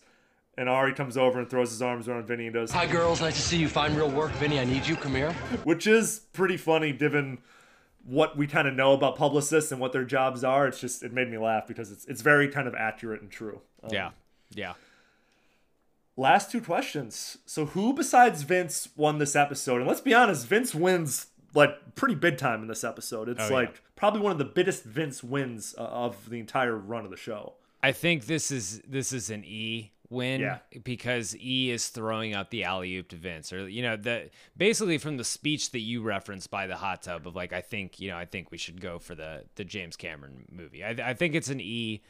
and 0.59 0.69
Ari 0.69 0.95
comes 0.95 1.17
over 1.17 1.39
and 1.39 1.49
throws 1.49 1.71
his 1.71 1.81
arms 1.83 2.09
around 2.09 2.27
Vinny 2.27 2.47
and 2.47 2.55
does, 2.55 2.71
Hi, 2.73 2.87
girls. 2.87 3.21
Nice 3.21 3.37
to 3.37 3.43
see 3.43 3.57
you. 3.59 3.69
Find 3.69 3.97
real 3.97 4.11
work. 4.11 4.33
Vinny, 4.33 4.59
I 4.61 4.65
need 4.65 4.87
you. 4.87 4.97
Come 4.97 5.15
here. 5.15 5.33
which 5.65 5.87
is 5.87 6.21
pretty 6.33 6.57
funny 6.57 6.93
given 6.93 7.39
what 8.05 8.37
we 8.37 8.47
kind 8.49 8.67
of 8.67 8.75
know 8.75 8.93
about 8.93 9.17
publicists 9.17 9.71
and 9.73 9.81
what 9.81 9.93
their 9.93 10.05
jobs 10.05 10.43
are. 10.45 10.67
It's 10.67 10.81
just 10.81 11.03
it 11.03 11.13
made 11.13 11.31
me 11.31 11.39
laugh 11.39 11.67
because 11.67 11.91
it's 11.93 12.05
it's 12.07 12.21
very 12.23 12.49
kind 12.49 12.67
of 12.69 12.75
accurate 12.75 13.23
and 13.23 13.31
true. 13.31 13.61
Um, 13.83 13.91
Yeah. 13.93 14.11
Yeah. 14.55 14.73
Last 16.17 16.51
two 16.51 16.61
questions. 16.61 17.39
So 17.47 17.67
who 17.67 17.95
besides 17.95 18.43
Vince 18.43 18.89
won 18.97 19.19
this 19.19 19.35
episode? 19.35 19.77
And 19.79 19.87
let's 19.87 20.01
be 20.03 20.13
honest, 20.13 20.47
Vince 20.47 20.75
wins 20.75 21.29
like 21.55 21.95
pretty 21.95 22.15
big 22.15 22.37
time 22.39 22.61
in 22.63 22.69
this 22.69 22.85
episode. 22.85 23.29
It's 23.29 23.41
Oh, 23.41 23.49
yeah. 23.49 23.55
like 23.55 23.83
probably 23.97 24.21
one 24.21 24.33
of 24.33 24.39
the 24.39 24.45
biggest 24.45 24.85
Vince 24.85 25.23
wins 25.25 25.75
uh, 25.79 25.83
of 25.83 26.29
the 26.29 26.39
entire 26.39 26.77
run 26.77 27.05
of 27.05 27.11
the 27.11 27.17
show. 27.17 27.55
I 27.83 27.93
think 27.93 28.27
this 28.27 28.51
is 28.51 28.81
this 28.87 29.13
is 29.13 29.31
an 29.31 29.43
E 29.45 29.93
win 30.13 30.41
Yeah. 30.41 30.59
because 30.85 31.35
E 31.37 31.71
is 31.71 31.89
throwing 31.89 32.35
out 32.35 32.51
the 32.51 32.65
alley 32.65 32.95
oop 32.97 33.09
to 33.09 33.17
Vince, 33.17 33.53
or 33.53 33.69
you 33.69 33.83
know, 33.83 33.97
the 33.97 34.31
basically 34.57 34.99
from 34.99 35.17
the 35.17 35.25
speech 35.25 35.71
that 35.73 35.81
you 35.81 36.03
referenced 36.03 36.51
by 36.51 36.67
the 36.67 36.77
hot 36.77 37.03
tub 37.03 37.27
of 37.27 37.35
like, 37.35 37.53
I 37.53 37.61
think 37.63 37.99
you 37.99 38.11
know, 38.11 38.17
I 38.17 38.27
think 38.27 38.51
we 38.51 38.59
should 38.59 38.81
go 38.81 38.99
for 38.99 39.15
the 39.15 39.45
the 39.57 39.65
James 39.65 39.97
Cameron 39.97 40.45
movie. 40.53 40.85
I, 40.85 40.91
I 40.91 41.15
think 41.15 41.35
it's 41.35 41.49
an 41.49 41.61
E. 41.61 42.03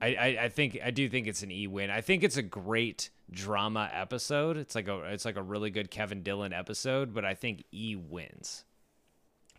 I, 0.00 0.06
I 0.14 0.26
I 0.44 0.48
think 0.50 0.78
I 0.84 0.90
do 0.90 1.08
think 1.08 1.26
it's 1.26 1.42
an 1.42 1.50
E 1.50 1.66
win. 1.66 1.90
I 1.90 2.02
think 2.02 2.22
it's 2.22 2.36
a 2.36 2.42
great 2.42 3.10
drama 3.30 3.90
episode. 3.92 4.56
It's 4.56 4.74
like 4.74 4.86
a 4.88 4.98
it's 5.12 5.24
like 5.24 5.36
a 5.36 5.42
really 5.42 5.70
good 5.70 5.90
Kevin 5.90 6.22
Dillon 6.22 6.52
episode, 6.52 7.12
but 7.14 7.24
I 7.24 7.34
think 7.34 7.64
E 7.72 7.96
wins. 7.96 8.64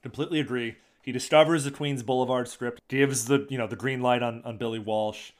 Completely 0.01 0.39
agree. 0.39 0.75
He 1.01 1.11
discovers 1.11 1.63
the 1.63 1.71
Queens 1.71 2.03
Boulevard 2.03 2.47
script, 2.49 2.81
gives 2.87 3.25
the 3.25 3.47
you 3.49 3.57
know 3.57 3.65
the 3.67 3.75
green 3.75 4.01
light 4.01 4.21
on, 4.21 4.41
on 4.43 4.57
Billy 4.57 4.79
Walsh. 4.79 5.31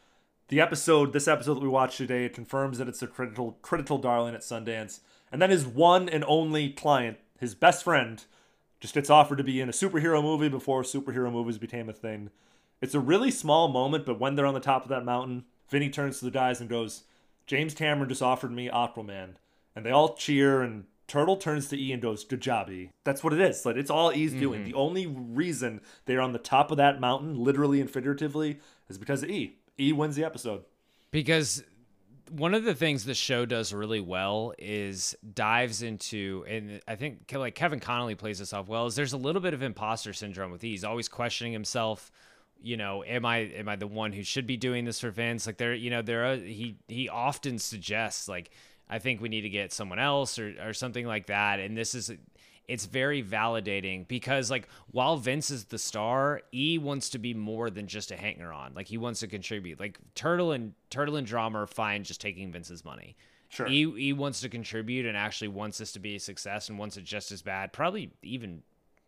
The 0.50 0.62
episode, 0.62 1.12
this 1.12 1.28
episode 1.28 1.56
that 1.56 1.64
we 1.64 1.68
watched 1.68 1.98
today, 1.98 2.24
it 2.26 2.34
confirms 2.34 2.78
that 2.78 2.88
it's 2.88 3.02
a 3.02 3.08
critical 3.08 3.58
critical 3.62 3.98
darling 3.98 4.34
at 4.34 4.42
Sundance, 4.42 5.02
and 5.32 5.42
then 5.42 5.50
his 5.50 5.66
one 5.68 6.08
and 6.08 6.24
only 6.26 6.70
client, 6.70 7.18
his 7.38 7.54
best 7.54 7.84
friend, 7.84 8.24
just 8.80 8.94
gets 8.94 9.10
offered 9.10 9.40
to 9.40 9.44
be 9.44 9.60
in 9.60 9.68
a 9.68 9.74
superhero 9.74 10.22
movie 10.24 10.48
before 10.48 10.84
superhero 10.84 11.30
movies 11.32 11.58
became 11.58 11.90
a 11.90 11.94
thing. 11.94 12.30
It's 12.80 12.96
a 12.96 13.00
really 13.00 13.32
small 13.32 13.68
moment, 13.68 14.06
but 14.06 14.20
when 14.20 14.36
they're 14.36 14.46
on 14.46 14.54
the 14.54 14.60
top 14.62 14.84
of 14.84 14.90
that 14.90 15.04
mountain, 15.04 15.44
Vinny 15.70 15.90
turns 15.90 16.20
to 16.20 16.26
the 16.26 16.32
guys 16.32 16.62
and 16.62 16.70
goes, 16.70 17.04
"James 17.46 17.74
Cameron 17.74 18.08
just 18.08 18.22
offered 18.22 18.52
me 18.52 18.70
Aquaman," 18.70 19.32
and 19.76 19.86
they 19.86 19.92
all 19.92 20.16
cheer 20.16 20.62
and. 20.62 20.86
Turtle 21.08 21.38
turns 21.38 21.70
to 21.70 21.82
E 21.82 21.94
and 21.94 22.02
goes, 22.02 22.26
"Good 22.26 22.42
job, 22.42 22.70
E." 22.70 22.90
That's 23.06 23.24
what 23.24 23.32
it 23.32 23.40
is. 23.40 23.66
Like 23.66 23.78
it's 23.78 23.90
all 23.90 24.12
E's 24.12 24.34
doing. 24.34 24.64
Mhm. 24.64 24.66
The 24.66 24.74
only 24.74 25.08
reason 25.08 25.80
they're 26.04 26.20
on 26.20 26.34
the 26.34 26.38
top 26.38 26.70
of 26.70 26.76
that 26.76 27.00
mountain, 27.00 27.42
literally 27.42 27.80
and 27.80 27.90
figuratively, 27.90 28.60
is 28.90 28.98
because 28.98 29.24
of 29.24 29.30
E. 29.30 29.57
E 29.80 29.92
wins 29.94 30.16
the 30.16 30.24
episode. 30.24 30.64
because 31.12 31.64
one 32.32 32.54
of 32.54 32.64
the 32.66 32.76
things 32.76 33.06
the 33.06 33.14
show 33.14 33.46
does 33.46 33.72
really 33.74 34.02
well 34.02 34.54
is 34.60 35.16
dives 35.34 35.82
into 35.82 36.44
and 36.50 36.82
i 36.86 36.96
think 36.96 37.32
like 37.34 37.56
kevin 37.56 37.80
connolly 37.80 38.16
plays 38.16 38.40
this 38.40 38.52
off 38.52 38.68
well 38.68 38.86
is 38.86 38.96
there's 38.96 39.14
a 39.14 39.18
little 39.18 39.42
bit 39.42 39.54
of 39.54 39.62
imposter 39.62 40.12
syndrome 40.12 40.52
with 40.52 40.62
he's 40.62 40.84
always 40.84 41.08
questioning 41.08 41.54
himself 41.54 42.12
you 42.62 42.76
know 42.76 43.02
am 43.06 43.26
i 43.26 43.38
am 43.38 43.70
i 43.70 43.78
the 43.78 43.88
one 43.88 44.12
who 44.12 44.24
should 44.24 44.46
be 44.46 44.58
doing 44.58 44.84
this 44.84 45.00
for 45.00 45.10
vince 45.10 45.48
like 45.48 45.56
there 45.58 45.74
you 45.74 45.90
know 45.90 46.02
there 46.02 46.26
are 46.34 46.36
he 46.36 46.76
he 46.90 47.08
often 47.08 47.58
suggests 47.58 48.28
like 48.28 48.50
i 48.90 49.00
think 49.00 49.22
we 49.22 49.30
need 49.30 49.42
to 49.42 49.50
get 49.50 49.72
someone 49.72 50.00
else 50.00 50.38
or 50.38 50.54
or 50.66 50.74
something 50.74 51.06
like 51.08 51.28
that 51.28 51.62
and 51.62 51.78
this 51.78 51.96
is 51.96 52.12
it's 52.68 52.86
very 52.86 53.24
validating 53.24 54.08
because 54.08 54.52
like 54.52 54.68
while 54.92 55.18
Vince 55.18 55.50
is 55.50 55.66
the 55.66 55.78
star, 55.78 56.42
E 56.54 56.78
wants 56.78 57.10
to 57.12 57.18
be 57.18 57.34
more 57.34 57.70
than 57.70 57.88
just 57.88 58.12
a 58.12 58.18
hanger 58.18 58.52
on. 58.52 58.74
Like 58.74 58.88
he 58.88 58.98
wants 58.98 59.22
to 59.22 59.28
contribute. 59.28 59.80
Like 59.80 59.98
Turtle 60.16 60.52
and 60.52 60.74
Turtle 60.90 61.16
and 61.16 61.26
Drama 61.26 61.62
are 61.62 61.68
fine 61.68 62.04
just 62.04 62.20
taking 62.20 62.52
Vince's 62.52 62.84
money. 62.84 63.16
Sure. 63.50 63.68
E 63.68 64.10
E 64.10 64.14
wants 64.14 64.42
to 64.42 64.50
contribute 64.50 65.06
and 65.06 65.16
actually 65.16 65.48
wants 65.48 65.78
this 65.78 65.94
to 65.94 66.00
be 66.00 66.18
a 66.18 66.20
success 66.20 66.68
and 66.68 66.78
wants 66.78 66.98
it 66.98 67.06
just 67.06 67.32
as 67.32 67.42
bad. 67.42 67.72
Probably 67.72 68.12
even 68.22 68.64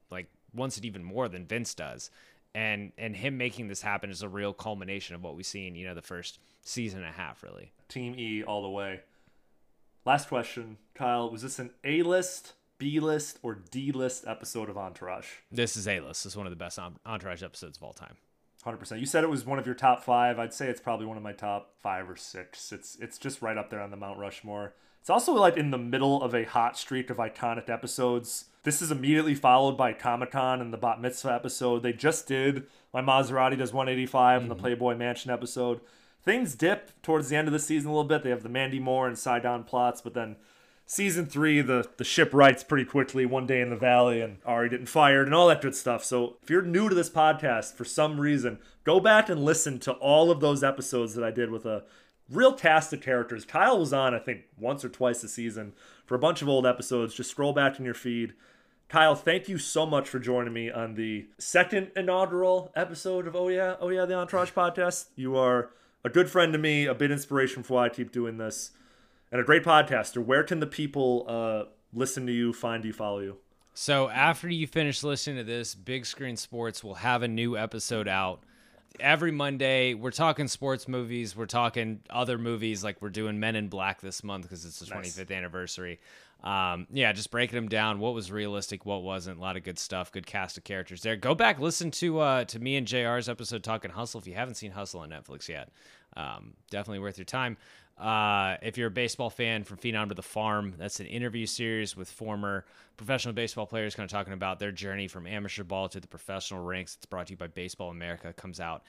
like 0.09 0.27
wants 0.53 0.77
it 0.77 0.85
even 0.85 1.03
more 1.03 1.27
than 1.27 1.45
Vince 1.45 1.73
does. 1.73 2.09
And 2.55 2.93
and 2.97 3.15
him 3.15 3.37
making 3.37 3.67
this 3.67 3.81
happen 3.81 4.09
is 4.09 4.21
a 4.21 4.29
real 4.29 4.53
culmination 4.53 5.15
of 5.15 5.23
what 5.23 5.35
we've 5.35 5.45
seen, 5.45 5.75
you 5.75 5.85
know, 5.85 5.93
the 5.93 6.01
first 6.01 6.39
season 6.61 6.99
and 6.99 7.09
a 7.09 7.11
half 7.11 7.43
really. 7.43 7.73
Team 7.89 8.15
E 8.17 8.43
all 8.43 8.61
the 8.61 8.69
way. 8.69 9.01
Last 10.05 10.29
question, 10.29 10.77
Kyle. 10.95 11.29
Was 11.29 11.41
this 11.41 11.59
an 11.59 11.71
A 11.83 12.01
list, 12.03 12.53
B 12.79 12.99
list, 12.99 13.37
or 13.43 13.55
D 13.55 13.91
list 13.91 14.25
episode 14.25 14.69
of 14.69 14.77
Entourage? 14.77 15.27
This 15.51 15.77
is 15.77 15.87
A 15.87 15.99
list. 15.99 16.25
It's 16.25 16.35
one 16.35 16.47
of 16.47 16.51
the 16.51 16.55
best 16.55 16.79
Entourage 17.05 17.43
episodes 17.43 17.77
of 17.77 17.83
all 17.83 17.93
time. 17.93 18.15
Hundred 18.63 18.77
percent. 18.77 18.99
You 18.99 19.05
said 19.05 19.23
it 19.23 19.29
was 19.29 19.45
one 19.45 19.59
of 19.59 19.65
your 19.65 19.75
top 19.75 20.03
five. 20.03 20.39
I'd 20.39 20.53
say 20.53 20.67
it's 20.67 20.81
probably 20.81 21.05
one 21.05 21.15
of 21.15 21.23
my 21.23 21.31
top 21.31 21.75
five 21.81 22.09
or 22.09 22.15
six. 22.15 22.71
It's 22.71 22.97
it's 22.99 23.17
just 23.17 23.41
right 23.41 23.57
up 23.57 23.69
there 23.69 23.81
on 23.81 23.91
the 23.91 23.97
Mount 23.97 24.17
Rushmore. 24.17 24.73
It's 24.99 25.09
also 25.09 25.33
like 25.33 25.55
in 25.55 25.71
the 25.71 25.77
middle 25.77 26.21
of 26.21 26.33
a 26.33 26.43
hot 26.43 26.77
streak 26.77 27.09
of 27.09 27.17
iconic 27.17 27.69
episodes. 27.69 28.45
This 28.63 28.81
is 28.81 28.91
immediately 28.91 29.35
followed 29.35 29.77
by 29.77 29.93
Comic 29.93 30.31
Con 30.31 30.59
and 30.59 30.73
the 30.73 30.77
Bat 30.77 30.99
Mitzvah 30.99 31.33
episode. 31.33 31.83
They 31.83 31.93
just 31.93 32.27
did 32.27 32.67
My 32.93 33.01
Maserati 33.01 33.57
Does 33.57 33.71
185 33.71 34.41
and 34.41 34.51
the 34.51 34.55
mm-hmm. 34.55 34.61
Playboy 34.61 34.95
Mansion 34.95 35.31
episode. 35.31 35.79
Things 36.21 36.55
dip 36.55 36.91
towards 37.01 37.29
the 37.29 37.37
end 37.37 37.47
of 37.47 37.53
the 37.53 37.59
season 37.59 37.89
a 37.89 37.93
little 37.93 38.03
bit. 38.03 38.23
They 38.23 38.29
have 38.29 38.43
the 38.43 38.49
Mandy 38.49 38.79
Moore 38.79 39.07
and 39.07 39.17
Sidon 39.17 39.63
plots, 39.63 40.01
but 40.01 40.13
then 40.13 40.35
season 40.89 41.27
three, 41.27 41.61
the 41.61 41.87
the 41.97 42.03
ship 42.03 42.33
rights 42.33 42.63
pretty 42.63 42.83
quickly. 42.83 43.25
One 43.25 43.45
day 43.45 43.61
in 43.61 43.69
the 43.69 43.75
valley, 43.75 44.21
and 44.21 44.37
Ari 44.43 44.69
getting 44.69 44.87
fired, 44.87 45.27
and 45.27 45.35
all 45.35 45.47
that 45.47 45.61
good 45.61 45.75
stuff. 45.75 46.03
So 46.03 46.37
if 46.41 46.49
you're 46.49 46.63
new 46.63 46.89
to 46.89 46.95
this 46.95 47.09
podcast 47.09 47.75
for 47.75 47.85
some 47.85 48.19
reason, 48.19 48.57
go 48.83 48.99
back 48.99 49.29
and 49.29 49.45
listen 49.45 49.79
to 49.79 49.93
all 49.93 50.31
of 50.31 50.39
those 50.39 50.63
episodes 50.63 51.13
that 51.13 51.23
I 51.23 51.31
did 51.31 51.51
with 51.51 51.65
a 51.65 51.83
real 52.29 52.53
cast 52.53 52.91
of 52.91 53.01
characters. 53.01 53.45
Kyle 53.45 53.79
was 53.79 53.93
on, 53.93 54.15
I 54.15 54.19
think, 54.19 54.41
once 54.57 54.83
or 54.83 54.89
twice 54.89 55.23
a 55.23 55.29
season 55.29 55.73
for 56.05 56.15
a 56.15 56.19
bunch 56.19 56.41
of 56.41 56.49
old 56.49 56.65
episodes. 56.65 57.13
Just 57.13 57.31
scroll 57.31 57.53
back 57.53 57.77
in 57.79 57.85
your 57.85 57.93
feed. 57.93 58.33
Kyle, 58.87 59.15
thank 59.15 59.47
you 59.47 59.59
so 59.59 59.85
much 59.85 60.09
for 60.09 60.17
joining 60.17 60.51
me 60.53 60.71
on 60.71 60.95
the 60.95 61.27
second 61.37 61.91
inaugural 61.95 62.71
episode 62.75 63.27
of 63.27 63.35
Oh 63.35 63.47
Yeah, 63.47 63.75
Oh 63.79 63.89
Yeah, 63.89 64.05
the 64.05 64.15
Entourage 64.15 64.51
podcast. 64.51 65.09
You 65.15 65.37
are 65.37 65.69
a 66.03 66.09
good 66.09 66.29
friend 66.29 66.51
to 66.53 66.59
me, 66.59 66.87
a 66.87 66.95
big 66.95 67.11
inspiration 67.11 67.61
for 67.61 67.75
why 67.75 67.85
I 67.85 67.89
keep 67.89 68.11
doing 68.11 68.37
this, 68.37 68.71
and 69.31 69.41
a 69.41 69.43
great 69.43 69.63
podcaster. 69.63 70.23
Where 70.23 70.43
can 70.43 70.59
the 70.59 70.67
people 70.67 71.25
uh, 71.27 71.63
listen 71.93 72.25
to 72.27 72.33
you, 72.33 72.53
find 72.53 72.83
you, 72.83 72.93
follow 72.93 73.19
you? 73.19 73.37
So 73.73 74.09
after 74.09 74.49
you 74.49 74.67
finish 74.67 75.03
listening 75.03 75.37
to 75.37 75.43
this, 75.43 75.73
Big 75.75 76.05
Screen 76.05 76.35
Sports 76.35 76.83
will 76.83 76.95
have 76.95 77.23
a 77.23 77.27
new 77.27 77.57
episode 77.57 78.07
out 78.07 78.43
every 78.99 79.31
Monday. 79.31 79.93
We're 79.93 80.11
talking 80.11 80.47
sports 80.47 80.87
movies. 80.87 81.35
We're 81.35 81.45
talking 81.45 82.01
other 82.09 82.37
movies 82.37 82.83
like 82.83 83.01
we're 83.01 83.09
doing 83.09 83.39
Men 83.39 83.55
in 83.55 83.69
Black 83.69 84.01
this 84.01 84.23
month 84.23 84.43
because 84.43 84.65
it's 84.65 84.79
the 84.79 84.93
Nice. 84.93 85.17
25th 85.17 85.31
anniversary. 85.35 85.99
Um, 86.43 86.87
yeah, 86.91 87.11
just 87.11 87.31
breaking 87.31 87.55
them 87.55 87.67
down. 87.69 87.99
What 87.99 88.13
was 88.13 88.31
realistic? 88.31 88.85
What 88.85 89.03
wasn't? 89.03 89.37
A 89.37 89.41
lot 89.41 89.57
of 89.57 89.63
good 89.63 89.77
stuff. 89.77 90.11
Good 90.11 90.25
cast 90.25 90.57
of 90.57 90.63
characters 90.63 91.01
there. 91.01 91.15
Go 91.17 91.35
back 91.35 91.59
listen 91.59 91.91
to 91.91 92.19
uh, 92.19 92.43
to 92.45 92.59
me 92.59 92.77
and 92.77 92.87
Jr's 92.87 93.27
episode 93.29 93.63
talking 93.63 93.91
Hustle 93.91 94.21
if 94.21 94.27
you 94.27 94.35
haven't 94.35 94.55
seen 94.55 94.71
Hustle 94.71 95.01
on 95.01 95.09
Netflix 95.09 95.47
yet. 95.49 95.69
Um, 96.15 96.53
definitely 96.69 96.99
worth 96.99 97.17
your 97.17 97.25
time. 97.25 97.57
Uh, 97.99 98.55
if 98.61 98.77
you're 98.77 98.87
a 98.87 98.91
baseball 98.91 99.29
fan, 99.29 99.63
from 99.63 99.77
Phenom 99.77 100.07
to 100.07 100.15
the 100.15 100.21
Farm, 100.21 100.73
that's 100.77 101.01
an 101.01 101.05
interview 101.05 101.45
series 101.45 101.97
with 101.97 102.09
former 102.09 102.65
professional 102.95 103.33
baseball 103.33 103.65
players, 103.65 103.93
kind 103.93 104.05
of 104.05 104.11
talking 104.11 104.33
about 104.33 104.59
their 104.59 104.71
journey 104.71 105.07
from 105.07 105.27
amateur 105.27 105.63
ball 105.63 105.89
to 105.89 105.99
the 105.99 106.07
professional 106.07 106.63
ranks. 106.63 106.95
It's 106.95 107.05
brought 107.05 107.27
to 107.27 107.33
you 107.33 107.37
by 107.37 107.47
Baseball 107.47 107.89
America. 107.89 108.29
It 108.29 108.37
comes 108.37 108.61
out 108.61 108.83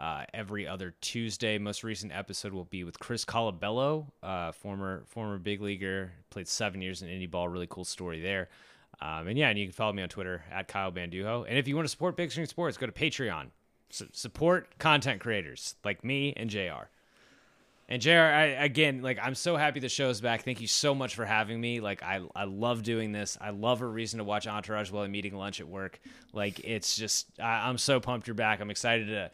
uh, 0.00 0.24
every 0.34 0.66
other 0.66 0.94
Tuesday. 1.00 1.58
Most 1.58 1.84
recent 1.84 2.12
episode 2.12 2.52
will 2.52 2.64
be 2.64 2.82
with 2.82 2.98
Chris 2.98 3.24
Colabello, 3.24 4.06
uh, 4.22 4.50
former 4.50 5.04
former 5.06 5.38
big 5.38 5.60
leaguer, 5.60 6.12
played 6.30 6.48
seven 6.48 6.82
years 6.82 7.02
in 7.02 7.08
indie 7.08 7.30
ball. 7.30 7.48
Really 7.48 7.68
cool 7.68 7.84
story 7.84 8.20
there. 8.20 8.48
Um, 9.00 9.28
and 9.28 9.38
yeah, 9.38 9.48
and 9.48 9.58
you 9.58 9.66
can 9.66 9.72
follow 9.72 9.92
me 9.92 10.02
on 10.02 10.08
Twitter 10.08 10.44
at 10.50 10.68
Kyle 10.68 10.90
Banduho. 10.90 11.44
And 11.48 11.56
if 11.56 11.68
you 11.68 11.76
want 11.76 11.86
to 11.86 11.90
support 11.90 12.16
Big 12.16 12.32
Screen 12.32 12.46
Sports, 12.46 12.76
go 12.76 12.86
to 12.86 12.92
Patreon. 12.92 13.50
Support 13.90 14.78
content 14.78 15.20
creators 15.20 15.76
like 15.84 16.02
me 16.02 16.34
and 16.36 16.50
Jr. 16.50 16.88
And 17.88 18.02
Jr. 18.02 18.10
I, 18.10 18.44
again, 18.46 19.02
like 19.02 19.18
I'm 19.22 19.34
so 19.34 19.56
happy 19.56 19.78
the 19.78 19.88
show's 19.88 20.20
back. 20.20 20.44
Thank 20.44 20.60
you 20.60 20.66
so 20.66 20.94
much 20.94 21.14
for 21.14 21.24
having 21.24 21.60
me. 21.60 21.80
Like 21.80 22.02
I, 22.02 22.20
I 22.34 22.44
love 22.44 22.82
doing 22.82 23.12
this. 23.12 23.38
I 23.40 23.50
love 23.50 23.80
a 23.80 23.86
reason 23.86 24.18
to 24.18 24.24
watch 24.24 24.46
Entourage 24.46 24.90
while 24.90 25.04
I'm 25.04 25.14
eating 25.14 25.36
lunch 25.36 25.60
at 25.60 25.68
work. 25.68 26.00
Like 26.32 26.60
it's 26.64 26.96
just, 26.96 27.28
I, 27.40 27.68
I'm 27.68 27.78
so 27.78 28.00
pumped 28.00 28.26
you're 28.26 28.34
back. 28.34 28.60
I'm 28.60 28.70
excited 28.70 29.06
to. 29.08 29.30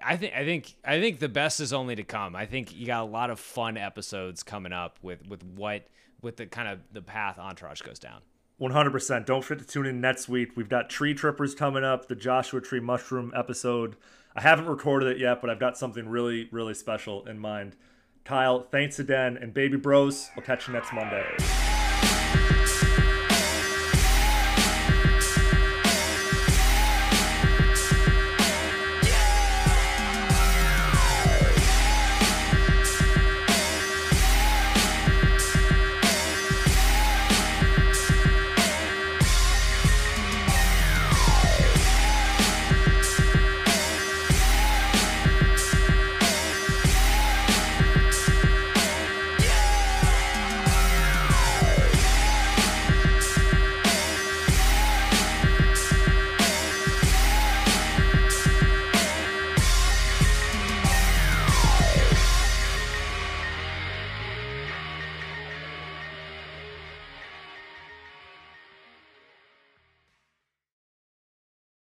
I 0.00 0.16
think, 0.16 0.34
I 0.34 0.44
think, 0.44 0.74
I 0.84 1.00
think 1.00 1.18
the 1.18 1.28
best 1.28 1.60
is 1.60 1.72
only 1.72 1.96
to 1.96 2.04
come. 2.04 2.36
I 2.36 2.46
think 2.46 2.72
you 2.72 2.86
got 2.86 3.02
a 3.02 3.10
lot 3.10 3.30
of 3.30 3.40
fun 3.40 3.76
episodes 3.76 4.42
coming 4.42 4.72
up 4.72 4.98
with 5.02 5.26
with 5.26 5.42
what 5.42 5.88
with 6.20 6.36
the 6.36 6.46
kind 6.46 6.68
of 6.68 6.80
the 6.92 7.02
path 7.02 7.38
Entourage 7.38 7.80
goes 7.82 7.98
down. 7.98 8.20
100%. 8.60 9.24
Don't 9.24 9.42
forget 9.42 9.66
to 9.66 9.72
tune 9.72 9.86
in 9.86 10.00
next 10.00 10.28
week. 10.28 10.56
We've 10.56 10.68
got 10.68 10.90
Tree 10.90 11.14
Trippers 11.14 11.54
coming 11.54 11.84
up, 11.84 12.08
the 12.08 12.16
Joshua 12.16 12.60
Tree 12.60 12.80
Mushroom 12.80 13.32
episode. 13.34 13.96
I 14.38 14.40
haven't 14.40 14.66
recorded 14.66 15.08
it 15.08 15.18
yet, 15.18 15.40
but 15.40 15.50
I've 15.50 15.58
got 15.58 15.76
something 15.76 16.08
really, 16.08 16.48
really 16.52 16.72
special 16.72 17.26
in 17.26 17.40
mind. 17.40 17.74
Kyle, 18.24 18.68
thanks 18.70 19.00
again. 19.00 19.36
And 19.36 19.52
baby 19.52 19.76
bros, 19.76 20.30
we'll 20.36 20.46
catch 20.46 20.68
you 20.68 20.74
next 20.74 20.92
Monday. 20.92 21.26